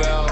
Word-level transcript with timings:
All 0.00 0.27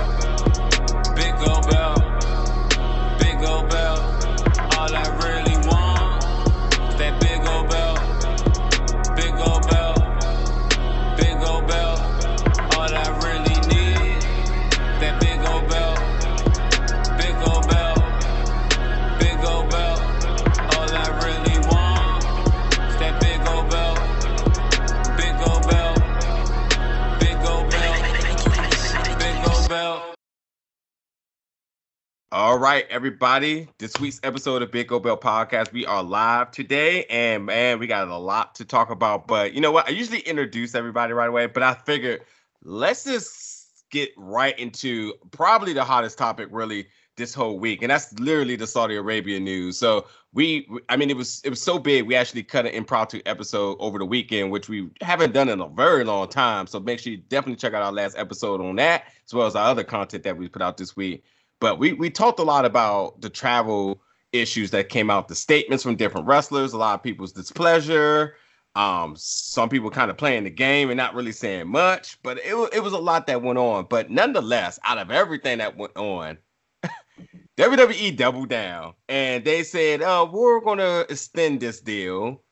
right, 32.76 32.86
everybody. 32.90 33.66
This 33.78 33.98
week's 33.98 34.20
episode 34.22 34.60
of 34.60 34.70
Big 34.70 34.88
Gold 34.88 35.04
Belt 35.04 35.22
Podcast. 35.22 35.72
We 35.72 35.86
are 35.86 36.02
live 36.02 36.50
today, 36.50 37.06
and 37.06 37.46
man, 37.46 37.78
we 37.78 37.86
got 37.86 38.06
a 38.06 38.18
lot 38.18 38.54
to 38.56 38.66
talk 38.66 38.90
about. 38.90 39.26
But 39.26 39.54
you 39.54 39.62
know 39.62 39.72
what? 39.72 39.88
I 39.88 39.92
usually 39.92 40.18
introduce 40.18 40.74
everybody 40.74 41.14
right 41.14 41.30
away, 41.30 41.46
but 41.46 41.62
I 41.62 41.72
figured 41.72 42.20
let's 42.62 43.04
just 43.04 43.88
get 43.90 44.10
right 44.18 44.58
into 44.58 45.14
probably 45.30 45.72
the 45.72 45.84
hottest 45.84 46.18
topic, 46.18 46.48
really, 46.50 46.86
this 47.16 47.32
whole 47.32 47.58
week, 47.58 47.80
and 47.80 47.90
that's 47.90 48.12
literally 48.20 48.56
the 48.56 48.66
Saudi 48.66 48.96
Arabia 48.96 49.40
news. 49.40 49.78
So 49.78 50.06
we, 50.34 50.68
I 50.90 50.98
mean, 50.98 51.08
it 51.08 51.16
was 51.16 51.40
it 51.46 51.48
was 51.48 51.62
so 51.62 51.78
big. 51.78 52.06
We 52.06 52.14
actually 52.14 52.42
cut 52.42 52.66
an 52.66 52.72
impromptu 52.72 53.22
episode 53.24 53.78
over 53.80 53.98
the 53.98 54.04
weekend, 54.04 54.50
which 54.50 54.68
we 54.68 54.90
haven't 55.00 55.32
done 55.32 55.48
in 55.48 55.62
a 55.62 55.68
very 55.70 56.04
long 56.04 56.28
time. 56.28 56.66
So 56.66 56.78
make 56.80 56.98
sure 56.98 57.12
you 57.12 57.22
definitely 57.30 57.56
check 57.56 57.72
out 57.72 57.80
our 57.80 57.92
last 57.92 58.18
episode 58.18 58.60
on 58.60 58.76
that, 58.76 59.04
as 59.24 59.32
well 59.32 59.46
as 59.46 59.56
our 59.56 59.70
other 59.70 59.82
content 59.82 60.24
that 60.24 60.36
we 60.36 60.46
put 60.46 60.60
out 60.60 60.76
this 60.76 60.94
week. 60.94 61.24
But 61.60 61.78
we 61.78 61.92
we 61.92 62.10
talked 62.10 62.38
a 62.38 62.44
lot 62.44 62.64
about 62.64 63.20
the 63.20 63.30
travel 63.30 64.02
issues 64.32 64.70
that 64.72 64.88
came 64.88 65.10
out, 65.10 65.28
the 65.28 65.34
statements 65.34 65.82
from 65.82 65.96
different 65.96 66.26
wrestlers, 66.26 66.72
a 66.72 66.78
lot 66.78 66.94
of 66.94 67.02
people's 67.02 67.32
displeasure. 67.32 68.36
Um, 68.74 69.14
some 69.16 69.70
people 69.70 69.88
kind 69.90 70.10
of 70.10 70.18
playing 70.18 70.44
the 70.44 70.50
game 70.50 70.90
and 70.90 70.98
not 70.98 71.14
really 71.14 71.32
saying 71.32 71.68
much, 71.68 72.22
but 72.22 72.38
it 72.38 72.54
it 72.74 72.82
was 72.82 72.92
a 72.92 72.98
lot 72.98 73.26
that 73.26 73.40
went 73.42 73.58
on. 73.58 73.86
But 73.88 74.10
nonetheless, 74.10 74.78
out 74.84 74.98
of 74.98 75.10
everything 75.10 75.58
that 75.58 75.76
went 75.76 75.96
on, 75.96 76.36
WWE 77.56 78.16
doubled 78.16 78.50
down 78.50 78.92
and 79.08 79.42
they 79.44 79.62
said, 79.62 80.02
"Oh, 80.02 80.28
we're 80.30 80.60
going 80.60 80.78
to 80.78 81.06
extend 81.08 81.60
this 81.60 81.80
deal 81.80 82.42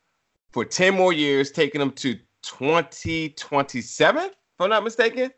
for 0.50 0.64
ten 0.64 0.94
more 0.94 1.12
years, 1.12 1.50
taking 1.50 1.78
them 1.78 1.90
to 1.92 2.14
2027, 2.42 4.24
if 4.24 4.34
I'm 4.58 4.70
not 4.70 4.82
mistaken." 4.82 5.30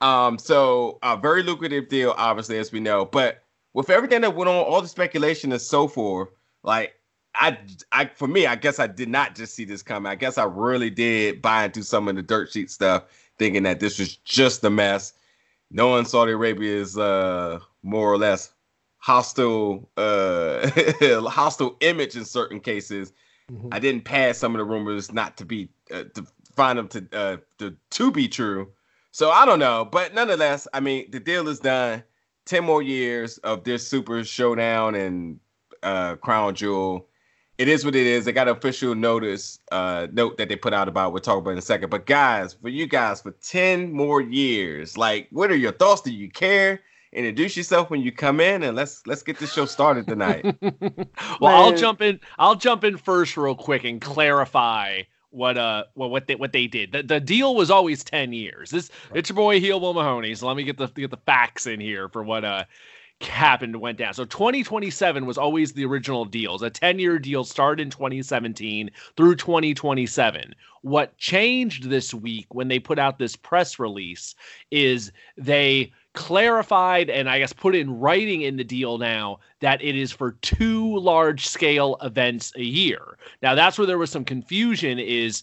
Um, 0.00 0.38
so 0.38 0.98
a 1.02 1.16
very 1.16 1.42
lucrative 1.42 1.88
deal, 1.88 2.14
obviously, 2.16 2.58
as 2.58 2.72
we 2.72 2.80
know. 2.80 3.04
But 3.04 3.42
with 3.72 3.90
everything 3.90 4.22
that 4.22 4.34
went 4.34 4.48
on, 4.48 4.56
all 4.56 4.82
the 4.82 4.88
speculation 4.88 5.52
and 5.52 5.60
so 5.60 5.88
forth, 5.88 6.28
like 6.62 6.94
I, 7.34 7.58
I 7.92 8.06
for 8.06 8.28
me, 8.28 8.46
I 8.46 8.56
guess 8.56 8.78
I 8.78 8.86
did 8.86 9.08
not 9.08 9.34
just 9.34 9.54
see 9.54 9.64
this 9.64 9.82
coming. 9.82 10.10
I 10.10 10.14
guess 10.14 10.38
I 10.38 10.44
really 10.44 10.90
did 10.90 11.42
buy 11.42 11.64
into 11.64 11.82
some 11.82 12.08
of 12.08 12.16
the 12.16 12.22
dirt 12.22 12.52
sheet 12.52 12.70
stuff, 12.70 13.04
thinking 13.38 13.64
that 13.64 13.80
this 13.80 13.98
was 13.98 14.16
just 14.16 14.64
a 14.64 14.70
mess. 14.70 15.12
Knowing 15.70 16.04
Saudi 16.04 16.32
Arabia 16.32 16.76
is 16.76 16.96
uh 16.96 17.58
more 17.82 18.12
or 18.12 18.18
less 18.18 18.52
hostile, 18.98 19.88
uh 19.96 20.70
hostile 21.28 21.76
image 21.80 22.16
in 22.16 22.24
certain 22.24 22.60
cases. 22.60 23.12
Mm-hmm. 23.50 23.68
I 23.72 23.78
didn't 23.80 24.04
pass 24.04 24.38
some 24.38 24.54
of 24.54 24.58
the 24.58 24.64
rumors 24.64 25.12
not 25.12 25.36
to 25.38 25.44
be 25.44 25.68
uh, 25.92 26.04
to 26.14 26.24
find 26.54 26.78
them 26.78 26.88
to 26.88 27.06
uh 27.12 27.36
to, 27.58 27.76
to 27.90 28.12
be 28.12 28.28
true. 28.28 28.70
So 29.14 29.30
I 29.30 29.46
don't 29.46 29.60
know, 29.60 29.84
but 29.84 30.12
nonetheless, 30.12 30.66
I 30.74 30.80
mean, 30.80 31.08
the 31.12 31.20
deal 31.20 31.46
is 31.46 31.60
done. 31.60 32.02
Ten 32.46 32.64
more 32.64 32.82
years 32.82 33.38
of 33.38 33.62
this 33.62 33.86
Super 33.86 34.24
Showdown 34.24 34.96
and 34.96 35.38
uh, 35.84 36.16
Crown 36.16 36.56
Jewel. 36.56 37.06
It 37.56 37.68
is 37.68 37.84
what 37.84 37.94
it 37.94 38.08
is. 38.08 38.24
They 38.24 38.32
got 38.32 38.48
an 38.48 38.56
official 38.56 38.96
notice 38.96 39.60
uh, 39.70 40.08
note 40.10 40.36
that 40.38 40.48
they 40.48 40.56
put 40.56 40.74
out 40.74 40.88
about. 40.88 41.12
We'll 41.12 41.20
talk 41.22 41.38
about 41.38 41.50
in 41.50 41.58
a 41.58 41.62
second. 41.62 41.90
But 41.90 42.06
guys, 42.06 42.54
for 42.54 42.68
you 42.68 42.88
guys, 42.88 43.22
for 43.22 43.30
ten 43.40 43.92
more 43.92 44.20
years, 44.20 44.98
like, 44.98 45.28
what 45.30 45.48
are 45.52 45.56
your 45.56 45.70
thoughts? 45.70 46.00
Do 46.00 46.12
you 46.12 46.28
care? 46.28 46.80
Introduce 47.12 47.56
yourself 47.56 47.90
when 47.90 48.00
you 48.00 48.10
come 48.10 48.40
in, 48.40 48.64
and 48.64 48.76
let's 48.76 49.06
let's 49.06 49.22
get 49.22 49.38
the 49.38 49.46
show 49.46 49.64
started 49.64 50.08
tonight. 50.08 50.56
well, 51.40 51.54
I'll 51.54 51.76
jump 51.76 52.02
in. 52.02 52.18
I'll 52.36 52.56
jump 52.56 52.82
in 52.82 52.96
first, 52.96 53.36
real 53.36 53.54
quick, 53.54 53.84
and 53.84 54.00
clarify 54.00 55.02
what 55.34 55.58
uh 55.58 55.84
what 55.94 56.10
what 56.10 56.26
they 56.26 56.36
what 56.36 56.52
they 56.52 56.66
did. 56.66 56.92
The, 56.92 57.02
the 57.02 57.20
deal 57.20 57.54
was 57.54 57.70
always 57.70 58.04
10 58.04 58.32
years. 58.32 58.70
This 58.70 58.90
right. 59.10 59.18
it's 59.18 59.28
your 59.28 59.36
boy 59.36 59.60
Heel 59.60 59.80
Will 59.80 59.94
Mahoney. 59.94 60.34
So 60.34 60.46
let 60.46 60.56
me 60.56 60.62
get 60.64 60.78
the 60.78 60.86
get 60.88 61.10
the 61.10 61.16
facts 61.18 61.66
in 61.66 61.80
here 61.80 62.08
for 62.08 62.22
what 62.22 62.44
uh 62.44 62.64
happened 63.20 63.76
went 63.76 63.98
down. 63.98 64.14
So 64.14 64.24
2027 64.24 65.24
was 65.26 65.38
always 65.38 65.72
the 65.72 65.84
original 65.84 66.24
deals. 66.24 66.62
A 66.62 66.70
10-year 66.70 67.18
deal 67.18 67.44
started 67.44 67.82
in 67.82 67.90
2017 67.90 68.90
through 69.16 69.36
2027. 69.36 70.54
What 70.82 71.16
changed 71.16 71.88
this 71.88 72.12
week 72.12 72.46
when 72.50 72.68
they 72.68 72.78
put 72.78 72.98
out 72.98 73.18
this 73.18 73.36
press 73.36 73.78
release 73.78 74.34
is 74.70 75.12
they 75.36 75.92
clarified 76.14 77.10
and 77.10 77.28
I 77.28 77.40
guess 77.40 77.52
put 77.52 77.74
in 77.74 77.98
writing 77.98 78.42
in 78.42 78.56
the 78.56 78.64
deal 78.64 78.98
now 78.98 79.40
that 79.60 79.82
it 79.82 79.96
is 79.96 80.12
for 80.12 80.32
two 80.42 80.96
large 80.98 81.46
scale 81.46 81.96
events 82.02 82.52
a 82.56 82.62
year. 82.62 83.18
Now 83.42 83.54
that's 83.54 83.76
where 83.76 83.86
there 83.86 83.98
was 83.98 84.10
some 84.10 84.24
confusion 84.24 84.98
is 84.98 85.42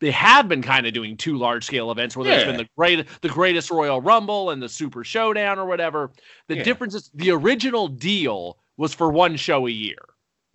they 0.00 0.10
have 0.10 0.48
been 0.48 0.62
kind 0.62 0.86
of 0.86 0.92
doing 0.92 1.16
two 1.16 1.38
large 1.38 1.64
scale 1.64 1.92
events 1.92 2.16
where 2.16 2.26
yeah. 2.26 2.36
there's 2.36 2.46
been 2.48 2.56
the 2.56 2.68
great 2.76 3.06
the 3.22 3.28
greatest 3.28 3.70
Royal 3.70 4.00
Rumble 4.00 4.50
and 4.50 4.60
the 4.60 4.68
Super 4.68 5.04
Showdown 5.04 5.58
or 5.58 5.66
whatever. 5.66 6.10
The 6.48 6.56
yeah. 6.56 6.64
difference 6.64 6.94
is 6.94 7.10
the 7.14 7.30
original 7.30 7.86
deal 7.86 8.58
was 8.76 8.92
for 8.92 9.10
one 9.10 9.36
show 9.36 9.66
a 9.68 9.70
year. 9.70 9.98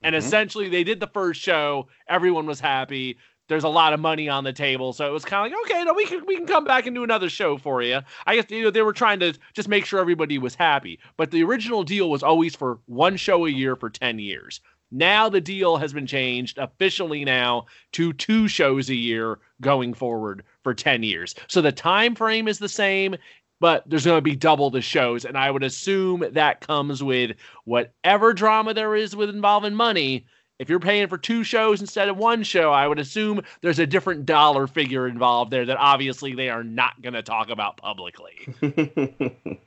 And 0.04 0.14
mm-hmm. 0.14 0.26
essentially 0.26 0.70
they 0.70 0.84
did 0.84 1.00
the 1.00 1.08
first 1.08 1.42
show, 1.42 1.88
everyone 2.10 2.46
was 2.46 2.60
happy 2.60 3.18
there's 3.48 3.64
a 3.64 3.70
lot 3.70 3.94
of 3.94 4.00
money 4.00 4.30
on 4.30 4.44
the 4.44 4.54
table. 4.54 4.94
So 4.94 5.08
it 5.08 5.14
was 5.14 5.26
kind 5.26 5.46
of 5.46 5.52
like, 5.52 5.70
okay, 5.70 5.84
no, 5.84 5.94
we 5.94 6.06
can 6.06 6.26
we 6.26 6.36
can 6.36 6.46
come 6.46 6.66
back 6.66 6.86
and 6.86 6.96
do 6.96 7.04
another 7.04 7.30
show 7.30 7.58
for 7.58 7.82
you. 7.82 8.00
I 8.26 8.36
guess 8.36 8.46
you 8.50 8.64
know 8.64 8.72
they 8.72 8.82
were 8.82 8.94
trying 8.94 9.20
to 9.22 9.34
just 9.54 9.70
make 9.70 9.86
sure 9.86 10.00
everybody 10.00 10.38
was 10.38 10.56
happy. 10.56 11.00
But 11.16 11.32
the 11.32 11.44
original 11.44 11.84
deal 11.84 12.10
was 12.10 12.24
always 12.24 12.56
for 12.56 12.80
one 12.86 13.18
show 13.18 13.46
a 13.46 13.50
year 13.50 13.76
for 13.76 13.90
10 13.90 14.20
years. 14.20 14.62
Now 14.92 15.28
the 15.28 15.42
deal 15.42 15.78
has 15.78 15.92
been 15.92 16.08
changed 16.08 16.58
officially 16.58 17.26
now 17.26 17.66
to 17.94 18.14
two 18.14 18.48
shows 18.48 18.90
a 18.90 18.96
year 18.96 19.40
going 19.60 19.94
forward 19.94 20.44
for 20.64 20.74
10 20.74 21.04
years. 21.04 21.36
So 21.48 21.62
the 21.62 21.74
time 21.74 22.16
frame 22.16 22.48
is 22.48 22.60
the 22.60 22.70
same, 22.70 23.18
but 23.60 23.84
there's 23.86 24.06
going 24.06 24.18
to 24.18 24.22
be 24.22 24.36
double 24.36 24.70
the 24.70 24.82
shows 24.82 25.26
and 25.26 25.38
I 25.38 25.52
would 25.52 25.64
assume 25.64 26.24
that 26.32 26.66
comes 26.66 27.04
with 27.04 27.32
whatever 27.66 28.34
drama 28.34 28.74
there 28.74 28.96
is 28.96 29.14
with 29.16 29.30
involving 29.30 29.74
money 29.74 30.26
if 30.60 30.70
you're 30.70 30.80
paying 30.80 31.08
for 31.08 31.18
two 31.18 31.44
shows 31.44 31.82
instead 31.82 32.10
of 32.10 32.18
one 32.18 32.44
show, 32.44 32.72
I 32.72 32.88
would 32.88 33.00
assume 33.00 33.42
there's 33.62 33.80
a 33.80 33.86
different 33.86 34.26
dollar 34.26 34.68
figure 34.68 35.08
involved 35.08 35.52
there 35.52 35.66
that 35.66 35.78
obviously 35.78 36.34
they 36.34 36.50
are 36.50 36.64
not 36.64 37.02
going 37.02 37.14
to 37.14 37.22
talk 37.22 37.50
about 37.50 37.78
publicly. 37.78 38.48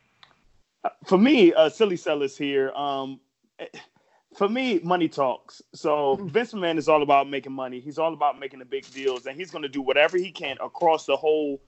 for 1.07 1.19
me, 1.19 1.55
uh, 1.55 1.69
silly 1.69 1.97
sellers 1.97 2.37
here. 2.37 2.71
Um, 2.73 3.21
for 4.37 4.49
me, 4.49 4.81
money 4.83 5.09
talks. 5.09 5.63
So. 5.75 6.17
Vince 6.17 6.53
McMahon 6.53 6.79
is 6.79 6.89
all 6.89 7.03
about 7.03 7.29
making 7.29 7.53
money. 7.53 7.79
He's 7.79 7.99
all 7.99 8.13
about 8.13 8.41
making 8.41 8.59
the 8.59 8.65
big 8.65 8.91
deals, 8.91 9.27
and 9.27 9.37
he's 9.37 9.51
going 9.51 9.63
to 9.63 9.69
do 9.69 9.83
whatever 9.83 10.17
he 10.17 10.31
can 10.33 10.57
across 10.61 11.07
the 11.07 11.17
whole 11.17 11.61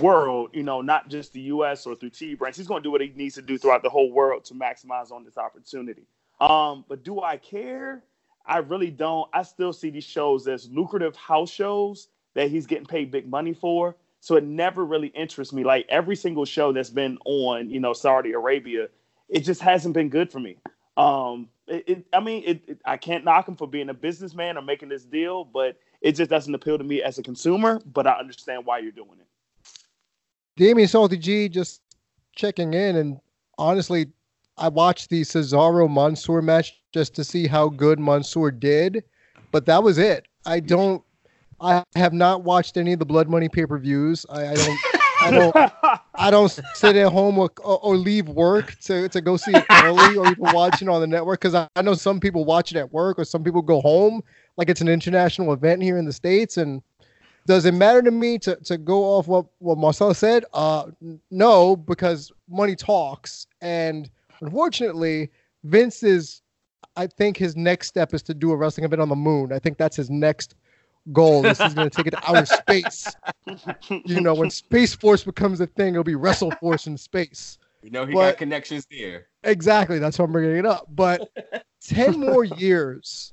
world. 0.00 0.50
You 0.52 0.62
know, 0.62 0.82
not 0.82 1.08
just 1.08 1.32
the 1.32 1.40
U.S. 1.42 1.86
or 1.86 1.96
through 1.96 2.10
T 2.10 2.34
brands. 2.34 2.58
He's 2.58 2.68
going 2.68 2.82
to 2.82 2.86
do 2.86 2.92
what 2.92 3.00
he 3.00 3.12
needs 3.16 3.34
to 3.36 3.42
do 3.42 3.58
throughout 3.58 3.82
the 3.82 3.90
whole 3.90 4.12
world 4.12 4.44
to 4.46 4.54
maximize 4.54 5.10
on 5.10 5.24
this 5.24 5.36
opportunity. 5.36 6.06
Um, 6.40 6.84
but 6.88 7.02
do 7.02 7.20
I 7.20 7.36
care? 7.36 8.04
I 8.48 8.58
really 8.58 8.90
don't. 8.90 9.28
I 9.32 9.42
still 9.42 9.72
see 9.72 9.90
these 9.90 10.04
shows 10.04 10.48
as 10.48 10.70
lucrative 10.70 11.14
house 11.14 11.50
shows 11.50 12.08
that 12.34 12.50
he's 12.50 12.66
getting 12.66 12.86
paid 12.86 13.10
big 13.10 13.28
money 13.28 13.52
for. 13.52 13.94
So 14.20 14.36
it 14.36 14.44
never 14.44 14.84
really 14.84 15.08
interests 15.08 15.52
me. 15.52 15.64
Like 15.64 15.86
every 15.88 16.16
single 16.16 16.44
show 16.44 16.72
that's 16.72 16.90
been 16.90 17.18
on, 17.24 17.70
you 17.70 17.78
know, 17.78 17.92
Saudi 17.92 18.32
Arabia, 18.32 18.88
it 19.28 19.40
just 19.40 19.60
hasn't 19.60 19.94
been 19.94 20.08
good 20.08 20.32
for 20.32 20.40
me. 20.40 20.56
Um, 20.96 21.48
it, 21.66 21.84
it 21.86 22.06
I 22.12 22.20
mean, 22.20 22.42
it, 22.44 22.80
I 22.84 22.96
can't 22.96 23.24
knock 23.24 23.46
him 23.46 23.54
for 23.54 23.68
being 23.68 23.90
a 23.90 23.94
businessman 23.94 24.56
or 24.56 24.62
making 24.62 24.88
this 24.88 25.04
deal, 25.04 25.44
but 25.44 25.78
it 26.00 26.12
just 26.12 26.30
doesn't 26.30 26.54
appeal 26.54 26.78
to 26.78 26.84
me 26.84 27.02
as 27.02 27.18
a 27.18 27.22
consumer. 27.22 27.80
But 27.92 28.06
I 28.06 28.12
understand 28.12 28.66
why 28.66 28.78
you're 28.78 28.92
doing 28.92 29.20
it. 29.20 29.26
Damien 30.56 30.88
Salty 30.88 31.18
G 31.18 31.48
just 31.48 31.82
checking 32.34 32.74
in, 32.74 32.96
and 32.96 33.20
honestly, 33.58 34.10
I 34.56 34.68
watched 34.68 35.10
the 35.10 35.20
Cesaro 35.22 35.88
Mansoor 35.88 36.42
match 36.42 36.77
just 36.98 37.14
to 37.14 37.22
see 37.22 37.46
how 37.46 37.68
good 37.68 38.00
Mansoor 38.00 38.50
did, 38.50 39.04
but 39.52 39.66
that 39.66 39.84
was 39.84 39.98
it. 39.98 40.26
I 40.44 40.58
don't. 40.58 41.00
I 41.60 41.84
have 41.94 42.12
not 42.12 42.42
watched 42.42 42.76
any 42.76 42.92
of 42.92 42.98
the 42.98 43.06
Blood 43.06 43.28
Money 43.28 43.48
pay 43.48 43.66
per 43.66 43.78
views. 43.78 44.26
I, 44.28 44.48
I, 44.48 44.54
don't. 44.54 44.78
I 45.20 45.30
don't. 45.30 45.72
I 46.16 46.30
don't 46.32 46.60
sit 46.74 46.96
at 46.96 47.12
home 47.12 47.38
or, 47.38 47.50
or, 47.62 47.96
leave 47.96 48.28
work 48.28 48.76
to, 48.80 49.08
to 49.10 49.20
go 49.20 49.36
see 49.36 49.52
it 49.54 49.64
early 49.70 50.16
or 50.16 50.26
even 50.26 50.52
watch 50.52 50.82
it 50.82 50.88
on 50.88 51.00
the 51.00 51.06
network 51.06 51.40
because 51.40 51.54
I, 51.54 51.68
I 51.76 51.82
know 51.82 51.94
some 51.94 52.18
people 52.18 52.44
watch 52.44 52.72
it 52.72 52.78
at 52.78 52.92
work 52.92 53.20
or 53.20 53.24
some 53.24 53.44
people 53.44 53.62
go 53.62 53.80
home 53.80 54.22
like 54.56 54.68
it's 54.68 54.80
an 54.80 54.88
international 54.88 55.52
event 55.52 55.80
here 55.84 55.98
in 55.98 56.04
the 56.04 56.12
states 56.12 56.56
and 56.56 56.82
Does 57.46 57.64
it 57.64 57.74
matter 57.74 58.02
to 58.02 58.10
me 58.10 58.38
to, 58.40 58.56
to 58.56 58.76
go 58.76 59.04
off 59.04 59.28
what, 59.28 59.46
what 59.58 59.78
Marcel 59.78 60.12
said? 60.14 60.44
Uh, 60.52 60.86
no, 61.30 61.76
because 61.76 62.32
money 62.48 62.74
talks. 62.76 63.46
And 63.60 64.10
unfortunately, 64.40 65.30
Vince 65.64 66.02
is, 66.02 66.42
I 66.98 67.06
think 67.06 67.36
his 67.36 67.54
next 67.56 67.86
step 67.86 68.12
is 68.12 68.22
to 68.24 68.34
do 68.34 68.50
a 68.50 68.56
wrestling 68.56 68.84
event 68.84 69.00
on 69.00 69.08
the 69.08 69.16
moon. 69.16 69.52
I 69.52 69.60
think 69.60 69.78
that's 69.78 69.96
his 69.96 70.10
next 70.10 70.56
goal. 71.12 71.42
This 71.42 71.60
is 71.60 71.72
going 71.72 71.88
to 71.88 71.96
take 71.96 72.08
it 72.08 72.10
to 72.10 72.28
outer 72.28 72.44
space. 72.66 73.06
You 73.88 74.20
know, 74.20 74.34
when 74.34 74.50
Space 74.50 74.96
Force 74.96 75.22
becomes 75.22 75.60
a 75.60 75.68
thing, 75.68 75.94
it'll 75.94 76.02
be 76.02 76.16
Wrestle 76.16 76.50
Force 76.60 76.88
in 76.88 76.98
space. 76.98 77.56
You 77.82 77.92
know, 77.92 78.04
he 78.04 78.14
but, 78.14 78.30
got 78.30 78.38
connections 78.38 78.84
there. 78.90 79.28
Exactly. 79.44 80.00
That's 80.00 80.18
why 80.18 80.24
I'm 80.24 80.32
bringing 80.32 80.56
it 80.56 80.66
up. 80.66 80.88
But 80.90 81.30
10 81.86 82.18
more 82.18 82.42
years. 82.42 83.32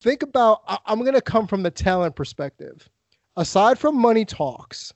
Think 0.00 0.22
about, 0.22 0.62
I, 0.66 0.78
I'm 0.86 1.00
going 1.00 1.12
to 1.12 1.20
come 1.20 1.46
from 1.46 1.62
the 1.62 1.70
talent 1.70 2.16
perspective. 2.16 2.88
Aside 3.36 3.78
from 3.78 3.98
money 3.98 4.24
talks, 4.24 4.94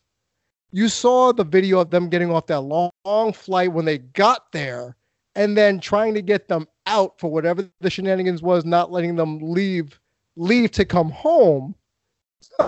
you 0.70 0.88
saw 0.88 1.32
the 1.32 1.44
video 1.44 1.80
of 1.80 1.90
them 1.90 2.08
getting 2.08 2.30
off 2.30 2.46
that 2.46 2.60
long, 2.60 2.90
long 3.04 3.34
flight 3.34 3.70
when 3.70 3.84
they 3.84 3.98
got 3.98 4.50
there 4.52 4.96
and 5.38 5.56
then 5.56 5.78
trying 5.78 6.14
to 6.14 6.20
get 6.20 6.48
them 6.48 6.66
out 6.86 7.18
for 7.18 7.30
whatever 7.30 7.66
the 7.80 7.88
shenanigans 7.88 8.42
was, 8.42 8.64
not 8.64 8.90
letting 8.90 9.14
them 9.14 9.38
leave 9.38 9.98
leave 10.36 10.72
to 10.72 10.84
come 10.84 11.10
home. 11.10 11.74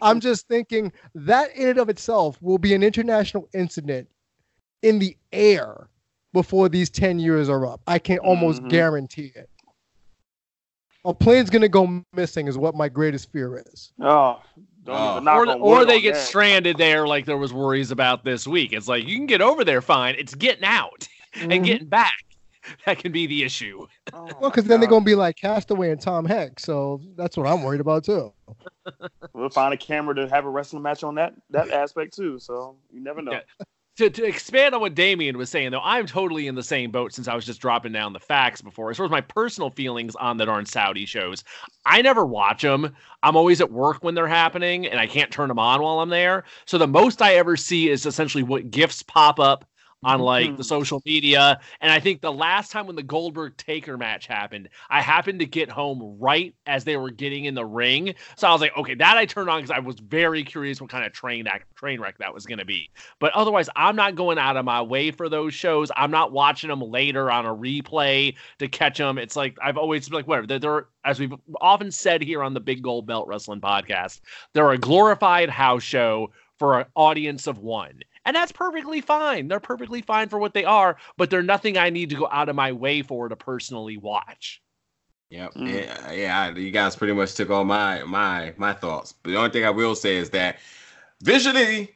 I'm 0.00 0.20
just 0.20 0.48
thinking 0.48 0.92
that 1.14 1.54
in 1.54 1.68
and 1.68 1.78
of 1.78 1.88
itself 1.88 2.40
will 2.40 2.58
be 2.58 2.74
an 2.74 2.82
international 2.82 3.48
incident 3.52 4.08
in 4.82 4.98
the 4.98 5.16
air 5.32 5.88
before 6.32 6.68
these 6.68 6.88
10 6.88 7.18
years 7.18 7.48
are 7.48 7.66
up. 7.66 7.80
I 7.86 7.98
can 7.98 8.18
almost 8.20 8.60
mm-hmm. 8.60 8.68
guarantee 8.68 9.32
it. 9.34 9.50
A 11.04 11.12
plane's 11.12 11.50
gonna 11.50 11.68
go 11.68 12.02
missing 12.12 12.46
is 12.46 12.56
what 12.56 12.74
my 12.74 12.88
greatest 12.88 13.32
fear 13.32 13.62
is. 13.72 13.92
Oh, 14.00 14.40
oh. 14.86 15.24
or, 15.26 15.46
or 15.56 15.84
they 15.84 16.00
get 16.00 16.14
that. 16.14 16.26
stranded 16.26 16.78
there 16.78 17.06
like 17.06 17.26
there 17.26 17.36
was 17.36 17.52
worries 17.52 17.90
about 17.90 18.24
this 18.24 18.46
week. 18.46 18.72
It's 18.72 18.88
like 18.88 19.06
you 19.06 19.16
can 19.16 19.26
get 19.26 19.40
over 19.40 19.64
there 19.64 19.82
fine. 19.82 20.14
It's 20.18 20.34
getting 20.34 20.64
out 20.64 21.08
mm-hmm. 21.34 21.52
and 21.52 21.64
getting 21.64 21.88
back. 21.88 22.12
That 22.84 22.98
can 22.98 23.10
be 23.10 23.26
the 23.26 23.42
issue. 23.42 23.86
Oh 24.12 24.28
well, 24.40 24.50
because 24.50 24.64
then 24.64 24.80
they're 24.80 24.88
gonna 24.88 25.02
be 25.02 25.14
like 25.14 25.36
Castaway 25.36 25.90
and 25.90 26.00
Tom 26.00 26.26
Hanks, 26.26 26.62
so 26.62 27.00
that's 27.16 27.34
what 27.34 27.46
I'm 27.46 27.62
worried 27.62 27.80
about 27.80 28.04
too. 28.04 28.34
we'll 29.32 29.48
find 29.48 29.72
a 29.72 29.78
camera 29.78 30.14
to 30.14 30.28
have 30.28 30.44
a 30.44 30.50
wrestling 30.50 30.82
match 30.82 31.02
on 31.02 31.14
that 31.14 31.32
that 31.48 31.70
aspect 31.70 32.14
too. 32.14 32.38
So 32.38 32.76
you 32.92 33.00
never 33.00 33.22
know. 33.22 33.32
Yeah 33.32 33.64
to, 34.00 34.08
to 34.08 34.24
expand 34.24 34.74
on 34.74 34.80
what 34.80 34.94
Damien 34.94 35.36
was 35.36 35.50
saying, 35.50 35.72
though, 35.72 35.82
I'm 35.82 36.06
totally 36.06 36.46
in 36.46 36.54
the 36.54 36.62
same 36.62 36.90
boat 36.90 37.12
since 37.12 37.28
I 37.28 37.34
was 37.34 37.44
just 37.44 37.60
dropping 37.60 37.92
down 37.92 38.14
the 38.14 38.18
facts 38.18 38.62
before. 38.62 38.90
As 38.90 38.96
far 38.96 39.04
as 39.04 39.12
my 39.12 39.20
personal 39.20 39.68
feelings 39.68 40.16
on 40.16 40.38
the 40.38 40.46
darn 40.46 40.64
Saudi 40.64 41.04
shows, 41.04 41.44
I 41.84 42.00
never 42.00 42.24
watch 42.24 42.62
them. 42.62 42.94
I'm 43.22 43.36
always 43.36 43.60
at 43.60 43.70
work 43.70 44.02
when 44.02 44.14
they're 44.14 44.26
happening, 44.26 44.86
and 44.86 44.98
I 44.98 45.06
can't 45.06 45.30
turn 45.30 45.48
them 45.48 45.58
on 45.58 45.82
while 45.82 46.00
I'm 46.00 46.08
there. 46.08 46.44
So 46.64 46.78
the 46.78 46.86
most 46.86 47.20
I 47.20 47.34
ever 47.34 47.58
see 47.58 47.90
is 47.90 48.06
essentially 48.06 48.42
what 48.42 48.70
gifts 48.70 49.02
pop 49.02 49.38
up 49.38 49.66
on 50.02 50.20
like 50.20 50.46
mm-hmm. 50.46 50.56
the 50.56 50.64
social 50.64 51.02
media. 51.04 51.60
And 51.80 51.92
I 51.92 52.00
think 52.00 52.20
the 52.20 52.32
last 52.32 52.72
time 52.72 52.86
when 52.86 52.96
the 52.96 53.02
Goldberg 53.02 53.56
Taker 53.56 53.98
match 53.98 54.26
happened, 54.26 54.68
I 54.88 55.02
happened 55.02 55.40
to 55.40 55.46
get 55.46 55.68
home 55.68 56.16
right 56.18 56.54
as 56.66 56.84
they 56.84 56.96
were 56.96 57.10
getting 57.10 57.44
in 57.44 57.54
the 57.54 57.64
ring. 57.64 58.14
So 58.36 58.48
I 58.48 58.52
was 58.52 58.60
like, 58.60 58.76
okay, 58.76 58.94
that 58.94 59.16
I 59.16 59.26
turned 59.26 59.50
on 59.50 59.60
because 59.60 59.76
I 59.76 59.80
was 59.80 59.96
very 60.00 60.42
curious 60.42 60.80
what 60.80 60.90
kind 60.90 61.04
of 61.04 61.12
train 61.12 61.44
that 61.44 61.62
train 61.74 62.00
wreck 62.00 62.18
that 62.18 62.32
was 62.32 62.46
going 62.46 62.58
to 62.58 62.64
be. 62.64 62.90
But 63.18 63.32
otherwise, 63.32 63.68
I'm 63.76 63.96
not 63.96 64.14
going 64.14 64.38
out 64.38 64.56
of 64.56 64.64
my 64.64 64.80
way 64.80 65.10
for 65.10 65.28
those 65.28 65.54
shows. 65.54 65.90
I'm 65.96 66.10
not 66.10 66.32
watching 66.32 66.68
them 66.68 66.80
later 66.80 67.30
on 67.30 67.46
a 67.46 67.54
replay 67.54 68.34
to 68.58 68.68
catch 68.68 68.98
them. 68.98 69.18
It's 69.18 69.36
like 69.36 69.56
I've 69.62 69.76
always 69.76 70.08
been 70.08 70.16
like, 70.16 70.26
whatever. 70.26 70.46
They're, 70.46 70.58
they're 70.58 70.86
as 71.04 71.18
we've 71.18 71.34
often 71.60 71.90
said 71.90 72.22
here 72.22 72.42
on 72.42 72.54
the 72.54 72.60
Big 72.60 72.82
Gold 72.82 73.06
Belt 73.06 73.26
Wrestling 73.26 73.60
Podcast, 73.60 74.20
they're 74.52 74.70
a 74.70 74.78
glorified 74.78 75.48
house 75.48 75.82
show 75.82 76.30
for 76.58 76.80
an 76.80 76.86
audience 76.94 77.46
of 77.46 77.58
one. 77.58 78.00
And 78.24 78.36
that's 78.36 78.52
perfectly 78.52 79.00
fine. 79.00 79.48
They're 79.48 79.60
perfectly 79.60 80.02
fine 80.02 80.28
for 80.28 80.38
what 80.38 80.54
they 80.54 80.64
are, 80.64 80.96
but 81.16 81.30
they're 81.30 81.42
nothing 81.42 81.78
I 81.78 81.90
need 81.90 82.10
to 82.10 82.16
go 82.16 82.28
out 82.30 82.48
of 82.48 82.56
my 82.56 82.72
way 82.72 83.02
for 83.02 83.28
to 83.28 83.36
personally 83.36 83.96
watch. 83.96 84.60
Yep. 85.30 85.54
Mm. 85.54 85.72
Yeah, 85.72 86.12
yeah. 86.12 86.54
You 86.54 86.70
guys 86.70 86.96
pretty 86.96 87.14
much 87.14 87.34
took 87.34 87.50
all 87.50 87.64
my 87.64 88.02
my 88.02 88.52
my 88.56 88.72
thoughts. 88.72 89.12
But 89.12 89.30
the 89.30 89.36
only 89.36 89.50
thing 89.50 89.64
I 89.64 89.70
will 89.70 89.94
say 89.94 90.16
is 90.16 90.30
that 90.30 90.58
visually, 91.22 91.94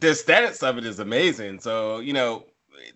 the 0.00 0.14
status 0.14 0.62
of 0.62 0.78
it 0.78 0.84
is 0.84 0.98
amazing. 0.98 1.60
So 1.60 1.98
you 1.98 2.12
know, 2.12 2.44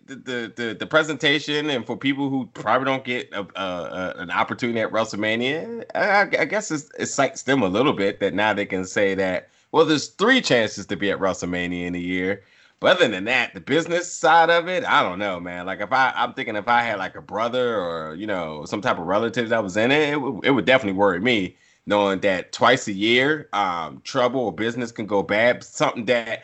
the 0.05 0.15
the 0.15 0.53
the, 0.55 0.75
the 0.79 0.85
presentation 0.85 1.69
and 1.71 1.85
for 1.85 1.97
people 1.97 2.29
who 2.29 2.45
probably 2.53 2.85
don't 2.85 3.03
get 3.03 3.33
a, 3.33 3.41
a, 3.55 3.63
a, 3.63 4.13
an 4.17 4.29
opportunity 4.29 4.79
at 4.79 4.91
WrestleMania, 4.91 5.85
I, 5.95 6.21
I 6.21 6.45
guess 6.45 6.69
it 6.69 6.83
excites 6.99 7.43
them 7.43 7.63
a 7.63 7.67
little 7.67 7.93
bit 7.93 8.19
that 8.19 8.35
now 8.35 8.53
they 8.53 8.67
can 8.67 8.85
say 8.85 9.15
that 9.15 9.49
well, 9.71 9.85
there's 9.85 10.07
three 10.07 10.41
chances 10.41 10.85
to 10.87 10.95
be 10.95 11.11
at 11.11 11.19
WrestleMania 11.19 11.85
in 11.85 11.95
a 11.95 11.99
year. 11.99 12.43
But 12.79 12.97
other 12.97 13.09
than 13.09 13.25
that, 13.25 13.53
the 13.53 13.59
business 13.59 14.11
side 14.11 14.49
of 14.49 14.69
it, 14.69 14.85
I 14.85 15.03
don't 15.03 15.19
know, 15.19 15.39
man. 15.39 15.65
Like 15.65 15.81
if 15.81 15.91
I, 15.91 16.13
I'm 16.15 16.33
thinking 16.33 16.55
if 16.55 16.67
I 16.69 16.81
had 16.81 16.97
like 16.97 17.15
a 17.15 17.21
brother 17.21 17.77
or 17.77 18.15
you 18.15 18.27
know 18.27 18.65
some 18.65 18.81
type 18.81 18.99
of 18.99 19.05
relatives 19.05 19.49
that 19.49 19.63
was 19.63 19.75
in 19.75 19.91
it, 19.91 20.09
it, 20.09 20.13
w- 20.13 20.41
it 20.43 20.51
would 20.51 20.65
definitely 20.65 20.97
worry 20.97 21.19
me 21.19 21.57
knowing 21.85 22.19
that 22.19 22.51
twice 22.51 22.87
a 22.87 22.93
year, 22.93 23.49
um, 23.51 23.99
trouble 24.03 24.41
or 24.41 24.53
business 24.53 24.91
can 24.91 25.07
go 25.07 25.23
bad. 25.23 25.63
Something 25.63 26.05
that 26.05 26.43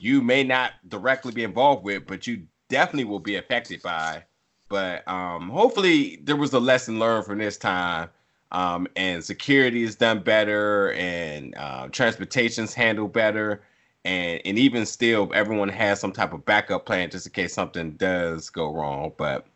you 0.00 0.22
may 0.22 0.44
not 0.44 0.72
directly 0.88 1.32
be 1.32 1.44
involved 1.44 1.84
with, 1.84 2.06
but 2.06 2.26
you 2.26 2.44
definitely 2.68 3.04
will 3.04 3.18
be 3.18 3.36
affected 3.36 3.82
by. 3.82 4.24
But 4.68 5.06
um, 5.06 5.50
hopefully, 5.50 6.20
there 6.22 6.36
was 6.36 6.52
a 6.52 6.60
lesson 6.60 6.98
learned 6.98 7.26
from 7.26 7.38
this 7.38 7.58
time. 7.58 8.08
Um, 8.52 8.86
and 8.94 9.22
security 9.24 9.82
is 9.82 9.96
done 9.96 10.20
better, 10.20 10.92
and 10.92 11.54
uh, 11.56 11.88
transportation's 11.88 12.72
handled 12.72 13.12
better 13.12 13.62
and 14.04 14.40
and 14.44 14.58
even 14.58 14.86
still, 14.86 15.30
everyone 15.34 15.68
has 15.68 16.00
some 16.00 16.12
type 16.12 16.32
of 16.32 16.44
backup 16.44 16.86
plan 16.86 17.10
just 17.10 17.26
in 17.26 17.32
case 17.32 17.54
something 17.54 17.92
does 17.92 18.50
go 18.50 18.72
wrong. 18.72 19.12
But 19.16 19.46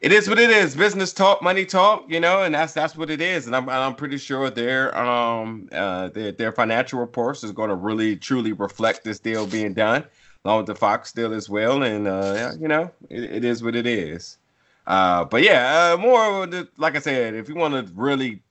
it 0.00 0.12
is 0.12 0.28
what 0.28 0.38
it 0.38 0.50
is. 0.50 0.76
Business 0.76 1.12
talk, 1.12 1.42
money 1.42 1.64
talk, 1.64 2.04
you 2.08 2.20
know, 2.20 2.42
and 2.42 2.54
that's 2.54 2.72
that's 2.72 2.96
what 2.96 3.10
it 3.10 3.20
is. 3.20 3.46
And 3.46 3.56
I'm 3.56 3.68
I'm 3.68 3.94
pretty 3.94 4.18
sure 4.18 4.50
their 4.50 4.96
um 4.96 5.68
uh 5.72 6.08
their 6.08 6.32
their 6.32 6.52
financial 6.52 7.00
reports 7.00 7.44
is 7.44 7.52
going 7.52 7.70
to 7.70 7.76
really 7.76 8.16
truly 8.16 8.52
reflect 8.52 9.04
this 9.04 9.18
deal 9.18 9.46
being 9.46 9.74
done, 9.74 10.04
along 10.44 10.58
with 10.58 10.66
the 10.66 10.74
Fox 10.74 11.12
deal 11.12 11.32
as 11.32 11.48
well. 11.48 11.82
And 11.82 12.06
uh 12.06 12.52
you 12.58 12.68
know, 12.68 12.90
it, 13.10 13.24
it 13.24 13.44
is 13.44 13.62
what 13.62 13.74
it 13.74 13.86
is. 13.86 14.38
Uh, 14.86 15.24
but 15.24 15.42
yeah, 15.42 15.94
uh, 15.94 15.96
more 15.96 16.46
like 16.76 16.94
I 16.94 17.00
said, 17.00 17.34
if 17.34 17.48
you 17.48 17.56
want 17.56 17.74
to 17.74 17.92
really 17.94 18.42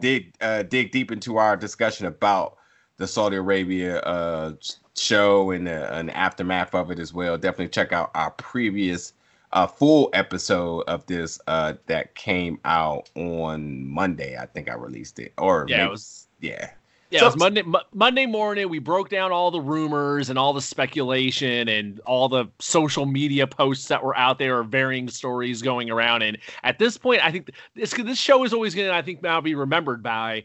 dig 0.00 0.34
uh, 0.40 0.62
dig 0.62 0.92
deep 0.92 1.10
into 1.10 1.36
our 1.36 1.56
discussion 1.56 2.06
about 2.06 2.56
the 2.96 3.06
Saudi 3.06 3.36
Arabia 3.36 4.00
uh, 4.00 4.52
show 4.96 5.50
and 5.50 5.68
uh, 5.68 5.88
an 5.92 6.10
aftermath 6.10 6.74
of 6.74 6.90
it 6.90 6.98
as 6.98 7.12
well. 7.12 7.36
Definitely 7.36 7.68
check 7.68 7.92
out 7.92 8.10
our 8.14 8.30
previous 8.32 9.12
uh, 9.52 9.66
full 9.66 10.10
episode 10.12 10.80
of 10.82 11.06
this 11.06 11.40
uh, 11.46 11.74
that 11.86 12.14
came 12.14 12.58
out 12.64 13.10
on 13.14 13.86
Monday. 13.88 14.36
I 14.36 14.46
think 14.46 14.68
I 14.68 14.74
released 14.74 15.18
it, 15.18 15.32
or 15.38 15.66
yeah, 15.68 15.78
maybe, 15.78 15.86
it 15.86 15.90
was 15.90 16.26
yeah. 16.40 16.70
Yeah, 17.10 17.20
so, 17.20 17.26
it 17.26 17.28
was 17.28 17.36
Monday 17.36 17.62
Monday 17.92 18.26
morning. 18.26 18.68
We 18.68 18.80
broke 18.80 19.08
down 19.08 19.30
all 19.30 19.52
the 19.52 19.60
rumors 19.60 20.30
and 20.30 20.38
all 20.38 20.52
the 20.52 20.62
speculation 20.62 21.68
and 21.68 22.00
all 22.00 22.28
the 22.28 22.46
social 22.58 23.06
media 23.06 23.46
posts 23.46 23.86
that 23.86 24.02
were 24.02 24.16
out 24.16 24.40
there, 24.40 24.58
or 24.58 24.64
varying 24.64 25.08
stories 25.08 25.62
going 25.62 25.90
around. 25.90 26.22
And 26.22 26.38
at 26.64 26.80
this 26.80 26.98
point, 26.98 27.24
I 27.24 27.30
think 27.30 27.50
this 27.76 27.92
this 27.92 28.18
show 28.18 28.42
is 28.42 28.52
always 28.52 28.74
going 28.74 28.88
to, 28.88 28.94
I 28.94 29.02
think, 29.02 29.22
now 29.22 29.40
be 29.40 29.54
remembered 29.54 30.02
by 30.02 30.44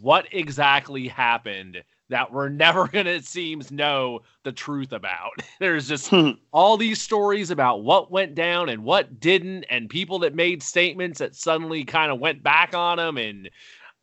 what 0.00 0.26
exactly 0.32 1.08
happened 1.08 1.82
that 2.10 2.32
we're 2.32 2.48
never 2.48 2.88
going 2.88 3.04
to, 3.04 3.12
it 3.12 3.24
seems, 3.24 3.70
know 3.70 4.20
the 4.42 4.52
truth 4.52 4.92
about. 4.92 5.32
There's 5.60 5.88
just 5.88 6.08
hmm. 6.08 6.30
all 6.52 6.76
these 6.76 7.00
stories 7.00 7.50
about 7.50 7.84
what 7.84 8.10
went 8.10 8.34
down 8.34 8.68
and 8.68 8.84
what 8.84 9.20
didn't, 9.20 9.64
and 9.64 9.90
people 9.90 10.18
that 10.20 10.34
made 10.34 10.62
statements 10.62 11.18
that 11.18 11.34
suddenly 11.34 11.84
kind 11.84 12.10
of 12.10 12.20
went 12.20 12.42
back 12.42 12.74
on 12.74 12.98
them. 12.98 13.18
And 13.18 13.50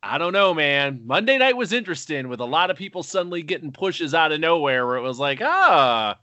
I 0.02 0.18
don't 0.18 0.32
know, 0.32 0.54
man. 0.54 1.00
Monday 1.04 1.38
night 1.38 1.56
was 1.56 1.72
interesting 1.72 2.28
with 2.28 2.40
a 2.40 2.44
lot 2.44 2.70
of 2.70 2.76
people 2.76 3.02
suddenly 3.02 3.42
getting 3.42 3.72
pushes 3.72 4.14
out 4.14 4.32
of 4.32 4.40
nowhere 4.40 4.86
where 4.86 4.96
it 4.96 5.02
was 5.02 5.18
like, 5.18 5.40
ah, 5.42 6.16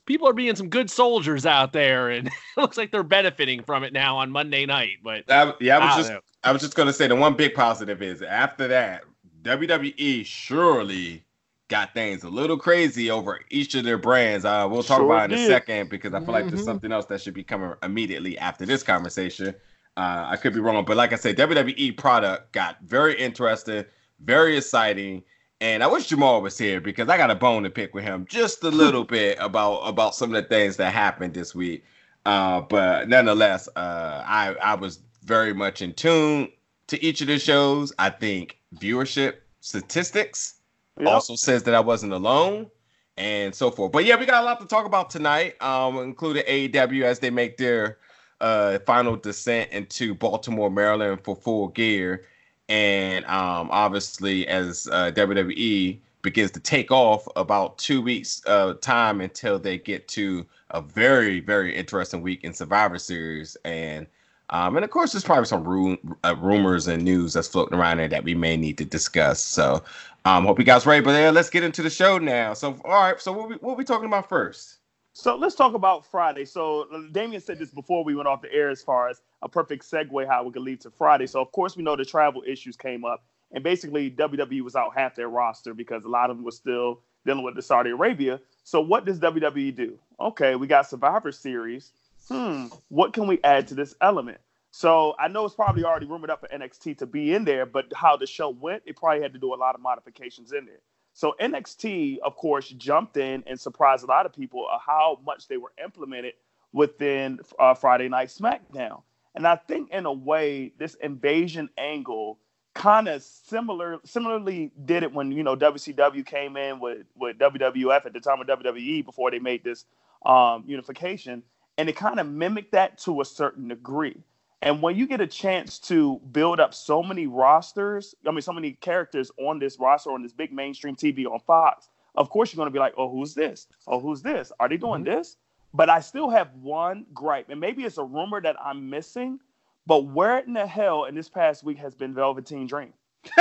people 0.00 0.28
are 0.28 0.32
being 0.32 0.56
some 0.56 0.68
good 0.68 0.90
soldiers 0.90 1.46
out 1.46 1.72
there, 1.72 2.10
and 2.10 2.28
it 2.56 2.60
looks 2.60 2.76
like 2.76 2.90
they're 2.90 3.02
benefiting 3.02 3.62
from 3.62 3.84
it 3.84 3.92
now 3.92 4.16
on 4.16 4.30
Monday 4.30 4.66
night. 4.66 4.98
But 5.02 5.30
I, 5.30 5.52
yeah, 5.60 5.78
I 5.78 5.84
was 5.84 5.94
I 5.94 5.98
just 5.98 6.10
know. 6.10 6.20
I 6.44 6.52
was 6.52 6.62
just 6.62 6.74
gonna 6.74 6.92
say 6.92 7.06
the 7.06 7.16
one 7.16 7.34
big 7.34 7.54
positive 7.54 8.02
is 8.02 8.22
after 8.22 8.68
that, 8.68 9.04
WWE 9.42 10.24
surely 10.24 11.24
got 11.68 11.94
things 11.94 12.22
a 12.22 12.28
little 12.28 12.58
crazy 12.58 13.10
over 13.10 13.40
each 13.50 13.74
of 13.74 13.84
their 13.84 13.98
brands. 13.98 14.44
Uh, 14.44 14.68
we'll 14.70 14.82
talk 14.82 14.98
sure 14.98 15.06
about 15.06 15.32
it 15.32 15.38
in 15.38 15.44
a 15.44 15.46
second 15.46 15.88
because 15.88 16.12
I 16.12 16.18
feel 16.18 16.24
mm-hmm. 16.24 16.32
like 16.32 16.44
there's 16.44 16.60
mm-hmm. 16.60 16.64
something 16.64 16.92
else 16.92 17.06
that 17.06 17.20
should 17.20 17.34
be 17.34 17.42
coming 17.42 17.72
immediately 17.82 18.38
after 18.38 18.66
this 18.66 18.82
conversation. 18.82 19.54
Uh, 19.96 20.26
I 20.28 20.36
could 20.36 20.54
be 20.54 20.60
wrong, 20.60 20.84
but 20.84 20.96
like 20.96 21.12
I 21.12 21.16
said, 21.16 21.36
WWE 21.36 21.96
product 21.96 22.52
got 22.52 22.78
very 22.82 23.18
interesting, 23.18 23.84
very 24.20 24.56
exciting. 24.56 25.22
And 25.62 25.84
I 25.84 25.86
wish 25.86 26.08
Jamal 26.08 26.42
was 26.42 26.58
here 26.58 26.80
because 26.80 27.08
I 27.08 27.16
got 27.16 27.30
a 27.30 27.36
bone 27.36 27.62
to 27.62 27.70
pick 27.70 27.94
with 27.94 28.02
him 28.02 28.26
just 28.28 28.64
a 28.64 28.68
little 28.68 29.04
bit 29.18 29.38
about 29.40 29.78
about 29.82 30.16
some 30.16 30.34
of 30.34 30.42
the 30.42 30.48
things 30.48 30.76
that 30.78 30.92
happened 30.92 31.34
this 31.34 31.54
week. 31.54 31.84
Uh, 32.26 32.62
but 32.62 33.08
nonetheless, 33.08 33.68
uh, 33.76 34.24
I 34.26 34.56
I 34.60 34.74
was 34.74 34.98
very 35.22 35.54
much 35.54 35.80
in 35.80 35.94
tune 35.94 36.50
to 36.88 37.00
each 37.00 37.20
of 37.20 37.28
the 37.28 37.38
shows. 37.38 37.92
I 38.00 38.10
think 38.10 38.58
viewership 38.74 39.36
statistics 39.60 40.54
yep. 40.98 41.06
also 41.06 41.36
says 41.36 41.62
that 41.62 41.76
I 41.76 41.80
wasn't 41.80 42.12
alone 42.12 42.68
and 43.16 43.54
so 43.54 43.70
forth. 43.70 43.92
But 43.92 44.04
yeah, 44.04 44.18
we 44.18 44.26
got 44.26 44.42
a 44.42 44.44
lot 44.44 44.58
to 44.62 44.66
talk 44.66 44.84
about 44.84 45.10
tonight, 45.10 45.62
um, 45.62 45.98
including 45.98 46.42
AEW 46.42 47.04
as 47.04 47.20
they 47.20 47.30
make 47.30 47.56
their 47.56 47.98
uh, 48.40 48.80
final 48.80 49.14
descent 49.14 49.70
into 49.70 50.12
Baltimore, 50.12 50.72
Maryland 50.72 51.20
for 51.22 51.36
full 51.36 51.68
gear. 51.68 52.24
And 52.72 53.26
um, 53.26 53.68
obviously, 53.70 54.48
as 54.48 54.88
uh, 54.90 55.12
WWE 55.14 55.98
begins 56.22 56.50
to 56.52 56.60
take 56.60 56.90
off 56.90 57.28
about 57.36 57.76
two 57.76 58.00
weeks 58.00 58.40
uh, 58.46 58.72
time 58.80 59.20
until 59.20 59.58
they 59.58 59.76
get 59.76 60.08
to 60.08 60.46
a 60.70 60.80
very, 60.80 61.40
very 61.40 61.76
interesting 61.76 62.22
week 62.22 62.44
in 62.44 62.54
Survivor 62.54 62.96
Series. 62.96 63.58
And 63.66 64.06
um, 64.48 64.76
and 64.76 64.86
of 64.86 64.90
course, 64.90 65.12
there's 65.12 65.22
probably 65.22 65.44
some 65.44 65.98
uh, 66.24 66.34
rumors 66.38 66.86
and 66.88 67.04
news 67.04 67.34
that's 67.34 67.48
floating 67.48 67.78
around 67.78 67.98
there 67.98 68.08
that 68.08 68.24
we 68.24 68.34
may 68.34 68.56
need 68.56 68.78
to 68.78 68.86
discuss. 68.86 69.42
So, 69.42 69.84
um, 70.24 70.46
hope 70.46 70.58
you 70.58 70.64
guys 70.64 70.86
ready. 70.86 71.02
But 71.04 71.10
yeah, 71.10 71.28
let's 71.28 71.50
get 71.50 71.64
into 71.64 71.82
the 71.82 71.90
show 71.90 72.16
now. 72.16 72.54
So, 72.54 72.78
all 72.86 73.02
right. 73.02 73.20
So, 73.20 73.32
what 73.32 73.50
we 73.50 73.56
what 73.56 73.76
we 73.76 73.84
talking 73.84 74.06
about 74.06 74.30
first? 74.30 74.78
So 75.14 75.36
let's 75.36 75.54
talk 75.54 75.74
about 75.74 76.06
Friday. 76.06 76.44
So 76.44 76.86
Damien 77.12 77.40
said 77.40 77.58
this 77.58 77.70
before 77.70 78.02
we 78.02 78.14
went 78.14 78.28
off 78.28 78.42
the 78.42 78.52
air, 78.52 78.70
as 78.70 78.82
far 78.82 79.08
as 79.08 79.20
a 79.42 79.48
perfect 79.48 79.84
segue 79.84 80.26
how 80.26 80.42
we 80.44 80.52
could 80.52 80.62
lead 80.62 80.80
to 80.82 80.90
Friday. 80.90 81.26
So 81.26 81.40
of 81.40 81.52
course 81.52 81.76
we 81.76 81.82
know 81.82 81.96
the 81.96 82.04
travel 82.04 82.42
issues 82.46 82.76
came 82.76 83.04
up, 83.04 83.22
and 83.52 83.62
basically 83.62 84.10
WWE 84.10 84.62
was 84.62 84.74
out 84.74 84.94
half 84.96 85.14
their 85.14 85.28
roster 85.28 85.74
because 85.74 86.04
a 86.04 86.08
lot 86.08 86.30
of 86.30 86.36
them 86.36 86.44
were 86.44 86.50
still 86.50 87.00
dealing 87.26 87.44
with 87.44 87.54
the 87.54 87.62
Saudi 87.62 87.90
Arabia. 87.90 88.40
So 88.64 88.80
what 88.80 89.04
does 89.04 89.20
WWE 89.20 89.74
do? 89.76 89.98
Okay, 90.18 90.56
we 90.56 90.66
got 90.66 90.88
Survivor 90.88 91.30
Series 91.30 91.92
hmm, 92.28 92.66
what 92.88 93.12
can 93.12 93.26
we 93.26 93.38
add 93.44 93.68
to 93.68 93.74
this 93.74 93.94
element? 94.00 94.38
So 94.70 95.14
I 95.18 95.28
know 95.28 95.44
it's 95.44 95.54
probably 95.54 95.84
already 95.84 96.06
rumored 96.06 96.30
up 96.30 96.40
for 96.40 96.48
NXT 96.48 96.98
to 96.98 97.06
be 97.06 97.34
in 97.34 97.44
there, 97.44 97.66
but 97.66 97.86
how 97.94 98.16
the 98.16 98.26
show 98.26 98.48
went, 98.48 98.82
it 98.86 98.96
probably 98.96 99.22
had 99.22 99.32
to 99.34 99.38
do 99.38 99.54
a 99.54 99.56
lot 99.56 99.74
of 99.74 99.82
modifications 99.82 100.52
in 100.52 100.64
there. 100.64 100.80
So 101.14 101.34
NXT, 101.40 102.18
of 102.18 102.36
course, 102.36 102.68
jumped 102.68 103.16
in 103.16 103.44
and 103.46 103.58
surprised 103.58 104.04
a 104.04 104.06
lot 104.06 104.26
of 104.26 104.32
people 104.32 104.66
of 104.72 104.80
how 104.80 105.18
much 105.24 105.48
they 105.48 105.56
were 105.56 105.72
implemented 105.82 106.34
within 106.72 107.38
uh, 107.58 107.74
Friday 107.74 108.08
Night 108.08 108.28
SmackDown. 108.28 109.02
And 109.34 109.46
I 109.46 109.56
think 109.56 109.90
in 109.90 110.06
a 110.06 110.12
way, 110.12 110.72
this 110.78 110.94
invasion 110.94 111.68
angle 111.78 112.38
kind 112.74 113.06
of 113.06 113.22
similar 113.22 113.98
similarly 114.02 114.72
did 114.86 115.02
it 115.02 115.12
when 115.12 115.30
you 115.30 115.42
know 115.42 115.54
WCW 115.54 116.24
came 116.24 116.56
in 116.56 116.80
with 116.80 117.06
with 117.14 117.38
WWF 117.38 118.06
at 118.06 118.14
the 118.14 118.20
time 118.20 118.40
of 118.40 118.46
WWE 118.46 119.04
before 119.04 119.30
they 119.30 119.38
made 119.38 119.62
this 119.62 119.84
um, 120.24 120.64
unification 120.66 121.42
and 121.78 121.88
it 121.88 121.96
kind 121.96 122.20
of 122.20 122.26
mimicked 122.28 122.72
that 122.72 122.98
to 122.98 123.20
a 123.20 123.24
certain 123.24 123.68
degree. 123.68 124.16
And 124.62 124.80
when 124.80 124.96
you 124.96 125.08
get 125.08 125.20
a 125.20 125.26
chance 125.26 125.80
to 125.80 126.20
build 126.30 126.60
up 126.60 126.72
so 126.72 127.02
many 127.02 127.26
rosters, 127.26 128.14
I 128.26 128.30
mean, 128.30 128.42
so 128.42 128.52
many 128.52 128.72
characters 128.72 129.32
on 129.36 129.58
this 129.58 129.78
roster 129.78 130.12
on 130.12 130.22
this 130.22 130.32
big 130.32 130.52
mainstream 130.52 130.94
TV 130.94 131.26
on 131.26 131.40
Fox, 131.40 131.88
of 132.14 132.30
course 132.30 132.52
you're 132.52 132.58
going 132.58 132.68
to 132.68 132.72
be 132.72 132.78
like, 132.78 132.94
oh, 132.96 133.10
who's 133.10 133.34
this? 133.34 133.66
Oh, 133.88 133.98
who's 133.98 134.22
this? 134.22 134.52
Are 134.60 134.68
they 134.68 134.76
doing 134.76 135.04
mm-hmm. 135.04 135.16
this? 135.16 135.36
But 135.74 135.90
I 135.90 136.00
still 136.00 136.30
have 136.30 136.54
one 136.54 137.06
gripe, 137.12 137.48
and 137.48 137.58
maybe 137.58 137.82
it's 137.84 137.98
a 137.98 138.04
rumor 138.04 138.40
that 138.40 138.56
I'm 138.62 138.88
missing. 138.88 139.40
But 139.86 140.06
where 140.06 140.38
in 140.38 140.52
the 140.52 140.66
hell 140.66 141.04
in 141.04 141.14
this 141.14 141.28
past 141.28 141.64
week 141.64 141.78
has 141.78 141.94
been 141.94 142.14
Velveteen 142.14 142.68
Dream? 142.68 142.92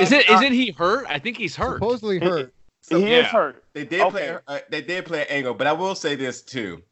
isn't 0.00 0.30
isn't 0.30 0.52
he 0.52 0.72
hurt? 0.72 1.06
I 1.08 1.18
think 1.18 1.38
he's 1.38 1.56
hurt. 1.56 1.76
Supposedly 1.76 2.18
hurt. 2.18 2.52
So, 2.82 2.98
he 2.98 3.12
yeah, 3.12 3.20
is 3.20 3.26
hurt. 3.26 3.64
They 3.74 3.84
did 3.84 4.00
okay. 4.00 4.10
play. 4.10 4.38
Uh, 4.48 4.58
they 4.70 4.82
did 4.82 5.06
play 5.06 5.20
an 5.22 5.28
angle, 5.30 5.54
but 5.54 5.66
I 5.68 5.72
will 5.72 5.94
say 5.94 6.16
this 6.16 6.42
too. 6.42 6.82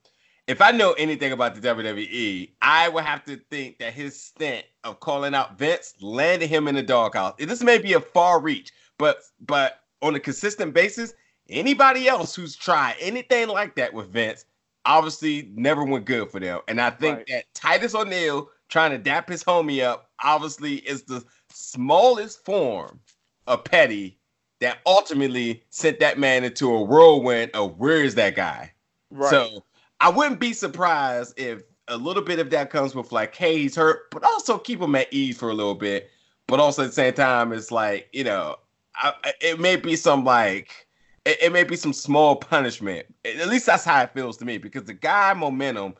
If 0.51 0.61
I 0.61 0.73
know 0.73 0.95
anything 0.95 1.31
about 1.31 1.55
the 1.55 1.61
WWE, 1.61 2.51
I 2.61 2.89
would 2.89 3.05
have 3.05 3.25
to 3.27 3.37
think 3.37 3.79
that 3.79 3.93
his 3.93 4.21
stint 4.21 4.67
of 4.83 4.99
calling 4.99 5.33
out 5.33 5.57
Vince 5.57 5.95
landed 6.01 6.49
him 6.49 6.67
in 6.67 6.75
the 6.75 6.83
doghouse. 6.83 7.37
This 7.39 7.63
may 7.63 7.79
be 7.79 7.93
a 7.93 8.01
far 8.01 8.41
reach, 8.41 8.73
but 8.99 9.23
but 9.47 9.83
on 10.03 10.17
a 10.17 10.19
consistent 10.19 10.75
basis, 10.75 11.15
anybody 11.49 12.09
else 12.09 12.35
who's 12.35 12.57
tried 12.57 12.97
anything 12.99 13.47
like 13.47 13.77
that 13.77 13.95
with 13.95 14.09
Vince 14.09 14.45
obviously 14.87 15.53
never 15.55 15.85
went 15.85 16.05
good 16.05 16.29
for 16.33 16.41
them. 16.41 16.59
And 16.67 16.81
I 16.81 16.91
think 16.91 17.19
right. 17.19 17.27
that 17.29 17.45
Titus 17.55 17.95
O'Neil 17.95 18.51
trying 18.69 18.91
to 18.91 18.99
dap 18.99 19.29
his 19.29 19.45
homie 19.45 19.85
up 19.85 20.11
obviously 20.21 20.79
is 20.79 21.05
the 21.05 21.25
smallest 21.53 22.45
form 22.45 22.99
of 23.47 23.63
petty 23.63 24.19
that 24.59 24.79
ultimately 24.85 25.63
sent 25.71 26.01
that 26.01 26.19
man 26.19 26.43
into 26.43 26.75
a 26.75 26.83
whirlwind 26.83 27.53
of 27.53 27.79
where 27.79 28.03
is 28.03 28.17
that 28.17 28.35
guy? 28.35 28.73
Right. 29.13 29.31
So 29.31 29.65
I 30.01 30.09
wouldn't 30.09 30.41
be 30.41 30.53
surprised 30.53 31.39
if 31.39 31.63
a 31.89 31.97
little 31.97 32.23
bit 32.23 32.39
of 32.39 32.51
that 32.51 32.71
comes 32.71 32.95
with 32.95 33.13
like, 33.13 33.35
hey, 33.35 33.59
he's 33.59 33.77
hurt, 33.77 34.11
but 34.11 34.25
also 34.25 34.59
keep 34.59 34.81
him 34.81 34.95
at 34.95 35.13
ease 35.13 35.37
for 35.37 35.51
a 35.51 35.55
little 35.55 35.75
bit. 35.75 36.11
But 36.47 36.61
also 36.61 36.83
at 36.83 36.87
the 36.89 36.93
same 36.93 37.15
time, 37.15 37.53
it's 37.53 37.71
like, 37.71 38.09
you 38.13 38.25
know, 38.25 38.57
I, 38.97 39.13
it 39.41 39.61
may 39.61 39.77
be 39.77 39.97
some 39.97 40.25
like, 40.25 40.87
it, 41.25 41.39
it 41.43 41.53
may 41.53 41.65
be 41.65 41.77
some 41.77 41.93
small 41.93 42.37
punishment. 42.37 43.07
At 43.25 43.49
least 43.49 43.67
that's 43.67 43.85
how 43.85 44.03
it 44.03 44.13
feels 44.15 44.37
to 44.39 44.45
me 44.45 44.59
because 44.59 44.85
the 44.85 44.95
guy 44.95 45.35
momentum 45.35 45.95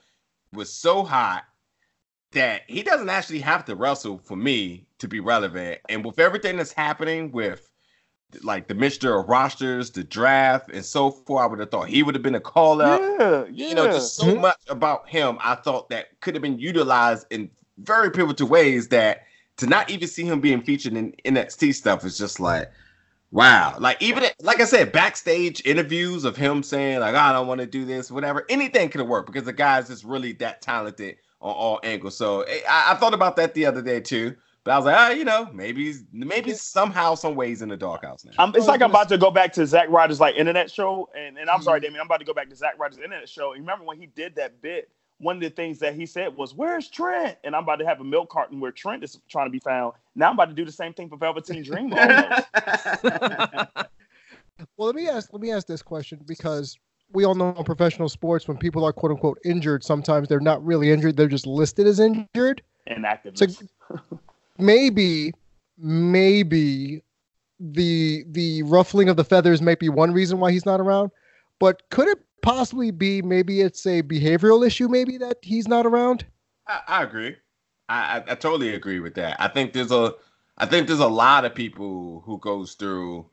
was 0.53 0.73
so 0.73 1.03
hot 1.03 1.45
that 2.33 2.63
he 2.69 2.83
doesn't 2.83 3.11
actually 3.11 3.41
have 3.41 3.65
to 3.67 3.77
wrestle 3.77 4.19
for 4.19 4.37
me 4.37 4.87
to 4.99 5.09
be 5.09 5.21
relevant. 5.21 5.81
And 5.89 6.05
with 6.05 6.19
everything 6.19 6.57
that's 6.57 6.73
happening 6.73 7.33
with 7.33 7.70
like 8.43 8.69
the 8.69 8.75
mixture 8.75 9.19
of 9.19 9.29
rosters, 9.29 9.91
the 9.91 10.05
draft, 10.05 10.71
and 10.73 10.85
so 10.85 11.11
forth. 11.11 11.43
I 11.43 11.47
would 11.47 11.59
have 11.59 11.71
thought 11.71 11.89
he 11.89 12.03
would 12.03 12.15
have 12.15 12.23
been 12.23 12.35
a 12.35 12.41
call 12.41 12.83
out. 12.83 13.01
Yeah, 13.01 13.45
yeah. 13.51 13.69
You 13.69 13.75
know, 13.75 13.87
just 13.87 14.17
so 14.17 14.27
mm-hmm. 14.27 14.43
much 14.43 14.61
about 14.69 15.09
him. 15.09 15.39
I 15.41 15.55
thought 15.55 15.89
that 15.91 16.21
could 16.21 16.35
have 16.35 16.43
been 16.43 16.59
utilized 16.59 17.27
in 17.31 17.51
very 17.79 18.11
pivotal 18.11 18.49
ways. 18.49 18.89
That 18.89 19.25
to 19.59 19.67
not 19.67 19.91
even 19.91 20.09
see 20.09 20.25
him 20.25 20.41
being 20.41 20.63
featured 20.63 20.95
in 20.95 21.15
NXT 21.25 21.75
stuff 21.75 22.05
is 22.05 22.17
just 22.17 22.41
like, 22.41 22.71
wow. 23.31 23.77
Like 23.79 24.01
even 24.03 24.25
like 24.41 24.61
I 24.61 24.65
said, 24.65 24.93
backstage 24.93 25.63
interviews 25.65 26.25
of 26.25 26.37
him 26.37 26.63
saying 26.63 27.01
like, 27.01 27.15
I 27.15 27.33
don't 27.33 27.47
want 27.47 27.61
to 27.61 27.67
do 27.67 27.85
this, 27.85 28.11
whatever. 28.11 28.47
Anything 28.49 28.89
could 28.89 29.01
have 29.01 29.09
worked 29.09 29.27
because 29.27 29.45
the 29.45 29.53
guy's 29.53 29.89
just 29.89 30.05
really 30.05 30.33
that 30.35 30.63
talented 30.63 31.17
on 31.41 31.55
all 31.55 31.81
angles. 31.83 32.17
So 32.17 32.43
eh, 32.43 32.61
I, 32.69 32.93
I 32.93 32.95
thought 32.95 33.15
about 33.15 33.37
that 33.37 33.55
the 33.55 33.67
other 33.67 33.83
day 33.83 34.01
too. 34.01 34.37
But 34.65 34.73
I 34.73 34.77
was 34.77 34.85
like, 34.85 34.97
ah, 34.97 35.11
you 35.11 35.25
know, 35.25 35.49
maybe 35.53 35.95
maybe 36.13 36.53
somehow, 36.53 37.15
some 37.15 37.35
ways 37.35 37.63
in 37.63 37.71
the 37.71 37.79
doghouse 37.79 38.27
now. 38.27 38.33
I'm, 38.39 38.55
it's 38.55 38.67
like 38.67 38.83
I'm 38.83 38.91
about 38.91 39.09
to 39.09 39.17
go 39.17 39.31
back 39.31 39.55
to 39.55 39.67
Zack 39.67 39.89
Ryder's 39.89 40.21
like 40.21 40.37
internet 40.37 40.71
show, 40.71 41.09
and, 41.17 41.39
and 41.39 41.49
I'm 41.49 41.63
sorry, 41.63 41.81
mm-hmm. 41.81 41.87
Damien, 41.87 42.01
I'm 42.03 42.07
about 42.07 42.19
to 42.19 42.27
go 42.27 42.35
back 42.35 42.51
to 42.51 42.57
Zack 42.57 42.79
Ryder's 42.79 42.99
internet 42.99 43.27
show. 43.27 43.53
And 43.53 43.63
remember 43.63 43.85
when 43.85 43.99
he 43.99 44.07
did 44.07 44.35
that 44.37 44.61
bit? 44.61 44.91
One 45.17 45.37
of 45.37 45.43
the 45.43 45.51
things 45.51 45.79
that 45.81 45.95
he 45.95 46.05
said 46.05 46.37
was, 46.37 46.55
"Where's 46.55 46.89
Trent?" 46.91 47.39
And 47.45 47.57
I'm 47.57 47.63
about 47.63 47.77
to 47.77 47.87
have 47.87 48.01
a 48.01 48.05
milk 48.05 48.29
carton 48.29 48.61
where 48.61 48.71
Trent 48.71 49.03
is 49.03 49.19
trying 49.29 49.47
to 49.47 49.51
be 49.51 49.61
found. 49.61 49.95
Now 50.15 50.29
I'm 50.29 50.35
about 50.35 50.49
to 50.49 50.55
do 50.55 50.65
the 50.65 50.73
same 50.73 50.93
thing 50.93 51.09
for 51.09 51.17
Velveteen 51.17 51.63
Dream. 51.63 51.91
well, 51.91 52.47
let 54.79 54.95
me 54.95 55.09
ask 55.09 55.33
let 55.33 55.41
me 55.41 55.53
ask 55.53 55.67
this 55.67 55.83
question 55.83 56.21
because 56.27 56.79
we 57.13 57.25
all 57.25 57.35
know 57.35 57.55
in 57.57 57.65
professional 57.65 58.09
sports 58.09 58.47
when 58.47 58.57
people 58.57 58.85
are 58.85 58.93
quote 58.93 59.13
unquote 59.13 59.39
injured, 59.45 59.85
sometimes 59.85 60.29
they're 60.29 60.41
not 60.41 60.65
really 60.65 60.91
injured; 60.91 61.17
they're 61.17 61.29
just 61.29 61.47
listed 61.47 61.87
as 61.87 61.99
injured. 62.01 62.63
Inactive. 62.87 63.37
So, 63.37 63.47
maybe, 64.61 65.33
maybe 65.79 67.03
the 67.59 68.25
the 68.29 68.63
ruffling 68.63 69.09
of 69.09 69.17
the 69.17 69.25
feathers 69.25 69.61
might 69.61 69.79
be 69.79 69.89
one 69.89 70.13
reason 70.13 70.41
why 70.41 70.51
he's 70.53 70.67
not 70.67 70.81
around. 70.81 71.11
But 71.59 71.89
could 71.91 72.09
it 72.09 72.19
possibly 72.43 72.91
be 72.91 73.21
maybe 73.23 73.61
it's 73.61 73.87
a 73.87 74.03
behavioral 74.03 74.67
issue, 74.67 74.89
maybe 74.89 75.19
that 75.19 75.39
he's 75.43 75.69
not 75.69 75.87
around? 75.87 76.25
I, 76.67 76.81
I 76.89 77.03
agree. 77.03 77.37
I, 77.89 78.19
I, 78.19 78.33
I 78.33 78.35
totally 78.35 78.75
agree 78.75 79.01
with 79.01 79.15
that. 79.15 79.37
I 79.39 79.49
think 79.49 79.73
there's 79.73 79.93
a 79.93 80.15
I 80.59 80.67
think 80.67 80.87
there's 80.87 81.01
a 81.01 81.09
lot 81.09 81.45
of 81.45 81.55
people 81.55 82.23
who 82.25 82.39
goes 82.39 82.75
through 82.75 83.27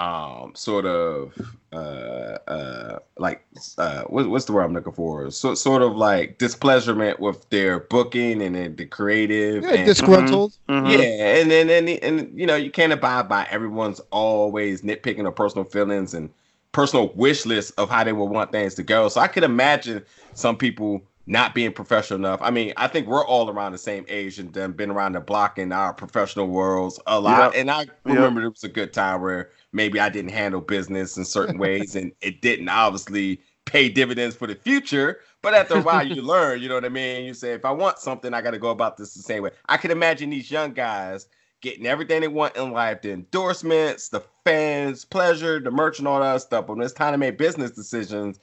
um 0.00 0.52
sort 0.54 0.86
of 0.86 1.34
uh 1.72 2.38
uh 2.48 2.98
like 3.18 3.44
uh 3.76 4.02
what, 4.04 4.30
what's 4.30 4.46
the 4.46 4.52
word 4.52 4.62
i'm 4.62 4.72
looking 4.72 4.92
for 4.92 5.30
so, 5.30 5.54
sort 5.54 5.82
of 5.82 5.94
like 5.94 6.38
displeasurement 6.38 7.20
with 7.20 7.48
their 7.50 7.80
booking 7.80 8.40
and 8.40 8.54
then 8.54 8.74
the 8.76 8.86
creative 8.86 9.62
yeah, 9.62 9.74
and, 9.74 9.86
disgruntled 9.86 10.52
mm-hmm, 10.68 10.86
mm-hmm. 10.86 11.00
yeah 11.02 11.40
and 11.40 11.50
then 11.50 11.68
and, 11.68 11.88
and, 11.88 12.02
and 12.18 12.40
you 12.40 12.46
know 12.46 12.56
you 12.56 12.70
can't 12.70 12.94
abide 12.94 13.28
by 13.28 13.46
everyone's 13.50 14.00
always 14.10 14.80
nitpicking 14.80 15.28
of 15.28 15.36
personal 15.36 15.64
feelings 15.64 16.14
and 16.14 16.30
personal 16.72 17.12
wish 17.14 17.44
list 17.44 17.74
of 17.76 17.90
how 17.90 18.02
they 18.02 18.12
would 18.12 18.30
want 18.30 18.50
things 18.52 18.74
to 18.74 18.82
go 18.82 19.08
so 19.08 19.20
i 19.20 19.28
could 19.28 19.44
imagine 19.44 20.02
some 20.32 20.56
people 20.56 21.02
not 21.26 21.54
being 21.54 21.72
professional 21.72 22.18
enough. 22.18 22.40
I 22.42 22.50
mean, 22.50 22.72
I 22.76 22.88
think 22.88 23.06
we're 23.06 23.24
all 23.24 23.48
around 23.48 23.70
the 23.70 23.78
same 23.78 24.04
age 24.08 24.40
and 24.40 24.52
been 24.52 24.90
around 24.90 25.12
the 25.12 25.20
block 25.20 25.58
in 25.58 25.70
our 25.70 25.94
professional 25.94 26.48
worlds 26.48 26.98
a 27.06 27.20
lot. 27.20 27.54
Yep. 27.54 27.60
And 27.60 27.70
I 27.70 27.86
remember 28.04 28.40
yep. 28.40 28.48
it 28.48 28.50
was 28.50 28.64
a 28.64 28.68
good 28.68 28.92
time 28.92 29.20
where 29.20 29.50
maybe 29.72 30.00
I 30.00 30.08
didn't 30.08 30.32
handle 30.32 30.60
business 30.60 31.16
in 31.16 31.24
certain 31.24 31.58
ways 31.58 31.96
and 31.96 32.12
it 32.20 32.42
didn't 32.42 32.68
obviously 32.68 33.40
pay 33.66 33.88
dividends 33.88 34.34
for 34.34 34.46
the 34.46 34.54
future. 34.54 35.20
But 35.42 35.54
after 35.54 35.76
a 35.76 35.82
while, 35.82 36.06
you 36.06 36.22
learn, 36.26 36.60
you 36.60 36.68
know 36.68 36.74
what 36.74 36.84
I 36.84 36.90
mean? 36.90 37.24
You 37.24 37.34
say, 37.34 37.52
if 37.52 37.64
I 37.64 37.70
want 37.70 37.98
something, 37.98 38.34
I 38.34 38.42
got 38.42 38.50
to 38.50 38.58
go 38.58 38.70
about 38.70 38.96
this 38.96 39.14
the 39.14 39.22
same 39.22 39.42
way. 39.42 39.50
I 39.68 39.76
can 39.76 39.90
imagine 39.90 40.30
these 40.30 40.50
young 40.50 40.72
guys 40.72 41.28
getting 41.60 41.86
everything 41.86 42.20
they 42.20 42.28
want 42.28 42.56
in 42.56 42.72
life 42.72 43.02
the 43.02 43.12
endorsements, 43.12 44.08
the 44.08 44.22
fans' 44.44 45.04
pleasure, 45.04 45.60
the 45.60 45.70
merch, 45.70 45.98
and 45.98 46.08
all 46.08 46.20
that 46.20 46.40
stuff. 46.40 46.66
But 46.66 46.76
when 46.76 46.84
it's 46.84 46.94
time 46.94 47.12
to 47.12 47.18
make 47.18 47.38
business 47.38 47.70
decisions, 47.70 48.40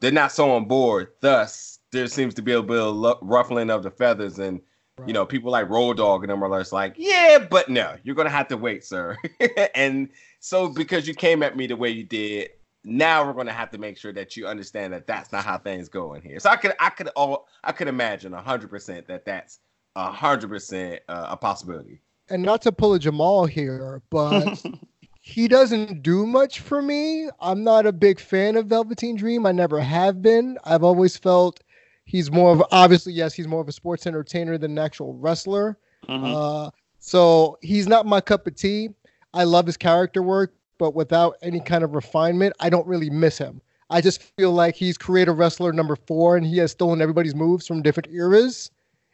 they're 0.00 0.12
not 0.12 0.32
so 0.32 0.50
on 0.50 0.66
board. 0.66 1.08
Thus, 1.20 1.78
there 1.90 2.06
seems 2.06 2.34
to 2.34 2.42
be 2.42 2.52
a 2.52 2.62
bit 2.62 2.78
of 2.78 3.18
ruffling 3.22 3.70
of 3.70 3.82
the 3.82 3.90
feathers. 3.90 4.38
And 4.38 4.60
you 5.06 5.12
know, 5.12 5.24
people 5.24 5.50
like 5.52 5.68
Road 5.68 5.96
Dog 5.96 6.24
and 6.24 6.30
them 6.30 6.42
are 6.42 6.58
just 6.58 6.72
like, 6.72 6.94
yeah, 6.96 7.38
but 7.38 7.68
no, 7.68 7.96
you're 8.02 8.14
gonna 8.14 8.30
have 8.30 8.48
to 8.48 8.56
wait, 8.56 8.84
sir. 8.84 9.16
and 9.74 10.08
so 10.40 10.68
because 10.68 11.06
you 11.08 11.14
came 11.14 11.42
at 11.42 11.56
me 11.56 11.66
the 11.66 11.76
way 11.76 11.90
you 11.90 12.04
did, 12.04 12.50
now 12.84 13.26
we're 13.26 13.32
gonna 13.32 13.52
have 13.52 13.70
to 13.72 13.78
make 13.78 13.98
sure 13.98 14.12
that 14.12 14.36
you 14.36 14.46
understand 14.46 14.92
that 14.92 15.06
that's 15.06 15.32
not 15.32 15.44
how 15.44 15.58
things 15.58 15.88
go 15.88 16.14
in 16.14 16.22
here. 16.22 16.38
So 16.40 16.50
I 16.50 16.56
could, 16.56 16.74
I 16.78 16.90
could, 16.90 17.08
all, 17.08 17.46
I 17.64 17.72
could 17.72 17.88
imagine 17.88 18.32
hundred 18.32 18.70
percent 18.70 19.06
that 19.08 19.24
that's 19.24 19.60
hundred 19.96 20.48
percent 20.48 21.00
uh, 21.08 21.28
a 21.30 21.36
possibility. 21.36 22.00
And 22.30 22.42
not 22.42 22.62
to 22.62 22.72
pull 22.72 22.94
a 22.94 22.98
Jamal 22.98 23.46
here, 23.46 24.02
but 24.10 24.62
he 25.20 25.48
doesn't 25.48 26.02
do 26.02 26.26
much 26.26 26.60
for 26.60 26.82
me. 26.82 27.28
I'm 27.40 27.64
not 27.64 27.86
a 27.86 27.92
big 27.92 28.20
fan 28.20 28.56
of 28.56 28.66
Velveteen 28.66 29.16
Dream. 29.16 29.46
I 29.46 29.52
never 29.52 29.80
have 29.80 30.22
been. 30.22 30.58
I've 30.64 30.84
always 30.84 31.16
felt 31.16 31.60
he's 32.04 32.30
more 32.30 32.52
of 32.52 32.62
obviously 32.70 33.12
yes, 33.12 33.34
he's 33.34 33.48
more 33.48 33.60
of 33.60 33.68
a 33.68 33.72
sports 33.72 34.06
entertainer 34.06 34.56
than 34.56 34.72
an 34.72 34.78
actual 34.78 35.14
wrestler. 35.14 35.78
Mm-hmm. 36.08 36.34
Uh, 36.34 36.70
so 36.98 37.58
he's 37.62 37.86
not 37.86 38.06
my 38.06 38.20
cup 38.20 38.46
of 38.46 38.56
tea. 38.56 38.90
I 39.38 39.44
love 39.44 39.66
his 39.66 39.76
character 39.76 40.20
work, 40.20 40.52
but 40.78 40.96
without 40.96 41.36
any 41.42 41.60
kind 41.60 41.84
of 41.84 41.94
refinement, 41.94 42.56
I 42.58 42.70
don't 42.70 42.86
really 42.88 43.08
miss 43.08 43.38
him. 43.38 43.60
I 43.88 44.00
just 44.00 44.20
feel 44.20 44.50
like 44.50 44.74
he's 44.74 44.98
creative 44.98 45.38
wrestler 45.38 45.72
number 45.72 45.94
four, 45.94 46.36
and 46.36 46.44
he 46.44 46.58
has 46.58 46.72
stolen 46.72 47.00
everybody's 47.00 47.36
moves 47.36 47.64
from 47.64 47.80
different 47.80 48.10
eras, 48.12 48.72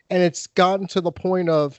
and 0.09 0.23
it's 0.23 0.47
gotten 0.47 0.87
to 0.89 1.03
the 1.03 1.13
point 1.13 1.51
of 1.51 1.79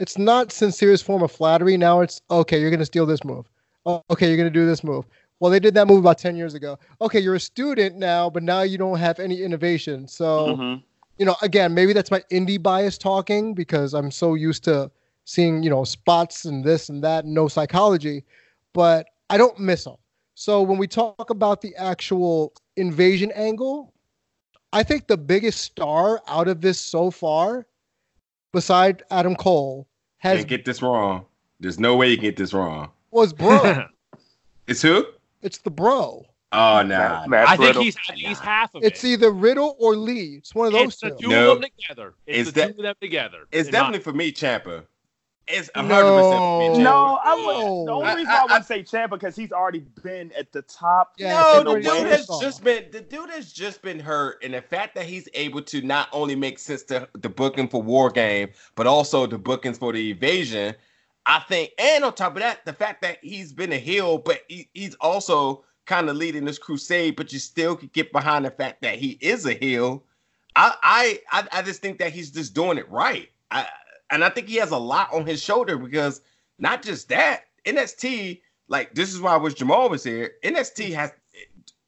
it's 0.00 0.18
not 0.18 0.50
sincerest 0.50 1.04
form 1.04 1.22
of 1.22 1.30
flattery. 1.30 1.76
Now 1.76 2.00
it's 2.00 2.20
okay, 2.28 2.60
you're 2.60 2.72
gonna 2.72 2.84
steal 2.84 3.06
this 3.06 3.22
move. 3.22 3.48
Oh, 3.86 4.02
okay, 4.10 4.26
you're 4.26 4.36
gonna 4.36 4.50
do 4.50 4.66
this 4.66 4.82
move. 4.82 5.06
Well, 5.38 5.52
they 5.52 5.60
did 5.60 5.74
that 5.74 5.86
move 5.86 6.00
about 6.00 6.18
ten 6.18 6.34
years 6.34 6.54
ago. 6.54 6.76
Okay, 7.00 7.20
you're 7.20 7.36
a 7.36 7.40
student 7.40 7.94
now, 7.96 8.28
but 8.28 8.42
now 8.42 8.62
you 8.62 8.78
don't 8.78 8.98
have 8.98 9.20
any 9.20 9.42
innovation. 9.42 10.08
So, 10.08 10.56
mm-hmm. 10.56 10.80
you 11.18 11.24
know, 11.24 11.36
again, 11.40 11.72
maybe 11.72 11.92
that's 11.92 12.10
my 12.10 12.24
indie 12.32 12.60
bias 12.60 12.98
talking 12.98 13.54
because 13.54 13.94
I'm 13.94 14.10
so 14.10 14.34
used 14.34 14.64
to 14.64 14.90
seeing, 15.30 15.62
you 15.62 15.70
know, 15.70 15.84
spots 15.84 16.44
and 16.44 16.64
this 16.64 16.88
and 16.88 17.04
that, 17.04 17.24
and 17.24 17.32
no 17.32 17.46
psychology. 17.46 18.24
But 18.72 19.06
I 19.30 19.38
don't 19.38 19.58
miss 19.60 19.84
them. 19.84 19.96
So 20.34 20.60
when 20.62 20.76
we 20.78 20.88
talk 20.88 21.30
about 21.30 21.60
the 21.60 21.74
actual 21.76 22.52
invasion 22.76 23.30
angle, 23.34 23.92
I 24.72 24.82
think 24.82 25.06
the 25.06 25.16
biggest 25.16 25.62
star 25.62 26.20
out 26.26 26.48
of 26.48 26.60
this 26.60 26.80
so 26.80 27.10
far, 27.10 27.66
beside 28.52 29.02
Adam 29.10 29.36
Cole, 29.36 29.86
has 30.18 30.38
Can't 30.38 30.48
get 30.48 30.64
this 30.64 30.82
wrong. 30.82 31.26
There's 31.60 31.78
no 31.78 31.94
way 31.96 32.10
you 32.10 32.16
can 32.16 32.24
get 32.24 32.36
this 32.36 32.52
wrong. 32.52 32.90
Was 33.10 33.32
bro. 33.32 33.84
it's 34.66 34.82
who? 34.82 35.06
It's 35.42 35.58
the 35.58 35.70
bro. 35.70 36.26
Oh 36.52 36.82
no! 36.82 37.24
Nah. 37.28 37.44
I 37.46 37.56
think 37.56 37.76
he's 37.76 37.96
he's 38.12 38.40
half 38.40 38.74
of 38.74 38.82
it. 38.82 38.86
It's 38.86 39.04
either 39.04 39.30
Riddle 39.30 39.76
or 39.78 39.94
Lee. 39.94 40.36
It's 40.38 40.52
one 40.52 40.66
of 40.66 40.72
those 40.72 40.94
it's 40.94 41.00
two. 41.00 41.08
The 41.10 41.16
two 41.16 41.28
no. 41.28 41.52
of 41.52 41.60
them 41.60 41.70
together. 41.78 42.14
It's, 42.26 42.48
it's 42.48 42.52
the 42.52 42.72
two 42.72 42.78
of 42.78 42.82
them 42.82 42.94
together. 43.00 43.38
It's 43.52 43.70
definitely 43.70 44.00
for 44.00 44.12
me, 44.12 44.32
Ciampa. 44.32 44.84
It's 45.48 45.70
hundred 45.74 45.88
no. 45.88 46.58
percent. 46.60 46.82
No, 46.84 47.18
I 47.24 47.34
would. 47.34 47.88
The 47.88 47.92
only 47.92 48.14
reason 48.14 48.28
I, 48.28 48.36
I, 48.36 48.40
I 48.40 48.44
wouldn't 48.44 48.66
say 48.66 48.82
Ciampa 48.82 49.10
because 49.10 49.34
he's 49.34 49.52
already 49.52 49.84
been 50.02 50.30
at 50.32 50.52
the 50.52 50.62
top. 50.62 51.14
Yeah, 51.18 51.62
no, 51.64 51.74
the 51.74 51.80
dude 51.80 52.06
has 52.06 52.26
just 52.40 52.62
been 52.62 52.86
the 52.92 53.00
dude 53.00 53.30
has 53.30 53.52
just 53.52 53.82
been 53.82 53.98
hurt, 53.98 54.42
and 54.44 54.54
the 54.54 54.62
fact 54.62 54.94
that 54.94 55.06
he's 55.06 55.28
able 55.34 55.62
to 55.62 55.82
not 55.82 56.08
only 56.12 56.36
make 56.36 56.58
sense 56.58 56.82
to 56.84 57.08
the 57.14 57.28
booking 57.28 57.68
for 57.68 57.82
War 57.82 58.10
Game, 58.10 58.50
but 58.76 58.86
also 58.86 59.26
the 59.26 59.38
bookings 59.38 59.78
for 59.78 59.92
the 59.92 60.10
Evasion. 60.10 60.74
I 61.26 61.40
think, 61.40 61.72
and 61.78 62.04
on 62.04 62.14
top 62.14 62.34
of 62.34 62.42
that, 62.42 62.64
the 62.64 62.72
fact 62.72 63.02
that 63.02 63.18
he's 63.22 63.52
been 63.52 63.72
a 63.72 63.78
heel, 63.78 64.18
but 64.18 64.40
he, 64.48 64.68
he's 64.72 64.94
also 64.96 65.64
kind 65.84 66.08
of 66.08 66.16
leading 66.16 66.44
this 66.44 66.58
crusade, 66.58 67.16
but 67.16 67.32
you 67.32 67.38
still 67.38 67.76
could 67.76 67.92
get 67.92 68.10
behind 68.10 68.44
the 68.44 68.50
fact 68.50 68.82
that 68.82 68.96
he 68.96 69.18
is 69.20 69.44
a 69.46 69.52
heel. 69.52 70.04
I 70.56 71.20
I 71.32 71.48
I 71.52 71.62
just 71.62 71.82
think 71.82 71.98
that 71.98 72.12
he's 72.12 72.30
just 72.30 72.54
doing 72.54 72.78
it 72.78 72.90
right. 72.90 73.28
I, 73.50 73.66
and 74.10 74.24
I 74.24 74.28
think 74.28 74.48
he 74.48 74.56
has 74.56 74.70
a 74.70 74.78
lot 74.78 75.12
on 75.12 75.26
his 75.26 75.42
shoulder 75.42 75.78
because 75.78 76.20
not 76.58 76.82
just 76.82 77.08
that, 77.08 77.44
NXT, 77.64 78.40
like 78.68 78.94
this 78.94 79.12
is 79.12 79.20
why 79.20 79.34
I 79.34 79.38
wish 79.38 79.54
Jamal 79.54 79.88
was 79.88 80.04
here. 80.04 80.32
NXT 80.44 80.94
has 80.94 81.12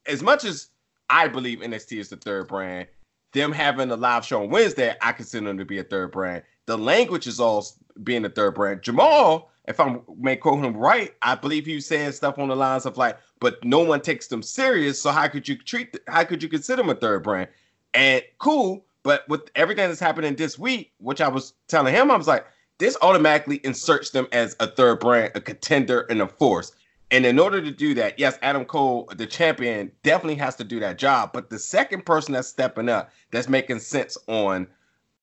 as 0.06 0.22
much 0.22 0.44
as 0.44 0.68
I 1.10 1.28
believe 1.28 1.60
NXT 1.60 1.98
is 1.98 2.08
the 2.08 2.16
third 2.16 2.48
brand, 2.48 2.88
them 3.32 3.52
having 3.52 3.90
a 3.90 3.96
live 3.96 4.24
show 4.24 4.42
on 4.42 4.50
Wednesday, 4.50 4.94
I 5.00 5.12
consider 5.12 5.46
them 5.46 5.58
to 5.58 5.64
be 5.64 5.78
a 5.78 5.84
third 5.84 6.12
brand. 6.12 6.42
The 6.66 6.76
language 6.76 7.26
is 7.26 7.40
all 7.40 7.66
being 8.02 8.24
a 8.24 8.28
third 8.28 8.54
brand. 8.54 8.82
Jamal, 8.82 9.50
if 9.68 9.78
I 9.78 9.98
may 10.18 10.36
quote 10.36 10.64
him 10.64 10.76
right, 10.76 11.14
I 11.22 11.34
believe 11.34 11.66
he 11.66 11.76
was 11.76 11.86
saying 11.86 12.12
stuff 12.12 12.38
on 12.38 12.48
the 12.48 12.56
lines 12.56 12.86
of 12.86 12.96
like, 12.96 13.18
but 13.40 13.62
no 13.64 13.80
one 13.80 14.00
takes 14.00 14.26
them 14.26 14.42
serious. 14.42 15.00
So 15.00 15.10
how 15.10 15.28
could 15.28 15.48
you 15.48 15.56
treat? 15.56 15.96
How 16.08 16.24
could 16.24 16.42
you 16.42 16.48
consider 16.48 16.82
them 16.82 16.90
a 16.90 16.94
third 16.94 17.22
brand? 17.22 17.48
And 17.94 18.22
cool, 18.38 18.84
but 19.02 19.28
with 19.28 19.50
everything 19.54 19.88
that's 19.88 20.00
happening 20.00 20.34
this 20.34 20.58
week, 20.58 20.92
which 20.98 21.20
I 21.20 21.28
was 21.28 21.54
telling 21.68 21.94
him, 21.94 22.10
I 22.10 22.16
was 22.16 22.28
like, 22.28 22.46
this 22.78 22.96
automatically 23.02 23.60
inserts 23.64 24.10
them 24.10 24.26
as 24.32 24.56
a 24.60 24.66
third 24.66 25.00
brand, 25.00 25.32
a 25.34 25.40
contender, 25.40 26.00
and 26.10 26.20
a 26.20 26.26
force. 26.26 26.72
And 27.10 27.26
in 27.26 27.38
order 27.38 27.60
to 27.60 27.70
do 27.70 27.92
that, 27.94 28.18
yes, 28.18 28.38
Adam 28.42 28.64
Cole, 28.64 29.08
the 29.16 29.26
champion, 29.26 29.92
definitely 30.02 30.36
has 30.36 30.56
to 30.56 30.64
do 30.64 30.80
that 30.80 30.98
job. 30.98 31.32
But 31.32 31.50
the 31.50 31.58
second 31.58 32.06
person 32.06 32.32
that's 32.32 32.48
stepping 32.48 32.88
up, 32.88 33.10
that's 33.30 33.48
making 33.48 33.80
sense 33.80 34.16
on 34.28 34.66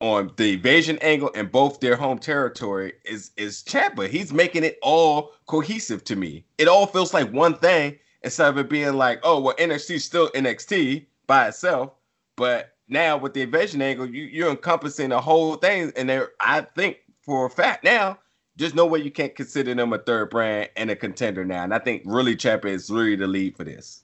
on 0.02 0.32
the 0.38 0.54
evasion 0.54 0.98
angle 1.02 1.30
and 1.36 1.52
both 1.52 1.82
their 1.82 1.98
home 1.98 2.20
territory 2.20 2.94
is 3.04 3.32
is 3.36 3.64
Ciampa. 3.64 4.08
He's 4.08 4.32
making 4.32 4.64
it 4.64 4.78
all 4.82 5.34
cohesive 5.48 6.04
to 6.06 6.16
me. 6.16 6.46
It 6.58 6.68
all 6.68 6.86
feels 6.86 7.14
like 7.14 7.30
one 7.32 7.56
thing 7.56 7.98
instead 8.22 8.50
of 8.50 8.58
it 8.58 8.70
being 8.70 8.94
like, 8.94 9.20
oh, 9.24 9.42
well, 9.42 9.56
NXT 9.56 10.00
still 10.02 10.30
NXT 10.30 11.06
by 11.28 11.48
itself, 11.48 11.92
but 12.36 12.76
now 12.90 13.18
with 13.18 13.34
the 13.34 13.42
invasion 13.42 13.82
angle, 13.82 14.10
you, 14.10 14.24
you're 14.24 14.50
encompassing 14.50 15.10
the 15.10 15.22
whole 15.22 15.56
thing. 15.56 15.92
And 15.96 16.10
there, 16.10 16.32
I 16.40 16.62
think 16.62 16.98
for 17.22 17.46
a 17.46 17.50
fact 17.50 17.84
now, 17.84 18.18
there's 18.56 18.74
no 18.74 18.86
way 18.86 19.00
you 19.00 19.12
can't 19.12 19.36
consider 19.36 19.74
them 19.74 19.94
a 19.94 20.00
third 20.00 20.32
brand 20.32 20.70
and 20.76 20.92
a 20.92 20.96
contender 20.96 21.46
now. 21.46 21.64
And 21.64 21.74
I 21.74 21.80
think 21.80 22.02
really 22.06 22.36
Ciampa 22.36 22.66
is 22.66 22.90
really 22.90 23.16
the 23.16 23.28
lead 23.28 23.56
for 23.56 23.64
this. 23.64 24.04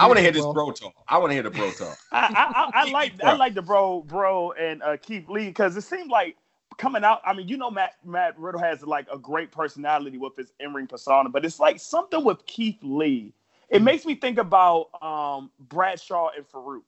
I 0.00 0.06
want 0.06 0.16
to 0.16 0.22
hear 0.22 0.32
this 0.32 0.46
bro 0.46 0.72
talk. 0.72 0.94
I 1.06 1.18
want 1.18 1.30
to 1.30 1.34
hear 1.34 1.42
the 1.42 1.50
bro 1.50 1.70
talk. 1.72 1.98
I, 2.12 2.70
I, 2.74 2.82
I, 2.82 2.90
like 2.90 3.22
I 3.22 3.34
like 3.34 3.52
the 3.52 3.60
bro 3.60 4.00
bro 4.00 4.52
and 4.52 4.82
uh, 4.82 4.96
Keith 4.96 5.28
Lee 5.28 5.48
because 5.48 5.76
it 5.76 5.82
seemed 5.82 6.10
like 6.10 6.36
coming 6.78 7.04
out. 7.04 7.20
I 7.26 7.34
mean, 7.34 7.46
you 7.46 7.58
know, 7.58 7.70
Matt 7.70 7.96
Matt 8.02 8.38
Riddle 8.38 8.60
has 8.60 8.82
like 8.82 9.06
a 9.12 9.18
great 9.18 9.52
personality 9.52 10.16
with 10.16 10.34
his 10.36 10.54
in 10.60 10.72
ring 10.72 10.86
persona, 10.86 11.28
but 11.28 11.44
it's 11.44 11.60
like 11.60 11.78
something 11.78 12.24
with 12.24 12.44
Keith 12.46 12.78
Lee. 12.80 13.34
It 13.68 13.82
makes 13.82 14.06
me 14.06 14.14
think 14.14 14.38
about 14.38 14.88
um, 15.02 15.50
Bradshaw 15.60 16.30
and 16.34 16.48
Faarooq 16.48 16.82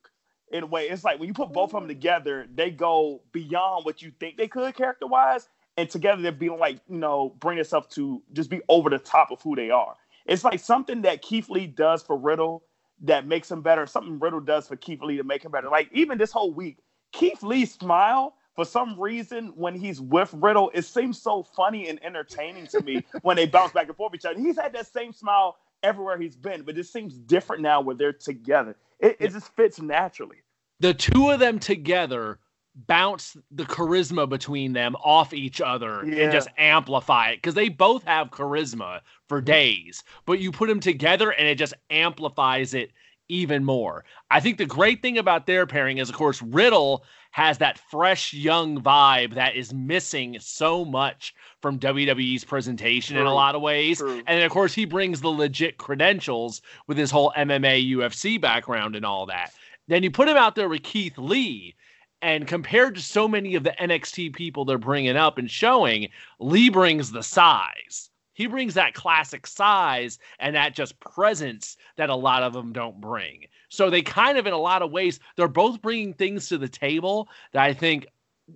in 0.55 0.63
a 0.63 0.67
way. 0.67 0.89
It's 0.89 1.03
like 1.03 1.19
when 1.19 1.27
you 1.27 1.35
put 1.35 1.53
both 1.53 1.75
of 1.75 1.83
them 1.83 1.85
mm. 1.85 1.89
together, 1.89 2.47
they 2.55 2.71
go 2.71 3.21
beyond 3.33 3.85
what 3.85 4.01
you 4.01 4.13
think 4.21 4.37
they 4.37 4.47
could 4.47 4.75
character 4.75 5.07
wise, 5.07 5.49
and 5.77 5.91
together 5.91 6.23
they're 6.23 6.33
being 6.33 6.59
like, 6.59 6.79
you 6.89 6.97
know, 6.97 7.35
bring 7.41 7.57
themselves 7.57 7.89
to 7.97 8.23
just 8.33 8.49
be 8.49 8.61
over 8.69 8.89
the 8.89 8.99
top 8.99 9.33
of 9.33 9.43
who 9.43 9.57
they 9.57 9.71
are. 9.71 9.97
It's 10.27 10.45
like 10.45 10.61
something 10.61 11.03
that 11.03 11.23
Keith 11.23 11.51
Lee 11.51 11.67
does 11.67 12.03
for 12.03 12.17
Riddle 12.17 12.63
that 13.03 13.27
makes 13.27 13.51
him 13.51 13.63
better, 13.63 13.85
something 13.85 14.21
Riddle 14.21 14.41
does 14.41 14.69
for 14.69 14.77
Keith 14.77 15.03
Lee 15.03 15.17
to 15.17 15.25
make 15.25 15.45
him 15.45 15.51
better. 15.51 15.69
Like 15.69 15.91
even 15.93 16.19
this 16.19 16.31
whole 16.31 16.53
week, 16.53 16.79
Keith 17.13 17.43
Lee's 17.43 17.75
smile, 17.75 18.37
for 18.55 18.65
some 18.65 18.99
reason, 18.99 19.49
when 19.57 19.75
he's 19.75 20.01
with 20.01 20.33
Riddle, 20.35 20.71
it 20.73 20.85
seems 20.85 21.21
so 21.21 21.43
funny 21.43 21.89
and 21.89 22.03
entertaining 22.05 22.69
to 22.69 22.81
me 22.81 23.05
when 23.23 23.35
they 23.37 23.47
bounce 23.47 23.73
back 23.73 23.89
and 23.89 23.97
forth 23.97 24.15
each 24.15 24.25
other. 24.25 24.39
He's 24.39 24.57
had 24.57 24.73
that 24.75 24.87
same 24.87 25.13
smile 25.13 25.57
everywhere 25.83 26.17
he's 26.17 26.37
been, 26.37 26.63
but 26.63 26.79
it 26.79 26.87
seems 26.87 27.19
different 27.19 27.61
now 27.61 27.81
where 27.81 27.97
they're 27.97 28.13
together. 28.13 28.77
It, 29.01 29.17
it 29.19 29.33
just 29.33 29.55
fits 29.57 29.81
naturally. 29.81 30.39
The 30.85 30.93
two 30.93 31.31
of 31.31 31.41
them 31.41 31.59
together 31.59 32.39
bounce 32.75 33.39
the 33.51 33.65
charisma 33.65 34.29
between 34.29 34.75
them 34.75 34.97
off 34.97 35.33
each 35.33 35.63
other 35.63 36.05
yeah. 36.05 36.25
and 36.25 36.33
just 36.33 36.49
amplify 36.59 37.31
it 37.31 37.37
because 37.37 37.55
they 37.55 37.71
both 37.71 38.05
have 38.05 38.31
charisma 38.31 39.01
for 39.27 39.41
days, 39.41 40.05
but 40.27 40.41
you 40.41 40.53
put 40.53 40.69
them 40.69 40.81
together 40.81 41.31
and 41.31 41.49
it 41.49 41.55
just 41.55 41.73
amplifies 41.89 42.75
it 42.75 42.93
even 43.31 43.65
more. 43.65 44.05
I 44.31 44.41
think 44.41 44.59
the 44.59 44.67
great 44.67 45.01
thing 45.01 45.17
about 45.17 45.47
their 45.47 45.67
pairing 45.67 45.97
is, 45.97 46.11
of 46.11 46.17
course, 46.17 46.43
Riddle 46.43 47.07
has 47.31 47.57
that 47.59 47.79
fresh 47.91 48.35
young 48.35 48.79
vibe 48.83 49.33
that 49.37 49.57
is 49.57 49.73
missing 49.73 50.37
so 50.39 50.85
much 50.85 51.35
from 51.63 51.79
WWE's 51.79 52.45
presentation 52.45 53.15
True. 53.15 53.23
in 53.23 53.27
a 53.27 53.35
lot 53.35 53.55
of 53.55 53.63
ways. 53.63 54.01
True. 54.01 54.23
And 54.27 54.43
of 54.43 54.53
course, 54.53 54.75
he 54.75 54.85
brings 54.85 55.23
the 55.23 55.31
legit 55.31 55.79
credentials 55.79 56.61
with 56.87 56.99
his 56.99 57.11
whole 57.11 57.33
MMA 57.35 57.91
UFC 57.91 58.39
background 58.39 58.95
and 58.95 59.07
all 59.07 59.25
that. 59.27 59.55
Then 59.89 60.03
you 60.03 60.11
put 60.11 60.29
him 60.29 60.37
out 60.37 60.55
there 60.55 60.69
with 60.69 60.83
Keith 60.83 61.19
Lee. 61.19 61.75
And 62.23 62.47
compared 62.47 62.95
to 62.95 63.03
so 63.03 63.29
many 63.29 63.55
of 63.55 63.65
the 63.65 63.75
NXT 63.79 64.35
people 64.35 64.65
they're 64.65 64.79
bringing 64.79 65.17
up 65.17 65.37
and 65.37 65.51
showing, 65.51 66.09
Lee 66.39 66.71
brings 66.71 67.13
the 67.13 67.23
size. 67.23 68.09
He 68.33 68.47
brings 68.47 68.75
that 68.75 68.95
classic 68.95 69.47
size 69.47 70.19
and 70.39 70.57
that 70.57 70.75
just 70.75 70.99
presence 71.01 71.77
that 71.97 72.11
a 72.11 72.15
lot 72.15 72.43
of 72.43 72.53
them 72.53 72.73
don't 72.73 73.01
bring. 73.01 73.47
So 73.69 73.91
they 73.91 74.03
kind 74.03 74.39
of, 74.39 74.47
in 74.47 74.53
a 74.53 74.59
lot 74.59 74.83
of 74.83 74.91
ways, 74.91 75.21
they're 75.37 75.49
both 75.49 75.83
bringing 75.83 76.15
things 76.15 76.49
to 76.49 76.59
the 76.59 76.69
table 76.69 77.29
that 77.53 77.63
I 77.63 77.75
think 77.75 78.07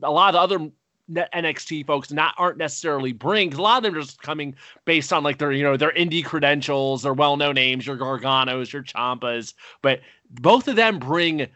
a 0.02 0.10
lot 0.10 0.34
of 0.34 0.50
the 0.50 0.56
other 0.56 0.70
NXT 1.10 1.86
folks 1.86 2.12
not 2.12 2.34
aren't 2.38 2.58
necessarily 2.58 3.12
bring. 3.12 3.54
A 3.54 3.62
lot 3.62 3.78
of 3.78 3.82
them 3.84 3.94
are 3.94 4.02
just 4.02 4.20
coming 4.20 4.54
based 4.84 5.12
on 5.12 5.22
like 5.22 5.38
their 5.38 5.52
you 5.52 5.62
know 5.62 5.76
their 5.76 5.92
indie 5.92 6.24
credentials, 6.24 7.02
their 7.02 7.14
well 7.14 7.36
known 7.36 7.54
names, 7.54 7.86
your 7.86 7.96
Garganos, 7.96 8.72
your 8.72 8.82
Ciampas. 8.82 9.54
But 9.80 10.00
both 10.30 10.68
of 10.68 10.76
them 10.76 10.98
bring 10.98 11.48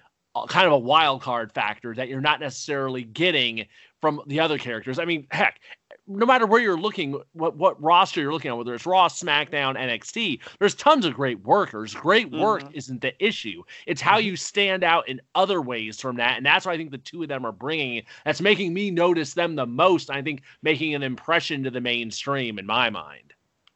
kind 0.48 0.66
of 0.66 0.72
a 0.72 0.78
wild 0.78 1.22
card 1.22 1.52
factor 1.52 1.94
that 1.94 2.08
you're 2.08 2.20
not 2.20 2.40
necessarily 2.40 3.04
getting 3.04 3.66
from 4.00 4.20
the 4.26 4.40
other 4.40 4.58
characters. 4.58 4.98
I 4.98 5.04
mean, 5.04 5.26
heck, 5.30 5.60
no 6.08 6.26
matter 6.26 6.46
where 6.46 6.60
you're 6.60 6.78
looking, 6.78 7.20
what 7.32 7.56
what 7.56 7.80
roster 7.80 8.20
you're 8.20 8.32
looking 8.32 8.50
at, 8.50 8.56
whether 8.56 8.74
it's 8.74 8.86
Raw, 8.86 9.08
SmackDown, 9.08 9.76
NXT, 9.76 10.40
there's 10.58 10.74
tons 10.74 11.04
of 11.04 11.14
great 11.14 11.40
workers. 11.44 11.94
Great 11.94 12.30
work 12.32 12.62
mm-hmm. 12.62 12.74
isn't 12.74 13.00
the 13.00 13.24
issue. 13.24 13.62
It's 13.86 14.00
how 14.00 14.18
mm-hmm. 14.18 14.28
you 14.28 14.36
stand 14.36 14.82
out 14.82 15.08
in 15.08 15.20
other 15.34 15.60
ways 15.60 16.00
from 16.00 16.16
that, 16.16 16.36
and 16.36 16.44
that's 16.44 16.66
what 16.66 16.72
I 16.72 16.76
think 16.76 16.90
the 16.90 16.98
two 16.98 17.22
of 17.22 17.28
them 17.28 17.46
are 17.46 17.52
bringing. 17.52 18.02
That's 18.24 18.40
making 18.40 18.74
me 18.74 18.90
notice 18.90 19.34
them 19.34 19.54
the 19.54 19.66
most. 19.66 20.10
I 20.10 20.22
think 20.22 20.42
making 20.62 20.94
an 20.94 21.02
impression 21.02 21.62
to 21.62 21.70
the 21.70 21.80
mainstream 21.80 22.58
in 22.58 22.66
my 22.66 22.90
mind. 22.90 23.31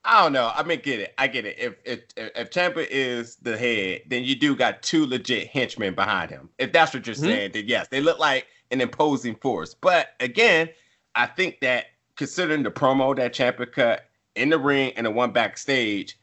I 0.06 0.22
don't 0.22 0.32
know. 0.32 0.52
I 0.54 0.62
mean, 0.62 0.80
get 0.82 1.00
it. 1.00 1.14
I 1.18 1.26
get 1.26 1.44
it. 1.44 1.58
If 1.58 1.74
if 1.84 2.00
if 2.16 2.50
Ciampa 2.50 2.86
is 2.88 3.36
the 3.36 3.58
head, 3.58 4.02
then 4.06 4.22
you 4.22 4.36
do 4.36 4.54
got 4.54 4.82
two 4.82 5.04
legit 5.04 5.48
henchmen 5.48 5.94
behind 5.94 6.30
him. 6.30 6.48
If 6.58 6.72
that's 6.72 6.94
what 6.94 7.06
you're 7.06 7.16
mm-hmm. 7.16 7.24
saying, 7.24 7.50
then 7.52 7.64
yes, 7.66 7.88
they 7.88 8.00
look 8.00 8.20
like 8.20 8.46
an 8.70 8.80
imposing 8.80 9.34
force. 9.34 9.74
But 9.74 10.10
again, 10.20 10.68
I 11.16 11.26
think 11.26 11.60
that 11.60 11.86
considering 12.14 12.62
the 12.62 12.70
promo 12.70 13.16
that 13.16 13.34
Ciampa 13.34 13.70
cut 13.70 14.08
in 14.36 14.50
the 14.50 14.58
ring 14.58 14.92
and 14.96 15.06
the 15.06 15.10
one 15.10 15.32
backstage, 15.32 16.16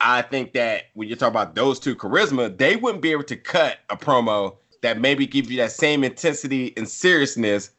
I 0.00 0.22
think 0.22 0.52
that 0.54 0.86
when 0.94 1.08
you 1.08 1.14
talk 1.14 1.30
about 1.30 1.54
those 1.54 1.78
two 1.78 1.94
charisma, 1.94 2.56
they 2.58 2.74
wouldn't 2.74 3.02
be 3.02 3.12
able 3.12 3.22
to 3.24 3.36
cut 3.36 3.78
a 3.88 3.96
promo 3.96 4.56
that 4.82 5.00
maybe 5.00 5.26
give 5.26 5.48
you 5.48 5.58
that 5.58 5.70
same 5.70 6.02
intensity 6.02 6.72
and 6.76 6.88
seriousness, 6.88 7.70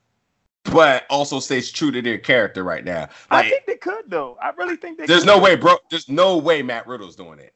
but 0.65 1.05
also 1.09 1.39
stays 1.39 1.71
true 1.71 1.91
to 1.91 2.01
their 2.01 2.17
character 2.17 2.63
right 2.63 2.83
now. 2.83 3.09
Like, 3.31 3.45
I 3.45 3.49
think 3.49 3.65
they 3.65 3.75
could 3.75 4.05
though. 4.07 4.37
I 4.41 4.51
really 4.51 4.75
think 4.75 4.97
they. 4.97 5.05
There's 5.05 5.21
could. 5.21 5.27
no 5.27 5.39
way, 5.39 5.55
bro. 5.55 5.75
There's 5.89 6.09
no 6.09 6.37
way 6.37 6.61
Matt 6.61 6.87
Riddle's 6.87 7.15
doing 7.15 7.39
it. 7.39 7.53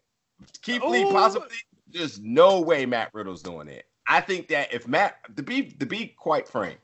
Keith 0.61 0.83
Ooh. 0.83 0.89
Lee 0.89 1.03
oh. 1.05 1.11
possibly. 1.11 1.47
There's 1.89 2.19
no 2.19 2.59
way 2.59 2.85
Matt 2.85 3.13
Riddle's 3.13 3.41
doing 3.41 3.67
it. 3.67 3.85
I 4.07 4.21
think 4.21 4.47
that 4.49 4.73
if 4.73 4.87
Matt 4.87 5.17
to 5.35 5.43
be 5.43 5.63
to 5.63 5.85
be 5.85 6.07
quite 6.17 6.47
frank, 6.47 6.79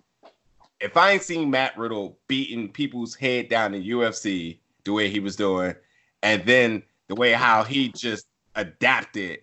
if 0.80 0.98
I 0.98 1.12
ain't 1.12 1.24
seen 1.24 1.50
Matt 1.50 1.78
Riddle 1.78 2.18
beating 2.28 2.70
people's 2.70 3.16
head 3.16 3.50
down 3.50 3.74
in 3.74 3.84
UFC 3.84 4.60
the 4.84 4.94
way 4.94 5.10
he 5.10 5.20
was 5.20 5.36
doing, 5.36 5.76
and 6.22 6.46
then 6.46 6.84
the 7.08 7.16
way 7.16 7.32
how 7.34 7.64
he 7.64 7.90
just 7.90 8.28
adapted 8.56 9.40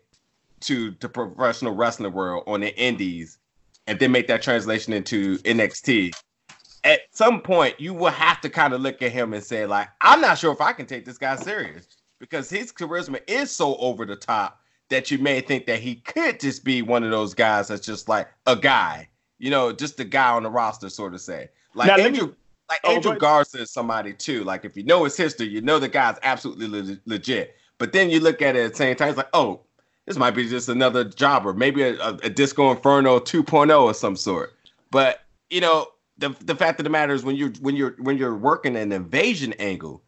to 0.61 0.95
the 1.01 1.09
professional 1.09 1.75
wrestling 1.75 2.13
world 2.13 2.45
on 2.47 2.61
the 2.61 2.77
indies, 2.79 3.39
and 3.87 3.99
then 3.99 4.13
make 4.13 4.29
that 4.29 4.43
translation 4.43 4.93
into 4.93 5.39
NXT, 5.39 6.13
at 6.85 7.01
some 7.11 7.41
point 7.41 7.81
you 7.81 7.95
will 7.95 8.11
have 8.11 8.41
to 8.41 8.49
kind 8.49 8.73
of 8.73 8.81
look 8.81 9.03
at 9.03 9.13
him 9.13 9.33
and 9.33 9.43
say, 9.43 9.67
like, 9.67 9.89
I'm 10.01 10.21
not 10.21 10.39
sure 10.39 10.53
if 10.53 10.61
I 10.61 10.73
can 10.73 10.87
take 10.87 11.05
this 11.05 11.19
guy 11.19 11.37
serious 11.37 11.87
because 12.19 12.51
his 12.51 12.73
charisma 12.73 13.21
is 13.27 13.51
so 13.51 13.77
over 13.77 14.05
the 14.05 14.17
top 14.17 14.61
that 14.89 15.11
you 15.11 15.19
may 15.19 15.41
think 15.41 15.67
that 15.67 15.81
he 15.81 15.97
could 15.97 16.41
just 16.41 16.65
be 16.65 16.83
one 16.83 17.05
of 17.05 17.11
those 17.11 17.35
guys 17.35 17.69
that's 17.69 17.87
just 17.87 18.09
like 18.09 18.29
a 18.47 18.57
guy 18.57 19.09
you 19.41 19.51
know, 19.51 19.73
just 19.73 19.97
the 19.97 20.05
guy 20.05 20.31
on 20.31 20.45
the 20.45 20.51
roster, 20.51 20.89
sort 20.89 21.15
of 21.15 21.21
say. 21.21 21.49
Like 21.75 21.89
now, 21.89 21.97
Andrew, 21.97 22.29
me, 22.29 22.33
like 22.69 22.81
oh, 22.85 22.93
Angel 22.93 23.15
Garza 23.15 23.63
is 23.63 23.73
somebody 23.73 24.13
too. 24.13 24.45
Like 24.45 24.65
if 24.65 24.77
you 24.77 24.85
know 24.85 25.03
his 25.03 25.17
history, 25.17 25.49
you 25.49 25.63
know 25.63 25.81
the 25.81 25.89
guy's 25.89 26.19
absolutely 26.23 26.69
le- 26.69 26.99
legit. 27.07 27.57
But 27.79 27.93
then 27.93 28.11
you 28.11 28.21
look 28.21 28.43
at 28.43 28.55
it 28.55 28.65
at 28.65 28.73
the 28.73 28.77
same 28.77 28.95
time, 28.95 29.09
it's 29.09 29.17
like, 29.17 29.31
oh, 29.33 29.63
this 30.07 30.19
might 30.19 30.33
be 30.33 30.49
just 30.49 30.69
another 30.69 31.05
jobber, 31.05 31.55
maybe 31.55 31.83
a, 31.83 31.95
a, 32.01 32.15
a 32.25 32.31
Disco 32.31 32.71
Inferno 32.71 33.19
2.0 33.19 33.83
or 33.83 33.95
some 33.95 34.15
sort. 34.15 34.53
But 34.91 35.21
you 35.49 35.63
know, 35.63 35.89
the 36.21 36.37
the 36.45 36.55
fact 36.55 36.79
of 36.79 36.85
the 36.85 36.91
matter 36.91 37.13
is 37.13 37.25
when 37.25 37.35
you're 37.35 37.53
when 37.61 37.75
you're 37.75 37.97
when 37.99 38.17
you're 38.17 38.37
working 38.37 38.77
an 38.77 38.93
invasion 38.93 39.53
angle, 39.55 40.03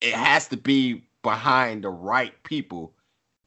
it 0.00 0.14
has 0.14 0.46
to 0.48 0.56
be 0.56 1.08
behind 1.22 1.84
the 1.84 1.88
right 1.88 2.40
people. 2.44 2.92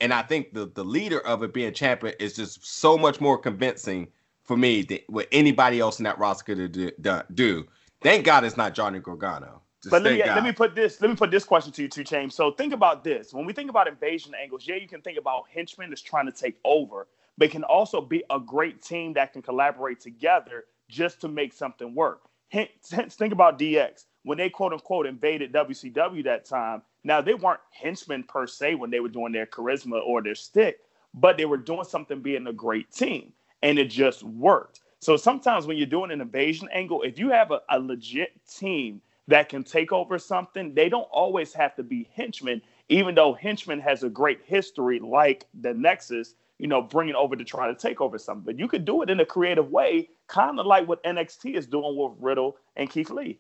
And 0.02 0.14
I 0.14 0.24
think 0.24 0.54
the 0.54 0.66
the 0.66 0.84
leader 0.84 1.20
of 1.20 1.44
it 1.44 1.54
being 1.54 1.74
champion 1.74 2.16
is 2.20 2.36
just 2.36 2.66
so 2.66 2.98
much 2.98 3.22
more 3.22 3.38
convincing 3.38 4.08
for 4.44 4.58
me 4.58 4.82
than 4.82 5.00
what 5.08 5.28
anybody 5.32 5.80
else 5.80 6.00
in 6.00 6.04
that 6.06 6.18
roster 6.18 6.56
could 6.56 6.72
do, 6.72 7.22
do. 7.34 7.68
Thank 8.02 8.26
God 8.26 8.44
it's 8.44 8.58
not 8.58 8.74
Johnny 8.74 9.00
Gargano. 9.00 9.62
Just 9.84 9.92
but 9.92 10.02
let 10.02 10.14
me 10.14 10.24
let 10.26 10.44
me 10.44 10.52
put 10.52 10.76
this 10.76 11.00
let 11.00 11.10
me 11.10 11.16
put 11.16 11.30
this 11.32 11.44
question 11.44 11.72
to 11.74 11.84
you 11.84 11.88
too, 11.88 12.04
James. 12.04 12.34
So 12.34 12.52
think 12.52 12.74
about 12.74 13.04
this. 13.04 13.34
When 13.34 13.46
we 13.46 13.54
think 13.54 13.70
about 13.70 13.88
invasion 13.88 14.34
angles, 14.34 14.68
yeah, 14.68 14.76
you 14.76 14.88
can 14.88 15.02
think 15.02 15.20
about 15.20 15.44
henchmen 15.54 15.90
that's 15.90 16.02
trying 16.02 16.26
to 16.26 16.32
take 16.32 16.58
over, 16.66 17.08
but 17.38 17.46
it 17.46 17.52
can 17.52 17.64
also 17.64 18.02
be 18.02 18.24
a 18.32 18.40
great 18.40 18.82
team 18.82 19.14
that 19.14 19.32
can 19.32 19.44
collaborate 19.44 20.00
together 20.00 20.66
just 20.90 21.22
to 21.22 21.30
make 21.30 21.54
something 21.54 21.96
work. 21.96 22.24
Hence, 22.50 22.70
think 23.16 23.34
about 23.34 23.60
DX 23.60 24.06
when 24.24 24.38
they 24.38 24.50
quote 24.50 24.74
unquote 24.74 25.06
invaded 25.06 25.54
WCW 25.54 26.24
that 26.26 26.46
time. 26.46 26.82
Now 27.04 27.22
they 27.22 27.34
weren't 27.36 27.62
henchmen 27.72 28.24
per 28.24 28.48
se 28.48 28.76
when 28.76 28.90
they 28.92 29.00
were 29.00 29.10
doing 29.10 29.32
their 29.32 29.46
charisma 29.46 30.02
or 30.06 30.22
their 30.22 30.36
stick, 30.36 30.80
but 31.14 31.38
they 31.38 31.46
were 31.46 31.58
doing 31.58 31.86
something 31.86 32.22
being 32.22 32.48
a 32.48 32.54
great 32.54 32.92
team 32.92 33.32
and 33.62 33.80
it 33.80 33.86
just 33.90 34.24
worked. 34.24 34.82
So 35.00 35.16
sometimes 35.16 35.66
when 35.66 35.78
you're 35.78 35.88
doing 35.88 36.12
an 36.12 36.22
invasion 36.22 36.68
angle, 36.74 37.04
if 37.04 37.18
you 37.18 37.30
have 37.30 37.52
a, 37.52 37.62
a 37.70 37.80
legit 37.80 38.32
team 38.48 39.02
that 39.28 39.48
can 39.48 39.64
take 39.64 39.92
over 39.92 40.18
something, 40.20 40.74
they 40.74 40.90
don't 40.90 41.08
always 41.12 41.54
have 41.54 41.76
to 41.76 41.84
be 41.84 42.10
henchmen, 42.16 42.62
even 42.90 43.16
though 43.16 43.34
henchmen 43.34 43.80
has 43.80 44.04
a 44.04 44.10
great 44.10 44.42
history 44.46 45.00
like 45.00 45.46
the 45.62 45.74
Nexus, 45.74 46.36
you 46.58 46.68
know, 46.68 46.82
bringing 46.82 47.16
over 47.16 47.36
to 47.36 47.46
try 47.46 47.68
to 47.68 47.76
take 47.76 48.02
over 48.02 48.18
something. 48.18 48.44
But 48.44 48.60
you 48.60 48.68
could 48.68 48.86
do 48.86 49.02
it 49.02 49.10
in 49.10 49.20
a 49.22 49.26
creative 49.26 49.72
way, 49.72 50.10
kind 50.30 50.60
of 50.60 50.66
like 50.66 50.88
what 50.88 51.04
NXT 51.04 51.56
is 51.56 51.68
doing 51.68 51.98
with 51.98 52.14
Riddle 52.20 52.56
and 52.78 52.90
Keith 52.90 53.10
Lee. 53.10 53.40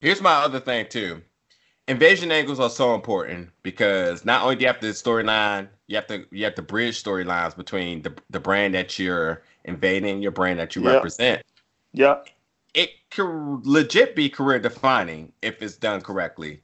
Here's 0.00 0.20
my 0.20 0.34
other 0.34 0.60
thing 0.60 0.86
too 0.88 1.22
invasion 1.88 2.32
angles 2.32 2.60
are 2.60 2.70
so 2.70 2.94
important 2.94 3.50
because 3.62 4.24
not 4.24 4.42
only 4.42 4.56
do 4.56 4.62
you 4.62 4.66
have 4.66 4.80
the 4.80 4.88
storyline, 4.88 5.68
you 5.86 5.96
have 5.96 6.06
to 6.06 6.24
you 6.30 6.44
have 6.44 6.54
to 6.54 6.62
bridge 6.62 7.02
storylines 7.02 7.56
between 7.56 8.02
the 8.02 8.14
the 8.30 8.40
brand 8.40 8.74
that 8.74 8.98
you're 8.98 9.42
invading, 9.64 10.22
your 10.22 10.30
brand 10.30 10.58
that 10.58 10.76
you 10.76 10.82
yep. 10.82 10.94
represent. 10.94 11.42
Yeah. 11.92 12.20
It 12.74 12.90
could 13.10 13.66
legit 13.66 14.16
be 14.16 14.28
career 14.28 14.58
defining 14.58 15.32
if 15.42 15.62
it's 15.62 15.76
done 15.76 16.00
correctly. 16.00 16.60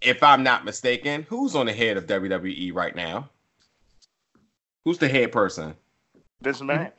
If 0.00 0.22
I'm 0.22 0.42
not 0.42 0.64
mistaken, 0.64 1.24
who's 1.28 1.54
on 1.54 1.66
the 1.66 1.72
head 1.72 1.96
of 1.96 2.06
WWE 2.06 2.74
right 2.74 2.96
now? 2.96 3.28
Who's 4.84 4.98
the 4.98 5.08
head 5.08 5.30
person? 5.30 5.74
This 6.40 6.60
man. 6.60 6.90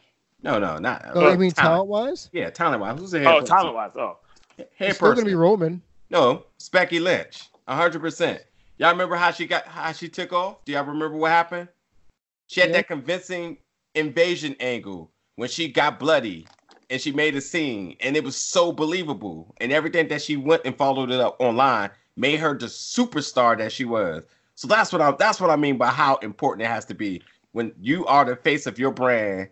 No, 0.43 0.59
no, 0.59 0.77
not. 0.77 1.05
Oh, 1.15 1.27
uh, 1.27 1.31
you 1.31 1.37
mean 1.37 1.51
talent 1.51 1.87
wise? 1.87 2.29
Yeah, 2.33 2.49
talent 2.49 2.81
wise. 2.81 2.99
Who's 2.99 3.11
the 3.11 3.19
head? 3.19 3.27
Oh, 3.27 3.41
talent 3.41 3.75
wise. 3.75 3.91
Oh, 3.95 4.17
head 4.57 4.67
it's 4.79 4.99
person. 4.99 5.15
Still 5.15 5.15
gonna 5.15 5.25
be 5.25 5.35
Roman. 5.35 5.81
No, 6.09 6.43
Becky 6.71 6.99
Lynch 6.99 7.49
hundred 7.67 8.01
percent. 8.01 8.41
Y'all 8.77 8.91
remember 8.91 9.15
how 9.15 9.31
she 9.31 9.47
got 9.47 9.65
how 9.65 9.91
she 9.91 10.09
took 10.09 10.33
off? 10.33 10.63
Do 10.65 10.73
y'all 10.73 10.83
remember 10.83 11.15
what 11.15 11.31
happened? 11.31 11.69
She 12.47 12.59
had 12.59 12.69
yeah. 12.69 12.77
that 12.77 12.87
convincing 12.87 13.57
invasion 13.95 14.55
angle 14.59 15.11
when 15.35 15.49
she 15.49 15.69
got 15.69 15.99
bloody 15.99 16.45
and 16.89 16.99
she 16.99 17.11
made 17.11 17.35
a 17.35 17.41
scene, 17.41 17.95
and 18.01 18.15
it 18.17 18.23
was 18.23 18.35
so 18.35 18.71
believable. 18.71 19.55
And 19.61 19.71
everything 19.71 20.09
that 20.09 20.21
she 20.21 20.35
went 20.35 20.63
and 20.65 20.75
followed 20.75 21.09
it 21.09 21.19
up 21.19 21.37
online 21.39 21.89
made 22.17 22.39
her 22.39 22.55
the 22.55 22.67
superstar 22.67 23.57
that 23.57 23.71
she 23.71 23.85
was. 23.85 24.25
So 24.55 24.67
that's 24.67 24.91
what 24.91 25.01
I 25.01 25.11
that's 25.11 25.39
what 25.39 25.49
I 25.49 25.55
mean 25.55 25.77
by 25.77 25.87
how 25.87 26.17
important 26.17 26.65
it 26.65 26.69
has 26.69 26.85
to 26.85 26.93
be 26.93 27.21
when 27.53 27.71
you 27.79 28.05
are 28.05 28.25
the 28.25 28.35
face 28.35 28.67
of 28.67 28.77
your 28.77 28.91
brand, 28.91 29.49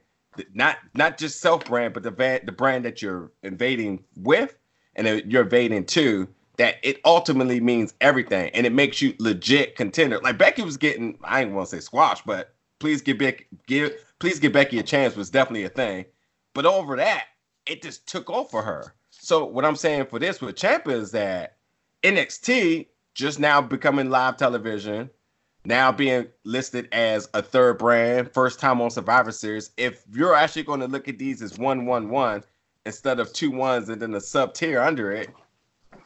not 0.54 0.78
not 0.94 1.17
just 1.17 1.39
self 1.41 1.65
brand, 1.65 1.94
but 1.94 2.04
the 2.04 2.41
the 2.44 2.52
brand 2.52 2.86
that 2.86 3.02
you're 3.02 3.32
invading 3.44 4.04
with 4.15 4.58
and 4.96 5.08
you're 5.32 5.44
invading 5.44 5.86
to 5.86 6.28
that 6.58 6.76
it 6.84 7.00
ultimately 7.06 7.60
means 7.60 7.94
everything 8.02 8.52
and 8.54 8.65
it 8.65 8.74
makes 8.74 9.02
you 9.02 9.15
legit 9.20 9.76
contender. 9.76 10.20
Like 10.20 10.38
Becky 10.38 10.62
was 10.62 10.78
getting, 10.78 11.17
I 11.24 11.41
ain't 11.41 11.54
want 11.54 11.70
to 11.70 11.76
say 11.76 11.80
squash, 11.80 12.22
but 12.22 12.54
please 12.80 13.02
give 13.02 13.17
Becky 13.17 13.48
give 13.67 13.94
please 14.20 14.39
give 14.39 14.54
Becky 14.54 14.80
a 14.80 14.84
chance 14.84 15.15
was 15.15 15.30
definitely 15.30 15.63
a 15.63 15.70
thing. 15.70 16.06
But 16.54 16.65
over 16.65 16.98
that, 16.98 17.26
it 17.65 17.82
just 17.82 18.08
took 18.08 18.30
off 18.30 18.52
for 18.52 18.62
her. 18.62 18.94
So 19.10 19.46
what 19.46 19.65
I'm 19.65 19.76
saying 19.76 20.08
for 20.08 20.20
this 20.20 20.41
with 20.41 20.56
Ciampa 20.56 20.91
is 20.91 21.12
that 21.12 21.58
NXT 22.04 22.88
just 23.13 23.39
now 23.39 23.62
becoming 23.62 24.10
live 24.10 24.38
television, 24.38 25.10
now 25.65 25.91
being 25.91 26.28
listed 26.43 26.88
as 26.91 27.30
a 27.34 27.41
third 27.41 27.78
brand, 27.78 28.32
first 28.32 28.60
time 28.60 28.82
on 28.82 28.89
Survivor 28.89 29.32
Series. 29.32 29.71
If 29.78 30.04
you're 30.12 30.36
actually 30.36 30.63
going 30.63 30.80
to 30.80 30.88
look 30.88 31.08
at 31.08 31.19
these 31.19 31.41
as 31.41 31.58
one 31.58 31.86
one 31.86 32.10
one 32.10 32.43
instead 32.86 33.19
of 33.19 33.32
two 33.32 33.52
ones 33.52 33.89
and 33.89 34.02
then 34.02 34.13
a 34.15 34.21
sub 34.21 34.54
tier 34.54 34.82
under 34.82 35.12
it, 35.12 35.30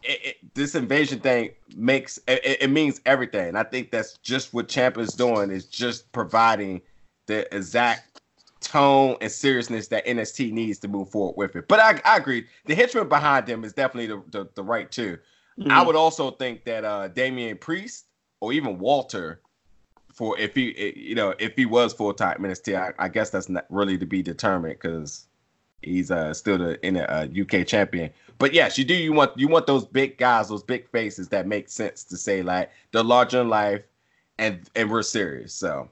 it, 0.04 0.26
it, 0.26 0.54
this 0.56 0.76
invasion 0.76 1.20
thing 1.20 1.52
makes 1.76 2.20
it, 2.28 2.62
it, 2.62 2.70
means 2.70 3.02
everything. 3.06 3.56
I 3.56 3.64
think 3.64 3.92
that's 3.92 4.18
just 4.18 4.54
what 4.54 4.68
Champ 4.68 4.98
is 4.98 5.14
doing 5.14 5.52
is 5.52 5.66
just 5.66 6.12
providing 6.12 6.82
the 7.28 7.54
exact 7.56 8.22
tone 8.60 9.16
and 9.22 9.32
seriousness 9.32 9.88
that 9.88 10.06
NXT 10.06 10.52
needs 10.52 10.80
to 10.80 10.88
move 10.88 11.10
forward 11.10 11.38
with 11.38 11.56
it. 11.56 11.68
But 11.68 11.80
I, 11.80 12.02
I 12.04 12.18
agree, 12.18 12.46
the 12.66 12.76
henchman 12.76 13.08
behind 13.08 13.48
them 13.48 13.64
is 13.64 13.74
definitely 13.74 14.08
the, 14.08 14.24
the, 14.32 14.50
the 14.56 14.64
right 14.64 14.92
too. 14.92 15.18
Mm-hmm. 15.60 15.72
I 15.72 15.82
would 15.82 15.96
also 15.96 16.32
think 16.32 16.66
that 16.66 16.84
uh 16.84 17.08
Damian 17.08 17.58
Priest 17.58 18.08
or 18.42 18.52
even 18.52 18.78
Walter 18.78 19.42
for 20.16 20.38
if 20.40 20.56
he 20.56 20.94
you 20.96 21.14
know 21.14 21.34
if 21.40 21.56
he 21.56 21.66
was 21.66 21.94
full 21.94 22.14
time 22.14 22.38
NXT, 22.40 22.76
I, 22.80 22.94
I 22.98 23.08
guess 23.10 23.30
that's 23.30 23.50
not 23.50 23.66
really 23.70 23.98
to 23.98 24.06
be 24.06 24.24
determined 24.24 24.76
because 24.82 25.28
he's 25.82 26.10
uh 26.10 26.34
still 26.34 26.58
the 26.58 26.84
in 26.86 26.96
a 26.98 27.04
uh, 27.04 27.28
UK 27.42 27.68
champion. 27.68 28.10
But 28.40 28.54
yes, 28.54 28.78
you 28.78 28.86
do. 28.86 28.94
You 28.96 29.14
want 29.14 29.38
you 29.38 29.48
want 29.48 29.68
those 29.68 29.86
big 29.86 30.18
guys, 30.18 30.50
those 30.50 30.64
big 30.64 30.90
faces 30.90 31.28
that 31.30 31.48
make 31.48 31.70
sense 31.70 32.04
to 32.06 32.18
say 32.18 32.42
like 32.42 32.72
they're 32.92 33.04
larger 33.04 33.42
in 33.42 33.50
life, 33.50 33.82
and 34.38 34.70
and 34.76 34.90
we're 34.90 35.04
serious. 35.04 35.54
So 35.54 35.90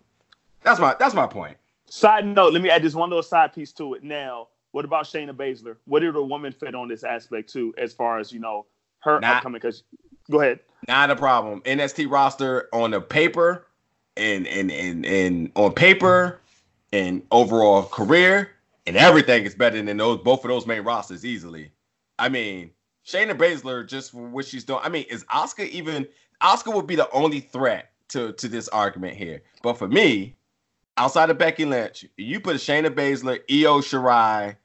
that's 0.62 0.80
my 0.80 0.96
that's 1.00 1.14
my 1.14 1.28
point. 1.28 1.58
Side 1.86 2.26
note, 2.26 2.54
let 2.54 2.62
me 2.62 2.70
add 2.70 2.82
just 2.82 2.96
one 2.96 3.10
little 3.10 3.22
side 3.22 3.54
piece 3.54 3.72
to 3.74 3.94
it. 3.94 4.04
Now, 4.04 4.48
What 4.72 4.84
about 4.84 5.06
Shayna 5.06 5.32
Baszler? 5.32 5.76
What 5.86 6.00
did 6.00 6.16
a 6.16 6.24
woman 6.24 6.52
fit 6.52 6.74
on 6.74 6.88
this 6.88 7.04
aspect 7.04 7.52
too, 7.52 7.74
as 7.78 7.94
far 7.94 8.18
as 8.20 8.32
you 8.32 8.40
know 8.40 8.66
her 9.00 9.20
Not- 9.20 9.38
upcoming? 9.38 9.60
Because 9.62 9.84
go 10.32 10.42
ahead. 10.42 10.60
Not 10.88 11.12
a 11.12 11.16
problem. 11.16 11.62
NXT 11.62 12.10
roster 12.10 12.68
on 12.74 12.92
the 12.92 13.00
paper 13.02 13.68
and 14.18 14.48
and 14.48 14.72
and 14.72 15.06
and 15.06 15.52
on 15.56 15.74
paper 15.74 16.40
and 16.92 17.24
overall 17.32 17.84
career 17.84 18.52
and 18.86 18.96
everything 18.96 19.44
is 19.46 19.56
better 19.56 19.82
than 19.82 19.98
those 19.98 20.20
both 20.20 20.44
of 20.44 20.50
those 20.50 20.68
main 20.68 20.84
rosters 20.84 21.26
easily. 21.26 21.72
I 22.20 22.30
mean, 22.30 22.72
Shayna 23.06 23.36
Baszler 23.38 23.88
just 23.88 24.12
for 24.12 24.28
what 24.28 24.46
she's 24.46 24.64
doing. 24.64 24.82
I 24.84 24.90
mean, 24.90 25.06
is 25.10 25.24
Asuka 25.26 25.68
even 25.70 26.08
Asuka 26.42 26.74
would 26.74 26.88
be 26.88 26.96
the 26.96 27.10
only 27.12 27.40
threat 27.40 27.92
to 28.10 28.34
to 28.34 28.48
this 28.48 28.68
argument 28.70 29.18
here. 29.18 29.42
But 29.62 29.78
for 29.78 29.88
me, 29.88 30.36
outside 30.98 31.30
of 31.30 31.38
Becky 31.38 31.66
Lynch, 31.66 32.06
you 32.18 32.40
put 32.40 32.58
Shayna 32.58 32.90
Baszler, 32.90 33.40
Io 33.50 33.80
Shirai, 33.80 34.56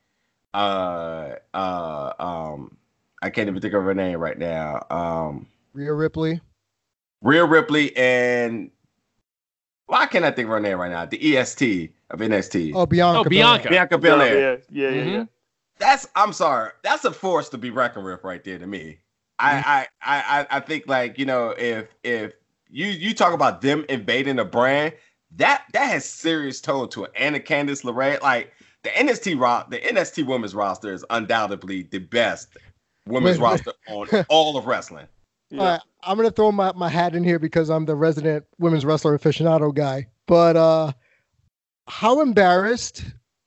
uh 0.54 1.36
uh 1.54 2.12
um 2.18 2.76
I 3.22 3.30
can't 3.30 3.48
even 3.48 3.60
think 3.60 3.74
of 3.74 3.82
her 3.82 3.94
name 3.94 4.18
right 4.18 4.38
now. 4.38 4.86
Um 4.90 5.46
Rhea 5.72 5.92
Ripley. 5.92 6.40
Rhea 7.22 7.44
Ripley 7.44 7.96
and 7.96 8.70
why 9.88 10.06
can't 10.06 10.24
I 10.24 10.30
think 10.30 10.46
of 10.46 10.50
her 10.50 10.60
name 10.60 10.78
right 10.78 10.90
now? 10.90 11.04
The 11.06 11.36
EST 11.36 11.92
of 12.10 12.20
NXT. 12.20 12.72
Oh, 12.74 12.86
Bianca. 12.86 13.20
Oh, 13.20 13.24
Bianca. 13.24 13.68
Bianca 13.68 13.98
Belair. 13.98 14.38
Yeah, 14.38 14.56
yeah, 14.70 14.90
yeah, 14.90 15.02
yeah. 15.04 15.16
Mhm. 15.20 15.28
That's 15.78 16.06
I'm 16.14 16.32
sorry. 16.32 16.70
That's 16.82 17.04
a 17.04 17.12
force 17.12 17.48
to 17.50 17.58
be 17.58 17.70
reckoned 17.70 18.04
with 18.04 18.22
right 18.22 18.42
there 18.44 18.58
to 18.58 18.66
me. 18.66 18.98
I, 19.40 19.86
I 20.02 20.20
I 20.20 20.46
I 20.50 20.60
think 20.60 20.88
like 20.88 21.18
you 21.18 21.24
know 21.24 21.50
if 21.50 21.94
if 22.02 22.32
you 22.68 22.86
you 22.86 23.14
talk 23.14 23.32
about 23.32 23.60
them 23.60 23.84
invading 23.88 24.38
a 24.40 24.44
brand 24.44 24.94
that 25.36 25.64
that 25.72 25.86
has 25.86 26.04
serious 26.04 26.60
tone 26.60 26.88
to 26.90 27.04
it. 27.04 27.12
Anna 27.14 27.38
Candice 27.38 27.84
LeRae 27.84 28.20
like 28.20 28.52
the 28.82 28.90
NXT 28.90 29.38
ro- 29.38 29.64
the 29.70 29.78
NXT 29.78 30.26
women's 30.26 30.54
roster 30.54 30.92
is 30.92 31.04
undoubtedly 31.10 31.82
the 31.84 31.98
best 31.98 32.48
women's 33.06 33.38
Wait, 33.38 33.44
wait. 33.44 33.66
roster 33.66 33.72
on 33.88 34.24
all 34.28 34.56
of 34.56 34.66
wrestling. 34.66 35.06
Yeah. 35.50 35.60
All 35.60 35.66
right, 35.66 35.80
I'm 36.02 36.16
gonna 36.16 36.30
throw 36.30 36.52
my, 36.52 36.72
my 36.74 36.88
hat 36.88 37.14
in 37.14 37.24
here 37.24 37.38
because 37.38 37.70
I'm 37.70 37.84
the 37.86 37.94
resident 37.96 38.44
women's 38.58 38.84
wrestler 38.84 39.18
aficionado 39.18 39.74
guy. 39.74 40.06
But 40.26 40.56
uh 40.56 40.92
how 41.86 42.20
embarrassed 42.20 43.04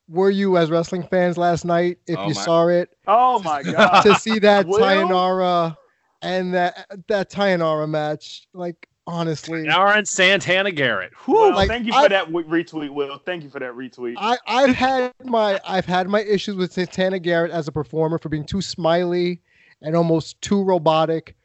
were 0.08 0.30
you 0.30 0.56
as 0.56 0.70
wrestling 0.70 1.04
fans 1.04 1.38
last 1.38 1.64
night 1.64 1.98
if 2.06 2.18
Oh 2.18 2.22
you 2.28 2.34
my- 2.34 2.40
saw 2.42 2.66
it 2.68 2.90
Oh 3.06 3.38
my 3.40 3.62
god. 3.62 4.02
to 4.02 4.14
see 4.16 4.38
that 4.40 4.66
Will? 4.66 4.80
Taynara 4.80 5.76
and 6.22 6.52
that 6.54 6.86
that 7.08 7.30
Taynara 7.30 7.88
match? 7.88 8.46
Like 8.52 8.88
honestly, 9.06 9.68
Aaron 9.68 10.04
Santana 10.04 10.70
Garrett. 10.70 11.12
Whew. 11.24 11.34
Well, 11.34 11.54
like, 11.54 11.68
thank 11.68 11.86
you 11.86 11.92
I- 11.94 12.04
for 12.04 12.08
that 12.10 12.26
w- 12.32 12.46
retweet, 12.48 12.90
Will. 12.92 13.18
Thank 13.18 13.42
you 13.44 13.50
for 13.50 13.58
that 13.60 13.72
retweet. 13.74 14.14
I 14.18 14.38
I've 14.46 14.74
had 14.74 15.12
my 15.24 15.60
I've 15.66 15.86
had 15.86 16.08
my 16.08 16.22
issues 16.22 16.56
with 16.56 16.72
Santana 16.72 17.18
Garrett 17.20 17.50
as 17.52 17.68
a 17.68 17.72
performer 17.72 18.18
for 18.18 18.28
being 18.28 18.44
too 18.44 18.60
smiley 18.60 19.40
and 19.80 19.94
almost 19.96 20.40
too 20.42 20.62
robotic. 20.64 21.36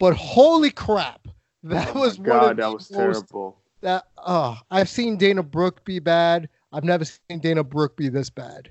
But 0.00 0.14
holy 0.16 0.70
crap, 0.70 1.28
that 1.62 1.94
Oh 1.94 2.00
was 2.00 2.18
God, 2.18 2.56
that 2.56 2.72
was 2.72 2.90
most 2.90 3.28
terrible. 3.28 3.58
that 3.82 4.06
uh 4.18 4.56
I've 4.70 4.88
seen 4.88 5.16
Dana 5.18 5.42
Brooke 5.42 5.84
be 5.84 5.98
bad. 6.00 6.48
I've 6.72 6.84
never 6.84 7.04
seen 7.04 7.38
Dana 7.40 7.62
Brooke 7.62 7.96
be 7.96 8.08
this 8.08 8.30
bad. 8.30 8.70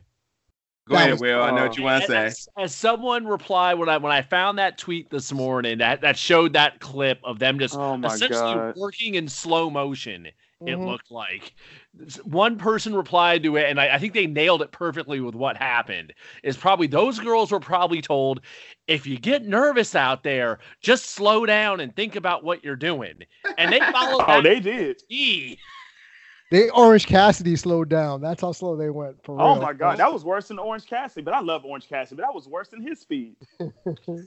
Go 0.89 0.95
That 0.95 1.01
ahead, 1.01 1.11
was- 1.13 1.21
Will. 1.21 1.41
I 1.43 1.51
know 1.51 1.67
what 1.67 1.77
you 1.77 1.83
want 1.83 2.01
to 2.01 2.07
say. 2.07 2.25
As, 2.25 2.49
as 2.57 2.75
someone 2.75 3.27
replied 3.27 3.75
when 3.75 3.89
I 3.89 3.97
when 3.97 4.11
I 4.11 4.23
found 4.23 4.57
that 4.57 4.77
tweet 4.79 5.11
this 5.11 5.31
morning 5.31 5.77
that 5.77 6.01
that 6.01 6.17
showed 6.17 6.53
that 6.53 6.79
clip 6.79 7.19
of 7.23 7.37
them 7.37 7.59
just 7.59 7.75
Oh 7.77 7.93
essentially 8.03 8.55
god. 8.55 8.73
working 8.75 9.13
in 9.15 9.27
slow 9.27 9.69
motion. 9.69 10.25
It 10.65 10.75
Mhm. 10.75 10.87
looked 10.87 11.09
like 11.09 11.53
one 12.25 12.57
person 12.57 12.93
replied 12.93 13.43
to 13.43 13.55
it, 13.55 13.69
and 13.69 13.79
I, 13.79 13.95
I 13.95 13.97
think 13.97 14.13
they 14.13 14.27
nailed 14.27 14.61
it 14.61 14.71
perfectly 14.73 15.21
with 15.21 15.33
what 15.35 15.55
happened. 15.55 16.11
Is 16.43 16.57
probably 16.57 16.87
those 16.87 17.17
girls 17.17 17.51
were 17.51 17.61
probably 17.61 18.01
told, 18.01 18.41
if 18.87 19.07
you 19.07 19.17
get 19.17 19.45
nervous 19.45 19.95
out 19.95 20.23
there, 20.23 20.59
just 20.81 21.05
slow 21.11 21.45
down 21.45 21.79
and 21.79 21.95
think 21.95 22.17
about 22.17 22.43
what 22.43 22.61
you're 22.61 22.75
doing. 22.75 23.19
And 23.57 23.71
they 23.71 23.79
followed 23.93 24.25
Oh, 24.27 24.41
that 24.41 24.43
they 24.43 24.59
did. 24.59 25.01
key. 25.07 25.57
They 26.51 26.69
Orange 26.71 27.05
Cassidy 27.05 27.55
slowed 27.55 27.89
down. 27.89 28.21
That's 28.21 28.41
how 28.41 28.51
slow 28.53 28.75
they 28.75 28.89
went 28.89 29.23
for 29.23 29.35
real. 29.35 29.45
Oh 29.45 29.61
my 29.61 29.71
god, 29.71 29.99
that 29.99 30.11
was 30.11 30.23
worse 30.25 30.47
than 30.47 30.57
Orange 30.57 30.87
Cassidy. 30.87 31.21
But 31.21 31.35
I 31.35 31.41
love 31.41 31.63
Orange 31.63 31.87
Cassidy, 31.87 32.15
but 32.15 32.23
that 32.25 32.33
was 32.33 32.47
worse 32.47 32.69
than 32.69 32.81
his 32.81 32.99
speed. 32.99 33.35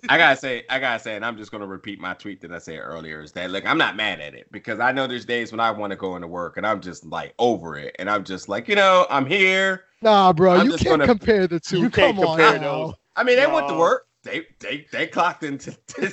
I 0.09 0.19
gotta 0.19 0.37
say, 0.37 0.63
I 0.71 0.79
gotta 0.79 1.01
say, 1.03 1.17
and 1.17 1.25
I'm 1.25 1.37
just 1.37 1.51
gonna 1.51 1.67
repeat 1.67 2.01
my 2.01 2.15
tweet 2.15 2.41
that 2.43 2.53
I 2.53 2.59
said 2.59 2.79
earlier 2.79 3.23
is 3.23 3.33
that 3.33 3.51
look, 3.51 3.67
I'm 3.67 3.79
not 3.79 3.97
mad 3.97 4.21
at 4.21 4.35
it 4.35 4.47
because 4.53 4.79
I 4.79 4.93
know 4.93 5.09
there's 5.09 5.25
days 5.25 5.51
when 5.51 5.59
I 5.59 5.73
want 5.73 5.91
to 5.91 5.97
go 5.97 6.15
into 6.15 6.29
work 6.29 6.57
and 6.59 6.67
I'm 6.67 6.81
just 6.81 7.05
like 7.05 7.35
over 7.41 7.77
it, 7.77 7.97
and 7.99 8.09
I'm 8.09 8.23
just 8.23 8.49
like, 8.49 8.69
you 8.69 8.77
know, 8.77 9.05
I'm 9.11 9.27
here. 9.27 9.85
Nah, 10.01 10.33
bro, 10.33 10.53
I'm 10.53 10.67
you 10.67 10.77
can't 10.77 10.85
gonna- 10.85 11.07
compare 11.07 11.49
the 11.49 11.59
two. 11.59 11.81
You 11.81 11.91
can't 11.91 12.17
on 12.19 12.39
compare 12.39 12.59
now. 12.61 12.87
those. 12.87 12.95
I 13.17 13.25
mean, 13.25 13.37
they 13.37 13.47
went 13.49 13.67
to 13.69 13.75
work. 13.77 14.07
They 14.23 14.47
they 14.61 14.87
they 14.93 15.09
clocked 15.09 15.43
into. 15.43 15.77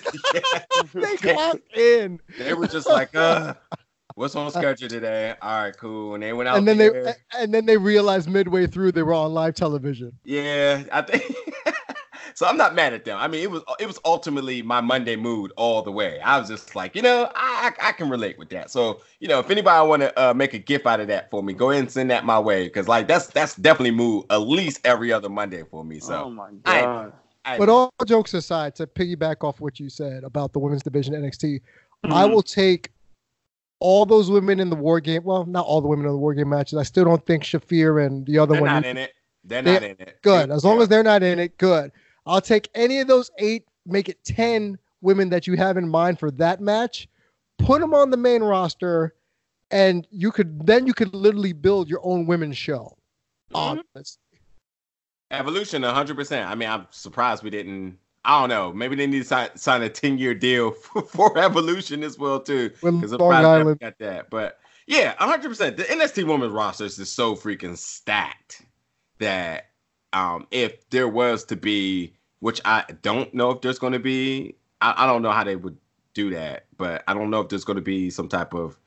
They 0.94 1.18
clocked 1.18 1.78
in, 1.78 2.20
they 2.40 2.54
were 2.56 2.68
just 2.68 2.88
like, 2.88 3.16
uh, 3.16 3.54
what's 4.20 4.36
on 4.36 4.52
schedule 4.52 4.90
today? 4.90 5.34
All 5.42 5.64
right, 5.64 5.78
cool. 5.78 6.14
And 6.14 6.24
they 6.24 6.34
went 6.34 6.50
out. 6.50 6.58
and 6.58 6.68
then 6.68 6.78
they 6.78 7.14
and 7.38 7.54
then 7.54 7.66
they 7.66 7.78
realized 7.78 8.30
midway 8.30 8.68
through 8.68 8.92
they 8.92 9.02
were 9.04 9.14
on 9.14 9.34
live 9.34 9.56
television. 9.56 10.12
Yeah, 10.26 10.84
I 10.92 11.02
think. 11.02 11.24
so 12.36 12.46
I'm 12.46 12.58
not 12.58 12.76
mad 12.76 12.94
at 12.94 13.06
them. 13.06 13.18
I 13.18 13.30
mean, 13.30 13.42
it 13.42 13.50
was 13.50 13.64
it 13.80 13.88
was 13.88 13.98
ultimately 14.04 14.62
my 14.62 14.82
Monday 14.82 15.16
mood 15.16 15.54
all 15.56 15.82
the 15.82 15.92
way. 15.92 16.20
I 16.20 16.38
was 16.38 16.50
just 16.50 16.76
like, 16.76 16.96
you 16.96 17.02
know, 17.02 17.32
I 17.34 17.72
I, 17.82 17.90
I 17.90 17.92
can 17.94 18.10
relate 18.10 18.38
with 18.38 18.50
that. 18.50 18.70
So 18.72 19.02
you 19.22 19.30
know, 19.30 19.40
if 19.40 19.50
anybody 19.50 19.88
want 19.88 20.02
to 20.02 20.20
uh, 20.22 20.34
make 20.34 20.54
a 20.54 20.60
gift 20.60 20.86
out 20.86 21.00
of 21.00 21.08
that 21.08 21.32
for 21.32 21.42
me, 21.42 21.54
go 21.54 21.72
ahead 21.72 21.84
and 21.84 21.92
send 21.92 22.12
that 22.12 22.26
my 22.26 22.40
way 22.40 22.66
because 22.66 22.90
like 22.90 23.08
that's 23.08 23.28
that's 23.28 23.56
definitely 23.56 23.92
mood 23.92 24.26
at 24.30 24.38
least 24.42 24.82
every 24.84 25.14
other 25.14 25.30
Monday 25.30 25.64
for 25.64 25.86
me. 25.86 26.00
oh 26.02 26.08
So 26.08 26.30
my 26.30 26.52
god. 26.64 27.14
I, 27.46 27.58
But 27.58 27.70
all 27.70 27.90
jokes 28.06 28.34
aside, 28.34 28.76
to 28.76 28.86
piggyback 28.86 29.44
off 29.48 29.62
what 29.62 29.80
you 29.80 29.90
said 29.90 30.26
about 30.26 30.52
the 30.52 30.60
women's 30.60 30.84
division 30.84 31.14
NXT, 31.14 31.62
I 32.04 32.26
Mhm. 32.26 32.34
will 32.34 32.44
take 32.44 32.92
all 33.80 34.06
those 34.06 34.30
women 34.30 34.60
in 34.60 34.70
the 34.70 34.76
war 34.76 35.00
game. 35.00 35.24
Well, 35.24 35.46
not 35.46 35.66
all 35.66 35.82
the 35.82 35.88
women 35.88 36.06
in 36.06 36.12
the 36.12 36.18
war 36.18 36.34
game 36.34 36.50
matches. 36.50 36.78
I 36.78 36.84
still 36.84 37.06
don't 37.06 37.26
think 37.26 37.44
Shafir 37.44 38.06
and 38.06 38.26
the 38.26 38.38
other 38.40 38.54
they're 38.54 38.62
one. 38.62 38.70
not 38.72 38.86
in 38.86 38.98
it. 38.98 39.14
They're 39.44 39.62
They- 39.62 39.74
not 39.74 39.84
in 39.84 39.96
it. 40.00 40.20
good. 40.22 40.52
As 40.52 40.64
long 40.66 40.78
Yeah. 40.78 40.84
as 40.84 40.90
they're 40.90 41.04
not 41.04 41.24
in 41.24 41.40
it, 41.40 41.58
good. 41.58 41.92
I'll 42.26 42.42
take 42.42 42.70
any 42.76 43.00
of 43.00 43.08
those 43.08 43.32
eight, 43.40 43.66
make 43.86 44.10
it 44.10 44.24
10 44.26 44.78
women 45.02 45.30
that 45.30 45.48
you 45.48 45.56
have 45.56 45.78
in 45.78 45.88
mind 45.88 46.20
for 46.20 46.30
that 46.32 46.60
match, 46.60 47.08
put 47.58 47.80
them 47.80 47.94
on 47.94 48.10
the 48.12 48.18
main 48.18 48.44
roster, 48.44 49.16
and 49.72 50.06
you 50.12 50.32
could 50.32 50.66
then 50.66 50.86
you 50.86 50.94
could 50.94 51.14
literally 51.16 51.54
build 51.54 51.90
your 51.90 52.02
own 52.04 52.26
women's 52.26 52.58
show. 52.58 52.98
Mhm. 53.54 53.82
Honest. 53.96 54.20
Evolution, 55.32 55.84
100. 55.84 56.16
percent 56.16 56.50
I 56.50 56.56
mean, 56.56 56.70
I'm 56.70 56.88
surprised 56.90 57.44
we 57.44 57.50
didn't. 57.50 57.98
I 58.26 58.40
don't 58.42 58.50
know. 58.50 58.74
Maybe 58.74 58.96
they 58.96 59.08
need 59.08 59.20
to 59.20 59.26
sign, 59.26 59.50
sign 59.56 59.82
a 59.82 59.90
10 59.90 60.18
year 60.18 60.34
deal 60.34 60.72
for, 60.72 61.02
for 61.08 61.38
Evolution 61.38 62.04
as 62.04 62.18
well 62.18 62.40
too. 62.40 62.70
Because 62.70 62.84
Long 62.84 63.10
surprised 63.10 63.46
they 63.46 63.50
haven't 63.50 63.62
Island. 63.62 63.80
got 63.80 63.98
that. 64.00 64.30
But 64.30 64.60
yeah, 64.88 65.16
100. 65.18 65.50
percent 65.50 65.78
The 65.78 65.84
NXT 65.84 66.26
Women's 66.28 66.52
roster 66.52 66.86
is 66.86 66.98
just 66.98 67.16
so 67.16 67.36
freaking 67.36 67.78
stacked 67.78 68.64
that 69.20 69.70
um, 70.14 70.48
if 70.52 70.90
there 70.90 71.08
was 71.08 71.44
to 71.46 71.56
be, 71.56 72.14
which 72.40 72.62
I 72.66 72.86
don't 73.02 73.34
know 73.34 73.52
if 73.52 73.62
there's 73.62 73.80
going 73.80 73.94
to 73.94 74.00
be, 74.00 74.56
I, 74.82 75.04
I 75.04 75.06
don't 75.06 75.22
know 75.22 75.32
how 75.32 75.44
they 75.44 75.56
would 75.56 75.78
do 76.14 76.30
that, 76.32 76.66
but 76.78 77.04
I 77.08 77.14
don't 77.14 77.30
know 77.30 77.42
if 77.42 77.50
there's 77.50 77.64
going 77.64 77.76
to 77.76 77.82
be 77.82 78.10
some 78.10 78.28
type 78.28 78.54
of 78.54 78.78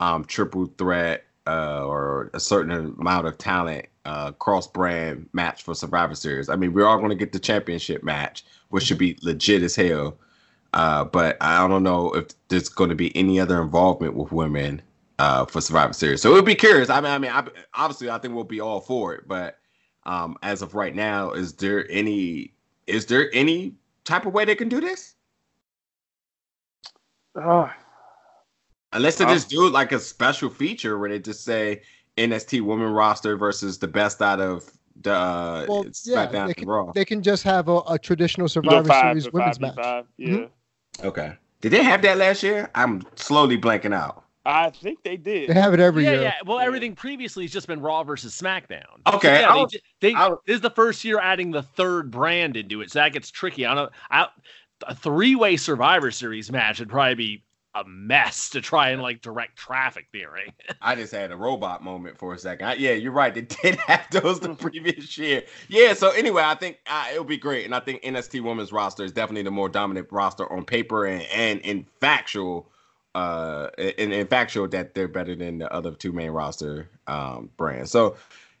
um, 0.00 0.24
triple 0.24 0.66
threat 0.78 1.24
uh, 1.48 1.82
or 1.86 2.30
a 2.34 2.40
certain 2.40 2.70
amount 2.70 3.26
of 3.26 3.38
talent 3.38 3.86
uh, 4.04 4.32
cross 4.32 4.66
brand 4.66 5.28
match 5.32 5.62
for 5.62 5.74
Survivor 5.74 6.14
Series. 6.14 6.50
I 6.50 6.56
mean, 6.56 6.74
we're 6.74 6.86
all 6.86 6.98
going 6.98 7.08
to 7.08 7.16
get 7.16 7.32
the 7.32 7.38
championship 7.38 8.02
match, 8.02 8.44
which 8.68 8.84
should 8.84 8.98
be 8.98 9.18
legit 9.22 9.62
as 9.62 9.74
hell. 9.74 10.18
Uh, 10.74 11.04
but 11.04 11.38
I 11.40 11.66
don't 11.66 11.82
know 11.82 12.12
if 12.12 12.26
there's 12.48 12.68
going 12.68 12.90
to 12.90 12.96
be 12.96 13.16
any 13.16 13.40
other 13.40 13.62
involvement 13.62 14.14
with 14.14 14.30
women 14.30 14.82
uh, 15.18 15.46
for 15.46 15.62
Survivor 15.62 15.94
Series. 15.94 16.20
So 16.20 16.30
it 16.30 16.34
would 16.34 16.44
be 16.44 16.54
curious. 16.54 16.90
I 16.90 17.00
mean, 17.00 17.10
I 17.10 17.18
mean, 17.18 17.30
I, 17.30 17.46
obviously, 17.72 18.10
I 18.10 18.18
think 18.18 18.34
we'll 18.34 18.44
be 18.44 18.60
all 18.60 18.80
for 18.80 19.14
it. 19.14 19.26
But 19.26 19.58
um, 20.04 20.36
as 20.42 20.60
of 20.60 20.74
right 20.74 20.94
now, 20.94 21.32
is 21.32 21.54
there 21.54 21.86
any 21.90 22.52
is 22.86 23.06
there 23.06 23.30
any 23.32 23.74
type 24.04 24.26
of 24.26 24.34
way 24.34 24.44
they 24.44 24.54
can 24.54 24.68
do 24.68 24.80
this? 24.80 25.14
Ah, 27.36 27.74
Unless 28.92 29.16
they 29.18 29.24
Uh, 29.24 29.34
just 29.34 29.48
do 29.50 29.68
like 29.68 29.92
a 29.92 29.98
special 29.98 30.48
feature 30.48 30.98
where 30.98 31.08
they 31.10 31.18
just 31.18 31.44
say 31.44 31.82
NXT 32.16 32.62
women 32.62 32.90
roster 32.90 33.36
versus 33.36 33.78
the 33.78 33.88
best 33.88 34.22
out 34.22 34.40
of 34.40 34.64
the 35.02 35.12
uh, 35.14 35.66
Well, 35.68 35.84
yeah, 35.84 35.90
SmackDown 36.26 36.46
they 36.48 36.54
can, 36.54 36.68
Raw. 36.68 36.92
they 36.92 37.04
can 37.04 37.22
just 37.22 37.42
have 37.44 37.68
a, 37.68 37.80
a 37.88 37.98
traditional 37.98 38.48
Survivor 38.48 38.88
five, 38.88 39.20
Series 39.20 39.32
women's 39.32 39.58
5v5, 39.58 39.76
match. 39.76 40.04
Yeah. 40.16 40.28
Mhm. 40.28 40.50
Okay. 41.04 41.32
Did 41.60 41.72
they 41.72 41.82
have 41.82 42.02
that 42.02 42.16
last 42.18 42.42
year? 42.42 42.70
I'm 42.74 43.02
slowly 43.16 43.58
blanking 43.58 43.94
out. 43.94 44.24
I 44.46 44.70
think 44.70 45.02
they 45.02 45.16
did. 45.18 45.50
They 45.50 45.54
have 45.54 45.74
it 45.74 45.80
every 45.80 46.04
yeah, 46.04 46.10
year. 46.12 46.22
yeah. 46.22 46.34
Well, 46.46 46.58
Yeah. 46.58 46.64
everything 46.66 46.94
previously 46.94 47.44
has 47.44 47.52
just 47.52 47.66
been 47.66 47.80
Raw 47.80 48.02
versus 48.02 48.34
SmackDown. 48.40 48.82
Okay, 49.12 49.40
yeah, 49.42 49.50
I 49.52 49.66
they, 50.00 50.08
they, 50.08 50.12
was- 50.14 50.38
this 50.46 50.54
is 50.56 50.60
the 50.62 50.70
first 50.70 51.04
year 51.04 51.20
adding 51.20 51.50
the 51.50 51.62
third 51.62 52.10
brand 52.10 52.56
into 52.56 52.80
it, 52.80 52.90
so 52.90 53.00
that 53.00 53.12
gets 53.12 53.30
tricky. 53.30 53.66
I 53.66 53.74
don't. 53.74 53.92
I, 54.10 54.28
a 54.86 54.94
three-way 54.94 55.56
Survivor 55.56 56.10
Series 56.10 56.50
match 56.50 56.78
would 56.78 56.88
probably 56.88 57.14
be 57.16 57.42
a 57.78 57.88
mess 57.88 58.48
to 58.50 58.60
try 58.60 58.90
and 58.90 59.02
like 59.02 59.22
direct 59.22 59.56
traffic 59.56 60.06
theory. 60.12 60.52
I 60.82 60.94
just 60.94 61.12
had 61.12 61.30
a 61.32 61.36
robot 61.36 61.82
moment 61.82 62.18
for 62.18 62.34
a 62.34 62.38
second. 62.38 62.66
I, 62.66 62.74
yeah, 62.74 62.92
you're 62.92 63.12
right. 63.12 63.34
They 63.34 63.40
did 63.62 63.76
have 63.76 64.06
those 64.10 64.40
the 64.40 64.54
previous 64.54 65.16
year. 65.18 65.42
Yeah. 65.68 65.94
So 65.94 66.10
anyway, 66.10 66.42
I 66.44 66.54
think 66.54 66.78
uh, 66.86 67.06
it'll 67.12 67.24
be 67.24 67.36
great, 67.36 67.64
and 67.64 67.74
I 67.74 67.80
think 67.80 68.02
NXT 68.02 68.42
Women's 68.42 68.72
roster 68.72 69.04
is 69.04 69.12
definitely 69.12 69.42
the 69.42 69.50
more 69.50 69.68
dominant 69.68 70.08
roster 70.10 70.50
on 70.52 70.64
paper 70.64 71.06
and, 71.06 71.22
and 71.24 71.60
in 71.60 71.86
factual. 72.00 72.70
Uh, 73.14 73.70
in, 73.78 74.12
in 74.12 74.26
factual 74.28 74.68
that 74.68 74.94
they're 74.94 75.08
better 75.08 75.34
than 75.34 75.58
the 75.58 75.72
other 75.72 75.92
two 75.92 76.12
main 76.12 76.30
roster 76.30 76.88
um 77.08 77.50
brands. 77.56 77.90
So 77.90 78.16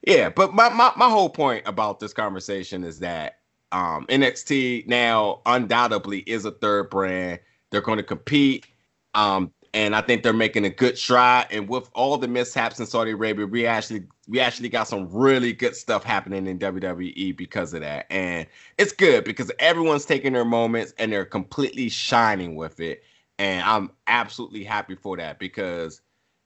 yeah, 0.06 0.30
but 0.30 0.54
my, 0.54 0.68
my 0.70 0.90
my 0.96 1.08
whole 1.08 1.28
point 1.28 1.62
about 1.66 2.00
this 2.00 2.12
conversation 2.12 2.82
is 2.82 2.98
that 3.00 3.38
um 3.70 4.06
NXT 4.08 4.88
now 4.88 5.42
undoubtedly 5.46 6.20
is 6.20 6.44
a 6.44 6.50
third 6.50 6.90
brand. 6.90 7.40
They're 7.70 7.82
going 7.82 7.98
to 7.98 8.02
compete 8.02 8.66
um, 9.14 9.52
and 9.74 9.94
I 9.94 10.00
think 10.00 10.22
they're 10.22 10.32
making 10.32 10.64
a 10.64 10.70
good 10.70 10.96
stride. 10.96 11.46
And 11.50 11.68
with 11.68 11.90
all 11.94 12.16
the 12.16 12.28
mishaps 12.28 12.80
in 12.80 12.86
Saudi 12.86 13.12
Arabia, 13.12 13.46
we 13.46 13.66
actually 13.66 14.04
we 14.26 14.40
actually 14.40 14.68
got 14.68 14.88
some 14.88 15.08
really 15.10 15.52
good 15.52 15.76
stuff 15.76 16.04
happening 16.04 16.46
in 16.46 16.58
WWE 16.58 17.36
because 17.36 17.74
of 17.74 17.80
that. 17.80 18.06
And 18.10 18.46
it's 18.76 18.92
good 18.92 19.24
because 19.24 19.50
everyone's 19.58 20.04
taking 20.04 20.32
their 20.32 20.44
moments 20.44 20.94
and 20.98 21.12
they're 21.12 21.24
completely 21.24 21.88
shining 21.88 22.56
with 22.56 22.80
it. 22.80 23.02
And 23.38 23.62
I'm 23.64 23.90
absolutely 24.06 24.64
happy 24.64 24.94
for 24.94 25.16
that 25.16 25.38
because 25.38 26.00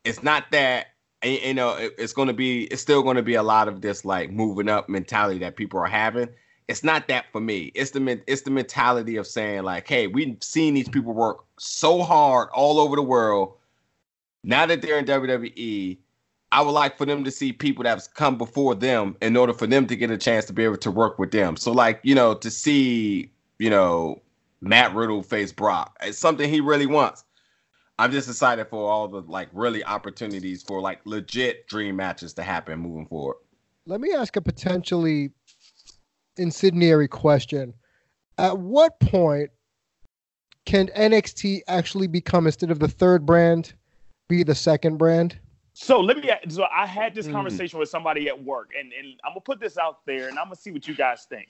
it's 0.05 0.23
not 0.23 0.51
that 0.53 0.89
you 1.25 1.55
know 1.55 1.77
it's 1.79 2.13
going 2.13 2.29
to 2.29 2.35
be 2.35 2.65
it's 2.65 2.83
still 2.83 3.03
going 3.03 3.17
to 3.17 3.23
be 3.23 3.35
a 3.35 3.43
lot 3.43 3.69
of 3.69 3.81
this 3.81 4.05
like 4.05 4.31
moving 4.31 4.69
up 4.69 4.89
mentality 4.89 5.39
that 5.39 5.57
people 5.57 5.79
are 5.79 5.87
having 5.87 6.29
it's 6.69 6.85
not 6.85 7.09
that 7.09 7.27
for 7.33 7.41
me. 7.41 7.73
It's 7.75 7.91
the 7.91 8.21
it's 8.27 8.43
the 8.43 8.51
mentality 8.51 9.17
of 9.17 9.27
saying 9.27 9.63
like, 9.63 9.89
hey, 9.89 10.07
we've 10.07 10.37
seen 10.41 10.75
these 10.75 10.89
people 10.89 11.13
work 11.13 11.45
so 11.59 12.03
hard 12.03 12.49
all 12.53 12.79
over 12.79 12.97
the 12.97 13.03
world. 13.03 13.55
Now 14.45 14.67
that 14.67 14.83
they're 14.83 14.99
in 14.99 15.05
WWE, 15.05 15.99
I 16.51 16.61
would 16.63 16.73
like 16.73 16.99
for 16.99 17.07
them 17.07 17.25
to 17.25 17.31
see 17.31 17.53
people 17.53 17.85
that's 17.85 18.09
come 18.09 18.37
before 18.37 18.75
them 18.75 19.17
in 19.23 19.37
order 19.37 19.53
for 19.55 19.67
them 19.67 19.87
to 19.87 19.97
get 19.97 20.11
a 20.11 20.19
chance 20.19 20.45
to 20.47 20.53
be 20.53 20.65
able 20.65 20.77
to 20.79 20.91
work 20.91 21.19
with 21.19 21.31
them. 21.31 21.57
So 21.57 21.73
like, 21.73 22.01
you 22.03 22.15
know, 22.15 22.35
to 22.35 22.51
see, 22.51 23.31
you 23.59 23.71
know, 23.71 24.21
Matt 24.61 24.95
Riddle 24.95 25.23
face 25.23 25.53
Brock, 25.53 25.97
it's 26.03 26.19
something 26.19 26.49
he 26.49 26.61
really 26.61 26.87
wants. 26.87 27.25
I'm 27.99 28.11
just 28.11 28.29
excited 28.29 28.69
for 28.69 28.91
all 28.91 29.09
the 29.09 29.21
like 29.23 29.49
really 29.53 29.85
opportunities 29.85 30.63
for 30.63 30.81
like 30.81 31.01
legit 31.05 31.69
dream 31.69 31.97
matches 31.97 32.35
to 32.35 32.43
happen 32.43 32.81
moving 32.81 33.07
forward. 33.07 33.37
Let 33.87 34.01
me 34.01 34.13
ask 34.13 34.37
a 34.37 34.41
potentially 34.41 35.31
incendiary 36.37 37.09
question. 37.09 37.75
At 38.39 38.59
what 38.59 38.99
point 39.01 39.51
can 40.65 40.89
NXT 40.89 41.63
actually 41.69 42.07
become 42.07 42.47
instead 42.47 42.71
of 42.71 42.79
the 42.79 42.89
third 42.89 43.27
brand, 43.27 43.75
be 44.29 44.43
the 44.43 44.55
second 44.55 44.97
brand? 44.97 45.39
So 45.75 46.01
let 46.01 46.19
me. 46.19 46.31
So 46.49 46.67
I 46.73 46.87
had 46.87 47.15
this 47.15 47.27
mm. 47.27 47.33
conversation 47.33 47.79
with 47.79 47.89
somebody 47.89 48.29
at 48.29 48.45
work, 48.45 48.71
and, 48.79 48.93
and 48.93 49.19
I'm 49.25 49.31
gonna 49.31 49.41
put 49.41 49.59
this 49.59 49.79
out 49.79 50.05
there, 50.07 50.29
and 50.29 50.39
I'm 50.39 50.47
gonna 50.47 50.57
see 50.57 50.71
what 50.71 50.87
you 50.87 50.95
guys 50.95 51.27
think. 51.29 51.49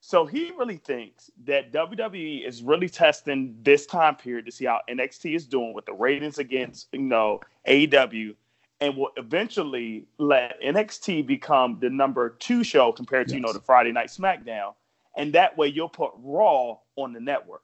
So 0.00 0.26
he 0.26 0.50
really 0.58 0.78
thinks 0.78 1.30
that 1.44 1.72
WWE 1.72 2.46
is 2.46 2.60
really 2.62 2.88
testing 2.88 3.56
this 3.62 3.86
time 3.86 4.16
period 4.16 4.46
to 4.46 4.52
see 4.52 4.64
how 4.64 4.80
NXT 4.90 5.36
is 5.36 5.46
doing 5.46 5.74
with 5.74 5.86
the 5.86 5.92
ratings 5.92 6.38
against 6.38 6.88
you 6.92 7.02
know 7.02 7.40
AEW 7.68 8.34
and 8.82 8.96
will 8.96 9.12
eventually 9.16 10.04
let 10.18 10.60
NXT 10.60 11.24
become 11.24 11.78
the 11.80 11.88
number 11.88 12.30
two 12.40 12.64
show 12.64 12.90
compared 12.90 13.28
to 13.28 13.34
yes. 13.34 13.36
you 13.36 13.46
know 13.46 13.52
the 13.52 13.60
Friday 13.60 13.92
Night 13.92 14.08
SmackDown, 14.08 14.74
and 15.16 15.32
that 15.34 15.56
way 15.56 15.68
you'll 15.68 15.88
put 15.88 16.10
Raw 16.18 16.78
on 16.96 17.12
the 17.12 17.20
network. 17.20 17.62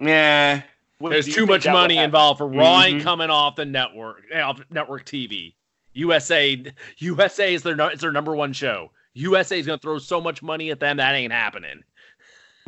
Yeah, 0.00 0.62
there's 1.00 1.26
too 1.26 1.44
much 1.44 1.66
money 1.66 1.98
involved 1.98 2.38
for 2.38 2.48
Raw 2.48 2.84
mm-hmm. 2.84 3.00
coming 3.00 3.28
off 3.28 3.56
the 3.56 3.66
network, 3.66 4.22
off 4.34 4.60
network 4.70 5.04
TV. 5.04 5.54
USA, 5.92 6.64
USA 6.96 7.54
is 7.54 7.62
their 7.62 7.78
it's 7.90 8.00
their 8.00 8.12
number 8.12 8.34
one 8.34 8.54
show. 8.54 8.90
USA 9.12 9.58
is 9.58 9.66
gonna 9.66 9.78
throw 9.78 9.98
so 9.98 10.18
much 10.18 10.42
money 10.42 10.70
at 10.70 10.80
them 10.80 10.96
that 10.96 11.14
ain't 11.14 11.32
happening. 11.32 11.82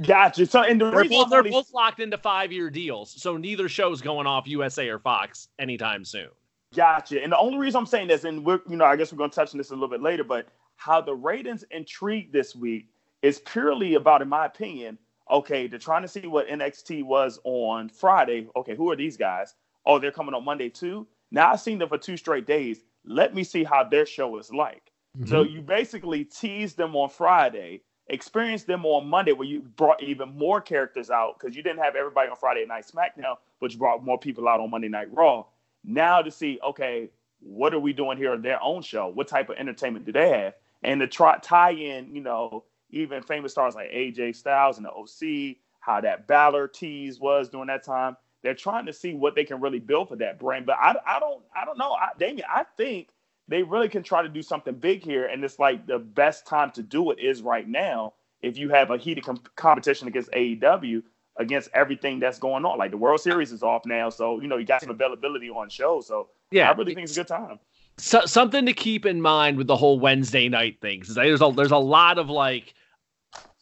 Gotcha. 0.03 0.47
So, 0.47 0.63
and 0.63 0.81
the 0.81 0.91
they're, 0.91 1.05
both, 1.05 1.31
they're 1.31 1.43
both 1.43 1.73
locked 1.73 2.01
into 2.01 2.19
five 2.19 2.53
year 2.53 2.69
deals, 2.69 3.11
so 3.11 3.39
neither 3.39 3.71
show's 3.71 4.03
going 4.03 4.27
off 4.27 4.47
USA 4.47 4.89
or 4.89 4.99
Fox 4.99 5.49
anytime 5.59 6.05
soon. 6.05 6.29
Gotcha. 6.75 7.23
And 7.23 7.33
the 7.33 7.39
only 7.39 7.59
reason 7.59 7.79
I'm 7.79 7.87
saying 7.87 8.09
this, 8.09 8.25
and 8.25 8.45
we're, 8.45 8.61
you 8.69 8.77
know, 8.77 8.85
I 8.85 8.95
guess 8.97 9.13
we're 9.13 9.19
going 9.19 9.31
to 9.31 9.35
touch 9.35 9.53
on 9.53 9.59
this 9.59 9.71
a 9.71 9.75
little 9.75 9.89
bit 9.89 10.03
later, 10.03 10.23
but 10.23 10.47
how 10.77 11.01
the 11.01 11.15
ratings 11.15 11.65
intrigue 11.71 12.33
this 12.33 12.55
week 12.55 12.89
is 13.23 13.41
purely 13.41 13.95
about, 13.95 14.23
in 14.23 14.29
my 14.29 14.47
opinion, 14.47 14.97
okay, 15.31 15.67
they're 15.67 15.79
trying 15.79 16.03
to 16.03 16.09
see 16.09 16.27
what 16.27 16.49
NXT 16.49 17.03
was 17.05 17.41
on 17.45 17.89
Friday. 17.89 18.49
Okay, 18.55 18.77
who 18.77 18.91
are 18.91 18.97
these 18.97 19.17
guys? 19.17 19.55
Oh, 19.85 19.99
they're 19.99 20.13
coming 20.13 20.35
on 20.35 20.45
Monday 20.45 20.69
too. 20.69 21.07
Now 21.33 21.53
I've 21.53 21.61
seen 21.61 21.79
them 21.79 21.89
for 21.89 21.99
two 21.99 22.17
straight 22.17 22.47
days. 22.47 22.85
Let 23.05 23.35
me 23.35 23.45
see 23.45 23.65
how 23.65 23.85
their 23.85 24.07
show 24.07 24.39
is 24.39 24.53
like. 24.53 24.93
Mm-hmm. 25.19 25.29
So 25.29 25.43
you 25.43 25.63
basically 25.63 26.25
tease 26.25 26.75
them 26.75 26.95
on 26.95 27.09
Friday, 27.09 27.83
experience 28.09 28.65
them 28.65 28.87
on 28.87 29.09
Monday, 29.09 29.33
where 29.33 29.47
you 29.47 29.61
brought 29.77 30.03
even 30.03 30.37
more 30.37 30.61
characters 30.61 31.11
out 31.11 31.39
because 31.39 31.57
you 31.57 31.63
didn't 31.63 31.81
have 31.81 31.97
everybody 31.97 32.29
on 32.29 32.37
Friday 32.37 32.65
Night 32.67 32.85
SmackDown, 32.87 33.37
but 33.61 33.73
you 33.73 33.79
brought 33.79 34.05
more 34.05 34.19
people 34.19 34.49
out 34.49 34.61
on 34.61 34.71
Monday 34.71 34.89
Night 34.89 35.13
Raw. 35.13 35.45
Now 35.85 36.23
to 36.23 36.31
see, 36.31 36.59
okay, 36.65 37.11
what 37.41 37.75
are 37.75 37.81
we 37.81 37.93
doing 37.93 38.19
here 38.19 38.33
on 38.33 38.43
their 38.43 38.63
own 38.63 38.83
show? 38.83 39.09
What 39.09 39.29
type 39.29 39.49
of 39.49 39.57
entertainment 39.57 40.05
do 40.07 40.13
they 40.13 40.29
have? 40.31 40.55
And 40.83 41.01
to 41.01 41.07
try 41.07 41.39
tie 41.39 41.73
in, 41.73 42.15
you 42.15 42.23
know, 42.23 42.65
even 42.91 43.23
famous 43.23 43.53
stars 43.53 43.75
like 43.75 43.91
AJ 43.91 44.37
Styles 44.37 44.77
and 44.79 44.87
the 44.87 44.91
OC, 44.91 45.57
how 45.81 46.01
that 46.01 46.27
Balor 46.27 46.69
tease 46.69 47.19
was 47.19 47.49
during 47.49 47.69
that 47.69 47.85
time. 47.85 48.17
They're 48.43 48.55
trying 48.55 48.87
to 48.87 48.93
see 48.93 49.15
what 49.15 49.35
they 49.35 49.45
can 49.45 49.61
really 49.61 49.79
build 49.81 50.09
for 50.09 50.17
that 50.17 50.39
brand. 50.39 50.67
But 50.67 50.77
I, 50.81 50.95
I 51.07 51.21
don't, 51.21 51.43
I 51.55 51.65
don't 51.65 51.79
know, 51.79 51.93
I, 51.93 52.09
Damien. 52.19 52.47
I 52.51 52.65
think 52.77 53.09
they 53.49 53.63
really 53.63 53.89
can 53.89 54.03
try 54.03 54.23
to 54.23 54.29
do 54.29 54.43
something 54.43 54.75
big 54.75 55.03
here, 55.03 55.27
and 55.27 55.45
it's 55.45 55.59
like 55.59 55.87
the 55.87 55.99
best 55.99 56.47
time 56.47 56.71
to 56.73 56.83
do 56.83 57.11
it 57.11 57.19
is 57.19 57.43
right 57.43 57.69
now. 57.69 58.15
If 58.41 58.57
you 58.57 58.71
have 58.71 58.91
a 58.91 58.97
heated 58.97 59.25
com- 59.25 59.43
competition 59.57 60.09
against 60.09 60.31
AEW, 60.33 61.03
against 61.41 61.71
everything 61.75 62.21
that's 62.21 62.39
going 62.39 62.65
on. 62.65 62.79
Like 62.79 62.93
the 62.93 62.97
World 62.97 63.21
Series 63.21 63.51
is 63.51 63.63
off 63.63 63.85
now, 63.87 64.11
so 64.11 64.41
you 64.41 64.47
know 64.47 64.59
you 64.59 64.67
got 64.67 64.83
some 64.83 64.91
availability 64.91 65.51
on 65.51 65.69
shows. 65.69 66.07
So 66.07 66.29
yeah, 66.53 66.71
I 66.71 66.75
really 66.75 66.95
think 66.95 67.05
it's 67.05 67.17
a 67.17 67.21
good 67.21 67.29
time. 67.29 67.59
So, 67.97 68.25
something 68.27 68.65
to 68.67 68.73
keep 68.73 69.05
in 69.05 69.21
mind 69.21 69.57
with 69.57 69.67
the 69.67 69.77
whole 69.77 69.99
Wednesday 69.99 70.49
night 70.49 70.79
things 70.81 71.09
is 71.09 71.17
there's 71.17 71.43
a 71.43 71.51
there's 71.51 71.73
a 71.73 71.77
lot 71.77 72.19
of 72.19 72.31
like 72.31 72.75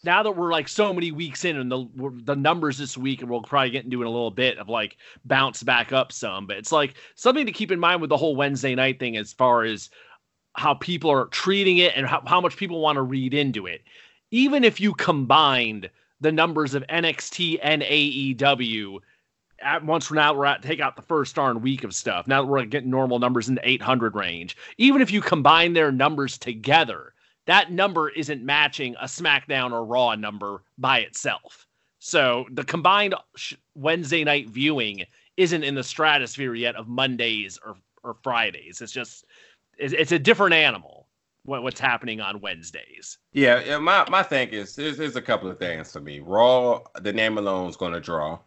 now 0.04 0.22
that 0.22 0.32
we're 0.32 0.52
like 0.52 0.68
so 0.68 0.92
many 0.92 1.12
weeks 1.12 1.44
in 1.44 1.56
and 1.56 1.70
the 1.70 1.86
the 2.24 2.36
numbers 2.36 2.78
this 2.78 2.98
week 2.98 3.20
and 3.20 3.30
we'll 3.30 3.42
probably 3.42 3.70
get 3.70 3.84
into 3.84 4.00
it 4.00 4.04
in 4.04 4.08
a 4.08 4.10
little 4.10 4.30
bit 4.30 4.58
of 4.58 4.68
like 4.68 4.96
bounce 5.24 5.62
back 5.62 5.92
up 5.92 6.12
some 6.12 6.46
but 6.46 6.56
it's 6.56 6.70
like 6.70 6.94
something 7.16 7.46
to 7.46 7.52
keep 7.52 7.72
in 7.72 7.80
mind 7.80 8.00
with 8.00 8.10
the 8.10 8.16
whole 8.16 8.36
Wednesday 8.36 8.74
night 8.74 9.00
thing 9.00 9.16
as 9.16 9.32
far 9.32 9.64
as 9.64 9.90
how 10.54 10.74
people 10.74 11.10
are 11.10 11.26
treating 11.26 11.78
it 11.78 11.92
and 11.96 12.06
how, 12.06 12.22
how 12.26 12.40
much 12.40 12.56
people 12.56 12.80
want 12.80 12.96
to 12.96 13.02
read 13.02 13.34
into 13.34 13.66
it 13.66 13.82
even 14.30 14.62
if 14.62 14.80
you 14.80 14.94
combined 14.94 15.90
the 16.20 16.32
numbers 16.32 16.74
of 16.74 16.86
NXT 16.88 17.58
and 17.62 17.82
AEW. 17.82 18.98
At 19.60 19.84
once 19.84 20.10
we're 20.10 20.16
now 20.16 20.34
we're 20.34 20.44
at 20.44 20.62
take 20.62 20.80
out 20.80 20.96
the 20.96 21.02
first 21.02 21.34
darn 21.34 21.60
week 21.60 21.84
of 21.84 21.94
stuff. 21.94 22.26
Now 22.26 22.42
that 22.42 22.48
we're 22.48 22.64
getting 22.64 22.90
normal 22.90 23.18
numbers 23.18 23.48
in 23.48 23.56
the 23.56 23.68
800 23.68 24.14
range. 24.14 24.56
Even 24.76 25.00
if 25.00 25.10
you 25.10 25.20
combine 25.20 25.72
their 25.72 25.90
numbers 25.90 26.38
together, 26.38 27.14
that 27.46 27.72
number 27.72 28.10
isn't 28.10 28.44
matching 28.44 28.94
a 29.00 29.06
SmackDown 29.06 29.72
or 29.72 29.84
Raw 29.84 30.14
number 30.14 30.62
by 30.76 31.00
itself. 31.00 31.66
So 31.98 32.46
the 32.52 32.64
combined 32.64 33.14
Wednesday 33.74 34.22
night 34.22 34.48
viewing 34.48 35.04
isn't 35.36 35.64
in 35.64 35.74
the 35.74 35.82
stratosphere 35.82 36.54
yet 36.54 36.76
of 36.76 36.88
Mondays 36.88 37.58
or 37.64 37.76
or 38.04 38.14
Fridays. 38.22 38.80
It's 38.80 38.92
just 38.92 39.24
it's, 39.78 39.94
it's 39.94 40.12
a 40.12 40.18
different 40.18 40.54
animal 40.54 40.97
what, 41.48 41.62
what's 41.62 41.80
happening 41.80 42.20
on 42.20 42.40
Wednesdays. 42.40 43.18
Yeah, 43.32 43.62
yeah. 43.64 43.78
My 43.78 44.08
my 44.10 44.22
thing 44.22 44.50
is 44.50 44.76
there's, 44.76 44.98
there's 44.98 45.16
a 45.16 45.22
couple 45.22 45.50
of 45.50 45.58
things 45.58 45.90
for 45.90 46.00
me. 46.00 46.20
Raw, 46.20 46.82
the 47.00 47.12
name 47.12 47.38
alone 47.38 47.70
is 47.70 47.76
going 47.76 47.94
to 47.94 48.00
draw, 48.00 48.38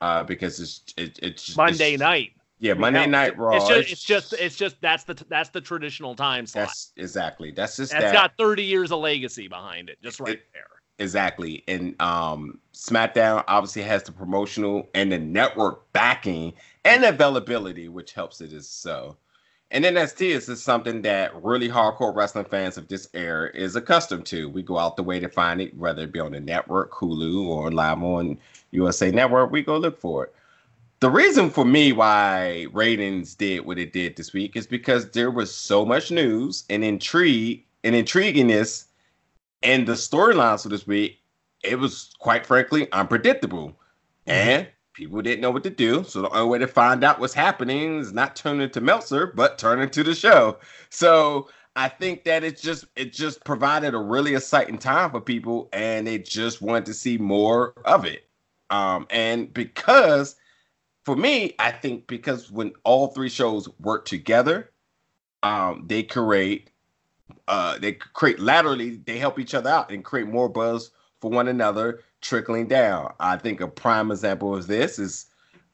uh, 0.00 0.24
because 0.24 0.58
it's 0.60 0.82
it, 0.96 1.18
it's 1.22 1.56
Monday 1.56 1.94
it's, 1.94 2.00
night. 2.00 2.32
Yeah, 2.58 2.74
Monday 2.74 3.06
Night 3.06 3.38
Raw. 3.38 3.56
It's 3.56 3.68
just, 3.68 3.90
it's 3.90 4.02
just, 4.04 4.32
it's 4.34 4.56
just, 4.56 4.76
that's 4.82 5.04
the, 5.04 5.14
that's 5.30 5.48
the 5.48 5.62
traditional 5.62 6.14
time 6.14 6.44
slot. 6.44 6.66
That's 6.66 6.92
exactly. 6.96 7.52
That's 7.52 7.76
just. 7.76 7.92
That's 7.92 8.04
that. 8.04 8.12
got 8.12 8.32
30 8.36 8.62
years 8.62 8.92
of 8.92 9.00
legacy 9.00 9.48
behind 9.48 9.88
it, 9.88 9.96
just 10.02 10.20
right 10.20 10.34
it, 10.34 10.42
there. 10.52 10.66
Exactly, 10.98 11.64
and 11.68 11.98
um, 12.02 12.58
SmackDown 12.74 13.44
obviously 13.48 13.80
has 13.82 14.02
the 14.02 14.12
promotional 14.12 14.90
and 14.92 15.10
the 15.10 15.18
network 15.18 15.90
backing 15.94 16.52
and 16.84 17.02
availability, 17.02 17.88
which 17.88 18.12
helps 18.12 18.42
it 18.42 18.52
as 18.52 18.68
so. 18.68 19.16
And 19.72 19.84
NXT 19.84 20.30
is 20.30 20.46
just 20.46 20.64
something 20.64 21.02
that 21.02 21.32
really 21.44 21.68
hardcore 21.68 22.14
wrestling 22.14 22.46
fans 22.46 22.76
of 22.76 22.88
this 22.88 23.08
era 23.14 23.50
is 23.54 23.76
accustomed 23.76 24.26
to. 24.26 24.48
We 24.48 24.62
go 24.62 24.78
out 24.78 24.96
the 24.96 25.04
way 25.04 25.20
to 25.20 25.28
find 25.28 25.60
it, 25.60 25.76
whether 25.76 26.02
it 26.02 26.12
be 26.12 26.18
on 26.18 26.32
the 26.32 26.40
network, 26.40 26.90
Hulu, 26.92 27.46
or 27.46 27.70
live 27.70 28.02
on 28.02 28.36
USA 28.72 29.12
Network. 29.12 29.52
We 29.52 29.62
go 29.62 29.76
look 29.76 30.00
for 30.00 30.24
it. 30.24 30.34
The 30.98 31.10
reason 31.10 31.50
for 31.50 31.64
me 31.64 31.92
why 31.92 32.66
ratings 32.72 33.34
did 33.36 33.64
what 33.64 33.78
it 33.78 33.92
did 33.92 34.16
this 34.16 34.32
week 34.32 34.56
is 34.56 34.66
because 34.66 35.12
there 35.12 35.30
was 35.30 35.54
so 35.54 35.84
much 35.84 36.10
news 36.10 36.64
and 36.68 36.84
intrigue 36.84 37.64
and 37.84 37.94
intriguingness 37.94 38.86
in 39.62 39.84
the 39.84 39.92
storylines 39.92 40.64
for 40.64 40.68
this 40.68 40.86
week. 40.86 41.20
It 41.62 41.78
was 41.78 42.10
quite 42.18 42.44
frankly 42.44 42.90
unpredictable. 42.92 43.78
And 44.26 44.66
people 44.92 45.22
didn't 45.22 45.40
know 45.40 45.50
what 45.50 45.62
to 45.64 45.70
do. 45.70 46.04
So 46.04 46.22
the 46.22 46.30
only 46.30 46.48
way 46.48 46.58
to 46.58 46.66
find 46.66 47.04
out 47.04 47.20
what's 47.20 47.34
happening 47.34 47.98
is 47.98 48.12
not 48.12 48.36
turning 48.36 48.70
to 48.70 48.80
Meltzer, 48.80 49.28
but 49.28 49.58
turning 49.58 49.88
to 49.90 50.02
the 50.02 50.14
show. 50.14 50.58
So 50.88 51.48
I 51.76 51.88
think 51.88 52.24
that 52.24 52.44
it 52.44 52.60
just 52.60 52.86
it 52.96 53.12
just 53.12 53.44
provided 53.44 53.94
a 53.94 53.98
really 53.98 54.34
exciting 54.34 54.78
time 54.78 55.10
for 55.10 55.20
people, 55.20 55.68
and 55.72 56.06
they 56.06 56.18
just 56.18 56.60
wanted 56.60 56.86
to 56.86 56.94
see 56.94 57.16
more 57.18 57.74
of 57.84 58.04
it. 58.04 58.28
Um, 58.70 59.06
and 59.10 59.52
because 59.52 60.36
for 61.04 61.16
me, 61.16 61.54
I 61.58 61.70
think 61.70 62.06
because 62.06 62.50
when 62.50 62.72
all 62.84 63.08
three 63.08 63.28
shows 63.28 63.68
work 63.80 64.04
together, 64.04 64.70
um, 65.42 65.84
they 65.86 66.02
create 66.02 66.70
uh, 67.48 67.78
they 67.78 67.92
create 67.92 68.38
laterally, 68.38 68.96
they 68.96 69.18
help 69.18 69.38
each 69.38 69.54
other 69.54 69.70
out 69.70 69.90
and 69.90 70.04
create 70.04 70.28
more 70.28 70.48
buzz 70.48 70.90
for 71.20 71.30
one 71.30 71.48
another, 71.48 72.02
trickling 72.20 72.66
down. 72.66 73.12
I 73.20 73.36
think 73.36 73.60
a 73.60 73.68
prime 73.68 74.10
example 74.10 74.54
of 74.54 74.66
this 74.66 74.98
is 74.98 75.26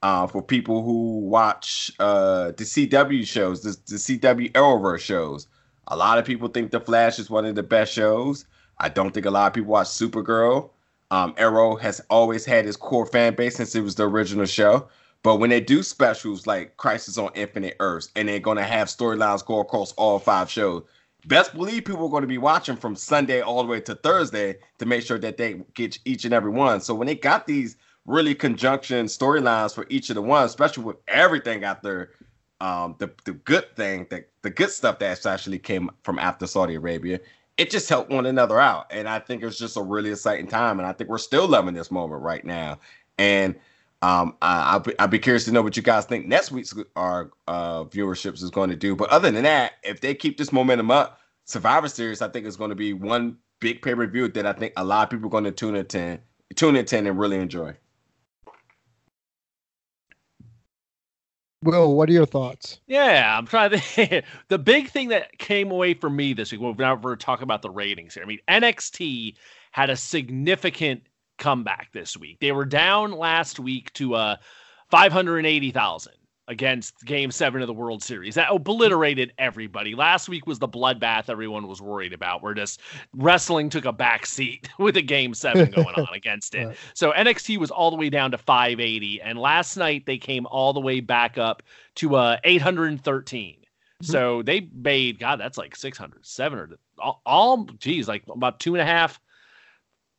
uh, 0.03 0.27
for 0.27 0.41
people 0.41 0.83
who 0.83 1.19
watch 1.19 1.91
uh, 1.99 2.47
the 2.51 2.63
CW 2.63 3.25
shows, 3.25 3.61
the, 3.61 3.77
the 3.87 3.97
CW 3.97 4.51
Arrowverse 4.51 4.99
shows. 4.99 5.47
A 5.87 5.95
lot 5.95 6.17
of 6.17 6.25
people 6.25 6.49
think 6.49 6.71
The 6.71 6.79
Flash 6.79 7.17
is 7.19 7.29
one 7.29 7.45
of 7.45 7.55
the 7.55 7.63
best 7.63 7.93
shows. 7.93 8.45
I 8.79 8.89
don't 8.89 9.13
think 9.13 9.25
a 9.25 9.31
lot 9.31 9.47
of 9.47 9.53
people 9.53 9.71
watch 9.71 9.87
Supergirl. 9.87 10.69
Um, 11.09 11.33
Arrow 11.37 11.77
has 11.77 12.01
always 12.09 12.45
had 12.45 12.65
its 12.65 12.75
core 12.75 13.05
fan 13.05 13.35
base 13.35 13.55
since 13.55 13.73
it 13.73 13.81
was 13.81 13.95
the 13.95 14.07
original 14.07 14.45
show. 14.45 14.87
But 15.23 15.37
when 15.37 15.49
they 15.49 15.61
do 15.61 15.81
specials 15.81 16.45
like 16.45 16.77
Crisis 16.77 17.17
on 17.17 17.31
Infinite 17.33 17.77
Earths 17.79 18.09
and 18.15 18.27
they're 18.27 18.39
going 18.39 18.57
to 18.57 18.63
have 18.63 18.87
storylines 18.87 19.45
go 19.45 19.59
across 19.59 19.93
all 19.93 20.19
five 20.19 20.49
shows, 20.49 20.83
best 21.27 21.53
believe 21.53 21.85
people 21.85 22.05
are 22.05 22.09
going 22.09 22.21
to 22.21 22.27
be 22.27 22.37
watching 22.37 22.77
from 22.77 22.95
Sunday 22.95 23.41
all 23.41 23.61
the 23.61 23.69
way 23.69 23.81
to 23.81 23.95
Thursday 23.95 24.57
to 24.79 24.85
make 24.85 25.03
sure 25.03 25.19
that 25.19 25.37
they 25.37 25.61
get 25.73 25.97
each 26.05 26.25
and 26.25 26.33
every 26.33 26.51
one. 26.51 26.81
So 26.81 26.95
when 26.95 27.07
they 27.07 27.15
got 27.15 27.45
these 27.45 27.75
really 28.05 28.33
conjunction 28.33 29.07
storylines 29.07 29.75
for 29.75 29.85
each 29.89 30.09
of 30.09 30.15
the 30.15 30.21
ones, 30.21 30.51
especially 30.51 30.83
with 30.85 30.97
everything 31.07 31.63
out 31.63 31.83
there, 31.83 32.11
um, 32.61 32.95
the 32.97 33.11
the 33.25 33.33
good 33.33 33.75
thing, 33.75 34.07
the 34.09 34.25
the 34.41 34.49
good 34.49 34.71
stuff 34.71 34.99
that 34.99 35.25
actually 35.25 35.59
came 35.59 35.91
from 36.03 36.17
after 36.17 36.47
Saudi 36.47 36.75
Arabia, 36.75 37.19
it 37.57 37.69
just 37.69 37.89
helped 37.89 38.09
one 38.09 38.25
another 38.25 38.59
out, 38.59 38.87
and 38.89 39.07
I 39.07 39.19
think 39.19 39.43
it 39.43 39.45
was 39.45 39.59
just 39.59 39.77
a 39.77 39.81
really 39.81 40.11
exciting 40.11 40.47
time, 40.47 40.79
and 40.79 40.87
I 40.87 40.93
think 40.93 41.09
we're 41.09 41.17
still 41.19 41.47
loving 41.47 41.73
this 41.73 41.91
moment 41.91 42.21
right 42.23 42.45
now, 42.45 42.79
and. 43.17 43.55
Um, 44.03 44.35
I, 44.41 44.75
will 44.75 44.83
be, 44.83 44.99
I'll 44.99 45.07
be 45.07 45.19
curious 45.19 45.45
to 45.45 45.51
know 45.51 45.61
what 45.61 45.75
you 45.75 45.81
guys 45.83 46.05
think 46.05 46.27
next 46.27 46.51
week's 46.51 46.73
our 46.95 47.31
uh, 47.47 47.85
viewerships 47.85 48.43
is 48.43 48.51
going 48.51 48.69
to 48.69 48.75
do. 48.75 48.95
But 48.95 49.09
other 49.09 49.31
than 49.31 49.43
that, 49.43 49.73
if 49.83 50.01
they 50.01 50.13
keep 50.13 50.37
this 50.37 50.51
momentum 50.51 50.91
up, 50.91 51.19
Survivor 51.45 51.89
Series, 51.89 52.21
I 52.21 52.27
think 52.27 52.45
is 52.45 52.57
going 52.57 52.69
to 52.69 52.75
be 52.75 52.93
one 52.93 53.37
big 53.59 53.81
pay 53.81 53.95
per 53.95 54.05
view 54.05 54.27
that 54.27 54.45
I 54.45 54.53
think 54.53 54.73
a 54.77 54.83
lot 54.83 55.03
of 55.03 55.09
people 55.09 55.27
are 55.27 55.31
going 55.31 55.45
to 55.45 55.51
tune 55.51 55.75
into, 55.75 56.19
tune 56.55 56.75
into, 56.75 56.97
and 56.97 57.19
really 57.19 57.37
enjoy. 57.37 57.75
Will, 61.63 61.95
what 61.95 62.07
are 62.07 62.13
your 62.13 62.27
thoughts? 62.27 62.79
Yeah, 62.85 63.35
I'm 63.35 63.47
trying 63.47 63.71
to. 63.71 64.21
The 64.47 64.59
big 64.59 64.89
thing 64.89 65.09
that 65.09 65.37
came 65.39 65.71
away 65.71 65.95
from 65.95 66.15
me 66.15 66.33
this 66.33 66.51
week, 66.51 66.61
well, 66.61 66.75
now 66.77 66.95
we're 66.95 67.15
talking 67.15 67.43
about 67.43 67.63
the 67.63 67.71
ratings 67.71 68.13
here. 68.13 68.23
I 68.23 68.27
mean, 68.27 68.39
NXT 68.47 69.35
had 69.71 69.89
a 69.89 69.95
significant 69.95 71.01
comeback 71.37 71.89
this 71.93 72.17
week. 72.17 72.39
They 72.39 72.51
were 72.51 72.65
down 72.65 73.11
last 73.11 73.59
week 73.59 73.91
to 73.93 74.15
uh 74.15 74.35
580,000 74.89 76.13
against 76.47 77.03
game 77.03 77.29
seven 77.29 77.61
of 77.61 77.67
the 77.67 77.73
World 77.73 78.01
Series. 78.01 78.35
That 78.35 78.49
obliterated 78.51 79.33
everybody. 79.37 79.95
Last 79.95 80.29
week 80.29 80.47
was 80.47 80.59
the 80.59 80.67
bloodbath 80.67 81.29
everyone 81.29 81.67
was 81.67 81.81
worried 81.81 82.13
about, 82.13 82.41
where 82.41 82.53
just 82.53 82.79
wrestling 83.13 83.69
took 83.69 83.85
a 83.85 83.91
back 83.91 84.25
seat 84.25 84.69
with 84.79 84.95
a 84.97 85.01
game 85.01 85.33
seven 85.33 85.71
going 85.71 85.95
on 85.95 86.07
against 86.13 86.55
it. 86.55 86.67
Right. 86.67 86.77
So 86.93 87.11
NXT 87.11 87.57
was 87.57 87.71
all 87.71 87.91
the 87.91 87.97
way 87.97 88.09
down 88.09 88.31
to 88.31 88.37
580. 88.37 89.21
And 89.21 89.37
last 89.37 89.75
night 89.75 90.05
they 90.05 90.17
came 90.17 90.45
all 90.47 90.73
the 90.73 90.79
way 90.79 91.01
back 91.01 91.37
up 91.37 91.63
to 91.95 92.15
uh, 92.15 92.37
813. 92.43 93.55
Mm-hmm. 93.55 94.05
So 94.05 94.41
they 94.41 94.69
made, 94.73 95.19
God, 95.19 95.39
that's 95.39 95.57
like 95.57 95.75
600, 95.75 96.25
700, 96.25 96.79
all, 96.99 97.21
all 97.25 97.63
geez, 97.65 98.07
like 98.07 98.23
about 98.29 98.59
two 98.59 98.75
and 98.75 98.81
a 98.81 98.85
half 98.85 99.19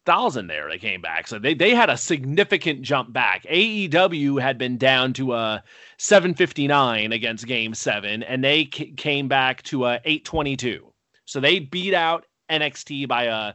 thousand 0.08 0.46
there 0.46 0.70
they 0.70 0.78
came 0.78 1.02
back. 1.02 1.28
So 1.28 1.38
they, 1.38 1.52
they 1.52 1.74
had 1.74 1.90
a 1.90 1.96
significant 1.98 2.80
jump 2.80 3.12
back. 3.12 3.44
Aew 3.44 4.40
had 4.40 4.56
been 4.56 4.78
down 4.78 5.12
to 5.12 5.34
a 5.34 5.36
uh, 5.36 5.60
759 5.98 7.12
against 7.12 7.46
game 7.46 7.74
seven 7.74 8.22
and 8.22 8.42
they 8.42 8.70
c- 8.72 8.92
came 8.92 9.28
back 9.28 9.62
to 9.64 9.84
a 9.84 9.96
uh, 9.96 9.98
822 10.04 10.92
so 11.24 11.40
they 11.40 11.58
beat 11.58 11.92
out 11.92 12.24
nxt 12.50 13.06
by 13.08 13.24
a 13.24 13.30
uh, 13.30 13.52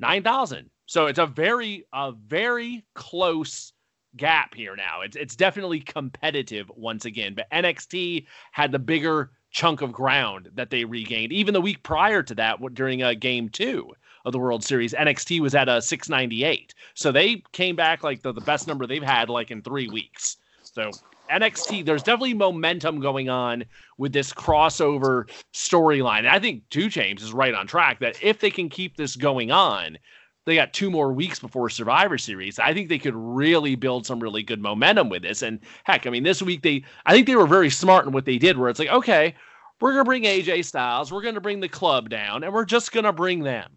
9000 0.00 0.68
so 0.86 1.06
it's 1.06 1.20
a 1.20 1.26
very 1.26 1.86
a 1.92 2.12
very 2.12 2.84
close 2.94 3.72
gap 4.16 4.54
here 4.54 4.76
now. 4.76 5.00
It's, 5.00 5.16
it's 5.16 5.36
definitely 5.36 5.80
competitive 5.80 6.70
once 6.74 7.04
again 7.04 7.34
but 7.34 7.50
nxt 7.50 8.26
had 8.52 8.72
the 8.72 8.78
bigger 8.78 9.30
chunk 9.52 9.80
of 9.80 9.92
ground 9.92 10.50
that 10.54 10.70
they 10.70 10.84
regained 10.84 11.32
even 11.32 11.54
the 11.54 11.60
week 11.60 11.82
prior 11.82 12.22
to 12.24 12.34
that 12.34 12.58
during 12.74 13.02
a 13.02 13.14
game 13.14 13.48
two 13.48 13.92
of 14.24 14.32
the 14.32 14.38
World 14.38 14.64
Series. 14.64 14.94
NXT 14.94 15.40
was 15.40 15.54
at 15.54 15.68
a 15.68 15.82
698. 15.82 16.74
So 16.94 17.12
they 17.12 17.42
came 17.52 17.76
back 17.76 18.02
like 18.02 18.22
the, 18.22 18.32
the 18.32 18.40
best 18.40 18.66
number 18.66 18.86
they've 18.86 19.02
had 19.02 19.28
like 19.28 19.50
in 19.50 19.62
three 19.62 19.88
weeks. 19.88 20.36
So 20.62 20.90
NXT, 21.30 21.84
there's 21.84 22.02
definitely 22.02 22.34
momentum 22.34 23.00
going 23.00 23.28
on 23.28 23.64
with 23.98 24.12
this 24.12 24.32
crossover 24.32 25.28
storyline. 25.52 26.26
I 26.26 26.38
think 26.38 26.68
2 26.70 26.86
Chainz 26.86 27.22
is 27.22 27.32
right 27.32 27.54
on 27.54 27.66
track 27.66 28.00
that 28.00 28.22
if 28.22 28.40
they 28.40 28.50
can 28.50 28.68
keep 28.68 28.96
this 28.96 29.16
going 29.16 29.50
on, 29.50 29.98
they 30.46 30.54
got 30.54 30.74
two 30.74 30.90
more 30.90 31.12
weeks 31.12 31.38
before 31.38 31.70
Survivor 31.70 32.18
Series. 32.18 32.58
I 32.58 32.74
think 32.74 32.88
they 32.88 32.98
could 32.98 33.14
really 33.16 33.76
build 33.76 34.04
some 34.04 34.20
really 34.20 34.42
good 34.42 34.60
momentum 34.60 35.08
with 35.08 35.22
this. 35.22 35.40
And 35.40 35.60
heck, 35.84 36.06
I 36.06 36.10
mean, 36.10 36.22
this 36.22 36.42
week 36.42 36.62
they, 36.62 36.84
I 37.06 37.14
think 37.14 37.26
they 37.26 37.36
were 37.36 37.46
very 37.46 37.70
smart 37.70 38.06
in 38.06 38.12
what 38.12 38.26
they 38.26 38.36
did, 38.36 38.58
where 38.58 38.68
it's 38.68 38.78
like, 38.78 38.90
okay, 38.90 39.34
we're 39.80 39.92
gonna 39.92 40.04
bring 40.04 40.24
AJ 40.24 40.66
Styles, 40.66 41.10
we're 41.10 41.22
gonna 41.22 41.40
bring 41.40 41.60
the 41.60 41.68
club 41.68 42.10
down, 42.10 42.44
and 42.44 42.52
we're 42.52 42.66
just 42.66 42.92
gonna 42.92 43.12
bring 43.12 43.42
them. 43.42 43.70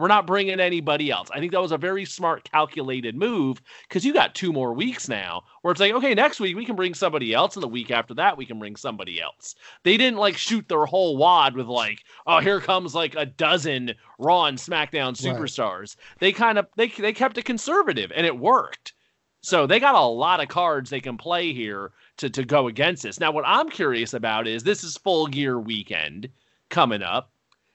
We're 0.00 0.08
not 0.08 0.26
bringing 0.26 0.60
anybody 0.60 1.10
else. 1.10 1.30
I 1.30 1.38
think 1.38 1.52
that 1.52 1.60
was 1.60 1.72
a 1.72 1.78
very 1.78 2.04
smart, 2.04 2.50
calculated 2.50 3.14
move 3.14 3.60
because 3.88 4.04
you 4.04 4.12
got 4.12 4.34
two 4.34 4.52
more 4.52 4.72
weeks 4.72 5.08
now 5.08 5.44
where 5.62 5.72
it's 5.72 5.80
like, 5.80 5.92
okay, 5.92 6.14
next 6.14 6.40
week 6.40 6.56
we 6.56 6.64
can 6.64 6.76
bring 6.76 6.94
somebody 6.94 7.34
else, 7.34 7.54
and 7.54 7.62
the 7.62 7.68
week 7.68 7.90
after 7.90 8.14
that 8.14 8.36
we 8.36 8.46
can 8.46 8.58
bring 8.58 8.76
somebody 8.76 9.20
else. 9.20 9.54
They 9.82 9.96
didn't 9.96 10.18
like 10.18 10.36
shoot 10.36 10.68
their 10.68 10.86
whole 10.86 11.16
wad 11.16 11.54
with 11.54 11.66
like, 11.66 12.02
oh, 12.26 12.40
here 12.40 12.60
comes 12.60 12.94
like 12.94 13.14
a 13.14 13.26
dozen 13.26 13.94
Raw 14.18 14.46
and 14.46 14.58
SmackDown 14.58 15.14
superstars. 15.20 15.96
Right. 15.96 16.18
They 16.18 16.32
kind 16.32 16.58
of 16.58 16.66
they 16.76 16.88
they 16.88 17.12
kept 17.12 17.38
it 17.38 17.44
conservative, 17.44 18.10
and 18.14 18.26
it 18.26 18.38
worked. 18.38 18.94
So 19.42 19.66
they 19.66 19.80
got 19.80 19.94
a 19.94 20.00
lot 20.00 20.40
of 20.40 20.48
cards 20.48 20.90
they 20.90 21.00
can 21.00 21.16
play 21.16 21.52
here 21.52 21.92
to 22.18 22.30
to 22.30 22.44
go 22.44 22.68
against 22.68 23.02
this. 23.02 23.20
Now, 23.20 23.32
what 23.32 23.44
I'm 23.46 23.70
curious 23.70 24.14
about 24.14 24.46
is 24.46 24.62
this 24.62 24.84
is 24.84 24.96
full 24.96 25.26
gear 25.26 25.58
weekend 25.58 26.28
coming 26.68 27.02
up. 27.02 27.30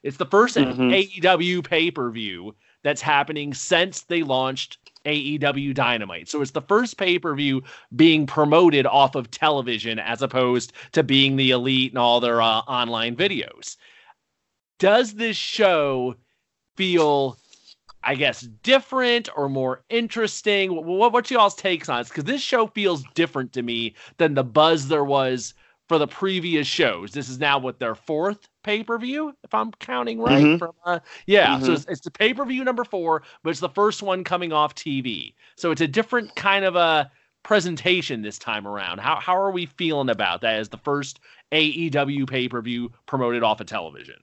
It's 0.06 0.18
the 0.18 0.26
1st 0.28 0.68
mm-hmm. 0.68 1.26
AEW 1.26 1.64
pay 1.64 1.90
per 1.90 2.12
view 2.12 2.56
that's 2.84 3.02
happening 3.02 3.56
since 3.56 4.04
they 4.04 4.22
launched 4.22 4.78
AEW 5.04 5.74
Dynamite. 5.74 6.30
So 6.30 6.44
it's 6.44 6.52
the 6.52 6.62
first 6.62 6.98
pay 6.98 7.18
per 7.18 7.34
view 7.34 7.64
being 7.96 8.28
promoted 8.28 8.86
off 8.86 9.16
of 9.16 9.32
television 9.32 9.98
as 9.98 10.22
opposed 10.22 10.74
to 10.92 11.02
being 11.02 11.36
the 11.36 11.50
elite 11.50 11.92
and 11.92 11.98
all 11.98 12.20
their 12.20 12.40
uh, 12.40 12.60
online 12.60 13.16
videos. 13.16 13.78
Does 14.78 15.16
this 15.16 15.38
show 15.38 16.16
feel, 16.78 17.40
I 18.04 18.14
guess, 18.14 18.42
different 18.42 19.28
or 19.36 19.50
more 19.50 19.84
interesting? 19.90 20.86
What, 20.86 21.14
what's 21.14 21.32
y'all's 21.32 21.56
takes 21.56 21.90
on 21.90 22.02
it? 22.02 22.10
Because 22.10 22.26
this 22.26 22.44
show 22.44 22.68
feels 22.68 23.04
different 23.16 23.54
to 23.54 23.64
me 23.64 23.96
than 24.18 24.36
the 24.36 24.44
buzz 24.44 24.88
there 24.88 25.04
was 25.04 25.56
for 25.88 25.98
the 25.98 26.08
previous 26.08 26.68
shows. 26.68 27.12
This 27.12 27.30
is 27.30 27.40
now 27.40 27.60
what 27.60 27.80
their 27.80 27.96
fourth 27.96 28.48
pay 28.64 28.84
per 28.84 28.98
view, 28.98 29.36
if 29.44 29.54
I'm 29.54 29.72
counting 29.74 30.20
right. 30.20 30.44
Mm-hmm. 30.44 30.58
From 30.58 30.72
uh, 30.86 31.00
yeah, 31.28 31.56
mm-hmm. 31.56 31.66
so 31.66 31.74
it's, 31.74 31.86
it's 31.86 32.02
the 32.02 32.12
pay 32.12 32.34
per 32.34 32.46
view 32.46 32.64
number 32.64 32.84
four, 32.84 33.24
but 33.44 33.52
it's 33.52 33.60
the 33.60 33.70
first 33.70 34.02
one 34.02 34.24
coming 34.24 34.52
off 34.52 34.76
TV. 34.76 35.34
So 35.56 35.72
it's 35.72 35.82
a 35.82 35.88
different 35.88 36.36
kind 36.36 36.66
of 36.66 36.76
a 36.76 37.12
presentation 37.44 38.22
this 38.22 38.40
time 38.40 38.68
around. 38.68 39.00
How 39.00 39.20
how 39.20 39.40
are 39.40 39.52
we 39.52 39.68
feeling 39.68 40.10
about 40.10 40.42
that 40.42 40.56
as 40.56 40.70
the 40.70 40.78
first 40.78 41.20
AEW 41.52 42.28
pay 42.28 42.50
per 42.50 42.62
view 42.62 42.92
promoted 43.06 43.44
off 43.44 43.62
of 43.62 43.68
television? 43.68 44.16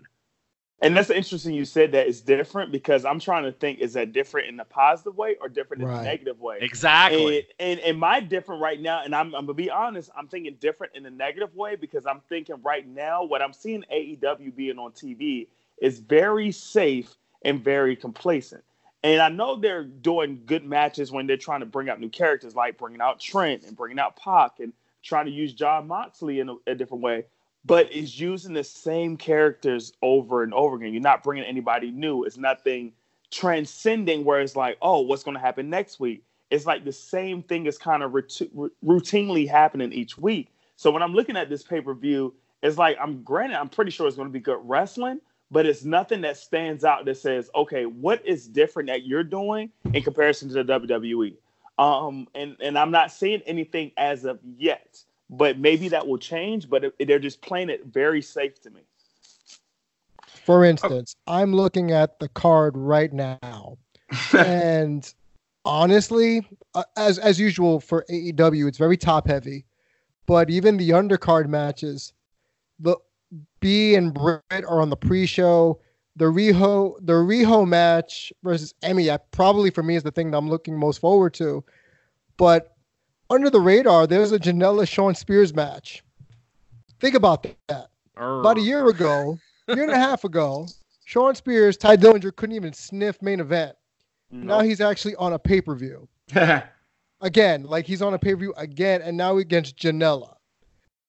And 0.82 0.96
that's 0.96 1.10
interesting 1.10 1.54
you 1.54 1.64
said 1.64 1.92
that 1.92 2.08
it's 2.08 2.20
different 2.20 2.72
because 2.72 3.04
I'm 3.04 3.20
trying 3.20 3.44
to 3.44 3.52
think 3.52 3.78
is 3.78 3.92
that 3.92 4.12
different 4.12 4.48
in 4.48 4.58
a 4.58 4.64
positive 4.64 5.16
way 5.16 5.36
or 5.40 5.48
different 5.48 5.84
right. 5.84 5.94
in 5.94 6.00
a 6.00 6.02
negative 6.02 6.40
way? 6.40 6.58
Exactly. 6.60 7.46
And, 7.60 7.78
and, 7.78 7.80
and 7.80 7.98
my 8.00 8.18
different 8.18 8.60
right 8.60 8.80
now, 8.80 9.02
and 9.04 9.14
I'm, 9.14 9.26
I'm 9.26 9.46
gonna 9.46 9.54
be 9.54 9.70
honest, 9.70 10.10
I'm 10.16 10.26
thinking 10.26 10.56
different 10.60 10.96
in 10.96 11.06
a 11.06 11.10
negative 11.10 11.54
way 11.54 11.76
because 11.76 12.04
I'm 12.04 12.20
thinking 12.28 12.56
right 12.64 12.86
now 12.86 13.22
what 13.22 13.42
I'm 13.42 13.52
seeing 13.52 13.84
AEW 13.92 14.56
being 14.56 14.78
on 14.78 14.90
TV 14.90 15.46
is 15.80 16.00
very 16.00 16.50
safe 16.50 17.14
and 17.44 17.62
very 17.62 17.94
complacent. 17.94 18.64
And 19.04 19.20
I 19.20 19.28
know 19.28 19.56
they're 19.56 19.84
doing 19.84 20.42
good 20.46 20.64
matches 20.64 21.12
when 21.12 21.28
they're 21.28 21.36
trying 21.36 21.60
to 21.60 21.66
bring 21.66 21.88
out 21.90 22.00
new 22.00 22.08
characters, 22.08 22.56
like 22.56 22.76
bringing 22.76 23.00
out 23.00 23.20
Trent 23.20 23.62
and 23.64 23.76
bringing 23.76 24.00
out 24.00 24.16
Pac 24.16 24.58
and 24.58 24.72
trying 25.02 25.26
to 25.26 25.32
use 25.32 25.52
Jon 25.52 25.86
Moxley 25.86 26.40
in 26.40 26.48
a, 26.48 26.56
a 26.66 26.74
different 26.74 27.02
way 27.02 27.24
but 27.64 27.92
is 27.92 28.18
using 28.18 28.54
the 28.54 28.64
same 28.64 29.16
characters 29.16 29.92
over 30.02 30.42
and 30.42 30.52
over 30.54 30.76
again. 30.76 30.92
You're 30.92 31.02
not 31.02 31.22
bringing 31.22 31.44
anybody 31.44 31.90
new. 31.90 32.24
It's 32.24 32.36
nothing 32.36 32.92
transcending 33.30 34.24
where 34.24 34.40
it's 34.40 34.56
like, 34.56 34.76
oh, 34.82 35.00
what's 35.00 35.22
going 35.22 35.36
to 35.36 35.40
happen 35.40 35.70
next 35.70 36.00
week? 36.00 36.24
it's 36.52 36.66
like 36.66 36.84
the 36.84 36.92
same 36.92 37.42
thing 37.42 37.64
is 37.64 37.78
kind 37.78 38.02
of 38.02 38.12
routinely 38.12 39.48
happening 39.48 39.90
each 39.90 40.18
week. 40.18 40.52
So 40.76 40.90
when 40.90 41.02
I'm 41.02 41.14
looking 41.14 41.34
at 41.34 41.48
this 41.48 41.62
pay 41.62 41.80
per 41.80 41.94
view, 41.94 42.34
it's 42.62 42.76
like 42.76 42.98
I'm 43.00 43.22
granted, 43.22 43.58
I'm 43.58 43.70
pretty 43.70 43.90
sure 43.90 44.06
it's 44.06 44.16
going 44.16 44.28
to 44.28 44.32
be 44.32 44.38
good 44.38 44.58
wrestling, 44.62 45.20
but 45.50 45.64
it's 45.64 45.82
nothing 45.82 46.20
that 46.20 46.36
stands 46.36 46.84
out 46.84 47.06
that 47.06 47.16
says, 47.16 47.48
okay, 47.54 47.86
what 47.86 48.24
is 48.26 48.46
different 48.46 48.90
that 48.90 49.06
you're 49.06 49.24
doing 49.24 49.70
in 49.94 50.02
comparison 50.02 50.48
to 50.50 50.62
the 50.62 50.78
WWE? 50.78 51.36
Um, 51.78 52.28
and 52.34 52.54
and 52.60 52.78
I'm 52.78 52.90
not 52.90 53.10
saying 53.10 53.42
anything 53.46 53.92
as 53.96 54.26
of 54.26 54.38
yet, 54.58 55.02
but 55.32 55.58
maybe 55.58 55.88
that 55.88 56.06
will 56.06 56.18
change. 56.18 56.68
But 56.68 56.94
they're 57.00 57.18
just 57.18 57.40
playing 57.40 57.70
it 57.70 57.86
very 57.86 58.22
safe 58.22 58.60
to 58.62 58.70
me. 58.70 58.82
For 60.44 60.64
instance, 60.64 61.16
I'm 61.26 61.54
looking 61.54 61.90
at 61.90 62.18
the 62.18 62.28
card 62.28 62.76
right 62.76 63.12
now, 63.12 63.78
and 64.32 65.12
honestly, 65.64 66.46
uh, 66.74 66.84
as 66.96 67.18
as 67.18 67.40
usual 67.40 67.80
for 67.80 68.04
AEW, 68.10 68.68
it's 68.68 68.78
very 68.78 68.96
top 68.96 69.26
heavy. 69.26 69.64
But 70.26 70.50
even 70.50 70.76
the 70.76 70.90
undercard 70.90 71.48
matches, 71.48 72.12
the 72.78 72.96
B 73.60 73.94
and 73.94 74.12
Britt 74.14 74.42
are 74.52 74.80
on 74.80 74.90
the 74.90 74.96
pre-show. 74.96 75.80
The 76.16 76.26
Riho 76.26 76.96
the 77.00 77.14
Riho 77.14 77.66
match 77.66 78.32
versus 78.42 78.74
Emi, 78.82 79.16
probably 79.30 79.70
for 79.70 79.82
me 79.82 79.96
is 79.96 80.02
the 80.02 80.10
thing 80.10 80.30
that 80.30 80.36
I'm 80.36 80.50
looking 80.50 80.76
most 80.76 80.98
forward 80.98 81.32
to. 81.34 81.64
But 82.36 82.71
under 83.32 83.48
the 83.48 83.60
radar, 83.60 84.06
there's 84.06 84.32
a 84.32 84.38
Janela 84.38 84.86
Shawn 84.86 85.14
Spears 85.14 85.54
match. 85.54 86.02
Think 87.00 87.14
about 87.14 87.46
that. 87.68 87.88
About 88.16 88.58
a 88.58 88.60
year 88.60 88.86
ago, 88.88 89.38
year 89.68 89.82
and 89.82 89.90
a 89.90 89.96
half 89.96 90.24
ago, 90.24 90.66
Shawn 91.04 91.34
Spears, 91.34 91.76
Tye 91.76 91.96
Dillinger 91.96 92.34
couldn't 92.36 92.54
even 92.54 92.72
sniff 92.72 93.20
main 93.22 93.40
event. 93.40 93.74
Now 94.30 94.60
he's 94.60 94.80
actually 94.80 95.14
on 95.16 95.34
a 95.34 95.38
pay 95.38 95.60
per 95.60 95.74
view. 95.74 96.08
again, 97.20 97.64
like 97.64 97.86
he's 97.86 98.00
on 98.00 98.14
a 98.14 98.18
pay 98.18 98.32
per 98.32 98.40
view 98.40 98.54
again, 98.56 99.02
and 99.02 99.16
now 99.16 99.36
against 99.36 99.76
Janela. 99.76 100.36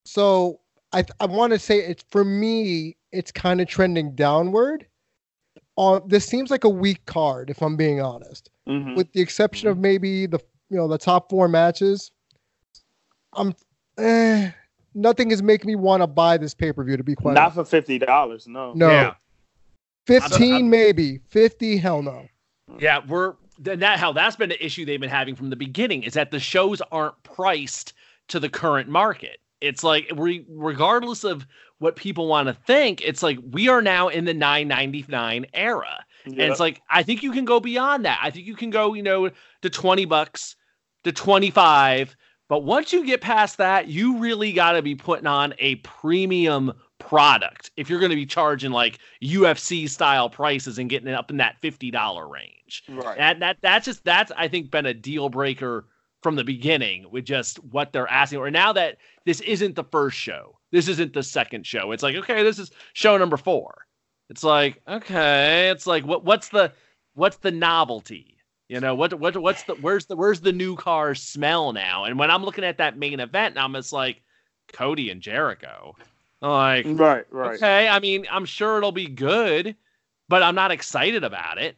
So 0.04 0.60
I 0.92 1.04
I 1.20 1.26
want 1.26 1.52
to 1.52 1.58
say 1.58 1.78
it's 1.78 2.04
for 2.10 2.24
me, 2.24 2.96
it's 3.12 3.32
kind 3.32 3.60
of 3.60 3.68
trending 3.68 4.14
downward. 4.14 4.86
On 5.76 5.96
uh, 5.96 6.00
this 6.06 6.26
seems 6.26 6.50
like 6.50 6.64
a 6.64 6.68
weak 6.68 7.04
card, 7.06 7.48
if 7.48 7.62
I'm 7.62 7.76
being 7.76 8.00
honest. 8.00 8.50
Mm-hmm. 8.68 8.94
With 8.94 9.10
the 9.12 9.20
exception 9.20 9.68
of 9.68 9.78
maybe 9.78 10.26
the 10.26 10.38
you 10.68 10.76
know 10.76 10.86
the 10.86 10.98
top 10.98 11.30
four 11.30 11.48
matches, 11.48 12.10
I'm 13.36 13.54
eh, 13.98 14.50
nothing 14.94 15.30
is 15.30 15.42
making 15.42 15.68
me 15.68 15.74
want 15.74 16.02
to 16.02 16.06
buy 16.06 16.36
this 16.36 16.54
pay 16.54 16.72
per 16.72 16.84
view. 16.84 16.96
To 16.96 17.04
be 17.04 17.14
quite 17.14 17.34
not 17.34 17.42
honest. 17.42 17.56
for 17.56 17.64
fifty 17.64 17.98
dollars, 17.98 18.46
no, 18.46 18.72
no, 18.74 18.90
yeah. 18.90 19.14
15 20.06 20.54
I'm, 20.54 20.70
maybe, 20.70 21.20
fifty, 21.28 21.76
hell 21.76 22.02
no. 22.02 22.26
Yeah, 22.78 23.00
we're 23.06 23.34
that 23.58 23.98
hell 23.98 24.12
that's 24.12 24.36
been 24.36 24.50
an 24.50 24.58
issue 24.60 24.84
they've 24.84 25.00
been 25.00 25.10
having 25.10 25.36
from 25.36 25.50
the 25.50 25.56
beginning 25.56 26.02
is 26.02 26.14
that 26.14 26.30
the 26.30 26.40
shows 26.40 26.82
aren't 26.90 27.20
priced 27.22 27.92
to 28.28 28.40
the 28.40 28.48
current 28.48 28.88
market. 28.88 29.38
It's 29.60 29.84
like 29.84 30.10
re- 30.14 30.44
regardless 30.48 31.24
of 31.24 31.46
what 31.78 31.96
people 31.96 32.26
want 32.26 32.48
to 32.48 32.54
think, 32.54 33.02
it's 33.02 33.22
like 33.22 33.38
we 33.50 33.68
are 33.68 33.82
now 33.82 34.08
in 34.08 34.24
the 34.24 34.34
9.99 34.34 35.44
era. 35.54 36.04
Yep. 36.26 36.32
And 36.38 36.50
it's 36.50 36.60
like 36.60 36.82
I 36.90 37.02
think 37.02 37.22
you 37.22 37.32
can 37.32 37.44
go 37.44 37.60
beyond 37.60 38.04
that. 38.04 38.18
I 38.22 38.30
think 38.30 38.46
you 38.46 38.56
can 38.56 38.70
go, 38.70 38.94
you 38.94 39.02
know, 39.02 39.30
to 39.62 39.70
20 39.70 40.04
bucks, 40.06 40.56
to 41.04 41.12
25, 41.12 42.16
but 42.48 42.62
once 42.62 42.92
you 42.92 43.06
get 43.06 43.20
past 43.20 43.56
that, 43.58 43.88
you 43.88 44.18
really 44.18 44.52
got 44.52 44.72
to 44.72 44.82
be 44.82 44.94
putting 44.94 45.26
on 45.26 45.54
a 45.58 45.76
premium 45.76 46.72
product 46.98 47.70
if 47.76 47.90
you're 47.90 47.98
going 47.98 48.10
to 48.10 48.16
be 48.16 48.26
charging 48.26 48.70
like 48.70 48.98
UFC 49.22 49.88
style 49.88 50.28
prices 50.30 50.78
and 50.78 50.88
getting 50.90 51.08
it 51.08 51.14
up 51.14 51.30
in 51.30 51.38
that 51.38 51.60
$50 51.62 52.30
range. 52.30 52.82
Right. 52.88 53.18
And 53.18 53.42
that 53.42 53.58
that's 53.62 53.84
just 53.84 54.04
that's 54.04 54.32
I 54.36 54.48
think 54.48 54.70
been 54.70 54.86
a 54.86 54.94
deal 54.94 55.28
breaker 55.28 55.86
from 56.22 56.36
the 56.36 56.44
beginning 56.44 57.06
with 57.10 57.24
just 57.24 57.62
what 57.64 57.92
they're 57.92 58.10
asking 58.10 58.38
or 58.38 58.50
now 58.50 58.72
that 58.72 58.96
this 59.26 59.40
isn't 59.40 59.76
the 59.76 59.84
first 59.84 60.16
show. 60.16 60.58
This 60.72 60.88
isn't 60.88 61.12
the 61.12 61.22
second 61.22 61.66
show. 61.66 61.92
It's 61.92 62.02
like 62.02 62.16
okay, 62.16 62.42
this 62.42 62.58
is 62.58 62.70
show 62.92 63.16
number 63.16 63.36
4. 63.36 63.86
It's 64.30 64.44
like 64.44 64.80
okay, 64.88 65.70
it's 65.70 65.86
like 65.86 66.04
what 66.04 66.24
what's 66.24 66.48
the 66.48 66.72
what's 67.14 67.36
the 67.36 67.50
novelty? 67.50 68.33
You 68.68 68.80
know, 68.80 68.94
what 68.94 69.12
what 69.18 69.36
what's 69.36 69.62
the 69.64 69.74
where's 69.74 70.06
the 70.06 70.16
where's 70.16 70.40
the 70.40 70.52
new 70.52 70.74
car 70.76 71.14
smell 71.14 71.72
now? 71.72 72.04
And 72.04 72.18
when 72.18 72.30
I'm 72.30 72.44
looking 72.44 72.64
at 72.64 72.78
that 72.78 72.96
main 72.96 73.20
event, 73.20 73.58
I'm 73.58 73.74
just 73.74 73.92
like 73.92 74.22
Cody 74.72 75.10
and 75.10 75.20
Jericho. 75.20 75.94
Like, 76.40 76.86
right, 76.88 77.24
right. 77.30 77.56
Okay, 77.56 77.88
I 77.88 78.00
mean, 78.00 78.26
I'm 78.30 78.44
sure 78.44 78.78
it'll 78.78 78.92
be 78.92 79.06
good, 79.06 79.76
but 80.28 80.42
I'm 80.42 80.54
not 80.54 80.70
excited 80.70 81.24
about 81.24 81.58
it. 81.58 81.76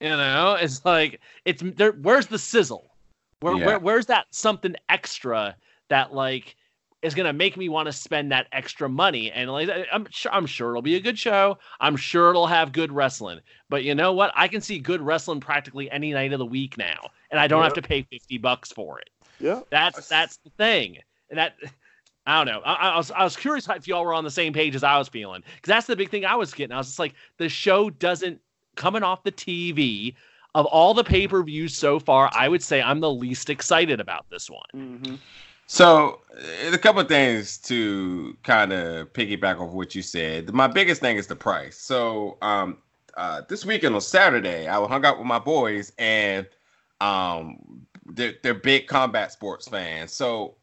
You 0.00 0.10
know, 0.10 0.56
it's 0.60 0.84
like 0.84 1.20
it's 1.44 1.62
there. 1.62 1.92
Where's 1.92 2.26
the 2.26 2.38
sizzle? 2.38 2.90
Where, 3.40 3.56
yeah. 3.56 3.66
where 3.66 3.78
where's 3.78 4.06
that 4.06 4.26
something 4.30 4.76
extra 4.88 5.56
that 5.88 6.12
like 6.12 6.56
is 7.02 7.14
gonna 7.14 7.32
make 7.32 7.56
me 7.56 7.68
want 7.68 7.86
to 7.86 7.92
spend 7.92 8.32
that 8.32 8.46
extra 8.52 8.88
money? 8.88 9.30
And 9.30 9.50
like, 9.50 9.68
I'm 9.92 10.06
sure 10.10 10.32
I'm 10.32 10.46
sure 10.46 10.70
it'll 10.70 10.82
be 10.82 10.96
a 10.96 11.00
good 11.00 11.18
show. 11.18 11.58
I'm 11.80 11.96
sure 11.96 12.30
it'll 12.30 12.46
have 12.46 12.72
good 12.72 12.92
wrestling. 12.92 13.40
But 13.68 13.84
you 13.84 13.94
know 13.94 14.12
what? 14.12 14.32
I 14.34 14.48
can 14.48 14.60
see 14.60 14.78
good 14.78 15.00
wrestling 15.00 15.40
practically 15.40 15.90
any 15.90 16.12
night 16.12 16.32
of 16.32 16.38
the 16.38 16.46
week 16.46 16.76
now, 16.76 17.10
and 17.30 17.38
I 17.38 17.46
don't 17.46 17.62
have 17.62 17.74
to 17.74 17.82
pay 17.82 18.02
fifty 18.02 18.38
bucks 18.38 18.72
for 18.72 18.98
it. 18.98 19.10
Yeah, 19.40 19.60
that's 19.70 20.08
that's 20.08 20.38
the 20.38 20.50
thing, 20.50 20.98
and 21.30 21.38
that 21.38 21.54
I 22.28 22.44
don't 22.44 22.52
know. 22.52 22.60
I, 22.62 22.90
I, 22.90 22.96
was 22.98 23.10
I 23.10 23.24
was 23.24 23.36
curious 23.36 23.66
if 23.70 23.88
y'all 23.88 24.04
were 24.04 24.12
on 24.12 24.22
the 24.22 24.30
same 24.30 24.52
page 24.52 24.74
as 24.74 24.84
I 24.84 24.98
was 24.98 25.08
feeling 25.08 25.42
because 25.46 25.68
that's 25.68 25.86
the 25.86 25.96
big 25.96 26.10
thing 26.10 26.26
I 26.26 26.36
was 26.36 26.52
getting. 26.52 26.74
I 26.74 26.78
was 26.78 26.88
just 26.88 26.98
like, 26.98 27.14
the 27.38 27.48
show 27.48 27.88
doesn't 27.88 28.38
coming 28.76 29.02
off 29.02 29.22
the 29.22 29.32
TV 29.32 30.14
of 30.54 30.66
all 30.66 30.92
the 30.92 31.04
pay 31.04 31.26
per 31.26 31.42
views 31.42 31.74
so 31.74 31.98
far. 31.98 32.30
I 32.34 32.48
would 32.48 32.62
say 32.62 32.82
I'm 32.82 33.00
the 33.00 33.10
least 33.10 33.48
excited 33.48 33.98
about 33.98 34.26
this 34.28 34.50
one. 34.50 34.60
Mm-hmm. 34.76 35.14
So, 35.70 36.22
a 36.72 36.78
couple 36.78 37.02
of 37.02 37.08
things 37.08 37.58
to 37.58 38.36
kind 38.42 38.72
of 38.72 39.12
piggyback 39.12 39.60
off 39.60 39.70
what 39.70 39.94
you 39.94 40.00
said. 40.00 40.52
My 40.54 40.66
biggest 40.66 41.02
thing 41.02 41.18
is 41.18 41.26
the 41.26 41.36
price. 41.36 41.76
So, 41.76 42.38
um, 42.40 42.78
uh, 43.18 43.42
this 43.48 43.66
weekend 43.66 43.94
on 43.94 44.00
Saturday, 44.00 44.66
I 44.66 44.74
hung 44.86 45.04
out 45.04 45.18
with 45.18 45.26
my 45.26 45.38
boys, 45.38 45.92
and 45.98 46.46
um, 47.02 47.86
they're, 48.06 48.34
they're 48.42 48.54
big 48.54 48.86
combat 48.86 49.30
sports 49.30 49.68
fans. 49.68 50.12
So 50.12 50.54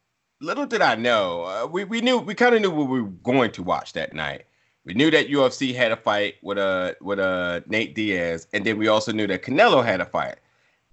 little 0.41 0.66
did 0.66 0.82
I 0.82 0.95
know, 0.95 1.43
uh, 1.43 1.68
we 1.68 1.84
we 1.84 2.01
knew 2.01 2.18
we 2.18 2.34
kind 2.34 2.56
of 2.56 2.62
knew 2.62 2.72
what 2.72 2.89
we 2.89 3.01
were 3.01 3.10
going 3.10 3.51
to 3.51 3.64
watch 3.64 3.93
that 3.93 4.14
night. 4.14 4.45
We 4.86 4.93
knew 4.93 5.10
that 5.12 5.30
UFC 5.30 5.74
had 5.76 5.91
a 5.91 5.97
fight 5.97 6.36
with 6.41 6.58
a 6.58 6.62
uh, 6.62 6.93
with 7.01 7.20
a 7.20 7.24
uh, 7.24 7.60
Nate 7.68 7.93
Diaz, 7.93 8.47
and 8.53 8.66
then 8.66 8.78
we 8.78 8.88
also 8.88 9.12
knew 9.12 9.28
that 9.28 9.43
Canelo 9.43 9.86
had 9.86 10.01
a 10.01 10.06
fight. 10.06 10.38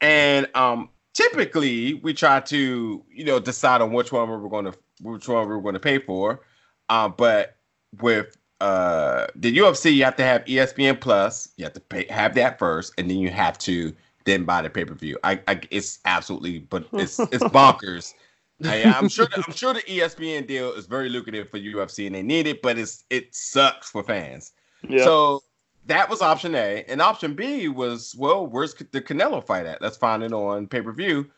And 0.01 0.49
um, 0.55 0.91
typically, 1.15 1.95
we 1.95 2.15
try 2.15 2.41
to 2.41 3.05
you 3.11 3.25
know 3.25 3.39
decide 3.39 3.81
on 3.81 3.93
which 3.93 4.13
one 4.13 4.29
we're 4.29 4.49
going 4.49 4.67
to 4.67 4.75
which 5.01 5.29
one 5.29 5.49
we're 5.49 5.61
going 5.61 5.75
to 5.75 5.81
pay 5.81 5.99
for. 5.99 6.41
Um, 6.89 7.15
but 7.17 7.57
with 8.01 8.37
uh, 8.61 9.27
the 9.35 9.57
UFC, 9.57 9.95
you 9.95 10.05
have 10.05 10.17
to 10.17 10.25
have 10.25 10.45
ESPN 10.45 11.01
Plus. 11.01 11.49
You 11.57 11.65
have 11.65 11.73
to 11.75 11.81
pay, 11.81 12.07
have 12.11 12.35
that 12.35 12.59
first, 12.59 12.93
and 12.99 13.11
then 13.11 13.19
you 13.19 13.31
have 13.31 13.59
to 13.59 13.95
then 14.25 14.45
buy 14.45 14.63
the 14.63 14.71
pay 14.71 14.85
per 14.85 14.95
view. 14.95 15.19
I, 15.25 15.41
I, 15.49 15.61
it's 15.71 15.99
absolutely, 16.05 16.61
but 16.61 16.87
it's 16.93 17.19
it's 17.19 17.45
bonkers 17.45 18.15
yeah, 18.63 18.95
I'm 18.97 19.09
sure. 19.09 19.27
The, 19.27 19.43
I'm 19.47 19.53
sure 19.53 19.75
the 19.75 19.83
ESPN 19.83 20.47
deal 20.47 20.73
is 20.73 20.87
very 20.87 21.09
lucrative 21.09 21.51
for 21.51 21.59
UFC, 21.59 22.07
and 22.07 22.15
they 22.15 22.23
need 22.23 22.47
it, 22.47 22.63
but 22.63 22.79
it's 22.79 23.05
it 23.11 23.35
sucks 23.35 23.91
for 23.91 24.03
fans. 24.05 24.53
Yeah. 24.89 25.05
So 25.05 25.43
that 25.87 26.09
was 26.09 26.23
option 26.23 26.55
A, 26.55 26.85
and 26.89 27.03
option 27.03 27.35
B 27.35 27.69
was, 27.69 28.15
well, 28.17 28.47
where's 28.47 28.75
the 28.75 29.01
Canelo 29.01 29.45
fight 29.45 29.67
at? 29.67 29.83
Let's 29.83 29.97
find 29.97 30.23
it 30.23 30.33
on 30.33 30.67
pay 30.67 30.83
per 30.83 30.93
view. 30.93 31.29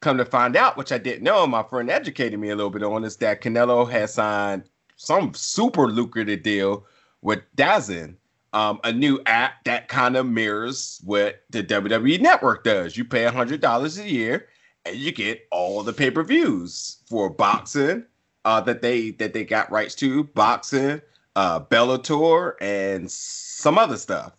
Come 0.00 0.18
to 0.18 0.24
find 0.24 0.56
out, 0.56 0.76
which 0.76 0.92
I 0.92 0.98
didn't 0.98 1.22
know, 1.22 1.46
my 1.46 1.62
friend 1.62 1.90
educated 1.90 2.38
me 2.38 2.50
a 2.50 2.56
little 2.56 2.70
bit 2.70 2.82
on, 2.82 3.04
is 3.04 3.16
that 3.18 3.40
Canelo 3.40 3.88
has 3.90 4.14
signed 4.14 4.64
some 4.96 5.32
super 5.34 5.88
lucrative 5.88 6.42
deal 6.42 6.86
with 7.22 7.40
DAZN, 7.56 8.16
um, 8.52 8.80
a 8.84 8.92
new 8.92 9.20
app 9.26 9.64
that 9.64 9.88
kind 9.88 10.16
of 10.16 10.26
mirrors 10.26 11.00
what 11.04 11.42
the 11.50 11.62
WWE 11.62 12.20
Network 12.20 12.64
does. 12.64 12.96
You 12.96 13.04
pay 13.04 13.24
hundred 13.24 13.60
dollars 13.60 13.98
a 13.98 14.08
year 14.08 14.48
and 14.84 14.96
you 14.96 15.12
get 15.12 15.46
all 15.50 15.82
the 15.82 15.92
pay-per-views 15.92 16.98
for 17.06 17.30
boxing 17.30 18.04
uh, 18.44 18.60
that 18.62 18.82
they 18.82 19.10
that 19.12 19.32
they 19.32 19.44
got 19.44 19.70
rights 19.70 19.94
to, 19.96 20.24
boxing, 20.24 21.00
uh, 21.36 21.60
Bellator, 21.60 22.54
and 22.60 23.10
some 23.10 23.78
other 23.78 23.96
stuff. 23.96 24.32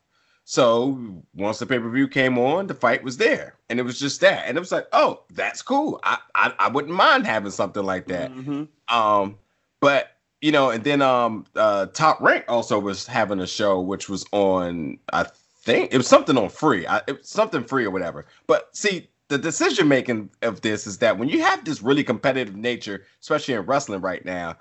So 0.45 1.23
once 1.33 1.59
the 1.59 1.65
pay-per-view 1.65 2.09
came 2.09 2.37
on, 2.37 2.67
the 2.67 2.73
fight 2.73 3.03
was 3.03 3.17
there, 3.17 3.55
and 3.69 3.79
it 3.79 3.83
was 3.83 3.99
just 3.99 4.21
that, 4.21 4.45
and 4.45 4.57
it 4.57 4.59
was 4.59 4.71
like, 4.71 4.87
oh, 4.91 5.23
that's 5.31 5.61
cool. 5.61 5.99
I 6.03 6.17
I, 6.35 6.53
I 6.59 6.67
wouldn't 6.69 6.93
mind 6.93 7.25
having 7.25 7.51
something 7.51 7.83
like 7.83 8.07
that. 8.07 8.31
Mm-hmm. 8.31 8.95
Um, 8.95 9.37
but 9.79 10.09
you 10.43 10.51
know, 10.51 10.69
and 10.71 10.83
then 10.83 11.01
um, 11.01 11.45
uh, 11.55 11.85
Top 11.85 12.19
Rank 12.19 12.43
also 12.49 12.77
was 12.77 13.07
having 13.07 13.39
a 13.39 13.47
show, 13.47 13.79
which 13.79 14.09
was 14.09 14.25
on, 14.33 14.99
I 15.13 15.23
think 15.23 15.93
it 15.93 15.97
was 15.97 16.07
something 16.07 16.37
on 16.37 16.49
free, 16.49 16.85
I, 16.85 16.97
it 17.07 17.19
was 17.19 17.29
something 17.29 17.63
free 17.63 17.85
or 17.85 17.91
whatever. 17.91 18.25
But 18.45 18.75
see, 18.75 19.07
the 19.29 19.37
decision 19.37 19.87
making 19.87 20.29
of 20.41 20.59
this 20.59 20.85
is 20.85 20.97
that 20.97 21.17
when 21.17 21.29
you 21.29 21.41
have 21.41 21.63
this 21.63 21.81
really 21.81 22.03
competitive 22.03 22.57
nature, 22.57 23.05
especially 23.21 23.53
in 23.53 23.61
wrestling 23.61 24.01
right 24.01 24.25
now, 24.25 24.57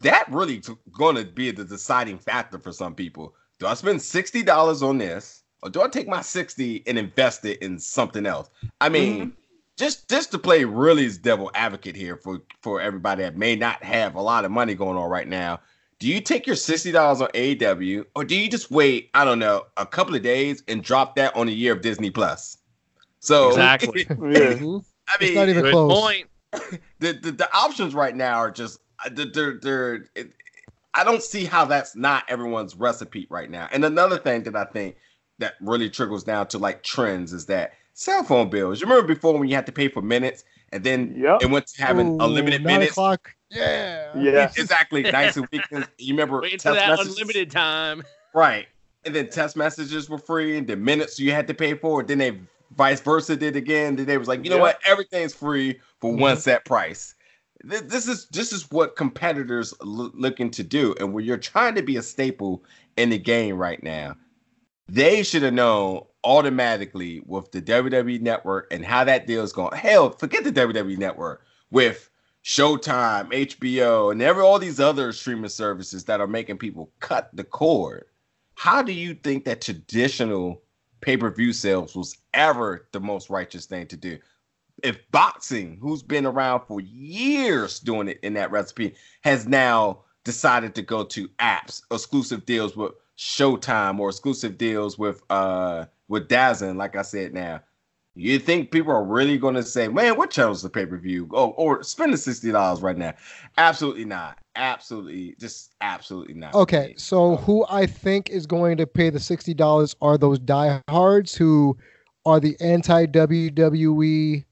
that 0.00 0.30
really 0.30 0.60
t- 0.60 0.74
going 0.92 1.16
to 1.16 1.24
be 1.24 1.50
the 1.50 1.64
deciding 1.64 2.18
factor 2.18 2.58
for 2.58 2.72
some 2.72 2.94
people. 2.94 3.34
Do 3.58 3.66
I 3.66 3.74
spend 3.74 4.02
sixty 4.02 4.42
dollars 4.42 4.82
on 4.82 4.98
this, 4.98 5.42
or 5.62 5.70
do 5.70 5.82
I 5.82 5.88
take 5.88 6.08
my 6.08 6.20
sixty 6.20 6.82
and 6.86 6.98
invest 6.98 7.44
it 7.44 7.62
in 7.62 7.78
something 7.78 8.26
else? 8.26 8.50
I 8.80 8.88
mean, 8.88 9.20
mm-hmm. 9.20 9.30
just 9.76 10.08
just 10.08 10.30
to 10.32 10.38
play 10.38 10.64
really 10.64 11.10
devil 11.22 11.50
advocate 11.54 11.96
here 11.96 12.16
for 12.16 12.40
for 12.62 12.80
everybody 12.80 13.22
that 13.22 13.36
may 13.36 13.56
not 13.56 13.82
have 13.82 14.14
a 14.14 14.22
lot 14.22 14.44
of 14.44 14.50
money 14.50 14.74
going 14.74 14.96
on 14.96 15.08
right 15.08 15.28
now. 15.28 15.60
Do 16.00 16.08
you 16.08 16.20
take 16.20 16.46
your 16.46 16.56
sixty 16.56 16.92
dollars 16.92 17.20
on 17.20 17.28
AEW, 17.28 18.04
or 18.14 18.24
do 18.24 18.36
you 18.36 18.50
just 18.50 18.70
wait? 18.70 19.10
I 19.14 19.24
don't 19.24 19.38
know, 19.38 19.64
a 19.76 19.86
couple 19.86 20.14
of 20.14 20.22
days 20.22 20.62
and 20.68 20.82
drop 20.82 21.16
that 21.16 21.34
on 21.36 21.48
a 21.48 21.52
year 21.52 21.72
of 21.72 21.80
Disney 21.80 22.10
Plus? 22.10 22.58
So 23.20 23.48
exactly. 23.50 24.04
yeah. 24.10 24.14
Mhm. 24.16 24.84
I 25.08 25.12
It's 25.14 25.22
mean, 25.22 25.34
not 25.34 25.48
even 25.48 25.70
close. 25.70 25.92
point. 26.00 26.26
the, 26.98 27.12
the 27.12 27.32
the 27.32 27.48
options 27.56 27.94
right 27.94 28.14
now 28.14 28.36
are 28.36 28.50
just 28.50 28.80
they're, 29.12 29.26
they're, 29.26 29.58
they're 29.60 29.94
it, 30.14 30.32
I 30.94 31.02
don't 31.04 31.22
see 31.22 31.44
how 31.44 31.64
that's 31.64 31.96
not 31.96 32.24
everyone's 32.28 32.76
recipe 32.76 33.26
right 33.30 33.50
now. 33.50 33.68
And 33.72 33.84
another 33.84 34.16
thing 34.18 34.44
that 34.44 34.54
I 34.56 34.64
think 34.64 34.96
that 35.38 35.54
really 35.60 35.90
trickles 35.90 36.22
down 36.24 36.46
to 36.48 36.58
like 36.58 36.82
trends 36.84 37.32
is 37.32 37.46
that 37.46 37.72
cell 37.94 38.22
phone 38.22 38.48
bills. 38.50 38.80
You 38.80 38.86
remember 38.86 39.12
before 39.12 39.36
when 39.38 39.48
you 39.48 39.54
had 39.56 39.66
to 39.66 39.72
pay 39.72 39.88
for 39.88 40.02
minutes 40.02 40.44
and 40.72 40.84
then 40.84 41.14
Yep. 41.16 41.42
it 41.42 41.50
went 41.50 41.66
to 41.68 41.82
having 41.82 42.08
Ooh, 42.20 42.24
unlimited 42.24 42.62
nine 42.62 42.74
minutes. 42.74 42.92
o'clock. 42.92 43.34
Yeah. 43.50 44.16
Yeah. 44.16 44.50
Exactly, 44.56 45.02
nice 45.02 45.36
and 45.36 45.46
weekends. 45.52 45.88
You 45.98 46.14
remember 46.14 46.40
Waiting 46.40 46.58
text 46.58 46.78
that 46.78 46.88
messages? 46.90 47.12
unlimited 47.14 47.50
time. 47.50 48.02
Right. 48.34 48.66
And 49.04 49.14
then 49.14 49.28
text 49.28 49.56
messages 49.56 50.08
were 50.08 50.18
free, 50.18 50.56
and 50.56 50.66
the 50.66 50.76
minutes 50.76 51.18
you 51.20 51.30
had 51.32 51.46
to 51.48 51.54
pay 51.54 51.74
for. 51.74 52.02
Then 52.02 52.18
they 52.18 52.40
vice 52.76 53.00
versa 53.00 53.36
did 53.36 53.54
again. 53.54 53.96
Then 53.96 54.06
they 54.06 54.16
was 54.18 54.28
like, 54.28 54.42
you 54.44 54.50
know 54.50 54.56
Yeah. 54.56 54.62
what? 54.62 54.80
Everything's 54.86 55.34
free 55.34 55.78
for 56.00 56.12
one 56.12 56.36
Mhm. 56.36 56.40
set 56.40 56.64
price. 56.64 57.14
This, 57.66 58.06
is 58.06 58.26
this 58.26 58.52
is 58.52 58.70
what 58.70 58.96
competitors 58.96 59.72
l- 59.80 60.10
looking 60.14 60.50
to 60.52 60.62
do, 60.62 60.94
and 61.00 61.12
when 61.14 61.24
you're 61.24 61.36
trying 61.36 61.74
to 61.76 61.82
be 61.82 61.96
a 61.96 62.02
staple 62.02 62.62
in 62.96 63.10
the 63.10 63.18
game 63.18 63.56
right 63.56 63.82
now, 63.82 64.16
they 64.88 65.22
should 65.22 65.42
have 65.42 65.54
known 65.54 66.02
automatically 66.24 67.22
with 67.26 67.50
the 67.52 67.62
WWE 67.62 68.20
Network 68.20 68.72
and 68.72 68.84
how 68.84 69.04
that 69.04 69.26
deal 69.26 69.42
is 69.42 69.52
going. 69.52 69.76
Hell, 69.76 70.10
forget 70.10 70.44
the 70.44 70.52
WWE 70.52 70.98
Network 70.98 71.44
with 71.70 72.10
Showtime, 72.44 73.30
HBO, 73.32 74.12
and 74.12 74.20
every 74.20 74.42
all 74.42 74.58
these 74.58 74.78
other 74.80 75.12
streaming 75.12 75.48
services 75.48 76.04
that 76.04 76.20
are 76.20 76.26
making 76.26 76.58
people 76.58 76.92
cut 77.00 77.30
the 77.32 77.44
cord. 77.44 78.04
How 78.54 78.82
do 78.82 78.92
you 78.92 79.14
think 79.14 79.44
that 79.44 79.62
traditional 79.62 80.62
pay-per-view 81.00 81.52
sales 81.52 81.96
was 81.96 82.18
ever 82.34 82.86
the 82.92 83.00
most 83.00 83.30
righteous 83.30 83.64
thing 83.66 83.86
to 83.86 83.96
do? 83.96 84.18
If 84.82 84.98
boxing, 85.10 85.78
who's 85.80 86.02
been 86.02 86.26
around 86.26 86.62
for 86.66 86.80
years 86.80 87.80
doing 87.80 88.08
it 88.08 88.18
in 88.22 88.34
that 88.34 88.50
recipe, 88.50 88.94
has 89.22 89.46
now 89.46 90.00
decided 90.24 90.74
to 90.74 90.82
go 90.82 91.04
to 91.04 91.28
apps, 91.38 91.82
exclusive 91.90 92.44
deals 92.44 92.76
with 92.76 92.92
Showtime 93.16 94.00
or 94.00 94.08
exclusive 94.08 94.58
deals 94.58 94.98
with 94.98 95.22
uh 95.30 95.84
with 96.08 96.28
DAZN, 96.28 96.76
like 96.76 96.96
I 96.96 97.02
said 97.02 97.32
now. 97.32 97.60
You 98.16 98.38
think 98.38 98.70
people 98.70 98.92
are 98.92 99.04
really 99.04 99.38
going 99.38 99.54
to 99.54 99.62
say, 99.62 99.88
"Man, 99.88 100.16
what 100.16 100.30
channel's 100.30 100.62
the 100.62 100.70
pay 100.70 100.86
per 100.86 100.96
view?" 100.98 101.28
Oh, 101.32 101.50
or 101.50 101.82
spend 101.82 102.12
the 102.12 102.16
sixty 102.16 102.52
dollars 102.52 102.80
right 102.80 102.96
now? 102.96 103.14
Absolutely 103.58 104.04
not. 104.04 104.38
Absolutely, 104.56 105.34
just 105.40 105.74
absolutely 105.80 106.34
not. 106.34 106.54
Okay, 106.54 106.94
so 106.96 107.36
who 107.36 107.64
I 107.68 107.86
think 107.86 108.30
is 108.30 108.46
going 108.46 108.76
to 108.76 108.86
pay 108.86 109.10
the 109.10 109.20
sixty 109.20 109.54
dollars 109.54 109.96
are 110.00 110.16
those 110.16 110.38
diehards 110.38 111.34
who 111.34 111.76
are 112.24 112.40
the 112.40 112.56
anti 112.60 113.06
WWE 113.06 114.44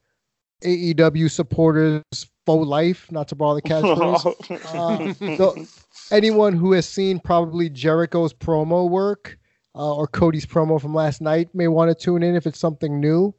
AEW 0.63 1.31
supporters 1.31 2.03
for 2.47 2.65
life. 2.65 3.11
Not 3.11 3.29
to 3.29 3.35
borrow 3.35 3.55
the 3.55 3.63
catchphrase. 3.63 4.75
Uh, 4.75 5.37
so 5.37 5.67
anyone 6.15 6.55
who 6.55 6.73
has 6.73 6.89
seen 6.89 7.21
probably 7.21 7.69
Jericho's 7.69 8.33
promo 8.33 8.89
work 8.89 9.39
uh, 9.75 9.95
or 9.95 10.07
Cody's 10.07 10.47
promo 10.47 10.81
from 10.81 10.95
last 10.95 11.21
night 11.21 11.55
may 11.55 11.69
want 11.69 11.91
to 11.91 11.95
tune 11.95 12.23
in 12.23 12.35
if 12.35 12.47
it's 12.47 12.59
something 12.59 13.01
new. 13.01 13.35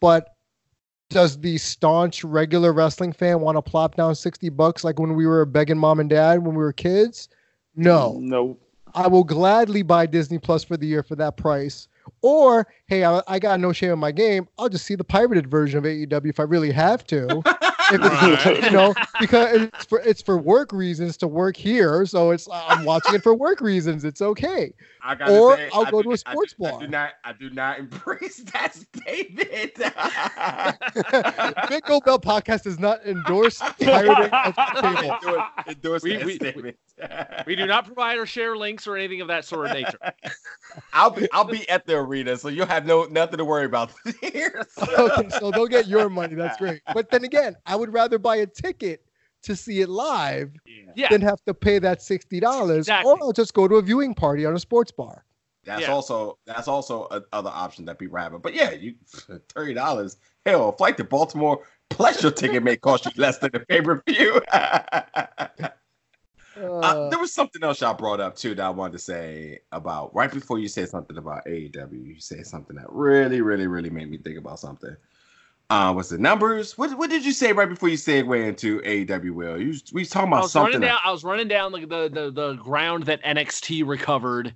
But 0.00 0.34
does 1.10 1.38
the 1.38 1.58
staunch 1.58 2.24
regular 2.24 2.72
wrestling 2.72 3.12
fan 3.12 3.40
want 3.40 3.56
to 3.56 3.62
plop 3.62 3.94
down 3.94 4.14
60 4.14 4.48
bucks 4.50 4.84
like 4.84 4.98
when 4.98 5.14
we 5.14 5.26
were 5.26 5.44
begging 5.44 5.78
mom 5.78 6.00
and 6.00 6.10
dad 6.10 6.44
when 6.44 6.54
we 6.54 6.62
were 6.62 6.72
kids? 6.72 7.28
No. 7.76 8.18
no. 8.20 8.58
I 8.94 9.08
will 9.08 9.24
gladly 9.24 9.82
buy 9.82 10.06
Disney 10.06 10.38
Plus 10.38 10.64
for 10.64 10.76
the 10.76 10.86
year 10.86 11.02
for 11.02 11.16
that 11.16 11.36
price. 11.36 11.88
Or, 12.22 12.66
hey, 12.86 13.04
I, 13.04 13.22
I 13.26 13.38
got 13.38 13.60
no 13.60 13.72
shame 13.72 13.92
in 13.92 13.98
my 13.98 14.12
game. 14.12 14.48
I'll 14.58 14.68
just 14.68 14.86
see 14.86 14.94
the 14.94 15.04
pirated 15.04 15.48
version 15.48 15.78
of 15.78 15.84
AEW 15.84 16.28
if 16.28 16.40
I 16.40 16.44
really 16.44 16.72
have 16.72 17.06
to. 17.08 17.42
If 17.92 18.00
it's, 18.02 18.64
you 18.66 18.70
know, 18.70 18.94
because 19.20 19.54
it's 19.62 19.84
for 19.84 20.00
it's 20.00 20.22
for 20.22 20.38
work 20.38 20.72
reasons 20.72 21.16
to 21.18 21.26
work 21.26 21.56
here, 21.56 22.06
so 22.06 22.30
it's 22.30 22.48
I'm 22.52 22.84
watching 22.84 23.14
it 23.14 23.22
for 23.22 23.34
work 23.34 23.60
reasons. 23.60 24.04
It's 24.04 24.22
okay. 24.22 24.72
I 25.02 25.14
gotta 25.14 25.38
Or 25.38 25.56
say, 25.56 25.68
I'll 25.72 25.86
I 25.86 25.90
go 25.90 26.02
do- 26.02 26.08
to 26.08 26.14
a 26.14 26.16
sports 26.18 26.54
do, 26.58 26.64
I 26.64 26.70
bar. 26.70 26.80
do 26.80 26.86
not. 26.88 27.10
I 27.24 27.32
do 27.34 27.50
not 27.50 27.78
embrace 27.80 28.38
that 28.52 28.74
statement. 28.74 29.74
Big 31.68 31.84
Gold 31.84 32.04
Belt 32.04 32.24
podcast 32.24 32.62
does 32.62 32.78
not 32.78 33.04
endorse 33.04 33.58
pirating 33.80 34.30
of 34.32 34.56
cable. 34.56 35.16
Endorse- 35.20 35.42
endorse 35.68 36.02
We- 36.02 36.16
that 36.16 36.26
we- 36.26 36.34
statement. 36.36 36.76
We 37.46 37.56
do 37.56 37.66
not 37.66 37.84
provide 37.86 38.18
or 38.18 38.24
share 38.26 38.56
links 38.56 38.86
or 38.86 38.96
anything 38.96 39.20
of 39.20 39.26
that 39.28 39.44
sort 39.44 39.66
of 39.66 39.72
nature. 39.72 39.98
I'll 40.92 41.10
be. 41.10 41.28
I'll 41.32 41.44
be 41.44 41.68
at 41.68 41.86
the 41.86 41.96
arena, 41.96 42.36
so 42.36 42.48
you'll 42.48 42.66
have 42.66 42.86
no 42.86 43.04
nothing 43.04 43.38
to 43.38 43.44
worry 43.44 43.64
about 43.64 43.90
here. 44.20 44.64
Okay, 44.98 45.28
so 45.30 45.50
they'll 45.50 45.66
get 45.66 45.86
your 45.88 46.08
money. 46.08 46.34
That's 46.36 46.56
great. 46.56 46.80
But 46.94 47.10
then 47.10 47.24
again, 47.24 47.56
I 47.66 47.73
would 47.76 47.92
rather 47.92 48.18
buy 48.18 48.36
a 48.36 48.46
ticket 48.46 49.04
to 49.42 49.54
see 49.54 49.80
it 49.82 49.88
live 49.88 50.52
Yeah. 50.96 51.08
than 51.10 51.20
have 51.20 51.42
to 51.46 51.52
pay 51.54 51.78
that 51.78 52.00
sixty 52.02 52.40
dollars, 52.40 52.78
Exactly. 52.88 53.10
or 53.12 53.18
I'll 53.22 53.32
just 53.32 53.52
go 53.54 53.68
to 53.68 53.76
a 53.76 53.82
viewing 53.82 54.14
party 54.14 54.46
on 54.46 54.54
a 54.54 54.58
sports 54.58 54.90
bar. 54.90 55.24
That's 55.64 55.82
Yeah. 55.82 55.92
also 55.92 56.38
that's 56.46 56.68
also 56.68 57.08
a, 57.10 57.22
other 57.32 57.50
option 57.52 57.84
that 57.86 57.98
people 57.98 58.18
have. 58.18 58.40
But 58.42 58.54
yeah, 58.54 58.70
you 58.72 58.94
thirty 59.54 59.74
dollars. 59.74 60.16
Hell, 60.46 60.68
a 60.68 60.72
flight 60.76 60.96
to 60.98 61.04
Baltimore 61.04 61.62
plus 61.90 62.22
your 62.22 62.32
ticket 62.32 62.62
may 62.62 62.76
cost 62.76 63.04
you 63.06 63.12
less 63.16 63.38
than 63.38 63.50
the 63.52 63.60
pay 63.60 63.80
per 63.82 64.02
view. 64.06 64.40
Uh, 64.52 65.68
Uh, 66.56 67.08
there 67.08 67.18
was 67.18 67.34
something 67.34 67.64
else 67.64 67.80
y'all 67.80 67.94
brought 67.94 68.20
up 68.20 68.36
too 68.36 68.54
that 68.54 68.64
I 68.64 68.70
wanted 68.70 68.92
to 68.92 68.98
say 69.00 69.58
about 69.72 70.14
right 70.14 70.30
before 70.30 70.60
you 70.60 70.68
said 70.68 70.88
something 70.88 71.16
about 71.16 71.44
AEW. 71.46 71.92
You 72.06 72.20
said 72.20 72.46
something 72.46 72.76
that 72.76 72.86
really, 72.90 73.40
really, 73.40 73.66
really 73.66 73.90
made 73.90 74.08
me 74.08 74.18
think 74.18 74.38
about 74.38 74.60
something. 74.60 74.94
Uh, 75.70 75.92
what's 75.92 76.10
the 76.10 76.18
numbers? 76.18 76.76
What 76.76 76.96
What 76.98 77.10
did 77.10 77.24
you 77.24 77.32
say 77.32 77.52
right 77.52 77.68
before 77.68 77.88
you 77.88 77.96
segue 77.96 78.46
into 78.48 78.80
AEW? 78.80 79.30
Will 79.30 79.60
you 79.60 79.74
we 79.92 80.02
was 80.02 80.10
talking 80.10 80.28
I 80.32 80.36
about 80.36 80.42
was 80.44 80.54
running 80.54 80.80
down. 80.80 80.98
I 81.04 81.10
was 81.10 81.24
running 81.24 81.48
down 81.48 81.72
the 81.72 81.80
the 81.80 82.08
the, 82.12 82.30
the 82.30 82.52
ground 82.54 83.04
that 83.04 83.22
NXT 83.24 83.86
recovered, 83.86 84.54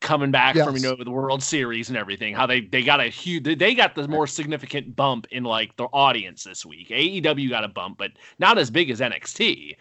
coming 0.00 0.30
back 0.30 0.54
from 0.66 0.76
you 0.76 0.82
know 0.82 0.96
the 1.02 1.10
World 1.10 1.42
Series 1.42 1.88
and 1.88 1.96
everything. 1.96 2.34
How 2.34 2.46
they 2.46 2.60
they 2.60 2.82
got 2.82 3.00
a 3.00 3.04
huge. 3.04 3.44
they- 3.44 3.54
They 3.54 3.74
got 3.74 3.94
the 3.94 4.06
more 4.06 4.26
significant 4.26 4.94
bump 4.94 5.26
in 5.30 5.42
like 5.42 5.74
the 5.76 5.84
audience 5.84 6.44
this 6.44 6.66
week. 6.66 6.88
AEW 6.90 7.48
got 7.48 7.64
a 7.64 7.68
bump, 7.68 7.96
but 7.96 8.12
not 8.38 8.58
as 8.58 8.70
big 8.70 8.90
as 8.90 9.00
NXT. 9.00 9.76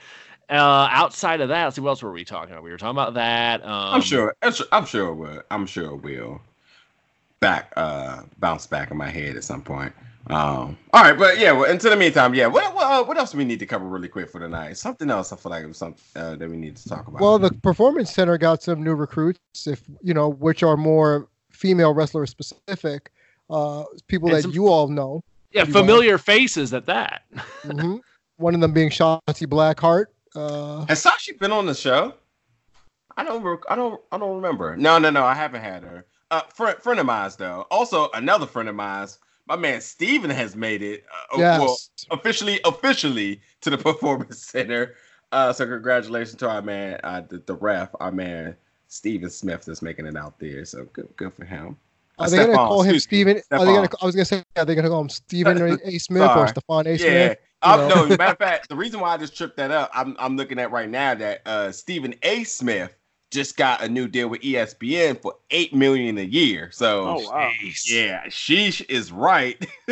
Uh, 0.49 0.87
outside 0.91 1.41
of 1.41 1.49
that, 1.49 1.65
let's 1.65 1.75
see 1.75 1.81
what 1.81 1.89
else 1.89 2.03
were 2.03 2.11
we 2.11 2.25
talking 2.25 2.51
about? 2.53 2.63
We 2.63 2.71
were 2.71 2.77
talking 2.77 2.97
about 2.97 3.13
that. 3.15 3.61
Um, 3.63 3.69
I'm 3.95 4.01
sure. 4.01 4.35
I'm 4.41 4.53
sure. 4.53 4.65
I'm 4.71 4.85
sure 4.85 5.09
it 5.09 5.15
will. 5.15 5.43
I'm 5.51 5.65
sure 5.65 5.91
it 5.91 5.97
will. 5.97 6.41
Back, 7.41 7.73
uh, 7.75 8.23
bounce 8.39 8.67
back 8.67 8.91
in 8.91 8.97
my 8.97 9.09
head 9.09 9.35
at 9.35 9.43
some 9.43 9.61
point. 9.61 9.93
Um, 10.27 10.77
all 10.93 11.03
right, 11.03 11.17
but 11.17 11.39
yeah. 11.39 11.51
Well, 11.51 11.69
until 11.69 11.89
the 11.91 11.97
meantime, 11.97 12.33
yeah. 12.35 12.47
What 12.47 12.73
what, 12.75 12.83
uh, 12.85 13.03
what 13.03 13.17
else 13.17 13.31
do 13.31 13.37
we 13.37 13.45
need 13.45 13.59
to 13.59 13.65
cover 13.65 13.85
really 13.85 14.07
quick 14.07 14.29
for 14.29 14.39
tonight? 14.39 14.77
Something 14.77 15.09
else. 15.09 15.33
I 15.33 15.35
feel 15.35 15.49
like 15.49 15.63
it 15.63 15.67
was 15.67 15.77
something 15.77 16.01
uh, 16.15 16.35
that 16.35 16.49
we 16.49 16.57
need 16.57 16.75
to 16.77 16.87
talk 16.89 17.07
about. 17.07 17.19
well, 17.21 17.39
the 17.39 17.51
performance 17.63 18.11
center 18.13 18.37
got 18.37 18.61
some 18.61 18.83
new 18.83 18.93
recruits, 18.93 19.39
if 19.65 19.81
you 20.01 20.13
know, 20.13 20.29
which 20.29 20.61
are 20.63 20.77
more 20.77 21.27
female 21.51 21.93
wrestler 21.93 22.25
specific. 22.25 23.11
Uh, 23.49 23.83
people 24.07 24.29
And 24.29 24.37
that 24.37 24.41
some- 24.43 24.51
you 24.51 24.67
all 24.67 24.87
know. 24.87 25.21
Yeah, 25.51 25.63
pretty 25.63 25.73
well. 25.73 25.83
familiar 25.83 26.17
faces 26.17 26.73
at 26.73 26.85
that. 26.85 27.23
hmm 27.63 27.97
One 28.37 28.55
of 28.55 28.61
them 28.61 28.71
being 28.71 28.89
Shotzi 28.89 29.45
Blackheart. 29.47 30.05
Uh, 30.33 30.85
Has 30.85 31.03
Shotzi 31.03 31.37
been 31.37 31.51
on 31.51 31.65
the 31.65 31.73
show? 31.75 32.13
I 33.17 33.25
don't. 33.25 33.43
Rec- 33.43 33.69
I 33.69 33.75
don't. 33.75 33.99
I 34.13 34.17
don't 34.17 34.35
remember. 34.35 34.77
No, 34.77 34.97
no, 34.97 35.09
no. 35.09 35.23
I 35.25 35.33
haven't 35.33 35.61
had 35.61 35.83
her. 35.83 36.05
Uh, 36.29 36.41
friend, 36.53 36.77
friend 36.77 36.99
of 37.01 37.05
mine's 37.05 37.35
though. 37.35 37.67
Also, 37.69 38.09
another 38.13 38.45
friend 38.45 38.69
of 38.69 38.75
mine's. 38.75 39.19
My 39.51 39.57
man 39.57 39.81
Steven 39.81 40.29
has 40.29 40.55
made 40.55 40.81
it. 40.81 41.03
Uh, 41.33 41.37
yes. 41.37 41.59
Well, 41.59 41.77
officially, 42.11 42.61
officially 42.63 43.41
to 43.59 43.69
the 43.69 43.77
Performance 43.89 44.45
Center. 44.45 44.95
Uh, 45.33 45.51
so 45.51 45.65
congratulations 45.65 46.37
to 46.37 46.49
our 46.49 46.61
man, 46.61 47.01
uh, 47.03 47.23
the, 47.27 47.39
the 47.39 47.55
ref, 47.55 47.89
our 47.99 48.13
man 48.13 48.55
Steven 48.87 49.29
Smith, 49.29 49.65
that's 49.65 49.81
making 49.81 50.05
it 50.05 50.15
out 50.15 50.39
there. 50.39 50.63
So 50.63 50.85
good, 50.93 51.09
good 51.17 51.33
for 51.33 51.43
him. 51.43 51.75
Are 52.17 52.29
they 52.29 52.37
gonna 52.37 52.53
call 52.53 52.81
him 52.81 52.97
Stephen? 52.99 53.41
Are 53.51 53.65
they 53.65 53.73
gonna? 53.73 53.89
I 54.01 54.05
was 54.05 54.15
gonna 54.15 54.23
say, 54.23 54.41
are 54.55 54.63
they 54.63 54.73
gonna 54.73 54.87
call 54.87 55.01
him 55.01 55.09
Stephen 55.09 55.61
A. 55.61 55.77
A. 55.83 55.97
Smith 55.97 56.31
or. 56.33 56.47
Stefan 56.47 56.87
A. 56.87 56.91
Yeah. 56.91 56.97
Smith? 56.97 57.37
Um, 57.61 57.89
know. 57.89 58.05
no, 58.05 58.15
matter 58.15 58.31
of 58.31 58.37
fact, 58.37 58.69
the 58.69 58.75
reason 58.77 59.01
why 59.01 59.13
I 59.13 59.17
just 59.17 59.35
tripped 59.35 59.57
that 59.57 59.69
up, 59.69 59.91
I'm 59.93 60.15
I'm 60.17 60.37
looking 60.37 60.59
at 60.59 60.71
right 60.71 60.89
now 60.89 61.13
that 61.15 61.41
uh 61.45 61.73
Stephen 61.73 62.15
A. 62.23 62.45
Smith 62.45 62.95
just 63.31 63.57
got 63.57 63.81
a 63.81 63.87
new 63.89 64.07
deal 64.07 64.27
with 64.27 64.41
ESPN 64.41 65.19
for 65.21 65.35
eight 65.51 65.73
million 65.73 66.17
a 66.17 66.23
year. 66.23 66.69
So 66.71 67.07
Oh 67.07 67.29
wow. 67.29 67.51
yeah, 67.85 68.25
she 68.29 68.67
is 68.89 69.11
right. 69.11 69.57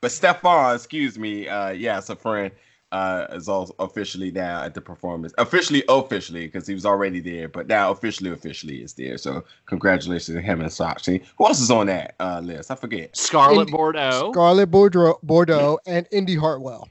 but 0.00 0.10
Stefan, 0.10 0.74
excuse 0.74 1.18
me, 1.18 1.48
uh, 1.48 1.70
yeah, 1.70 1.98
it's 1.98 2.08
a 2.10 2.16
friend. 2.16 2.50
uh, 2.92 3.26
is 3.32 3.48
all 3.48 3.74
officially 3.80 4.30
now 4.30 4.62
at 4.62 4.72
the 4.72 4.80
performance. 4.80 5.34
Officially, 5.38 5.82
officially, 5.88 6.46
because 6.46 6.66
he 6.68 6.72
was 6.72 6.86
already 6.86 7.18
there, 7.20 7.48
but 7.48 7.66
now 7.66 7.90
officially, 7.90 8.30
officially 8.30 8.80
is 8.80 8.94
there. 8.94 9.18
So 9.18 9.42
congratulations 9.66 10.36
to 10.36 10.40
him 10.40 10.60
and 10.60 10.70
Shotzi. 10.70 11.22
Who 11.36 11.46
else 11.46 11.60
is 11.60 11.70
on 11.70 11.88
that 11.88 12.14
uh, 12.20 12.40
list? 12.42 12.70
I 12.70 12.76
forget. 12.76 13.14
Scarlett 13.16 13.62
Indi- 13.66 13.72
Bordeaux. 13.72 14.30
Scarlett 14.32 14.70
Bordeaux, 14.70 15.18
Bordeaux 15.24 15.78
and 15.86 16.06
Indi 16.12 16.36
Hartwell. 16.36 16.88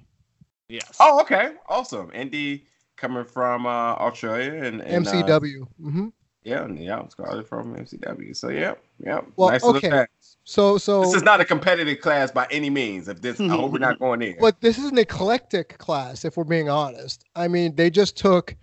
yes. 0.67 0.91
Oh, 0.99 1.21
okay, 1.21 1.53
awesome. 1.69 2.11
Indi 2.13 2.65
coming 3.05 3.23
from 3.23 3.65
uh, 3.65 3.69
Australia 3.69 4.53
and, 4.63 4.81
and 4.81 5.07
uh, 5.07 5.11
MCW. 5.11 5.67
hmm 5.81 6.07
yeah, 6.43 6.67
yeah, 6.67 7.07
Scarlett 7.07 7.47
from 7.47 7.75
MCW. 7.75 8.35
So 8.37 8.49
yeah, 8.49 8.75
yeah. 8.99 9.21
Well, 9.35 9.49
nice 9.49 9.63
okay. 9.63 10.05
So 10.43 10.77
so 10.77 11.01
This 11.01 11.15
is 11.15 11.23
not 11.23 11.41
a 11.41 11.45
competitive 11.45 12.01
class 12.01 12.29
by 12.29 12.45
any 12.51 12.69
means. 12.69 13.07
If 13.07 13.19
this, 13.21 13.39
I 13.39 13.47
hope 13.47 13.71
we're 13.71 13.79
not 13.79 13.97
going 13.97 14.21
in. 14.21 14.35
But 14.39 14.61
this 14.61 14.77
is 14.77 14.91
an 14.91 14.99
eclectic 14.99 15.79
class, 15.79 16.23
if 16.23 16.37
we're 16.37 16.43
being 16.43 16.69
honest. 16.69 17.25
I 17.35 17.47
mean, 17.47 17.75
they 17.75 17.89
just 17.89 18.15
took 18.15 18.55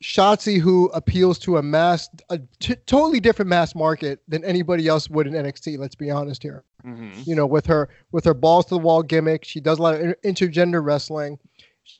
Shotzi, 0.00 0.60
who 0.60 0.86
appeals 0.90 1.40
to 1.40 1.56
a 1.56 1.62
mass, 1.64 2.08
a 2.30 2.38
t- 2.60 2.76
totally 2.86 3.18
different 3.18 3.48
mass 3.48 3.74
market 3.74 4.20
than 4.28 4.44
anybody 4.44 4.86
else 4.86 5.10
would 5.10 5.26
in 5.26 5.32
NXT. 5.32 5.78
Let's 5.78 5.96
be 5.96 6.12
honest 6.12 6.44
here. 6.44 6.62
Mhm. 6.86 7.26
You 7.26 7.34
know, 7.34 7.46
with 7.46 7.66
her 7.66 7.88
with 8.12 8.24
her 8.24 8.34
balls 8.34 8.66
to 8.66 8.76
the 8.76 8.78
wall 8.78 9.02
gimmick, 9.02 9.44
she 9.44 9.58
does 9.60 9.80
a 9.80 9.82
lot 9.82 9.94
of 9.96 10.00
inter- 10.00 10.46
intergender 10.46 10.84
wrestling. 10.84 11.40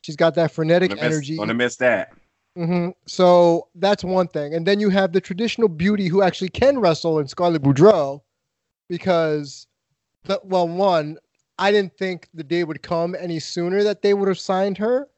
She's 0.02 0.16
got 0.16 0.34
that 0.36 0.52
frenetic 0.52 0.90
Gonna 0.90 1.02
miss, 1.02 1.12
energy. 1.12 1.36
gonna 1.36 1.54
miss 1.54 1.76
that. 1.76 2.12
hmm 2.56 2.90
So 3.06 3.68
that's 3.74 4.04
one 4.04 4.28
thing. 4.28 4.54
And 4.54 4.66
then 4.66 4.80
you 4.80 4.90
have 4.90 5.12
the 5.12 5.20
traditional 5.20 5.68
beauty 5.68 6.08
who 6.08 6.22
actually 6.22 6.50
can 6.50 6.78
wrestle 6.78 7.18
in 7.18 7.28
Scarlett 7.28 7.62
Bordeaux 7.62 8.22
because, 8.88 9.66
the, 10.24 10.40
well, 10.44 10.68
one, 10.68 11.18
I 11.58 11.72
didn't 11.72 11.96
think 11.98 12.28
the 12.34 12.44
day 12.44 12.64
would 12.64 12.82
come 12.82 13.16
any 13.18 13.40
sooner 13.40 13.82
that 13.82 14.02
they 14.02 14.14
would 14.14 14.28
have 14.28 14.38
signed 14.38 14.78
her 14.78 15.08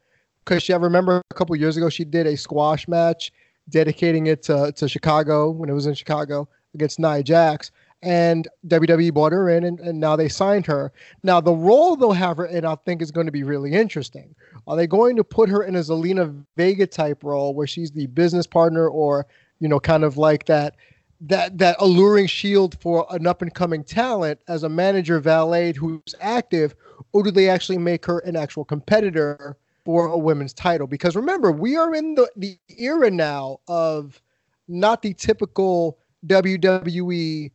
because 0.45 0.63
she, 0.63 0.73
I 0.73 0.77
remember 0.77 1.23
a 1.31 1.35
couple 1.35 1.55
years 1.57 1.77
ago 1.77 1.89
she 1.89 2.05
did 2.05 2.27
a 2.27 2.37
squash 2.37 2.89
match 2.89 3.33
dedicating 3.69 4.27
it 4.27 4.43
to, 4.45 4.73
to 4.73 4.89
Chicago 4.89 5.51
when 5.51 5.69
it 5.69 5.75
was 5.75 5.87
in 5.87 5.95
Chicago 5.95 6.49
against 6.75 6.99
Nia 6.99 7.23
Jax. 7.23 7.71
And 8.03 8.49
WWE 8.67 9.13
brought 9.13 9.33
her 9.33 9.51
in, 9.51 9.65
and, 9.65 9.79
and 9.81 10.01
now 10.01 10.17
they 10.17 10.29
signed 10.29 10.67
her. 10.67 10.91
Now, 11.23 11.41
the 11.41 11.53
role 11.53 11.97
they'll 11.97 12.13
have 12.13 12.39
her 12.39 12.47
in, 12.47 12.65
I 12.65 12.77
think, 12.77 13.03
is 13.03 13.11
going 13.11 13.27
to 13.27 13.33
be 13.33 13.43
really 13.43 13.73
interesting. 13.73 14.35
Are 14.67 14.77
they 14.77 14.87
going 14.87 15.17
to 15.17 15.25
put 15.25 15.51
her 15.51 15.63
in 15.63 15.77
a 15.77 15.81
Zelina 15.81 16.45
Vega 16.57 16.87
type 16.87 17.23
role 17.23 17.55
where 17.55 17.67
she's 17.67 17.91
the 17.91 18.07
business 18.07 18.47
partner 18.47 18.89
or, 18.89 19.27
you 19.59 19.69
know, 19.69 19.79
kind 19.79 20.05
of 20.05 20.17
like 20.17 20.47
that 20.47 20.77
that 21.21 21.59
that 21.59 21.77
alluring 21.81 22.27
shield 22.27 22.79
for 22.81 23.07
an 23.11 23.27
up 23.27 23.43
and 23.43 23.55
coming 23.55 23.85
talent 23.85 24.41
as 24.49 24.63
a 24.63 24.69
manager 24.69 25.21
valet 25.21 25.73
who's 25.75 26.15
active, 26.21 26.75
or 27.13 27.23
do 27.23 27.31
they 27.31 27.49
actually 27.49 27.79
make 27.79 28.07
her 28.07 28.21
an 28.21 28.37
actual 28.37 28.65
competitor 28.65 29.57
for 29.85 30.07
a 30.07 30.17
women's 30.17 30.55
title? 30.55 30.87
Because 30.87 31.17
remember, 31.17 31.53
we 31.53 31.77
are 31.77 31.95
in 31.95 32.15
the, 32.15 32.31
the 32.37 32.59
era 32.79 33.11
now 33.11 33.59
of 33.69 34.21
not 34.69 35.03
the 35.03 35.13
typical 35.13 35.99
WWE 36.27 37.51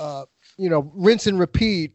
uh, 0.00 0.24
you 0.58 0.68
know, 0.68 0.90
rinse 0.94 1.26
and 1.26 1.38
repeat 1.38 1.92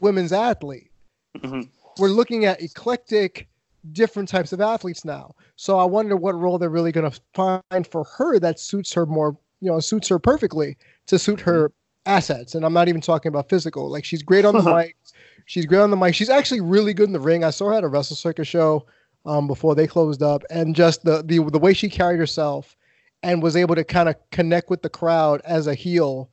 women's 0.00 0.32
athlete. 0.32 0.90
Mhm. 1.38 1.68
we're 1.98 2.08
looking 2.08 2.44
at 2.44 2.60
eclectic 2.60 3.48
different 3.92 4.28
types 4.28 4.52
of 4.52 4.60
athletes 4.60 5.04
now. 5.04 5.34
So 5.56 5.78
i 5.78 5.84
wonder 5.84 6.16
what 6.16 6.34
role 6.34 6.58
they're 6.58 6.68
really 6.68 6.90
going 6.92 7.08
to 7.10 7.20
find 7.34 7.86
for 7.86 8.04
her 8.18 8.38
that 8.40 8.58
suits 8.58 8.92
her 8.94 9.06
more 9.06 9.36
you 9.60 9.70
know 9.70 9.78
suits 9.80 10.08
her 10.08 10.18
perfectly 10.18 10.76
to 11.06 11.18
suit 11.18 11.40
her 11.40 11.70
assets. 12.06 12.54
And 12.54 12.64
i'm 12.64 12.72
not 12.72 12.88
even 12.88 13.00
talking 13.00 13.28
about 13.28 13.48
physical. 13.48 13.88
Like 13.88 14.04
she's 14.04 14.22
great 14.22 14.44
on 14.44 14.54
the 14.56 14.62
mic. 14.74 14.96
She's 15.46 15.66
great 15.66 15.80
on 15.80 15.90
the 15.90 15.96
mic. 15.96 16.14
She's 16.14 16.30
actually 16.30 16.60
really 16.60 16.94
good 16.94 17.08
in 17.08 17.12
the 17.12 17.20
ring. 17.20 17.44
I 17.44 17.50
saw 17.50 17.68
her 17.68 17.74
at 17.74 17.84
a 17.84 17.88
wrestle 17.88 18.16
circus 18.16 18.48
show 18.48 18.86
um, 19.26 19.46
before 19.46 19.74
they 19.74 19.86
closed 19.86 20.22
up. 20.22 20.42
And 20.50 20.74
just 20.74 21.04
the, 21.04 21.22
the 21.22 21.38
the 21.50 21.58
way 21.58 21.74
she 21.74 21.88
carried 21.88 22.18
herself 22.18 22.76
and 23.22 23.42
was 23.42 23.54
able 23.56 23.74
to 23.74 23.84
kind 23.84 24.08
of 24.08 24.16
connect 24.30 24.70
with 24.70 24.82
the 24.82 24.88
crowd 24.88 25.40
as 25.44 25.66
a 25.66 25.74
heel 25.74 26.30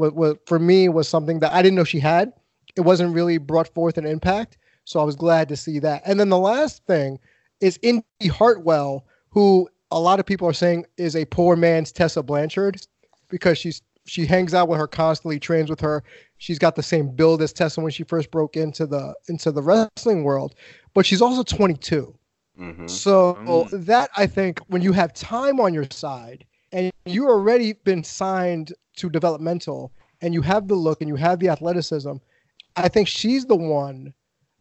what, 0.00 0.14
what 0.14 0.46
for 0.46 0.58
me 0.58 0.88
was 0.88 1.08
something 1.08 1.38
that 1.40 1.52
i 1.52 1.62
didn't 1.62 1.76
know 1.76 1.84
she 1.84 2.00
had 2.00 2.32
it 2.76 2.82
wasn't 2.82 3.14
really 3.14 3.38
brought 3.38 3.72
forth 3.74 3.98
an 3.98 4.06
impact 4.06 4.56
so 4.90 4.98
I 4.98 5.04
was 5.04 5.14
glad 5.14 5.48
to 5.50 5.56
see 5.56 5.78
that. 5.80 6.02
And 6.04 6.18
then 6.18 6.30
the 6.30 6.38
last 6.38 6.84
thing 6.86 7.20
is 7.60 7.78
Indi 7.82 8.04
Hartwell, 8.28 9.06
who 9.28 9.68
a 9.92 10.00
lot 10.00 10.18
of 10.18 10.26
people 10.26 10.48
are 10.48 10.52
saying 10.52 10.84
is 10.96 11.14
a 11.14 11.24
poor 11.26 11.54
man's 11.54 11.92
Tessa 11.92 12.24
Blanchard 12.24 12.80
because 13.28 13.56
she's 13.56 13.82
she 14.06 14.26
hangs 14.26 14.52
out 14.52 14.66
with 14.66 14.80
her 14.80 14.88
constantly, 14.88 15.38
trains 15.38 15.70
with 15.70 15.78
her. 15.80 16.02
She's 16.38 16.58
got 16.58 16.74
the 16.74 16.82
same 16.82 17.14
build 17.14 17.40
as 17.40 17.52
Tessa 17.52 17.80
when 17.80 17.92
she 17.92 18.02
first 18.02 18.32
broke 18.32 18.56
into 18.56 18.84
the 18.84 19.14
into 19.28 19.52
the 19.52 19.62
wrestling 19.62 20.24
world, 20.24 20.56
but 20.92 21.06
she's 21.06 21.22
also 21.22 21.44
22. 21.44 22.12
hmm 22.56 22.86
So 22.86 23.38
Mm. 23.46 23.86
that 23.86 24.10
I 24.16 24.26
think 24.26 24.58
when 24.66 24.82
you 24.82 24.92
have 24.92 25.12
time 25.12 25.60
on 25.60 25.72
your 25.72 25.86
side 25.92 26.46
and 26.72 26.90
you 27.04 27.28
already 27.28 27.74
been 27.74 28.02
signed 28.02 28.72
to 29.00 29.10
developmental 29.10 29.92
and 30.20 30.34
you 30.34 30.42
have 30.42 30.68
the 30.68 30.74
look 30.74 31.00
and 31.00 31.08
you 31.08 31.16
have 31.16 31.38
the 31.38 31.48
athleticism, 31.48 32.12
I 32.76 32.88
think 32.88 33.08
she's 33.08 33.46
the 33.46 33.56
one 33.56 34.12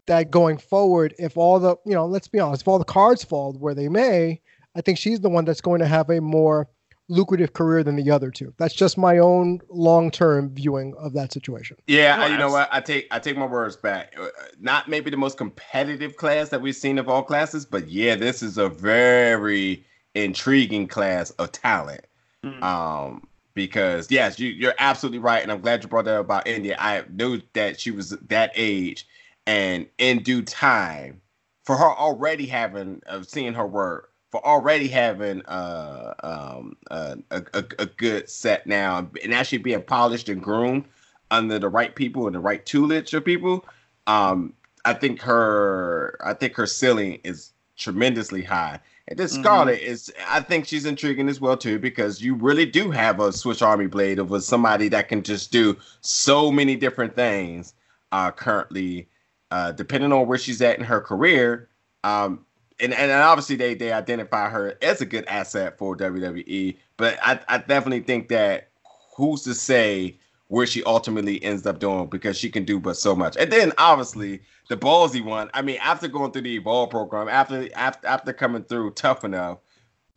that 0.07 0.31
going 0.31 0.57
forward, 0.57 1.13
if 1.19 1.37
all 1.37 1.59
the 1.59 1.75
you 1.85 1.93
know, 1.93 2.05
let's 2.05 2.27
be 2.27 2.39
honest, 2.39 2.63
if 2.63 2.67
all 2.67 2.79
the 2.79 2.85
cards 2.85 3.23
fall 3.23 3.53
where 3.53 3.75
they 3.75 3.89
may, 3.89 4.41
I 4.75 4.81
think 4.81 4.97
she's 4.97 5.19
the 5.19 5.29
one 5.29 5.45
that's 5.45 5.61
going 5.61 5.79
to 5.81 5.87
have 5.87 6.09
a 6.09 6.21
more 6.21 6.69
lucrative 7.09 7.53
career 7.53 7.83
than 7.83 7.95
the 7.95 8.11
other 8.11 8.29
two. 8.31 8.53
That's 8.57 8.73
just 8.73 8.97
my 8.97 9.17
own 9.17 9.59
long 9.69 10.11
term 10.11 10.53
viewing 10.53 10.93
of 10.97 11.13
that 11.13 11.33
situation. 11.33 11.75
Yeah, 11.87 12.15
No, 12.15 12.27
you 12.27 12.37
know 12.37 12.51
what? 12.51 12.69
I 12.71 12.79
take 12.79 13.07
I 13.11 13.19
take 13.19 13.35
my 13.37 13.45
words 13.45 13.75
back. 13.75 14.15
Uh, 14.17 14.27
Not 14.59 14.87
maybe 14.87 15.09
the 15.09 15.17
most 15.17 15.37
competitive 15.37 16.15
class 16.15 16.49
that 16.49 16.61
we've 16.61 16.75
seen 16.75 16.97
of 16.97 17.09
all 17.09 17.23
classes, 17.23 17.65
but 17.65 17.89
yeah, 17.89 18.15
this 18.15 18.41
is 18.41 18.57
a 18.57 18.69
very 18.69 19.85
intriguing 20.15 20.87
class 20.87 21.31
of 21.31 21.51
talent. 21.51 22.05
Mhm. 22.43 22.63
Um, 22.63 23.27
because 23.53 24.09
yes, 24.11 24.39
you, 24.39 24.49
you're 24.49 24.75
absolutely 24.79 25.19
right, 25.19 25.41
and 25.43 25.51
I'm 25.51 25.61
glad 25.61 25.83
you 25.83 25.89
brought 25.89 26.05
that 26.05 26.15
up 26.15 26.25
about 26.25 26.47
India. 26.47 26.75
I 26.79 27.03
knew 27.09 27.41
that 27.53 27.79
she 27.79 27.91
was 27.91 28.11
that 28.11 28.51
age, 28.55 29.07
and 29.47 29.87
in 29.97 30.23
due 30.23 30.41
time, 30.41 31.21
for 31.63 31.75
her 31.75 31.91
already 31.91 32.45
having 32.45 33.01
of 33.05 33.27
seeing 33.27 33.53
her 33.53 33.67
work, 33.67 34.11
for 34.31 34.45
already 34.45 34.87
having 34.87 35.45
uh 35.45 36.13
um 36.23 36.75
uh, 36.91 37.15
a, 37.31 37.43
a 37.53 37.63
a 37.79 37.85
good 37.85 38.29
set 38.29 38.67
now, 38.67 39.09
and 39.23 39.33
actually 39.33 39.59
being 39.59 39.81
polished 39.81 40.29
and 40.29 40.41
groomed 40.41 40.85
under 41.31 41.59
the 41.59 41.69
right 41.69 41.95
people 41.95 42.27
and 42.27 42.35
the 42.35 42.39
right 42.39 42.65
tutelage 42.65 43.13
of 43.13 43.23
people, 43.23 43.65
um, 44.07 44.53
I 44.85 44.93
think 44.93 45.21
her 45.21 46.17
I 46.23 46.33
think 46.33 46.55
her 46.55 46.65
ceiling 46.65 47.19
is 47.23 47.51
tremendously 47.77 48.43
high. 48.43 48.79
And 49.09 49.17
then 49.17 49.27
Mhm. 49.27 49.79
Is 49.79 50.13
I 50.27 50.39
think 50.39 50.67
she's 50.67 50.85
intriguing 50.85 51.29
as 51.29 51.41
well 51.41 51.57
too 51.57 51.79
because 51.79 52.21
you 52.21 52.35
really 52.35 52.65
do 52.65 52.91
have 52.91 53.19
a 53.19 53.33
Switch 53.33 53.61
Army 53.63 53.87
blade 53.87 54.19
of 54.19 54.43
somebody 54.43 54.87
that 54.89 55.09
can 55.09 55.23
just 55.23 55.51
do 55.51 55.75
so 56.01 56.51
many 56.51 56.75
different 56.75 57.15
things 57.15 57.73
uh 58.11 58.31
currently 58.31 59.09
uh 59.51 59.71
depending 59.71 60.13
on 60.13 60.27
where 60.27 60.37
she's 60.37 60.61
at 60.61 60.77
in 60.77 60.85
her 60.85 61.01
career 61.01 61.69
um 62.03 62.45
and, 62.79 62.93
and 62.93 63.11
obviously 63.11 63.55
they 63.55 63.73
they 63.73 63.91
identify 63.91 64.47
her 64.47 64.75
as 64.83 65.01
a 65.01 65.05
good 65.05 65.25
asset 65.27 65.77
for 65.77 65.95
WWE 65.97 66.77
but 66.97 67.17
I, 67.23 67.39
I 67.47 67.57
definitely 67.57 68.01
think 68.01 68.27
that 68.29 68.69
who's 69.17 69.41
to 69.43 69.55
say 69.55 70.17
where 70.49 70.65
she 70.67 70.83
ultimately 70.83 71.41
ends 71.43 71.65
up 71.65 71.79
doing 71.79 72.07
because 72.07 72.37
she 72.37 72.49
can 72.49 72.65
do 72.65 72.79
but 72.79 72.97
so 72.97 73.15
much. 73.15 73.37
And 73.37 73.51
then 73.51 73.71
obviously 73.77 74.41
the 74.69 74.77
ballsy 74.77 75.21
one. 75.21 75.49
I 75.53 75.61
mean, 75.61 75.77
after 75.81 76.07
going 76.07 76.31
through 76.31 76.43
the 76.43 76.55
Evolve 76.55 76.91
program, 76.91 77.27
after 77.27 77.67
after 77.75 78.07
after 78.07 78.31
coming 78.31 78.63
through 78.63 78.91
tough 78.91 79.25
enough, 79.25 79.57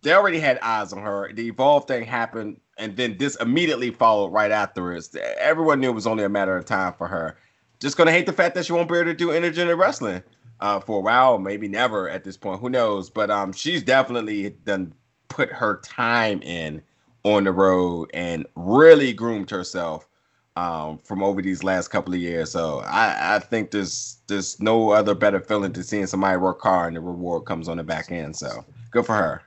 they 0.02 0.12
already 0.12 0.38
had 0.38 0.58
eyes 0.60 0.92
on 0.92 1.02
her. 1.02 1.32
The 1.32 1.48
Evolve 1.48 1.88
thing 1.88 2.04
happened, 2.04 2.60
and 2.78 2.96
then 2.96 3.16
this 3.16 3.34
immediately 3.36 3.90
followed 3.90 4.28
right 4.28 4.52
afterwards. 4.52 5.16
Everyone 5.38 5.80
knew 5.80 5.90
it 5.90 5.94
was 5.94 6.06
only 6.06 6.22
a 6.22 6.28
matter 6.28 6.56
of 6.56 6.66
time 6.66 6.92
for 6.92 7.08
her. 7.08 7.38
Just 7.80 7.96
gonna 7.96 8.12
hate 8.12 8.26
the 8.26 8.32
fact 8.32 8.54
that 8.54 8.66
she 8.66 8.72
won't 8.72 8.88
be 8.88 8.96
able 8.96 9.06
to 9.06 9.14
do 9.14 9.28
intergender 9.28 9.76
wrestling 9.76 10.22
uh, 10.60 10.78
for 10.78 10.98
a 10.98 11.02
while, 11.02 11.38
maybe 11.38 11.66
never 11.66 12.08
at 12.08 12.22
this 12.22 12.36
point. 12.36 12.60
Who 12.60 12.68
knows? 12.68 13.10
But 13.10 13.30
um, 13.30 13.52
she's 13.52 13.82
definitely 13.82 14.50
done 14.64 14.94
put 15.28 15.50
her 15.50 15.80
time 15.82 16.42
in 16.42 16.82
on 17.24 17.44
the 17.44 17.52
road 17.52 18.10
and 18.12 18.46
really 18.54 19.14
groomed 19.14 19.48
herself 19.48 20.08
um, 20.56 20.98
from 20.98 21.22
over 21.22 21.40
these 21.40 21.64
last 21.64 21.88
couple 21.88 22.12
of 22.12 22.20
years. 22.20 22.50
So 22.50 22.80
I, 22.80 23.36
I 23.36 23.38
think 23.38 23.70
there's 23.70 24.18
there's 24.26 24.60
no 24.60 24.90
other 24.90 25.14
better 25.14 25.40
feeling 25.40 25.72
to 25.72 25.82
seeing 25.82 26.06
somebody 26.06 26.36
work 26.36 26.60
hard 26.60 26.88
and 26.88 26.96
the 26.96 27.00
reward 27.00 27.44
comes 27.44 27.68
on 27.68 27.78
the 27.78 27.84
back 27.84 28.10
end. 28.10 28.36
So 28.36 28.64
good 28.90 29.06
for 29.06 29.14
her. 29.14 29.42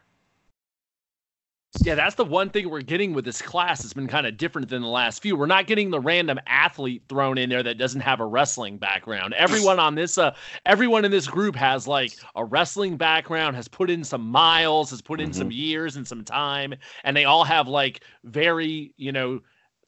Yeah, 1.84 1.96
that's 1.96 2.16
the 2.16 2.24
one 2.24 2.50
thing 2.50 2.70
we're 2.70 2.82
getting 2.82 3.14
with 3.14 3.26
this 3.26 3.42
class. 3.42 3.84
It's 3.84 3.94
been 3.94 4.08
kind 4.08 4.26
of 4.26 4.38
different 4.38 4.70
than 4.70 4.82
the 4.82 4.88
last 4.88 5.22
few. 5.22 5.36
We're 5.36 5.46
not 5.46 5.68
getting 5.68 5.90
the 5.90 6.00
random 6.00 6.40
athlete 6.48 7.04
thrown 7.10 7.38
in 7.38 7.50
there 7.50 7.64
that 7.64 7.78
doesn't 7.78 8.00
have 8.00 8.22
a 8.22 8.26
wrestling 8.26 8.78
background. 8.78 9.34
Everyone 9.34 9.78
on 9.78 9.94
this, 9.94 10.18
uh, 10.18 10.34
everyone 10.66 11.04
in 11.04 11.12
this 11.12 11.28
group 11.28 11.54
has 11.56 11.86
like 11.86 12.14
a 12.36 12.46
wrestling 12.46 12.96
background, 12.96 13.58
has 13.58 13.68
put 13.68 13.90
in 13.90 14.06
some 14.06 14.26
miles, 14.26 14.90
has 14.92 15.02
put 15.02 15.20
in 15.20 15.34
some 15.34 15.52
years 15.52 15.98
and 15.98 16.08
some 16.08 16.24
time, 16.24 16.74
and 17.04 17.16
they 17.16 17.26
all 17.26 17.44
have 17.44 17.68
like 17.68 18.06
very, 18.24 18.94
you 18.96 19.12
know, 19.12 19.42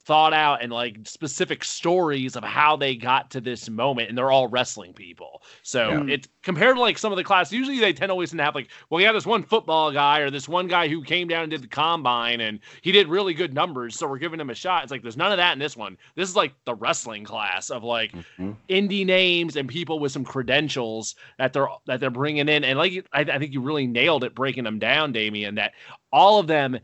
thought 0.08 0.32
out 0.32 0.62
and 0.62 0.72
like 0.72 0.96
specific 1.04 1.62
stories 1.62 2.34
of 2.34 2.42
how 2.42 2.74
they 2.76 2.96
got 2.96 3.30
to 3.30 3.42
this 3.42 3.68
moment, 3.68 4.08
and 4.08 4.16
they're 4.16 4.30
all 4.30 4.48
wrestling 4.48 4.94
people. 4.94 5.42
So 5.62 5.90
Yeah. 5.90 6.14
it's 6.14 6.26
compared 6.42 6.76
to 6.76 6.80
like 6.80 6.96
some 6.96 7.12
of 7.12 7.18
the 7.18 7.22
class. 7.24 7.52
Usually 7.52 7.78
they 7.78 7.92
tend 7.92 8.10
always 8.10 8.30
to 8.30 8.42
have 8.42 8.54
like, 8.54 8.70
well, 8.88 9.02
yeah, 9.02 9.12
this 9.12 9.26
one 9.26 9.42
football 9.42 9.92
guy 9.92 10.20
or 10.20 10.30
this 10.30 10.48
one 10.48 10.66
guy 10.66 10.88
who 10.88 11.02
came 11.04 11.28
down 11.28 11.42
and 11.42 11.50
did 11.50 11.62
the 11.62 11.68
combine 11.68 12.40
and 12.40 12.58
he 12.80 12.90
did 12.90 13.06
really 13.06 13.34
good 13.34 13.52
numbers, 13.52 13.96
so 13.98 14.08
we're 14.08 14.16
giving 14.16 14.40
him 14.40 14.48
a 14.48 14.54
shot. 14.54 14.82
It's 14.82 14.90
like 14.90 15.02
there's 15.02 15.18
none 15.18 15.30
of 15.30 15.36
that 15.36 15.52
in 15.52 15.58
this 15.58 15.76
one. 15.76 15.98
This 16.14 16.26
is 16.30 16.34
like 16.36 16.54
the 16.64 16.74
wrestling 16.74 17.24
class 17.24 17.68
of 17.68 17.84
like 17.84 18.12
Mhm. 18.38 18.56
indie 18.70 19.04
names 19.04 19.56
and 19.56 19.68
people 19.68 19.98
with 19.98 20.10
some 20.12 20.24
credentials 20.24 21.16
that 21.36 21.52
they're 21.52 21.68
that 21.86 22.00
they're 22.00 22.08
bringing 22.08 22.48
in. 22.48 22.64
And 22.64 22.78
like 22.78 23.06
I, 23.12 23.20
I 23.20 23.38
think 23.38 23.52
you 23.52 23.60
really 23.60 23.86
nailed 23.86 24.24
it 24.24 24.34
breaking 24.34 24.64
them 24.64 24.78
down, 24.78 25.12
Damien. 25.12 25.56
That 25.56 25.74
all 26.10 26.38
of 26.40 26.46
them 26.46 26.78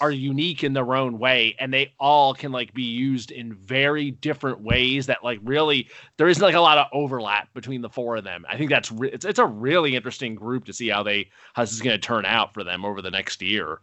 are 0.00 0.10
unique 0.10 0.62
in 0.64 0.72
their 0.72 0.94
own 0.94 1.18
way, 1.18 1.54
and 1.58 1.72
they 1.72 1.92
all 1.98 2.34
can 2.34 2.52
like 2.52 2.72
be 2.74 2.82
used 2.82 3.30
in 3.30 3.54
very 3.54 4.10
different 4.10 4.60
ways. 4.60 5.06
That 5.06 5.24
like 5.24 5.38
really 5.42 5.88
there 6.16 6.28
isn't 6.28 6.42
like 6.42 6.54
a 6.54 6.60
lot 6.60 6.78
of 6.78 6.86
overlap 6.92 7.52
between 7.54 7.80
the 7.80 7.88
four 7.88 8.16
of 8.16 8.24
them. 8.24 8.44
I 8.48 8.56
think 8.56 8.70
that's 8.70 8.90
re- 8.92 9.10
it's 9.10 9.24
it's 9.24 9.38
a 9.38 9.46
really 9.46 9.96
interesting 9.96 10.34
group 10.34 10.64
to 10.66 10.72
see 10.72 10.88
how 10.88 11.02
they 11.02 11.28
how 11.54 11.62
this 11.62 11.72
is 11.72 11.80
going 11.80 11.98
to 11.98 12.04
turn 12.04 12.24
out 12.26 12.52
for 12.52 12.64
them 12.64 12.84
over 12.84 13.00
the 13.02 13.10
next 13.10 13.40
year. 13.42 13.80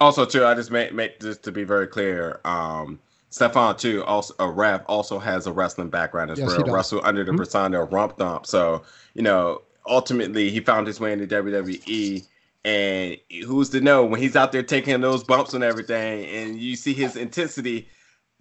Also, 0.00 0.24
too, 0.26 0.44
I 0.44 0.54
just 0.54 0.70
make 0.70 0.92
make 0.92 1.20
just 1.20 1.42
to 1.44 1.52
be 1.52 1.64
very 1.64 1.86
clear. 1.86 2.40
Um, 2.44 2.98
Stefan 3.30 3.76
too, 3.76 4.04
also 4.04 4.34
a 4.38 4.50
ref, 4.50 4.82
also 4.86 5.18
has 5.18 5.46
a 5.46 5.52
wrestling 5.52 5.88
background 5.90 6.30
as 6.30 6.38
Yes, 6.38 6.48
well. 6.48 6.62
does. 6.64 6.72
Wrestled 6.74 7.02
under 7.04 7.24
the 7.24 7.32
Mhm. 7.32 7.38
persona 7.38 7.82
of 7.82 7.92
Rump 7.92 8.16
Dump. 8.18 8.46
So 8.46 8.82
you 9.14 9.22
know, 9.22 9.62
ultimately, 9.86 10.50
he 10.50 10.60
found 10.60 10.86
his 10.86 11.00
way 11.00 11.12
into 11.12 11.26
WWE. 11.26 12.24
And 12.66 13.16
who's 13.44 13.68
to 13.70 13.80
know 13.80 14.04
when 14.04 14.20
he's 14.20 14.34
out 14.34 14.50
there 14.50 14.64
taking 14.64 15.00
those 15.00 15.22
bumps 15.22 15.54
and 15.54 15.62
everything, 15.62 16.24
and 16.24 16.58
you 16.58 16.74
see 16.74 16.92
his 16.92 17.14
intensity. 17.14 17.88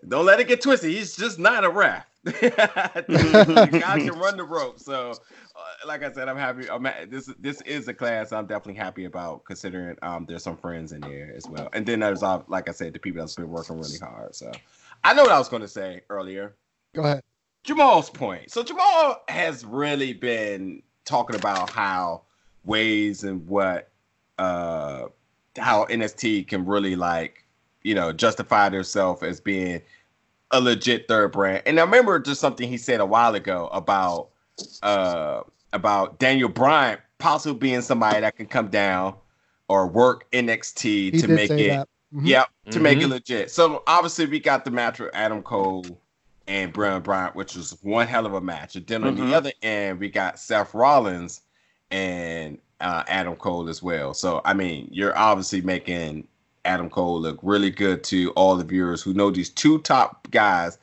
Don't 0.08 0.26
let 0.26 0.40
it 0.40 0.48
get 0.48 0.62
twisted. 0.62 0.90
He's 0.90 1.16
just 1.16 1.38
not 1.38 1.64
a 1.64 1.70
ref. 1.70 2.08
the 2.24 3.80
guy 3.80 4.00
can 4.00 4.18
run 4.18 4.36
the 4.36 4.44
rope. 4.44 4.80
So, 4.80 5.12
uh, 5.12 5.88
like 5.88 6.04
I 6.04 6.12
said, 6.12 6.28
I'm 6.28 6.38
happy. 6.38 6.68
I'm 6.68 6.86
ha- 6.86 7.06
this 7.08 7.32
this 7.40 7.62
is 7.62 7.88
a 7.88 7.94
class 7.94 8.32
I'm 8.32 8.48
definitely 8.48 8.82
happy 8.82 9.06
about, 9.06 9.46
considering 9.46 9.96
um 10.02 10.26
there's 10.28 10.42
some 10.42 10.58
friends 10.58 10.92
in 10.92 11.02
there 11.02 11.32
as 11.36 11.48
well. 11.48 11.70
And 11.74 11.86
then 11.86 12.00
there's 12.00 12.24
uh, 12.24 12.42
like 12.48 12.68
I 12.68 12.72
said, 12.72 12.94
the 12.94 13.00
people 13.00 13.22
that's 13.22 13.36
been 13.36 13.50
working 13.50 13.78
really 13.78 14.00
hard. 14.00 14.36
So, 14.36 14.52
I 15.04 15.14
know 15.14 15.22
what 15.22 15.34
I 15.34 15.38
was 15.38 15.50
going 15.50 15.62
to 15.62 15.68
say 15.68 16.02
earlier. 16.10 16.56
Go 16.96 17.04
ahead. 17.04 17.22
Jamal's 17.64 18.10
point. 18.10 18.50
So 18.50 18.64
Jamal 18.64 19.22
has 19.28 19.64
really 19.64 20.14
been 20.14 20.82
talking 21.04 21.36
about 21.36 21.70
how 21.70 22.24
ways 22.64 23.24
and 23.24 23.48
what 23.48 23.92
uh 24.38 25.06
how 25.58 25.86
NXT 25.86 26.48
can 26.48 26.66
really 26.66 26.96
like 26.96 27.46
you 27.84 27.96
know 27.96 28.12
justify 28.12 28.70
themselves 28.70 29.24
as 29.24 29.40
being 29.40 29.82
a 30.52 30.60
legit 30.62 31.08
third 31.08 31.32
brand. 31.32 31.64
And 31.66 31.80
I 31.80 31.84
remember 31.84 32.20
just 32.20 32.42
something 32.42 32.68
he 32.68 32.78
said 32.78 33.00
a 33.00 33.06
while 33.06 33.36
ago 33.36 33.68
about 33.72 34.30
uh 34.84 35.42
about 35.74 36.20
Daniel 36.20 36.50
Bryan 36.50 37.00
possibly 37.18 37.58
being 37.58 37.82
somebody 37.82 38.22
that 38.22 38.36
can 38.36 38.46
come 38.46 38.68
down 38.68 39.16
or 39.68 39.88
work 39.88 40.30
NXT 40.32 40.84
He 40.84 41.12
to 41.12 41.28
make 41.28 41.52
it 41.52 41.70
that. 41.70 41.88
Mhm. 42.14 42.28
Yep, 42.28 42.50
to 42.72 42.80
make 42.80 43.00
it 43.00 43.06
Mhm. 43.06 43.10
legit. 43.10 43.52
So 43.52 43.84
obviously 43.88 44.26
we 44.26 44.40
got 44.40 44.64
the 44.66 44.72
match 44.72 45.00
with 45.00 45.10
Adam 45.14 45.42
Cole 45.42 46.00
and 46.48 46.72
Brian 46.72 47.02
Bryant, 47.02 47.36
which 47.36 47.56
was 47.56 47.78
one 47.82 48.08
hell 48.08 48.26
of 48.26 48.34
a 48.34 48.42
match. 48.42 48.76
And 48.76 48.86
then 48.86 49.04
on 49.04 49.16
Mhm. 49.16 49.30
the 49.30 49.36
other 49.36 49.52
end, 49.62 50.00
we 50.00 50.10
got 50.10 50.40
Seth 50.40 50.74
Rollins 50.74 51.42
and 51.90 52.60
uh, 52.82 53.04
Adam 53.08 53.36
Cole 53.36 53.70
as 53.70 53.82
well. 53.82 54.14
So 54.14 54.42
I 54.46 54.54
mean, 54.54 54.90
you're 54.92 55.18
obviously 55.18 55.62
making 55.62 56.28
Adam 56.66 56.90
Cole 56.90 57.22
look 57.22 57.40
really 57.42 57.70
good 57.70 58.04
to 58.06 58.32
all 58.32 58.56
the 58.56 58.64
viewers 58.64 59.02
who 59.02 59.14
know 59.14 59.32
these 59.32 59.50
two 59.50 59.80
top 59.80 60.30
guys 60.32 60.78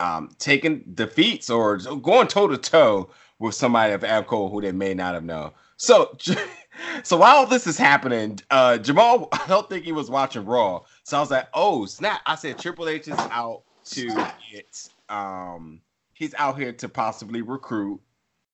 um, 0.00 0.30
taking 0.38 0.82
defeats 0.94 1.48
or 1.48 1.76
going 1.76 2.26
toe 2.26 2.48
to 2.48 2.58
toe 2.58 3.08
with 3.38 3.54
somebody 3.54 3.92
of 3.92 4.04
Adam 4.04 4.24
Cole 4.24 4.50
who 4.50 4.60
they 4.60 4.72
may 4.72 4.94
not 4.94 5.14
have 5.14 5.24
known. 5.24 5.52
So, 5.76 6.16
so 7.02 7.16
while 7.16 7.46
this 7.46 7.66
is 7.66 7.78
happening, 7.78 8.40
uh, 8.50 8.78
Jamal, 8.78 9.28
I 9.32 9.44
don't 9.46 9.68
think 9.68 9.84
he 9.84 9.92
was 9.92 10.10
watching 10.10 10.44
Raw. 10.44 10.82
So 11.04 11.16
I 11.16 11.20
was 11.20 11.30
like, 11.30 11.48
oh 11.54 11.86
snap! 11.86 12.20
I 12.26 12.34
said 12.34 12.58
Triple 12.58 12.88
H 12.88 13.08
is 13.08 13.18
out 13.18 13.62
to 13.84 14.08
get, 14.52 14.88
um, 15.08 15.80
he's 16.14 16.34
out 16.34 16.58
here 16.58 16.72
to 16.72 16.88
possibly 16.88 17.42
recruit 17.42 18.00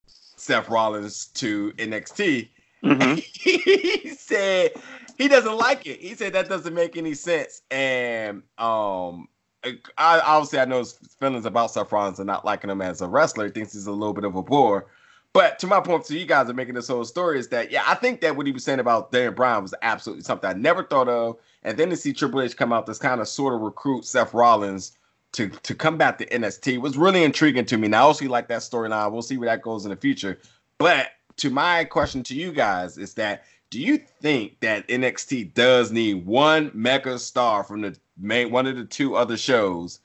Seth 0.06 0.68
Rollins 0.68 1.26
to 1.34 1.72
NXT. 1.72 2.48
Mhm. 2.84 3.18
he 3.40 4.10
said 4.10 4.72
he 5.16 5.28
doesn't 5.28 5.56
like 5.56 5.86
it. 5.86 6.00
He 6.00 6.14
said 6.14 6.32
that 6.34 6.48
doesn't 6.48 6.74
make 6.74 6.96
any 6.96 7.14
sense. 7.14 7.62
And 7.70 8.42
um, 8.58 9.28
I 9.64 10.20
obviously 10.20 10.60
I 10.60 10.64
know 10.64 10.78
his 10.78 10.92
feelings 11.18 11.44
about 11.46 11.72
Seth 11.72 11.92
Rollins 11.92 12.20
and 12.20 12.26
not 12.26 12.44
liking 12.44 12.70
him 12.70 12.82
as 12.82 13.02
a 13.02 13.08
wrestler. 13.08 13.46
He 13.46 13.50
thinks 13.52 13.72
he's 13.72 13.86
a 13.86 13.92
little 13.92 14.14
bit 14.14 14.24
of 14.24 14.36
a 14.36 14.42
bore. 14.42 14.86
But 15.34 15.58
to 15.60 15.66
my 15.66 15.80
point, 15.80 16.04
to 16.06 16.18
you 16.18 16.24
guys 16.26 16.48
are 16.48 16.54
making 16.54 16.74
this 16.74 16.88
whole 16.88 17.04
story 17.04 17.38
is 17.38 17.48
that 17.48 17.70
yeah, 17.70 17.82
I 17.86 17.94
think 17.94 18.20
that 18.22 18.36
what 18.36 18.46
he 18.46 18.52
was 18.52 18.64
saying 18.64 18.80
about 18.80 19.12
Daniel 19.12 19.32
Bryan 19.32 19.62
was 19.62 19.74
absolutely 19.82 20.24
something 20.24 20.48
I 20.48 20.54
never 20.54 20.84
thought 20.84 21.08
of. 21.08 21.36
And 21.64 21.76
then 21.76 21.90
to 21.90 21.96
see 21.96 22.12
Triple 22.12 22.40
H 22.42 22.56
come 22.56 22.72
out 22.72 22.86
this 22.86 22.98
kind 22.98 23.20
of 23.20 23.28
sort 23.28 23.54
of 23.54 23.60
recruit 23.60 24.04
Seth 24.04 24.32
Rollins 24.32 24.92
to 25.32 25.48
to 25.48 25.74
come 25.74 25.98
back 25.98 26.18
to 26.18 26.26
NXT 26.26 26.80
was 26.80 26.96
really 26.96 27.24
intriguing 27.24 27.66
to 27.66 27.76
me. 27.76 27.88
Now 27.88 27.98
I 27.98 28.02
also 28.02 28.26
like 28.26 28.48
that 28.48 28.60
storyline. 28.62 29.12
We'll 29.12 29.22
see 29.22 29.36
where 29.36 29.48
that 29.48 29.62
goes 29.62 29.84
in 29.84 29.90
the 29.90 29.96
future. 29.96 30.38
But 30.78 31.08
to 31.38 31.50
my 31.50 31.84
question 31.84 32.22
to 32.24 32.34
you 32.34 32.52
guys 32.52 32.98
is 32.98 33.14
that 33.14 33.44
do 33.70 33.80
you 33.80 33.98
think 33.98 34.60
that 34.60 34.88
NXT 34.88 35.54
does 35.54 35.92
need 35.92 36.26
one 36.26 36.70
mega 36.74 37.18
star 37.18 37.62
from 37.62 37.82
the 37.82 37.96
main 38.16 38.50
one 38.50 38.66
of 38.66 38.76
the 38.76 38.84
two 38.84 39.14
other 39.14 39.36
shows 39.36 40.00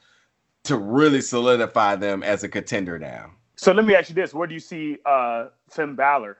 to 0.64 0.78
really 0.78 1.22
solidify 1.22 1.96
them 1.96 2.24
as 2.24 2.44
a 2.44 2.50
contender 2.50 3.00
now? 3.00 3.32
So 3.56 3.72
let 3.72 3.86
me 3.86 3.96
ask 3.96 4.10
you 4.10 4.16
this: 4.16 4.34
Where 4.34 4.48
do 4.48 4.54
you 4.54 4.60
see 4.60 4.98
uh, 5.06 5.48
Finn 5.70 5.96
Balor 5.96 6.38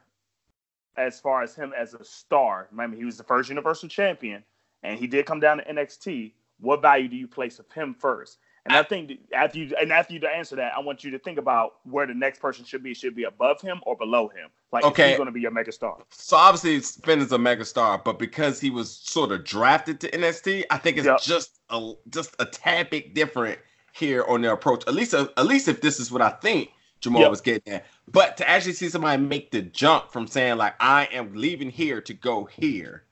as 0.98 1.20
far 1.20 1.44
as 1.44 1.56
him 1.56 1.74
as 1.78 1.94
a 1.94 2.04
star? 2.04 2.68
Remember, 2.72 2.98
he 2.98 3.06
was 3.06 3.18
the 3.18 3.24
first 3.24 3.50
Universal 3.50 3.90
Champion, 3.90 4.44
and 4.84 5.00
he 5.00 5.08
did 5.08 5.26
come 5.26 5.40
down 5.40 5.58
to 5.58 5.64
NXT. 5.64 6.34
What 6.60 6.82
value 6.82 7.08
do 7.08 7.16
you 7.16 7.28
place 7.28 7.60
of 7.60 7.72
him 7.72 7.96
first? 7.98 8.38
And 8.66 8.76
I, 8.76 8.84
think 8.84 9.12
after 9.34 9.60
you 9.60 9.76
and 9.80 9.92
after 9.92 10.14
you 10.14 10.20
to 10.22 10.30
answer 10.30 10.56
that, 10.56 10.74
I 10.76 10.80
want 10.80 11.04
you 11.04 11.12
to 11.12 11.20
think 11.20 11.38
about 11.38 11.76
where 11.84 12.08
the 12.08 12.14
next 12.14 12.40
person 12.40 12.64
should 12.64 12.82
be. 12.82 12.94
Should 12.94 13.14
be 13.16 13.26
above 13.26 13.60
him 13.60 13.82
or 13.86 13.98
below 13.98 14.30
him? 14.30 14.50
Like, 14.72 14.86
Okay. 14.86 15.10
he's 15.10 15.18
going 15.18 15.26
to 15.26 15.34
be 15.34 15.42
your 15.42 15.52
mega 15.52 15.72
star. 15.72 15.98
So 16.12 16.38
obviously 16.38 16.80
Finn 17.04 17.20
is 17.20 17.32
a 17.34 17.38
mega 17.38 17.66
star, 17.66 17.98
but 18.04 18.18
because 18.20 18.62
he 18.62 18.70
was 18.70 18.96
sort 18.96 19.32
of 19.34 19.44
drafted 19.44 20.00
to 20.02 20.10
NXT, 20.12 20.64
I 20.70 20.78
think 20.78 20.98
it's 20.98 21.06
Yep. 21.06 21.22
just 21.22 21.60
a 21.70 21.94
just 22.10 22.36
a 22.40 22.46
tad 22.46 22.90
bit 22.90 23.14
different 23.14 23.60
here 23.92 24.24
on 24.30 24.42
their 24.42 24.54
approach. 24.54 24.84
At 24.88 24.94
least 24.94 25.14
uh, 25.14 25.28
at 25.36 25.46
least 25.46 25.68
if 25.68 25.82
this 25.82 26.00
is 26.00 26.10
what 26.10 26.22
I 26.22 26.30
think 26.30 26.70
Jamal 27.02 27.24
Yep. 27.24 27.32
was 27.32 27.42
getting 27.42 27.74
at. 27.74 27.86
But 28.08 28.38
to 28.38 28.50
actually 28.50 28.74
see 28.74 28.88
somebody 28.88 29.22
make 29.22 29.52
the 29.52 29.62
jump 29.62 30.10
from 30.12 30.26
saying 30.26 30.56
like 30.58 30.76
I 30.80 31.10
am 31.12 31.34
leaving 31.34 31.70
here 31.70 32.00
to 32.02 32.14
go 32.14 32.46
here 32.46 33.04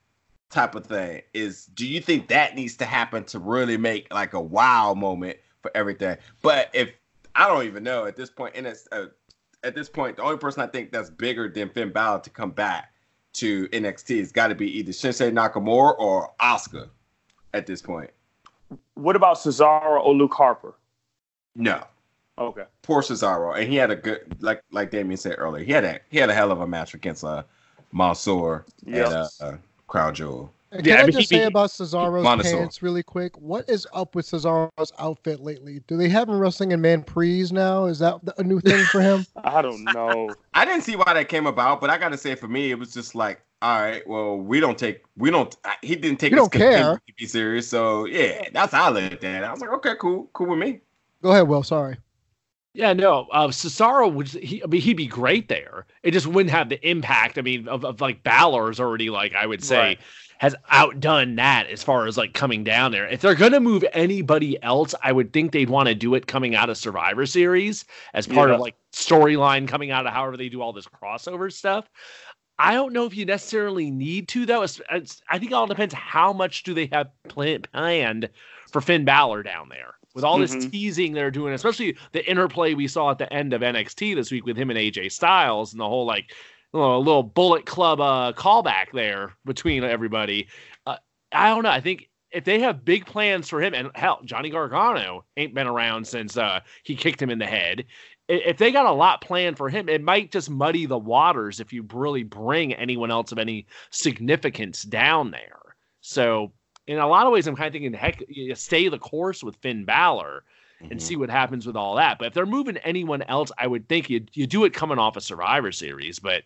type 0.52 0.76
of 0.76 0.86
thing 0.86 1.22
is 1.34 1.66
do 1.68 1.88
you 1.88 2.02
think 2.02 2.28
that 2.28 2.56
needs 2.56 2.76
to 2.78 2.86
happen 2.86 3.24
to 3.26 3.40
really 3.40 3.78
make 3.78 4.12
like 4.14 4.34
a 4.34 4.42
wow 4.42 4.94
moment 4.94 5.38
for 5.62 5.72
everything? 5.76 6.18
But 6.42 6.70
if 6.74 6.92
I 7.36 7.48
don't 7.48 7.66
even 7.66 7.84
know 7.84 8.06
at 8.06 8.16
this 8.16 8.30
point, 8.30 8.56
and 8.56 8.68
it's 8.68 8.88
uh, 8.92 9.08
at 9.64 9.76
this 9.76 9.90
point, 9.90 10.18
the 10.18 10.24
only 10.24 10.38
person 10.38 10.62
I 10.62 10.68
think 10.68 10.92
that's 10.92 11.10
bigger 11.10 11.50
than 11.50 11.70
Finn 11.70 11.92
Balor 11.92 12.22
to 12.22 12.30
come 12.30 12.52
back 12.52 12.94
to 13.34 13.68
NXT 13.70 14.20
has 14.20 14.32
got 14.32 14.48
to 14.48 14.56
be 14.56 14.78
either 14.78 14.92
Shinsuke 14.92 15.32
Nakamura 15.32 15.98
or 15.98 16.32
oscar 16.40 16.90
at 17.54 17.66
this 17.66 17.82
point. 17.82 18.10
What 18.96 19.16
about 19.16 19.38
Cesaro 19.38 20.04
or 20.04 20.14
Luke 20.14 20.34
Harper? 20.34 20.76
No, 21.56 21.84
Okay. 22.38 22.64
poor 22.82 23.02
Cesaro, 23.02 23.58
and 23.58 23.70
he 23.70 23.76
had 23.76 23.92
a 23.92 23.96
good 23.96 24.38
like 24.42 24.64
like 24.72 24.90
Damien 24.90 25.18
said 25.18 25.36
earlier. 25.38 25.64
He 25.64 25.72
had 25.72 25.84
a 25.84 26.00
he 26.10 26.18
had 26.18 26.30
a 26.30 26.34
hell 26.34 26.52
of 26.52 26.62
a 26.62 26.68
match 26.68 26.94
against 26.94 27.24
uh 27.24 27.44
Mansoor 27.92 28.66
uh, 28.94 29.28
uh, 29.42 29.58
Crown 29.92 30.16
Jewel. 30.16 30.54
And 30.72 30.86
Yeah, 30.86 30.94
Can 30.94 31.00
I 31.00 31.04
I 31.04 31.06
mean, 31.08 31.12
just 31.12 31.30
he- 31.30 31.36
say 31.36 31.44
about 31.44 31.70
Cesaro's 31.70 32.24
Montesor. 32.24 32.58
pants 32.60 32.82
really 32.82 33.04
quick? 33.04 33.38
What 33.38 33.70
is 33.70 33.86
up 33.94 34.16
with 34.16 34.26
Cesaro's 34.26 34.94
outfit 34.98 35.42
lately? 35.42 35.82
Do 35.86 35.98
they 35.98 36.08
have 36.08 36.30
him 36.30 36.40
wrestling 36.40 36.72
in 36.72 36.80
man 36.80 37.04
prees 37.04 37.52
now? 37.52 37.86
Is 37.88 38.00
that 38.00 38.22
a 38.38 38.44
new 38.44 38.62
thing 38.62 38.86
for 38.86 39.02
him? 39.02 39.26
I 39.44 39.62
don't 39.62 39.84
know. 39.84 40.34
I 40.54 40.64
didn't 40.64 40.84
see 40.84 40.96
why 40.96 41.14
that 41.14 41.28
came 41.28 41.46
about, 41.46 41.82
but 41.82 41.90
I 41.90 41.98
gotta 41.98 42.18
say 42.18 42.36
for 42.36 42.48
me, 42.48 42.72
it 42.72 42.80
was 42.80 42.94
just 42.94 43.16
like, 43.16 43.42
all 43.62 43.82
right, 43.82 44.02
well, 44.08 44.38
we 44.38 44.62
don't 44.62 44.78
take, 44.78 45.04
we 45.18 45.30
don't. 45.30 45.54
He 45.82 45.98
didn't 45.98 46.20
take 46.22 46.32
You 46.32 46.38
his 46.38 46.48
don't 46.50 46.54
care. 46.54 46.96
to 46.96 47.14
be 47.18 47.26
serious, 47.26 47.68
so 47.68 48.06
yeah, 48.06 48.48
that's 48.54 48.72
how 48.74 48.86
I 48.86 48.90
looked 48.92 49.24
at 49.26 49.44
it. 49.44 49.46
I 49.46 49.52
was 49.52 49.60
like, 49.60 49.72
okay, 49.74 49.94
cool, 50.00 50.30
cool 50.32 50.48
with 50.48 50.60
me. 50.60 50.80
Go 51.22 51.32
ahead, 51.32 51.48
Will. 51.50 51.64
Sorry. 51.64 51.98
Yeah, 52.74 52.94
no. 52.94 53.28
Uh, 53.32 53.48
Cesaro 53.50 54.12
would. 54.14 54.30
He, 54.30 54.64
I 54.64 54.68
mean, 54.68 54.82
he'd 54.82 54.96
be 54.96 55.06
great 55.08 55.50
there. 55.50 55.86
It 56.04 56.12
just 56.12 56.26
wouldn't 56.28 56.52
have 56.52 56.70
the 56.70 56.90
impact. 56.90 57.38
I 57.38 57.42
mean, 57.42 57.68
of, 57.68 57.84
of 57.84 58.00
like 58.00 58.24
Balor's 58.24 58.80
already 58.80 59.10
like 59.10 59.36
I 59.36 59.46
would 59.46 59.62
say 59.64 59.78
Right. 59.78 60.00
has 60.38 60.56
outdone 60.70 61.36
that 61.36 61.68
as 61.68 61.84
far 61.84 62.08
as 62.08 62.18
like 62.18 62.34
coming 62.34 62.64
down 62.64 62.94
there. 62.94 63.06
If 63.10 63.20
they're 63.22 63.36
gonna 63.36 63.60
move 63.60 63.84
anybody 63.92 64.62
else, 64.64 64.96
I 65.04 65.12
would 65.12 65.34
think 65.34 65.52
they'd 65.52 65.70
want 65.70 65.90
to 65.90 65.96
do 65.96 66.16
it 66.16 66.28
coming 66.28 66.56
out 66.56 66.70
of 66.70 66.78
Survivor 66.78 67.26
Series 67.26 67.84
as 68.14 68.26
part 68.26 68.50
Yeah. 68.50 68.56
of 68.56 68.62
like 68.62 68.76
storyline 68.94 69.68
coming 69.68 69.92
out 69.92 70.08
of 70.08 70.14
however 70.14 70.38
they 70.38 70.48
do 70.48 70.62
all 70.62 70.72
this 70.72 70.88
crossover 70.88 71.52
stuff. 71.52 71.90
I 72.58 72.74
don't 72.74 72.94
know 72.94 73.06
if 73.06 73.16
you 73.16 73.26
necessarily 73.26 73.92
need 73.92 74.30
to 74.30 74.46
though. 74.46 74.62
It's, 74.62 74.80
it's, 74.90 75.22
I 75.30 75.40
think 75.40 75.52
it 75.52 75.56
all 75.56 75.68
depends 75.68 75.94
how 75.94 76.32
much 76.32 76.64
do 76.64 76.74
they 76.74 76.88
have 76.94 77.10
plan- 77.28 77.64
planned 77.64 78.30
for 78.72 78.80
Finn 78.80 79.04
Balor 79.04 79.44
down 79.44 79.68
there. 79.68 79.91
With 80.14 80.24
all 80.24 80.38
this 80.38 80.56
mm-hmm. 80.56 80.70
teasing 80.70 81.14
they're 81.14 81.32
doing, 81.32 81.54
especially 81.54 81.98
the 82.12 82.30
interplay 82.30 82.74
we 82.74 82.88
saw 82.88 83.12
at 83.12 83.18
the 83.18 83.32
end 83.32 83.54
of 83.54 83.62
NXT 83.62 84.16
this 84.16 84.32
week 84.32 84.46
with 84.46 84.58
him 84.58 84.70
and 84.70 84.80
AJ 84.80 85.12
Styles 85.12 85.74
and 85.74 85.80
the 85.80 85.88
whole 85.88 86.06
like 86.06 86.34
a 86.74 86.78
little 86.78 87.24
Bullet 87.24 87.66
Club 87.66 88.00
uh, 88.00 88.34
callback 88.34 88.92
there 88.94 89.34
between 89.46 89.84
everybody. 89.84 90.48
Uh, 90.86 90.98
I 91.32 91.50
don't 91.50 91.64
know. 91.64 91.70
I 91.70 91.82
think 91.82 92.10
if 92.32 92.46
they 92.46 92.60
have 92.60 92.86
big 92.86 93.06
plans 93.06 93.50
for 93.50 93.62
him, 93.62 93.74
and 93.74 93.92
hell, 93.96 94.22
Johnny 94.24 94.50
Gargano 94.50 95.26
ain't 95.38 95.54
been 95.54 95.68
around 95.68 96.08
since 96.08 96.38
uh, 96.38 96.62
he 96.84 96.96
kicked 96.96 97.22
him 97.22 97.30
in 97.30 97.40
the 97.40 97.46
head. 97.46 97.86
If 98.30 98.58
they 98.58 98.72
got 98.72 98.86
a 98.86 98.92
lot 98.92 99.22
planned 99.22 99.58
for 99.58 99.68
him, 99.68 99.90
it 99.90 100.02
might 100.02 100.32
just 100.32 100.50
muddy 100.50 100.86
the 100.86 100.98
waters 100.98 101.60
if 101.60 101.74
you 101.74 101.86
really 101.92 102.24
bring 102.24 102.74
anyone 102.74 103.12
else 103.12 103.34
of 103.34 103.40
any 103.40 103.68
significance 103.90 104.84
down 104.84 105.32
there. 105.32 105.60
So, 106.00 106.54
in 106.92 107.00
a 107.00 107.08
lot 107.08 107.26
of 107.26 107.34
ways, 107.34 107.48
I'm 107.48 107.56
kind 107.56 107.68
of 107.68 107.74
thinking, 107.74 107.94
heck, 107.94 108.24
stay 108.56 108.90
the 108.90 109.00
course 109.00 109.44
with 109.44 109.56
Finn 109.58 109.86
Balor 109.86 110.44
and 110.80 110.92
mm-hmm. 110.92 111.00
see 111.00 111.16
what 111.16 111.30
happens 111.30 111.66
with 111.66 111.76
all 111.76 111.96
that. 111.96 112.18
But 112.20 112.28
if 112.28 112.34
they're 112.34 112.46
moving 112.46 112.78
anyone 112.78 113.22
else, 113.24 113.52
I 113.58 113.68
would 113.68 113.88
think 113.88 114.10
you 114.10 114.26
you 114.34 114.48
do 114.48 114.66
it 114.66 114.74
coming 114.74 114.98
off 114.98 115.16
a 115.16 115.22
Survivor 115.22 115.72
Series. 115.72 116.20
But 116.20 116.44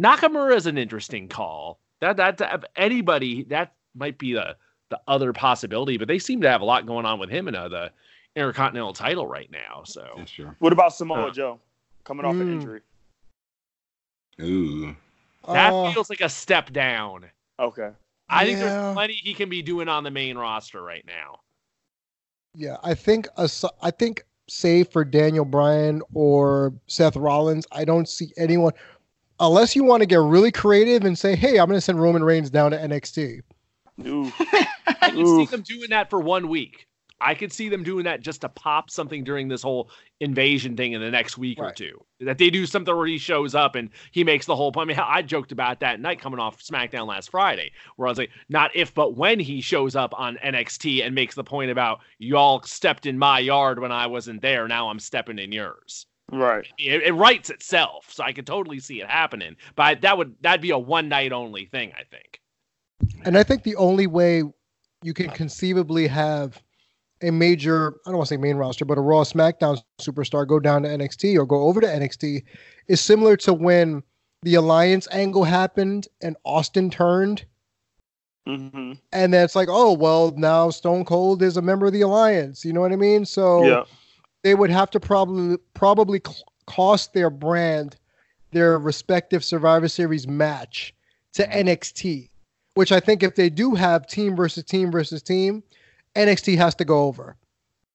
Nakamura 0.00 0.56
is 0.56 0.66
an 0.66 0.78
interesting 0.78 1.28
call. 1.28 1.78
That 2.00 2.16
that 2.16 2.64
anybody 2.76 3.44
that 3.44 3.72
might 3.94 4.18
be 4.18 4.34
the 4.34 4.56
the 4.90 5.00
other 5.06 5.32
possibility, 5.32 5.96
but 5.98 6.08
they 6.08 6.18
seem 6.18 6.40
to 6.42 6.50
have 6.50 6.60
a 6.60 6.64
lot 6.64 6.86
going 6.86 7.04
on 7.04 7.18
with 7.18 7.30
him 7.30 7.48
in 7.48 7.54
uh, 7.54 7.68
the 7.68 7.90
Intercontinental 8.36 8.92
title 8.92 9.26
right 9.26 9.50
now. 9.50 9.82
So, 9.84 10.06
yeah, 10.16 10.24
sure. 10.24 10.56
What 10.60 10.72
about 10.72 10.94
Samoa 10.94 11.28
uh, 11.28 11.30
Joe 11.30 11.60
coming 12.04 12.24
off 12.24 12.36
mm. 12.36 12.42
an 12.42 12.52
injury? 12.52 12.80
Ooh, 14.40 14.96
that 15.46 15.72
uh, 15.72 15.92
feels 15.92 16.08
like 16.08 16.20
a 16.20 16.28
step 16.28 16.72
down. 16.72 17.24
Okay, 17.58 17.90
I 18.28 18.42
yeah. 18.42 18.46
think 18.46 18.58
there's 18.58 18.94
plenty 18.94 19.14
he 19.14 19.34
can 19.34 19.48
be 19.48 19.62
doing 19.62 19.88
on 19.88 20.04
the 20.04 20.10
main 20.10 20.36
roster 20.36 20.82
right 20.82 21.04
now. 21.06 21.40
Yeah, 22.54 22.76
I 22.82 22.94
think 22.94 23.28
a, 23.36 23.48
I 23.82 23.90
think 23.90 24.24
save 24.48 24.88
for 24.88 25.04
Daniel 25.04 25.44
Bryan 25.44 26.02
or 26.14 26.74
Seth 26.86 27.16
Rollins, 27.16 27.66
I 27.70 27.84
don't 27.84 28.08
see 28.08 28.32
anyone 28.36 28.72
unless 29.38 29.76
you 29.76 29.84
want 29.84 30.02
to 30.02 30.06
get 30.06 30.20
really 30.20 30.50
creative 30.50 31.04
and 31.04 31.16
say, 31.16 31.36
"Hey, 31.36 31.58
I'm 31.58 31.68
going 31.68 31.76
to 31.76 31.80
send 31.80 32.00
Roman 32.00 32.24
Reigns 32.24 32.50
down 32.50 32.72
to 32.72 32.76
NXT." 32.76 33.42
Ooh. 34.06 34.32
I 34.38 35.10
can 35.10 35.26
see 35.26 35.46
them 35.46 35.62
doing 35.62 35.90
that 35.90 36.10
for 36.10 36.20
one 36.20 36.48
week. 36.48 36.87
I 37.20 37.34
could 37.34 37.52
see 37.52 37.68
them 37.68 37.82
doing 37.82 38.04
that 38.04 38.20
just 38.20 38.42
to 38.42 38.48
pop 38.48 38.90
something 38.90 39.24
during 39.24 39.48
this 39.48 39.62
whole 39.62 39.90
invasion 40.20 40.76
thing 40.76 40.92
in 40.92 41.00
the 41.00 41.10
next 41.10 41.36
week 41.36 41.58
right. 41.58 41.70
or 41.70 41.74
two. 41.74 42.04
That 42.20 42.38
they 42.38 42.50
do 42.50 42.64
something 42.64 42.94
where 42.94 43.06
he 43.06 43.18
shows 43.18 43.54
up 43.54 43.74
and 43.74 43.90
he 44.12 44.24
makes 44.24 44.46
the 44.46 44.54
whole. 44.54 44.72
Point. 44.72 44.90
I 44.90 44.94
mean, 44.94 45.00
I 45.00 45.22
joked 45.22 45.52
about 45.52 45.80
that 45.80 46.00
night 46.00 46.20
coming 46.20 46.38
off 46.38 46.62
SmackDown 46.62 47.06
last 47.06 47.30
Friday, 47.30 47.72
where 47.96 48.06
I 48.06 48.10
was 48.10 48.18
like, 48.18 48.30
not 48.48 48.70
if, 48.74 48.94
but 48.94 49.16
when 49.16 49.40
he 49.40 49.60
shows 49.60 49.96
up 49.96 50.12
on 50.16 50.36
NXT 50.44 51.04
and 51.04 51.14
makes 51.14 51.34
the 51.34 51.44
point 51.44 51.70
about 51.70 52.00
y'all 52.18 52.62
stepped 52.62 53.06
in 53.06 53.18
my 53.18 53.40
yard 53.40 53.80
when 53.80 53.92
I 53.92 54.06
wasn't 54.06 54.42
there. 54.42 54.68
Now 54.68 54.88
I'm 54.88 55.00
stepping 55.00 55.38
in 55.38 55.52
yours. 55.52 56.06
Right. 56.30 56.66
It, 56.78 57.02
it 57.02 57.12
writes 57.12 57.50
itself, 57.50 58.12
so 58.12 58.22
I 58.22 58.32
could 58.32 58.46
totally 58.46 58.80
see 58.80 59.00
it 59.00 59.08
happening. 59.08 59.56
But 59.76 60.02
that 60.02 60.18
would 60.18 60.34
that'd 60.40 60.60
be 60.60 60.70
a 60.70 60.78
one 60.78 61.08
night 61.08 61.32
only 61.32 61.66
thing, 61.66 61.92
I 61.98 62.04
think. 62.04 62.40
And 63.24 63.38
I 63.38 63.42
think 63.42 63.62
the 63.62 63.76
only 63.76 64.06
way 64.06 64.42
you 65.02 65.14
can 65.14 65.30
conceivably 65.30 66.06
have 66.08 66.62
a 67.22 67.30
major, 67.30 67.94
I 68.06 68.10
don't 68.10 68.16
want 68.16 68.28
to 68.28 68.34
say 68.34 68.38
main 68.38 68.56
roster, 68.56 68.84
but 68.84 68.98
a 68.98 69.00
Raw 69.00 69.22
SmackDown 69.22 69.82
superstar 70.00 70.46
go 70.46 70.60
down 70.60 70.82
to 70.82 70.88
NXT 70.88 71.38
or 71.38 71.46
go 71.46 71.62
over 71.64 71.80
to 71.80 71.86
NXT 71.86 72.44
is 72.86 73.00
similar 73.00 73.36
to 73.38 73.52
when 73.52 74.02
the 74.42 74.54
Alliance 74.54 75.08
angle 75.10 75.44
happened 75.44 76.08
and 76.22 76.36
Austin 76.44 76.90
turned. 76.90 77.44
Mm-hmm. 78.46 78.92
And 79.12 79.34
then 79.34 79.44
it's 79.44 79.56
like, 79.56 79.68
oh, 79.70 79.92
well, 79.92 80.32
now 80.36 80.70
Stone 80.70 81.04
Cold 81.04 81.42
is 81.42 81.56
a 81.56 81.62
member 81.62 81.86
of 81.86 81.92
the 81.92 82.00
Alliance. 82.02 82.64
You 82.64 82.72
know 82.72 82.80
what 82.80 82.92
I 82.92 82.96
mean? 82.96 83.24
So 83.24 83.64
yeah. 83.64 83.84
they 84.42 84.54
would 84.54 84.70
have 84.70 84.90
to 84.90 85.00
probably 85.00 85.58
probably 85.74 86.22
cost 86.66 87.12
their 87.12 87.30
brand 87.30 87.96
their 88.50 88.78
respective 88.78 89.44
Survivor 89.44 89.88
Series 89.88 90.26
match 90.26 90.94
to. 91.34 91.46
NXT 91.46 92.30
which 92.78 92.92
I 92.92 93.00
think 93.00 93.24
if 93.24 93.34
they 93.34 93.50
do 93.50 93.74
have 93.74 94.06
team 94.06 94.36
versus 94.36 94.62
team 94.62 94.92
versus 94.92 95.20
team, 95.20 95.64
NXT 96.14 96.56
has 96.56 96.74
to 96.76 96.84
go 96.84 97.04
over. 97.04 97.36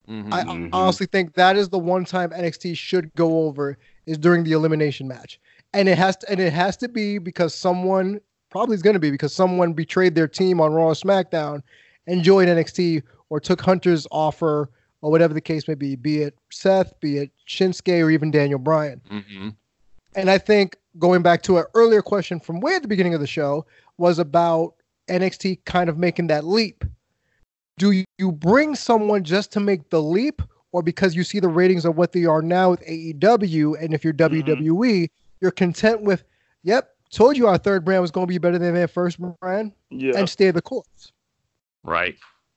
Mm-hmm, 0.07 0.34
I 0.34 0.43
mm-hmm. 0.43 0.74
honestly 0.74 1.05
think 1.05 1.34
that 1.36 1.55
is 1.55 1.70
the 1.70 1.80
one 1.80 2.05
time 2.05 2.32
NXT 2.32 2.78
should 2.78 3.14
go 3.16 3.45
over 3.45 3.78
is 4.05 4.18
during 4.18 4.43
the 4.43 4.51
elimination 4.51 5.07
match. 5.07 5.39
And 5.74 5.88
it 5.88 5.97
has 5.97 6.18
to 6.18 6.30
and 6.30 6.39
it 6.39 6.53
has 6.53 6.78
to 6.78 6.89
be 6.89 7.18
because 7.18 7.53
someone 7.55 8.20
probably 8.49 8.76
is 8.76 8.82
going 8.82 8.93
to 8.93 8.99
be 8.99 9.11
because 9.11 9.34
someone 9.34 9.74
betrayed 9.74 10.14
their 10.14 10.28
team 10.28 10.59
on 10.61 10.74
Raw 10.74 10.88
or 10.88 10.93
SmackDown 10.93 11.64
and 12.05 12.22
joined 12.22 12.49
NXT 12.49 13.01
or 13.30 13.39
took 13.39 13.61
Hunter's 13.61 14.05
offer 14.11 14.70
or 15.01 15.11
whatever 15.11 15.34
the 15.34 15.41
case 15.41 15.68
may 15.68 15.74
be, 15.74 15.95
be 15.95 16.22
it 16.22 16.38
Seth, 16.51 16.97
be 16.99 17.18
it 17.18 17.32
Shinsuke, 17.47 18.03
or 18.03 18.09
even 18.09 18.30
Daniel 18.30 18.59
Bryan. 18.59 19.01
Mm-hmm. 19.09 19.49
And 20.16 20.30
I 20.30 20.38
think 20.38 20.78
going 20.99 21.24
back 21.24 21.41
to 21.43 21.57
an 21.57 21.66
earlier 21.74 22.01
question 22.01 22.39
from 22.39 22.61
way 22.61 22.76
at 22.76 22.82
the 22.82 22.88
beginning 22.88 23.14
of 23.14 23.20
the 23.20 23.28
show, 23.28 23.66
was 23.97 24.20
about 24.20 24.76
NXT 25.07 25.66
kind 25.66 25.89
of 25.89 25.97
making 25.97 26.28
that 26.28 26.45
leap. 26.45 26.84
Do 27.78 28.04
you 28.18 28.32
bring 28.32 28.76
someone 28.76 29.24
just 29.24 29.52
to 29.54 29.60
make 29.60 29.90
the 29.90 30.02
leap, 30.02 30.42
or 30.72 30.82
because 30.84 31.16
you 31.16 31.24
see 31.24 31.40
the 31.40 31.48
ratings 31.48 31.86
of 31.86 31.98
what 31.98 32.12
they 32.12 32.26
are 32.26 32.42
now 32.42 32.72
with 32.72 32.86
AEW, 32.86 33.82
and 33.82 33.94
if 33.94 34.04
you're 34.04 34.14
mm-hmm. 34.14 34.50
WWE, 34.50 35.10
you're 35.42 35.52
content 35.52 36.02
with, 36.02 36.24
yep, 36.64 36.92
told 37.12 37.38
you 37.38 37.48
our 37.48 37.58
third 37.58 37.86
brand 37.86 38.02
was 38.02 38.12
going 38.12 38.28
to 38.28 38.32
be 38.32 38.38
better 38.38 38.58
than 38.58 38.74
their 38.74 38.88
first 38.88 39.20
brand, 39.40 39.72
yeah. 39.90 40.18
and 40.18 40.30
stay 40.30 40.52
the 40.52 40.62
course. 40.62 41.12
Right. 41.84 42.16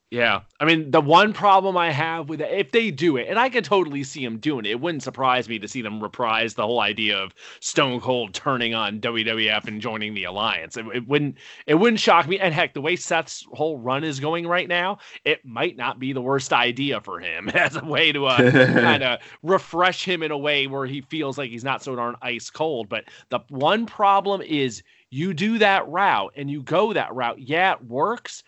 Yeah. 0.09 0.41
I 0.61 0.63
mean, 0.63 0.91
the 0.91 1.01
one 1.01 1.33
problem 1.33 1.75
I 1.75 1.91
have 1.91 2.29
with 2.29 2.39
it, 2.39 2.49
if 2.49 2.71
they 2.71 2.91
do 2.91 3.17
it, 3.17 3.27
and 3.27 3.37
I 3.37 3.49
could 3.49 3.65
totally 3.65 4.05
see 4.05 4.23
them 4.23 4.37
doing 4.37 4.63
it, 4.63 4.71
it 4.71 4.79
wouldn't 4.79 5.03
surprise 5.03 5.49
me 5.49 5.59
to 5.59 5.67
see 5.67 5.81
them 5.81 6.01
reprise 6.01 6.53
the 6.53 6.65
whole 6.65 6.79
idea 6.79 7.17
of 7.17 7.35
Stone 7.59 7.99
Cold 7.99 8.33
turning 8.33 8.73
on 8.73 9.01
WWF 9.01 9.67
and 9.67 9.81
joining 9.81 10.13
the 10.13 10.23
alliance. 10.23 10.77
It, 10.77 10.85
it 10.93 11.07
wouldn't 11.09 11.35
it 11.65 11.75
wouldn't 11.75 11.99
shock 11.99 12.25
me. 12.25 12.39
And 12.39 12.53
heck, 12.53 12.73
the 12.73 12.79
way 12.79 12.95
Seth's 12.95 13.45
whole 13.51 13.79
run 13.79 14.05
is 14.05 14.21
going 14.21 14.47
right 14.47 14.69
now, 14.69 14.99
it 15.25 15.43
might 15.45 15.75
not 15.75 15.99
be 15.99 16.13
the 16.13 16.21
worst 16.21 16.53
idea 16.53 17.01
for 17.01 17.19
him 17.19 17.49
as 17.53 17.75
a 17.75 17.83
way 17.83 18.13
to 18.13 18.27
uh, 18.27 18.51
kind 18.51 19.03
of 19.03 19.19
refresh 19.43 20.05
him 20.05 20.23
in 20.23 20.31
a 20.31 20.37
way 20.37 20.67
where 20.67 20.85
he 20.85 21.01
feels 21.01 21.37
like 21.37 21.49
he's 21.49 21.65
not 21.65 21.83
so 21.83 21.97
darn 21.97 22.15
ice 22.21 22.49
cold. 22.49 22.87
But 22.87 23.03
the 23.27 23.39
one 23.49 23.85
problem 23.85 24.41
is 24.41 24.83
you 25.09 25.33
do 25.33 25.57
that 25.57 25.85
route 25.89 26.31
and 26.37 26.49
you 26.49 26.63
go 26.63 26.93
that 26.93 27.13
route. 27.13 27.39
Yeah, 27.39 27.73
it 27.73 27.85
works 27.85 28.43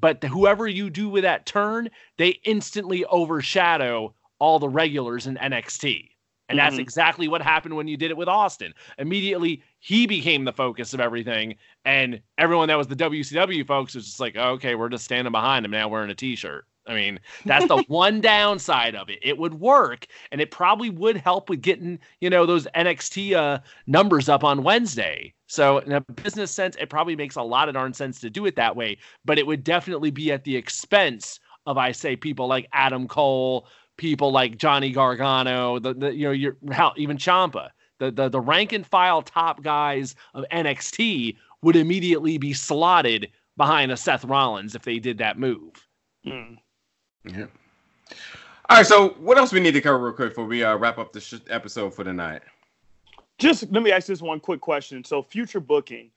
but 0.00 0.22
whoever 0.24 0.66
you 0.66 0.90
do 0.90 1.08
with 1.08 1.22
that 1.22 1.46
turn, 1.46 1.88
they 2.18 2.40
instantly 2.44 3.04
overshadow 3.06 4.14
all 4.38 4.58
the 4.58 4.68
regulars 4.68 5.26
in 5.26 5.36
NXT. 5.36 6.10
And 6.48 6.58
that's 6.58 6.74
mm-hmm. 6.74 6.80
exactly 6.80 7.26
what 7.26 7.40
happened 7.40 7.74
when 7.74 7.88
you 7.88 7.96
did 7.96 8.10
it 8.10 8.16
with 8.16 8.28
Austin. 8.28 8.74
Immediately, 8.98 9.62
he 9.78 10.06
became 10.06 10.44
the 10.44 10.52
focus 10.52 10.92
of 10.92 11.00
everything. 11.00 11.54
And 11.86 12.20
everyone 12.36 12.68
that 12.68 12.76
was 12.76 12.86
the 12.86 12.96
WCW 12.96 13.66
folks 13.66 13.94
was 13.94 14.04
just 14.04 14.20
like, 14.20 14.36
oh, 14.36 14.50
okay, 14.52 14.74
we're 14.74 14.90
just 14.90 15.04
standing 15.04 15.32
behind 15.32 15.64
him 15.64 15.70
now 15.70 15.88
wearing 15.88 16.10
a 16.10 16.14
t 16.14 16.36
shirt. 16.36 16.66
I 16.86 16.94
mean, 16.94 17.18
that's 17.46 17.66
the 17.66 17.82
one 17.88 18.20
downside 18.20 18.94
of 18.94 19.08
it. 19.08 19.18
It 19.22 19.38
would 19.38 19.54
work, 19.54 20.06
and 20.32 20.40
it 20.40 20.50
probably 20.50 20.90
would 20.90 21.16
help 21.16 21.48
with 21.48 21.62
getting, 21.62 21.98
you 22.20 22.28
know, 22.28 22.44
those 22.44 22.66
NXT 22.76 23.34
uh, 23.34 23.60
numbers 23.86 24.28
up 24.28 24.44
on 24.44 24.62
Wednesday. 24.62 25.32
So, 25.54 25.78
in 25.78 25.92
a 25.92 26.00
business 26.00 26.50
sense, 26.50 26.74
it 26.80 26.90
probably 26.90 27.14
makes 27.14 27.36
a 27.36 27.42
lot 27.42 27.68
of 27.68 27.74
darn 27.74 27.94
sense 27.94 28.18
to 28.20 28.28
do 28.28 28.44
it 28.44 28.56
that 28.56 28.74
way. 28.74 28.98
But 29.24 29.38
it 29.38 29.46
would 29.46 29.62
definitely 29.62 30.10
be 30.10 30.32
at 30.32 30.42
the 30.42 30.56
expense 30.56 31.38
of, 31.64 31.78
I 31.78 31.92
say, 31.92 32.16
people 32.16 32.48
like 32.48 32.66
Adam 32.72 33.06
Cole, 33.06 33.68
people 33.96 34.32
like 34.32 34.58
Johnny 34.58 34.90
Gargano, 34.90 35.78
the, 35.78 35.94
the 35.94 36.12
you 36.12 36.24
know, 36.24 36.32
your 36.32 36.56
even 36.96 37.16
Ciampa, 37.16 37.68
the, 38.00 38.10
the 38.10 38.28
the 38.28 38.40
rank 38.40 38.72
and 38.72 38.84
file 38.84 39.22
top 39.22 39.62
guys 39.62 40.16
of 40.34 40.44
NXT 40.50 41.36
would 41.62 41.76
immediately 41.76 42.36
be 42.36 42.52
slotted 42.52 43.30
behind 43.56 43.92
a 43.92 43.96
Seth 43.96 44.24
Rollins 44.24 44.74
if 44.74 44.82
they 44.82 44.98
did 44.98 45.18
that 45.18 45.38
move. 45.38 45.86
Mm. 46.26 46.58
Yeah. 47.24 47.46
All 48.70 48.78
right. 48.78 48.86
So, 48.86 49.10
what 49.20 49.38
else 49.38 49.52
we 49.52 49.60
need 49.60 49.74
to 49.74 49.80
cover 49.80 50.00
real 50.00 50.14
quick 50.14 50.30
before 50.30 50.46
we 50.46 50.64
uh, 50.64 50.76
wrap 50.76 50.98
up 50.98 51.12
the 51.12 51.20
sh- 51.20 51.34
episode 51.48 51.94
for 51.94 52.02
tonight? 52.02 52.42
Just 53.38 53.70
let 53.72 53.82
me 53.82 53.90
ask 53.92 54.06
this 54.06 54.22
one 54.22 54.40
quick 54.40 54.60
question. 54.60 55.04
So, 55.04 55.22
future 55.22 55.60
booking 55.60 56.10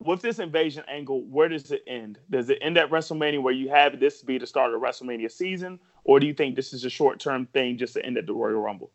with 0.00 0.20
this 0.20 0.38
invasion 0.38 0.84
angle, 0.88 1.22
where 1.22 1.48
does 1.48 1.70
it 1.70 1.82
end? 1.86 2.18
Does 2.30 2.50
it 2.50 2.58
end 2.60 2.76
at 2.76 2.90
WrestleMania 2.90 3.42
where 3.42 3.54
you 3.54 3.68
have 3.68 3.98
this 4.00 4.22
be 4.22 4.38
the 4.38 4.46
start 4.46 4.74
of 4.74 4.80
WrestleMania 4.80 5.30
season, 5.30 5.78
or 6.04 6.20
do 6.20 6.26
you 6.26 6.34
think 6.34 6.56
this 6.56 6.72
is 6.72 6.84
a 6.84 6.90
short 6.90 7.20
term 7.20 7.46
thing 7.46 7.78
just 7.78 7.94
to 7.94 8.04
end 8.04 8.18
at 8.18 8.26
the 8.26 8.32
Royal 8.32 8.60
Rumble? 8.60 8.90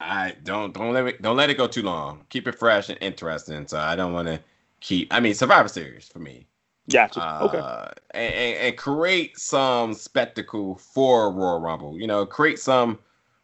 I 0.00 0.34
don't 0.44 0.72
don't 0.72 0.92
let 0.92 1.06
it 1.06 1.22
don't 1.22 1.36
let 1.36 1.50
it 1.50 1.58
go 1.58 1.66
too 1.66 1.82
long. 1.82 2.24
Keep 2.30 2.48
it 2.48 2.58
fresh 2.58 2.88
and 2.88 2.98
interesting. 3.00 3.66
So 3.66 3.78
I 3.78 3.96
don't 3.96 4.12
want 4.12 4.28
to 4.28 4.40
keep. 4.80 5.12
I 5.12 5.20
mean, 5.20 5.34
Survivor 5.34 5.68
Series 5.68 6.08
for 6.08 6.20
me. 6.20 6.46
Gotcha. 6.90 7.20
Uh, 7.20 7.38
okay. 7.42 7.92
And, 8.12 8.34
and, 8.34 8.56
and, 8.56 8.76
create 8.76 9.38
some 9.38 9.94
spectacle 9.94 10.76
for 10.76 11.30
Royal 11.30 11.60
Rumble. 11.60 12.00
You 12.00 12.06
know, 12.06 12.26
create 12.26 12.58
some 12.58 12.98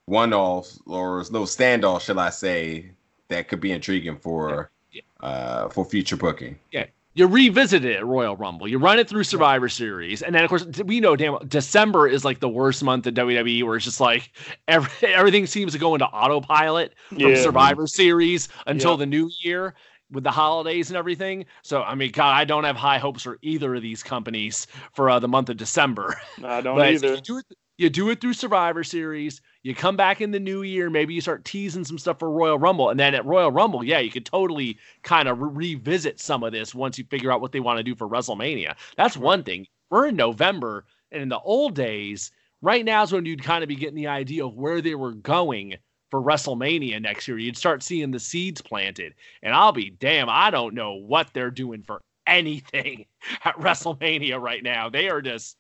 one 0.07 0.33
offs 0.33 0.81
or 0.87 1.25
no 1.31 1.43
standoff, 1.43 2.01
shall 2.03 2.19
I 2.19 2.31
say, 2.31 2.91
that 3.29 3.49
could 3.49 3.61
be 3.61 3.73
intriguing 3.73 4.17
for 4.17 4.71
yeah. 4.93 5.03
uh 5.21 5.69
for 5.69 5.85
future 5.85 6.17
booking. 6.17 6.59
Yeah. 6.73 6.87
you 7.15 7.27
revisit 7.27 7.85
it 7.85 7.97
at 7.97 8.07
Royal 8.07 8.37
Rumble. 8.37 8.69
You 8.69 8.79
run 8.79 8.99
it 8.99 9.09
through 9.09 9.25
Survivor 9.25 9.69
Series, 9.69 10.23
and 10.23 10.35
then 10.35 10.45
of 10.45 10.49
course 10.49 10.65
we 10.85 11.01
know 11.01 11.17
damn 11.17 11.39
December 11.49 12.07
is 12.07 12.25
like 12.25 12.39
the 12.41 12.49
worst 12.49 12.85
month 12.85 13.07
in 13.07 13.15
WWE, 13.15 13.65
where 13.65 13.77
it's 13.77 13.85
just 13.85 14.01
like 14.01 14.31
every, 14.69 14.91
everything 15.09 15.47
seems 15.47 15.73
to 15.73 15.79
go 15.79 15.95
into 15.95 16.07
autopilot 16.07 16.95
from 17.09 17.19
Yeah. 17.19 17.43
Survivor 17.43 17.87
Series 17.89 18.49
until 18.67 18.93
Yeah. 18.93 18.97
the 18.99 19.07
new 19.07 19.31
year 19.43 19.75
with 20.13 20.23
the 20.23 20.31
holidays 20.31 20.89
and 20.89 20.97
everything. 20.97 21.47
So 21.63 21.83
I 21.83 21.97
mean, 21.97 22.13
God, 22.13 22.31
I 22.37 22.45
don't 22.45 22.63
have 22.63 22.77
high 22.77 22.99
hopes 22.99 23.25
for 23.25 23.39
either 23.43 23.75
of 23.75 23.83
these 23.83 24.05
companies 24.05 24.69
for 24.95 25.11
uh, 25.11 25.19
the 25.19 25.27
month 25.27 25.49
of 25.49 25.57
December. 25.57 26.15
I 26.45 26.61
don't 26.61 26.77
But 26.79 26.93
either. 26.93 27.15
You 27.15 27.21
do 27.23 27.39
it. 27.39 27.47
You 27.79 27.91
do 27.91 28.09
it 28.09 28.23
through 28.23 28.33
Survivor 28.33 28.83
Series. 28.85 29.43
You 29.67 29.75
come 29.75 29.97
back 29.97 30.21
in 30.21 30.31
the 30.31 30.39
new 30.39 30.63
year. 30.63 30.89
Maybe 30.89 31.13
you 31.13 31.21
start 31.21 31.45
teasing 31.45 31.85
some 31.85 31.99
stuff 31.99 32.21
for 32.21 32.31
Royal 32.31 32.57
Rumble, 32.57 32.91
and 32.91 33.01
then 33.01 33.17
at 33.17 33.27
Royal 33.27 33.51
Rumble, 33.51 33.83
yeah, 33.83 33.99
you 33.99 34.13
could 34.13 34.25
totally 34.25 34.79
kind 35.03 35.27
of 35.27 35.41
re- 35.41 35.75
revisit 35.75 36.21
some 36.21 36.45
of 36.45 36.53
this 36.53 36.73
once 36.73 36.99
you 36.99 37.05
figure 37.11 37.33
out 37.33 37.41
what 37.41 37.51
they 37.51 37.59
want 37.59 37.79
to 37.79 37.83
do 37.83 37.97
for 37.97 38.09
WrestleMania. 38.09 38.77
That's 38.97 39.17
one 39.17 39.43
thing. 39.43 39.67
We're 39.91 40.07
in 40.07 40.15
November, 40.15 40.85
and 41.11 41.21
in 41.21 41.29
the 41.29 41.41
old 41.41 41.75
days, 41.75 42.31
right 42.63 42.85
now 42.85 43.03
is 43.03 43.11
when 43.11 43.27
you'd 43.27 43.43
kind 43.43 43.65
of 43.65 43.69
be 43.69 43.75
getting 43.75 43.97
the 43.97 44.07
idea 44.07 44.47
of 44.47 44.55
where 44.55 44.81
they 44.81 44.95
were 44.95 45.15
going 45.15 45.75
for 46.13 46.23
WrestleMania 46.23 47.03
next 47.03 47.27
year. 47.27 47.37
You'd 47.37 47.59
start 47.59 47.83
seeing 47.83 48.13
the 48.13 48.21
seeds 48.21 48.61
planted, 48.61 49.15
and 49.43 49.53
I'll 49.53 49.73
be 49.73 49.91
damn, 49.91 50.29
I 50.29 50.53
don't 50.53 50.75
know 50.75 50.93
what 50.93 51.31
they're 51.35 51.51
doing 51.51 51.83
for 51.83 52.01
anything 52.25 53.07
at 53.45 53.57
WrestleMania 53.57 54.41
right 54.41 54.63
now. 54.63 54.89
They 54.89 55.09
are 55.09 55.23
just 55.23 55.57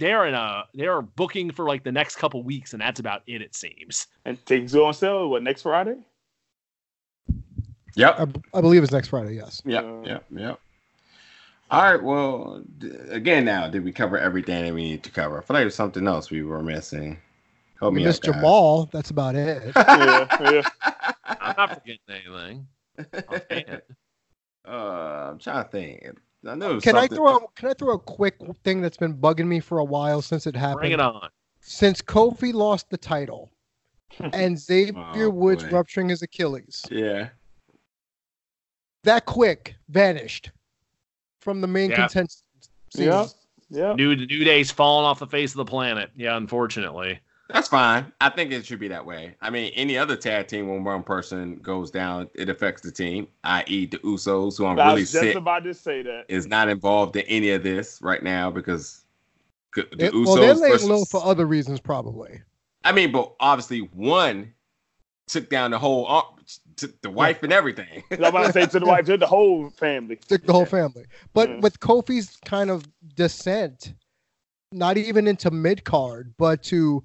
they're 0.00 0.26
in 0.26 0.34
a 0.34 0.64
they're 0.74 1.00
booking 1.02 1.52
for 1.52 1.66
like 1.66 1.84
the 1.84 1.92
next 1.92 2.16
couple 2.16 2.42
weeks, 2.42 2.72
and 2.72 2.80
that's 2.82 2.98
about 2.98 3.22
it. 3.28 3.40
It 3.42 3.54
seems. 3.54 4.08
And 4.24 4.44
things 4.46 4.72
go 4.72 4.86
on 4.86 4.94
sale. 4.94 5.28
What 5.30 5.42
next 5.44 5.62
Friday? 5.62 5.96
Yep. 7.94 8.36
I 8.54 8.60
believe 8.60 8.82
it's 8.82 8.92
next 8.92 9.08
Friday. 9.08 9.34
Yes. 9.36 9.60
Yep. 9.64 9.84
Uh, 9.84 10.00
Yep. 10.02 10.24
Yep. 10.30 10.60
All 11.70 11.82
right. 11.82 12.02
Well, 12.02 12.62
d- 12.78 12.90
again, 13.10 13.44
now 13.44 13.68
did 13.68 13.84
we 13.84 13.92
cover 13.92 14.18
everything 14.18 14.64
that 14.64 14.74
we 14.74 14.82
need 14.82 15.02
to 15.04 15.10
cover? 15.10 15.38
I 15.38 15.40
feel 15.42 15.54
like 15.54 15.62
there's 15.62 15.74
something 15.74 16.06
else 16.06 16.30
we 16.30 16.42
were 16.42 16.62
missing. 16.62 17.18
Help 17.78 17.92
We 17.94 18.00
me 18.00 18.04
missed 18.06 18.26
out, 18.26 18.32
guys. 18.32 18.40
Jamal. 18.42 18.88
That's 18.92 19.10
about 19.10 19.34
it. 19.36 19.62
Yeah, 19.76 20.26
yeah. 20.50 20.62
I'm 21.24 21.54
not 21.56 21.74
forgetting 21.74 21.98
anything. 22.08 22.66
offhand. 23.28 23.82
uh, 24.66 25.30
I'm 25.30 25.38
trying 25.38 25.64
to 25.64 25.70
think. 25.70 26.18
I 26.46 26.54
know. 26.54 26.80
Can 26.80 26.96
I 26.96 27.06
throw 27.06 27.36
a, 27.36 27.40
can 27.54 27.68
I 27.68 27.74
throw 27.74 27.94
a 27.94 27.98
quick 27.98 28.36
thing 28.64 28.80
that's 28.80 28.96
been 28.96 29.14
bugging 29.14 29.46
me 29.46 29.60
for 29.60 29.78
a 29.78 29.84
while 29.84 30.22
since 30.22 30.46
it 30.46 30.56
happened? 30.56 30.80
Bring 30.80 30.92
it 30.92 31.00
on. 31.00 31.28
Since 31.60 32.00
Kofi 32.00 32.54
lost 32.54 32.88
the 32.90 32.96
title 32.96 33.50
and 34.32 34.58
Xavier 34.58 35.26
Oh, 35.26 35.30
Woods 35.30 35.64
boy. 35.64 35.70
rupturing 35.70 36.08
his 36.08 36.22
Achilles, 36.22 36.82
Yeah. 36.90 37.28
that 39.04 39.26
quick 39.26 39.74
vanished 39.88 40.50
from 41.40 41.60
the 41.60 41.66
main 41.66 41.90
Yeah. 41.90 41.96
contest. 41.96 42.44
Yeah. 42.94 43.26
Yeah. 43.68 43.92
New 43.92 44.16
New 44.16 44.44
Day's 44.44 44.70
falling 44.70 45.06
off 45.06 45.18
the 45.20 45.26
face 45.26 45.52
of 45.52 45.58
the 45.58 45.64
planet. 45.64 46.10
Yeah, 46.16 46.36
unfortunately. 46.36 47.20
That's 47.52 47.68
fine. 47.68 48.12
I 48.20 48.28
think 48.30 48.52
it 48.52 48.64
should 48.66 48.78
be 48.80 48.88
that 48.88 49.04
way. 49.04 49.34
I 49.40 49.50
mean, 49.50 49.72
any 49.74 49.96
other 49.98 50.16
tag 50.16 50.48
team 50.48 50.68
when 50.68 50.84
one 50.84 51.02
person 51.02 51.56
goes 51.56 51.90
down, 51.90 52.28
it 52.34 52.48
affects 52.48 52.82
the 52.82 52.90
team, 52.92 53.28
i.e., 53.44 53.86
the 53.86 53.98
Usos, 53.98 54.58
who 54.58 54.66
I'm 54.66 54.78
I 54.78 54.88
really 54.88 55.00
was 55.02 55.12
just 55.12 55.24
sick 55.24 55.36
about 55.36 55.64
to 55.64 55.74
say 55.74 56.02
that. 56.02 56.24
is 56.28 56.46
not 56.46 56.68
involved 56.68 57.16
in 57.16 57.22
any 57.26 57.50
of 57.50 57.62
this 57.62 58.00
right 58.02 58.22
now 58.22 58.50
because 58.50 59.04
the 59.74 59.82
It- 59.98 60.12
Usos. 60.12 60.26
well, 60.26 60.34
they're 60.36 60.54
laying 60.54 60.72
versus- 60.74 60.88
low 60.88 61.04
for 61.04 61.24
other 61.24 61.46
reasons, 61.46 61.80
probably. 61.80 62.40
I 62.84 62.92
mean, 62.92 63.12
but 63.12 63.34
obviously 63.40 63.80
one 63.94 64.52
took 65.26 65.48
down 65.50 65.70
the 65.70 65.78
whole 65.78 66.06
uh, 66.10 66.22
took 66.76 67.00
the 67.02 67.10
wife 67.10 67.42
and 67.42 67.52
everything. 67.52 68.02
I'm 68.10 68.24
about 68.24 68.46
to 68.46 68.52
say 68.52 68.66
to 68.66 68.80
the 68.80 68.86
wife, 68.86 69.04
to 69.06 69.16
the 69.16 69.26
whole 69.26 69.70
family. 69.70 70.18
Stick 70.22 70.46
the 70.46 70.52
whole 70.52 70.64
family. 70.66 71.04
But 71.34 71.48
Yeah. 71.50 71.60
with 71.60 71.78
Kofi's 71.78 72.36
kind 72.44 72.70
of 72.70 72.84
descent, 73.14 73.94
not 74.72 74.96
even 74.96 75.28
into 75.28 75.50
mid 75.50 75.84
card, 75.84 76.34
but 76.38 76.62
to 76.64 77.04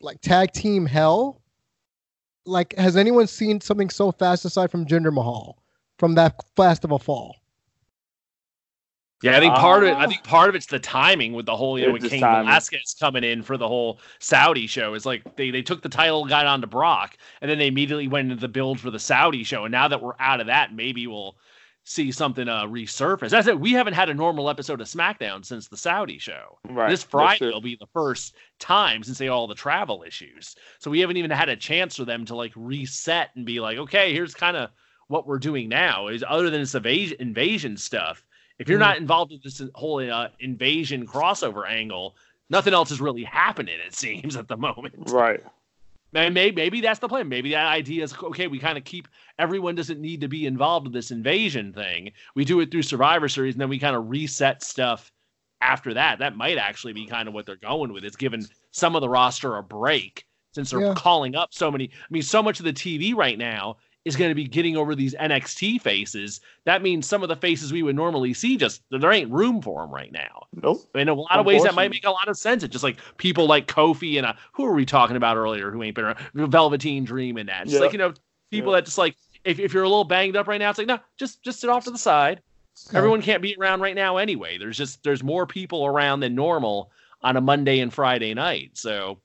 like 0.00 0.20
tag 0.20 0.52
team 0.52 0.86
hell. 0.86 1.40
Like, 2.46 2.74
has 2.76 2.96
anyone 2.96 3.26
seen 3.26 3.60
something 3.60 3.88
so 3.88 4.12
fast 4.12 4.44
aside 4.44 4.70
from 4.70 4.84
Jinder 4.84 5.12
Mahal 5.12 5.62
from 5.98 6.14
that 6.16 6.34
fast 6.56 6.84
of 6.84 6.92
a 6.92 6.98
fall? 6.98 7.36
Yeah, 9.22 9.38
I 9.38 9.40
think 9.40 9.54
part 9.54 9.82
of 9.84 9.88
it. 9.88 9.92
I 9.94 10.04
Ah. 10.04 10.08
think 10.08 10.22
part 10.24 10.50
of 10.50 10.54
it's 10.54 10.66
the 10.66 10.78
timing 10.78 11.32
with 11.32 11.46
the 11.46 11.56
whole, 11.56 11.78
you 11.78 11.86
know, 11.86 11.94
It's 11.94 12.02
with 12.02 12.10
just 12.10 12.12
Cain 12.12 12.20
timing. 12.20 12.46
Velasquez 12.48 12.94
coming 13.00 13.24
in 13.24 13.42
for 13.42 13.56
the 13.56 13.66
whole 13.66 13.98
Saudi 14.18 14.66
show. 14.66 14.92
It's 14.92 15.06
like 15.06 15.36
they 15.36 15.50
they 15.50 15.62
took 15.62 15.80
the 15.80 15.88
title, 15.88 16.26
got 16.26 16.46
on 16.46 16.60
to 16.60 16.66
Brock, 16.66 17.16
and 17.40 17.50
then 17.50 17.56
they 17.58 17.68
immediately 17.68 18.06
went 18.06 18.30
into 18.30 18.40
the 18.40 18.48
build 18.48 18.78
for 18.80 18.90
the 18.90 18.98
Saudi 18.98 19.42
show. 19.42 19.64
And 19.64 19.72
now 19.72 19.88
that 19.88 20.02
we're 20.02 20.12
out 20.18 20.40
of 20.40 20.48
that, 20.48 20.74
maybe 20.74 21.06
we'll 21.06 21.38
see 21.84 22.10
something 22.10 22.48
uh 22.48 22.64
resurface. 22.64 23.28
That's 23.30 23.46
it. 23.46 23.60
We 23.60 23.72
haven't 23.72 23.92
had 23.94 24.08
a 24.08 24.14
normal 24.14 24.48
episode 24.48 24.80
of 24.80 24.86
SmackDown 24.88 25.44
since 25.44 25.68
the 25.68 25.76
Saudi 25.76 26.18
show. 26.18 26.58
Right. 26.68 26.88
This 26.90 27.02
Friday 27.02 27.46
will 27.46 27.60
be 27.60 27.76
the 27.78 27.86
first 27.92 28.34
time 28.58 29.02
since 29.02 29.18
they 29.18 29.26
had 29.26 29.32
all 29.32 29.46
the 29.46 29.54
travel 29.54 30.02
issues. 30.06 30.56
So 30.78 30.90
we 30.90 31.00
haven't 31.00 31.18
even 31.18 31.30
had 31.30 31.50
a 31.50 31.56
chance 31.56 31.96
for 31.96 32.04
them 32.06 32.24
to 32.26 32.34
like 32.34 32.52
reset 32.56 33.30
and 33.36 33.44
be 33.44 33.60
like, 33.60 33.76
okay, 33.78 34.12
here's 34.12 34.34
kind 34.34 34.56
of 34.56 34.70
what 35.08 35.26
we're 35.26 35.38
doing 35.38 35.68
now. 35.68 36.08
Is 36.08 36.24
other 36.26 36.48
than 36.50 36.60
this 36.60 36.74
invasion 36.74 37.16
invasion 37.20 37.76
stuff. 37.76 38.24
If 38.58 38.68
you're 38.68 38.78
Mhm. 38.78 38.82
not 38.82 38.96
involved 38.98 39.32
with 39.32 39.42
this 39.42 39.60
whole 39.74 39.98
uh, 40.10 40.28
invasion 40.40 41.06
crossover 41.06 41.68
angle, 41.68 42.16
nothing 42.48 42.72
else 42.72 42.90
is 42.92 43.00
really 43.00 43.24
happening. 43.24 43.76
It 43.84 43.94
seems 43.94 44.36
at 44.36 44.48
the 44.48 44.56
moment. 44.56 45.10
Right. 45.10 45.42
Maybe, 46.14 46.52
maybe 46.52 46.80
that's 46.80 47.00
the 47.00 47.08
plan. 47.08 47.28
Maybe 47.28 47.50
that 47.50 47.66
idea 47.66 48.04
is 48.04 48.14
okay. 48.14 48.46
We 48.46 48.60
kind 48.60 48.78
of 48.78 48.84
keep 48.84 49.08
everyone 49.38 49.74
doesn't 49.74 50.00
need 50.00 50.20
to 50.20 50.28
be 50.28 50.46
involved 50.46 50.86
with 50.86 50.92
this 50.92 51.10
invasion 51.10 51.72
thing. 51.72 52.12
We 52.36 52.44
do 52.44 52.60
it 52.60 52.70
through 52.70 52.82
Survivor 52.82 53.28
Series, 53.28 53.54
and 53.54 53.60
then 53.60 53.68
we 53.68 53.80
kind 53.80 53.96
of 53.96 54.08
reset 54.08 54.62
stuff 54.62 55.10
after 55.60 55.92
that. 55.94 56.20
That 56.20 56.36
might 56.36 56.56
actually 56.56 56.92
be 56.92 57.06
kind 57.06 57.26
of 57.26 57.34
what 57.34 57.46
they're 57.46 57.56
going 57.56 57.92
with. 57.92 58.04
It's 58.04 58.16
giving 58.16 58.44
some 58.70 58.94
of 58.94 59.00
the 59.00 59.08
roster 59.08 59.56
a 59.56 59.62
break 59.62 60.24
since 60.52 60.70
they're 60.70 60.80
Yeah. 60.80 60.94
calling 60.94 61.34
up 61.34 61.52
so 61.52 61.68
many. 61.70 61.90
I 61.92 62.06
mean, 62.10 62.22
so 62.22 62.42
much 62.42 62.60
of 62.60 62.64
the 62.64 62.72
TV 62.72 63.12
right 63.12 63.36
now 63.36 63.78
is 64.04 64.16
going 64.16 64.30
to 64.30 64.34
be 64.34 64.44
getting 64.44 64.76
over 64.76 64.94
these 64.94 65.14
NXT 65.14 65.80
faces. 65.80 66.40
That 66.64 66.82
means 66.82 67.06
some 67.06 67.22
of 67.22 67.28
the 67.28 67.36
faces 67.36 67.72
we 67.72 67.82
would 67.82 67.96
normally 67.96 68.34
see 68.34 68.56
just 68.56 68.82
there 68.90 69.12
ain't 69.12 69.30
room 69.30 69.62
for 69.62 69.80
them 69.82 69.90
right 69.90 70.12
now. 70.12 70.46
Nope. 70.62 70.86
In 70.94 71.08
a 71.08 71.14
lot 71.14 71.38
of 71.38 71.46
ways, 71.46 71.62
that 71.62 71.74
might 71.74 71.90
make 71.90 72.04
a 72.04 72.10
lot 72.10 72.28
of 72.28 72.36
sense. 72.36 72.62
It's 72.62 72.72
just 72.72 72.84
like 72.84 72.98
people 73.16 73.46
like 73.46 73.66
Kofi 73.66 74.18
and 74.18 74.26
uh, 74.26 74.34
who 74.52 74.66
are 74.66 74.74
we 74.74 74.84
talking 74.84 75.16
about 75.16 75.36
earlier 75.36 75.70
who 75.70 75.82
ain't 75.82 75.94
been 75.96 76.04
around? 76.04 76.18
Velveteen 76.34 77.04
Dream 77.04 77.38
and 77.38 77.48
that. 77.48 77.64
Just 77.64 77.74
Yeah. 77.76 77.80
like, 77.80 77.92
you 77.92 77.98
know, 77.98 78.12
people 78.50 78.72
Yeah. 78.72 78.78
that 78.78 78.84
just 78.84 78.98
like, 78.98 79.16
if, 79.44 79.58
if 79.58 79.72
you're 79.72 79.84
a 79.84 79.88
little 79.88 80.04
banged 80.04 80.36
up 80.36 80.48
right 80.48 80.58
now, 80.58 80.70
it's 80.70 80.78
like, 80.78 80.86
no, 80.86 80.98
just 81.18 81.42
just 81.42 81.60
sit 81.60 81.70
off 81.70 81.84
to 81.84 81.90
the 81.90 81.98
side. 81.98 82.40
Yeah. 82.90 82.98
Everyone 82.98 83.22
can't 83.22 83.40
be 83.40 83.56
around 83.58 83.80
right 83.80 83.94
now 83.94 84.16
anyway. 84.18 84.58
There's 84.58 84.76
just, 84.76 85.02
there's 85.04 85.22
more 85.22 85.46
people 85.46 85.86
around 85.86 86.20
than 86.20 86.34
normal 86.34 86.90
on 87.22 87.36
a 87.36 87.40
Monday 87.40 87.78
and 87.80 87.92
Friday 87.92 88.34
night. 88.34 88.72
So 88.74 89.18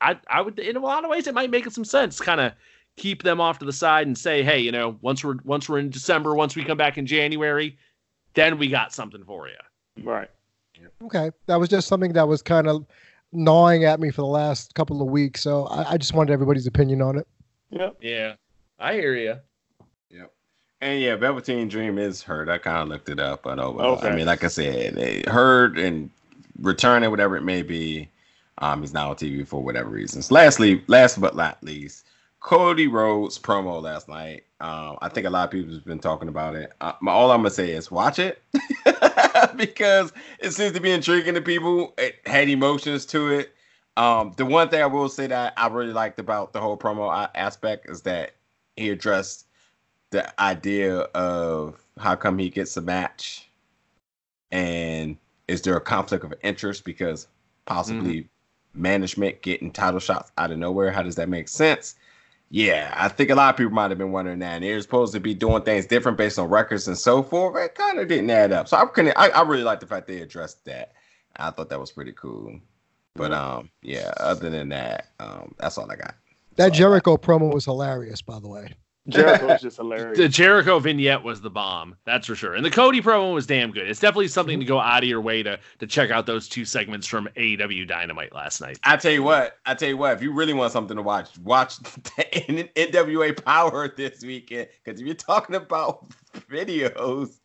I, 0.00 0.18
I 0.28 0.40
would, 0.40 0.58
in 0.58 0.76
a 0.76 0.80
lot 0.80 1.04
of 1.04 1.10
ways, 1.10 1.26
it 1.26 1.34
might 1.34 1.50
make 1.50 1.70
some 1.70 1.84
sense. 1.84 2.20
Kind 2.20 2.40
of 2.40 2.52
keep 2.98 3.22
them 3.22 3.40
off 3.40 3.58
to 3.60 3.64
the 3.64 3.72
side 3.72 4.06
and 4.06 4.18
say, 4.18 4.42
hey, 4.42 4.58
you 4.58 4.72
know, 4.72 4.98
once 5.00 5.24
we're, 5.24 5.36
once 5.44 5.68
we're 5.68 5.78
in 5.78 5.90
December, 5.90 6.34
once 6.34 6.54
we 6.56 6.64
come 6.64 6.76
back 6.76 6.98
in 6.98 7.06
January, 7.06 7.78
then 8.34 8.58
we 8.58 8.68
got 8.68 8.92
something 8.92 9.24
for 9.24 9.48
you. 9.48 9.54
Right. 10.04 10.28
Okay, 11.02 11.30
that 11.46 11.56
was 11.56 11.68
just 11.68 11.88
something 11.88 12.12
that 12.12 12.28
was 12.28 12.42
kind 12.42 12.68
of 12.68 12.86
gnawing 13.32 13.84
at 13.84 14.00
me 14.00 14.10
for 14.10 14.22
the 14.22 14.26
last 14.26 14.74
couple 14.74 15.02
of 15.02 15.08
weeks. 15.08 15.40
So 15.40 15.66
I, 15.66 15.92
I 15.92 15.96
just 15.96 16.14
wanted 16.14 16.32
everybody's 16.32 16.66
opinion 16.66 17.02
on 17.02 17.18
it. 17.18 17.26
Yep. 17.70 17.96
Yeah, 18.00 18.34
I 18.78 18.94
hear 18.94 19.14
you. 19.14 19.36
Yep. 20.10 20.32
And 20.80 21.00
yeah, 21.00 21.16
Velveteen 21.16 21.68
Dream 21.68 21.98
is 21.98 22.22
hurt. 22.22 22.48
I 22.48 22.58
kind 22.58 22.78
of 22.78 22.88
looked 22.88 23.08
it 23.08 23.18
up, 23.18 23.42
but 23.42 23.58
oh 23.58 23.72
well. 23.72 23.98
I 24.02 24.14
mean, 24.14 24.26
like 24.26 24.44
I 24.44 24.48
said, 24.48 24.94
they 24.94 25.24
hurt 25.26 25.78
and 25.78 26.10
returning, 26.60 27.10
whatever 27.10 27.36
it 27.36 27.42
may 27.42 27.62
be. 27.62 28.08
Um, 28.58 28.80
he's 28.80 28.92
not 28.92 29.08
on 29.08 29.16
TV 29.16 29.46
for 29.46 29.62
whatever 29.62 29.90
reasons. 29.90 30.30
Lastly, 30.30 30.82
last 30.88 31.20
but 31.20 31.36
not 31.36 31.62
least, 31.62 32.06
Cody 32.40 32.86
Rhodes 32.86 33.38
promo 33.38 33.82
last 33.82 34.08
night. 34.08 34.44
Um, 34.60 34.96
I 35.00 35.08
think 35.08 35.26
a 35.26 35.30
lot 35.30 35.44
of 35.44 35.50
people 35.50 35.74
have 35.74 35.84
been 35.84 35.98
talking 35.98 36.28
about 36.28 36.54
it. 36.54 36.72
Uh, 36.80 36.92
my, 37.00 37.12
all 37.12 37.30
I'm 37.30 37.40
gonna 37.40 37.50
say 37.50 37.70
is 37.70 37.90
watch 37.90 38.18
it 38.18 38.42
because 39.56 40.12
it 40.38 40.52
seems 40.52 40.72
to 40.72 40.80
be 40.80 40.90
intriguing 40.90 41.34
to 41.34 41.40
people. 41.40 41.94
It 41.98 42.16
had 42.26 42.48
emotions 42.48 43.06
to 43.06 43.30
it. 43.30 43.54
Um, 43.96 44.32
the 44.36 44.44
one 44.44 44.68
thing 44.68 44.80
I 44.80 44.86
will 44.86 45.08
say 45.08 45.26
that 45.26 45.54
I 45.56 45.66
really 45.66 45.92
liked 45.92 46.20
about 46.20 46.52
the 46.52 46.60
whole 46.60 46.76
promo 46.76 47.28
aspect 47.34 47.88
is 47.88 48.02
that 48.02 48.32
he 48.76 48.90
addressed 48.90 49.46
the 50.10 50.40
idea 50.40 51.00
of 51.00 51.84
how 51.98 52.14
come 52.14 52.38
he 52.38 52.48
gets 52.48 52.76
a 52.76 52.80
match 52.80 53.50
and 54.50 55.16
is 55.48 55.62
there 55.62 55.76
a 55.76 55.80
conflict 55.80 56.24
of 56.24 56.32
interest 56.42 56.84
because 56.84 57.26
possibly 57.66 58.28
management 58.74 59.42
getting 59.42 59.70
title 59.70 60.00
shots 60.00 60.30
out 60.38 60.50
of 60.50 60.58
nowhere 60.58 60.90
how 60.90 61.02
does 61.02 61.16
that 61.16 61.28
make 61.28 61.48
sense 61.48 61.96
yeah 62.50 62.92
i 62.96 63.08
think 63.08 63.30
a 63.30 63.34
lot 63.34 63.50
of 63.50 63.56
people 63.56 63.72
might 63.72 63.90
have 63.90 63.98
been 63.98 64.12
wondering 64.12 64.38
that. 64.38 64.54
And 64.54 64.64
they're 64.64 64.80
supposed 64.80 65.12
to 65.14 65.20
be 65.20 65.34
doing 65.34 65.62
things 65.62 65.86
different 65.86 66.18
based 66.18 66.38
on 66.38 66.48
records 66.48 66.88
and 66.88 66.96
so 66.96 67.22
forth. 67.22 67.56
It 67.62 67.74
kind 67.74 67.98
of 67.98 68.08
didn't 68.08 68.30
add 68.30 68.52
up. 68.52 68.68
So 68.68 68.76
i 68.76 68.86
can 68.86 69.08
I, 69.16 69.28
I 69.28 69.42
really 69.42 69.62
like 69.64 69.80
the 69.80 69.86
fact 69.86 70.06
they 70.06 70.20
addressed 70.20 70.64
that. 70.66 70.92
I 71.36 71.50
thought 71.50 71.68
that 71.70 71.80
was 71.80 71.92
pretty 71.92 72.12
cool. 72.12 72.60
But 73.14 73.32
um 73.32 73.70
yeah 73.82 74.12
other 74.18 74.50
than 74.50 74.70
that 74.70 75.08
um 75.20 75.54
that's 75.58 75.78
all 75.78 75.90
i 75.90 75.96
got. 75.96 76.14
That 76.56 76.70
That's 76.70 76.80
all 76.80 76.84
I 76.84 76.90
got. 76.92 77.02
Jericho 77.02 77.16
promo 77.16 77.52
was 77.52 77.64
hilarious, 77.66 78.22
by 78.22 78.38
the 78.40 78.48
way. 78.48 78.74
Jericho's 79.08 79.60
just 79.62 79.76
hilarious. 79.76 80.18
The 80.18 80.28
Jericho 80.28 80.78
vignette 80.78 81.22
was 81.22 81.40
the 81.40 81.50
bomb, 81.50 81.96
that's 82.04 82.26
for 82.26 82.34
sure. 82.34 82.54
And 82.54 82.64
the 82.64 82.70
Cody 82.70 83.00
promo 83.00 83.34
was 83.34 83.46
damn 83.46 83.70
good. 83.70 83.88
It's 83.88 84.00
definitely 84.00 84.28
something 84.28 84.58
to 84.58 84.66
go 84.66 84.78
out 84.78 85.02
of 85.02 85.08
your 85.08 85.20
way 85.20 85.42
to 85.42 85.58
to 85.78 85.86
check 85.86 86.10
out 86.10 86.26
those 86.26 86.48
two 86.48 86.64
segments 86.64 87.06
from 87.06 87.28
AEW 87.36 87.86
Dynamite 87.88 88.34
last 88.34 88.60
night. 88.60 88.78
I 88.84 88.96
tell 88.96 89.12
you 89.12 89.22
what, 89.22 89.58
I 89.66 89.74
tell 89.74 89.88
you 89.88 89.96
what, 89.96 90.12
if 90.14 90.22
you 90.22 90.32
really 90.32 90.54
want 90.54 90.72
something 90.72 90.96
to 90.96 91.02
watch, 91.02 91.38
watch 91.38 91.78
the 91.78 92.70
NWA 92.76 93.44
Power 93.44 93.88
this 93.88 94.22
weekend. 94.22 94.68
Because 94.84 95.00
if 95.00 95.06
you're 95.06 95.14
talking 95.14 95.56
about 95.56 96.08
videos, 96.50 97.38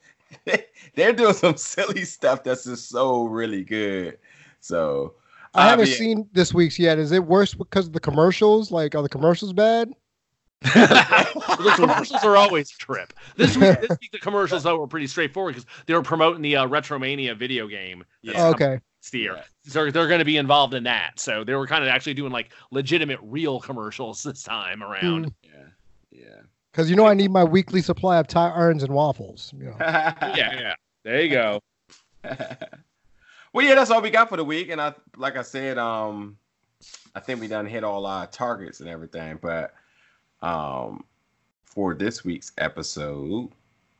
they're 0.96 1.14
doing 1.14 1.34
some 1.34 1.58
silly 1.58 2.06
stuff 2.06 2.44
that's 2.44 2.66
just 2.66 2.90
so 2.90 3.26
really 3.26 3.64
good. 3.64 4.18
So 4.60 5.16
I 5.54 5.70
haven't 5.70 5.88
uh, 5.88 5.90
yeah. 5.90 5.96
seen 5.96 6.30
this 6.34 6.54
week's 6.54 6.80
yet. 6.80 6.98
Is 6.98 7.12
it 7.12 7.26
worse 7.26 7.54
because 7.54 7.88
of 7.88 7.94
the 7.94 8.00
commercials? 8.00 8.72
Like, 8.72 8.96
are 8.96 9.04
the 9.04 9.10
commercials 9.10 9.54
bad? 9.54 9.94
The 10.64 11.74
commercials 11.76 12.24
are 12.24 12.38
always 12.38 12.72
a 12.72 12.78
trip. 12.78 13.14
This 13.36 13.58
week, 13.58 13.82
this 13.82 13.98
week 14.02 14.12
the 14.12 14.20
commercials 14.20 14.64
though 14.64 14.80
were 14.80 14.88
pretty 14.88 15.08
straightforward 15.08 15.56
because 15.56 15.70
they 15.86 15.94
were 15.94 16.02
promoting 16.02 16.42
the 16.42 16.56
uh, 16.56 16.68
Retromania 16.68 17.38
video 17.38 17.68
game. 17.68 18.04
Yeah. 18.22 18.48
Okay. 18.48 18.80
Year. 19.12 19.44
So 19.66 19.92
they're 19.92 20.08
going 20.08 20.20
to 20.20 20.26
be 20.26 20.38
involved 20.38 20.74
in 20.74 20.84
that. 20.86 21.20
So 21.20 21.44
they 21.44 21.54
were 21.56 21.68
kind 21.68 21.84
of 21.84 21.90
actually 21.90 22.14
doing 22.14 22.32
like 22.32 22.54
legitimate, 22.72 23.20
real 23.22 23.60
commercials 23.60 24.24
this 24.24 24.44
time 24.44 24.82
around. 24.82 25.26
Mm. 25.26 25.34
Yeah. 25.44 25.66
Yeah. 26.12 26.42
Because 26.72 26.90
you 26.90 26.96
know 26.96 27.06
I 27.06 27.14
need 27.14 27.30
my 27.30 27.44
weekly 27.44 27.82
supply 27.82 28.18
of 28.18 28.28
tie 28.28 28.50
irons 28.50 28.82
and 28.82 28.94
waffles. 28.94 29.54
You 29.58 29.66
know. 29.66 29.76
yeah. 29.80 30.34
Yeah. 30.34 30.76
There 31.04 31.22
you 31.22 31.30
go. 31.30 31.60
well, 32.24 33.66
yeah, 33.66 33.76
that's 33.76 33.92
all 33.92 34.02
we 34.02 34.10
got 34.10 34.30
for 34.30 34.38
the 34.38 34.46
week. 34.46 34.70
And 34.70 34.80
I, 34.80 34.94
like 35.18 35.36
I 35.36 35.42
said, 35.42 35.78
um, 35.78 36.38
I 37.14 37.20
think 37.20 37.42
we 37.42 37.48
done 37.48 37.66
hit 37.66 37.84
all 37.84 38.06
our 38.06 38.28
targets 38.28 38.80
and 38.80 38.90
everything, 38.90 39.38
but 39.42 39.74
um, 40.44 41.04
for 41.64 41.96
this 41.96 42.24
week's 42.24 42.52
episode, 42.60 43.50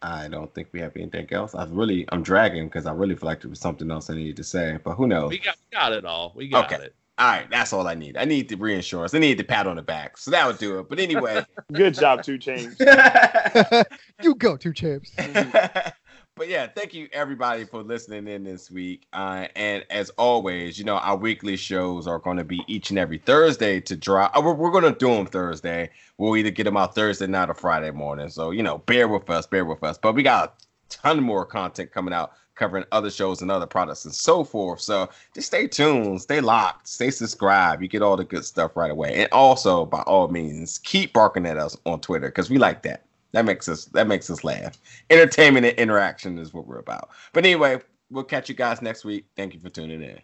I 0.02 0.28
don't 0.28 0.54
think 0.54 0.68
we 0.74 0.82
have 0.82 0.96
anything 0.96 1.32
else. 1.32 1.56
I 1.56 1.66
really, 1.66 2.06
I'm 2.10 2.22
dragging 2.22 2.68
because 2.68 2.86
I 2.86 2.92
really 2.92 3.16
feel 3.16 3.28
like 3.28 3.42
there 3.42 3.50
was 3.50 3.60
something 3.60 3.90
else 3.90 4.10
I 4.10 4.16
needed 4.16 4.36
to 4.38 4.44
say, 4.44 4.78
but 4.84 4.96
who 4.96 5.08
knows? 5.08 5.30
We 5.30 5.40
got, 5.40 5.56
we 5.72 5.78
got 5.78 5.94
it 5.94 6.06
all. 6.06 6.34
We 6.36 6.50
got 6.50 6.72
okay. 6.72 6.84
it. 6.84 6.96
All 7.18 7.28
right, 7.28 7.48
that's 7.50 7.72
all 7.72 7.88
I 7.88 7.94
need. 7.94 8.18
I 8.18 8.26
need 8.26 8.50
the 8.50 8.56
reinsurance. 8.56 9.14
I 9.14 9.20
need 9.20 9.38
the 9.38 9.44
pat 9.44 9.68
on 9.68 9.76
the 9.76 9.84
back, 9.84 10.18
so 10.18 10.32
that 10.32 10.46
would 10.48 10.58
do 10.58 10.80
it. 10.80 10.90
But 10.90 11.00
anyway, 11.00 11.46
good 11.72 11.94
job, 11.94 12.24
2 12.24 12.40
Chainz. 12.40 13.86
you 14.22 14.36
go, 14.36 14.58
2 14.58 14.74
Chainz. 14.74 15.94
but 16.36 16.48
yeah, 16.48 16.68
thank 16.68 16.94
you 16.94 17.08
everybody 17.14 17.64
for 17.64 17.84
listening 17.84 18.28
in 18.28 18.44
this 18.44 18.72
week. 18.72 19.06
Uh, 19.14 19.48
and 19.56 19.86
as 19.90 20.10
always, 20.12 20.80
you 20.80 20.84
know, 20.84 20.98
our 20.98 21.16
weekly 21.16 21.56
shows 21.56 22.08
are 22.08 22.20
going 22.20 22.38
to 22.38 22.44
be 22.44 22.62
each 22.68 22.90
and 22.90 22.98
every 22.98 23.20
Thursday 23.20 23.80
to 23.82 23.96
drop. 23.96 24.36
Uh, 24.36 24.42
we're, 24.42 24.54
we're 24.54 24.72
going 24.72 24.84
to 24.84 24.98
do 24.98 25.08
them 25.08 25.28
Thursday. 25.28 25.90
We'll 26.18 26.36
either 26.36 26.50
get 26.50 26.64
them 26.64 26.76
out 26.76 26.96
Thursday 26.96 27.28
night 27.28 27.50
or 27.50 27.54
Friday 27.54 27.92
morning. 27.92 28.30
So, 28.30 28.52
you 28.52 28.64
know, 28.64 28.80
bear 28.80 29.08
with 29.08 29.30
us, 29.30 29.46
bear 29.46 29.64
with 29.64 29.84
us. 29.84 29.98
But 29.98 30.16
we 30.16 30.24
got 30.24 30.50
a 30.50 30.64
ton 30.90 31.22
more 31.22 31.46
content 31.46 31.92
coming 31.92 32.14
out 32.14 32.34
covering 32.56 32.86
other 32.92 33.10
shows 33.10 33.42
and 33.42 33.50
other 33.50 33.66
products 33.66 34.06
and 34.06 34.14
so 34.14 34.44
forth. 34.44 34.80
So 34.80 35.10
just 35.34 35.48
stay 35.48 35.68
tuned, 35.68 36.22
stay 36.22 36.40
locked, 36.40 36.88
stay 36.88 37.10
subscribed. 37.10 37.82
You 37.82 37.88
get 37.88 38.02
all 38.02 38.18
the 38.18 38.24
good 38.24 38.46
stuff 38.46 38.76
right 38.76 38.92
away. 38.92 39.16
And 39.16 39.32
also, 39.32 39.86
by 39.86 40.02
all 40.02 40.28
means, 40.28 40.80
keep 40.80 41.14
barking 41.14 41.46
at 41.46 41.58
us 41.58 41.78
on 41.86 42.02
Twitter 42.02 42.28
because 42.28 42.50
we 42.50 42.58
like 42.58 42.84
that. 42.84 43.06
That 43.34 43.46
makes 43.46 43.70
us 43.70 43.86
that 43.88 44.08
makes 44.08 44.30
us 44.30 44.44
laugh. 44.44 44.80
Entertainment 45.10 45.66
and 45.66 45.78
interaction 45.78 46.40
is 46.40 46.54
what 46.54 46.68
we're 46.68 46.80
about. 46.80 47.10
But 47.34 47.46
anyway, 47.46 47.80
we'll 48.12 48.24
catch 48.26 48.50
you 48.50 48.56
guys 48.56 48.82
next 48.82 49.06
week. 49.06 49.26
Thank 49.38 49.54
you 49.54 49.60
for 49.60 49.70
tuning 49.70 50.04
in. 50.04 50.20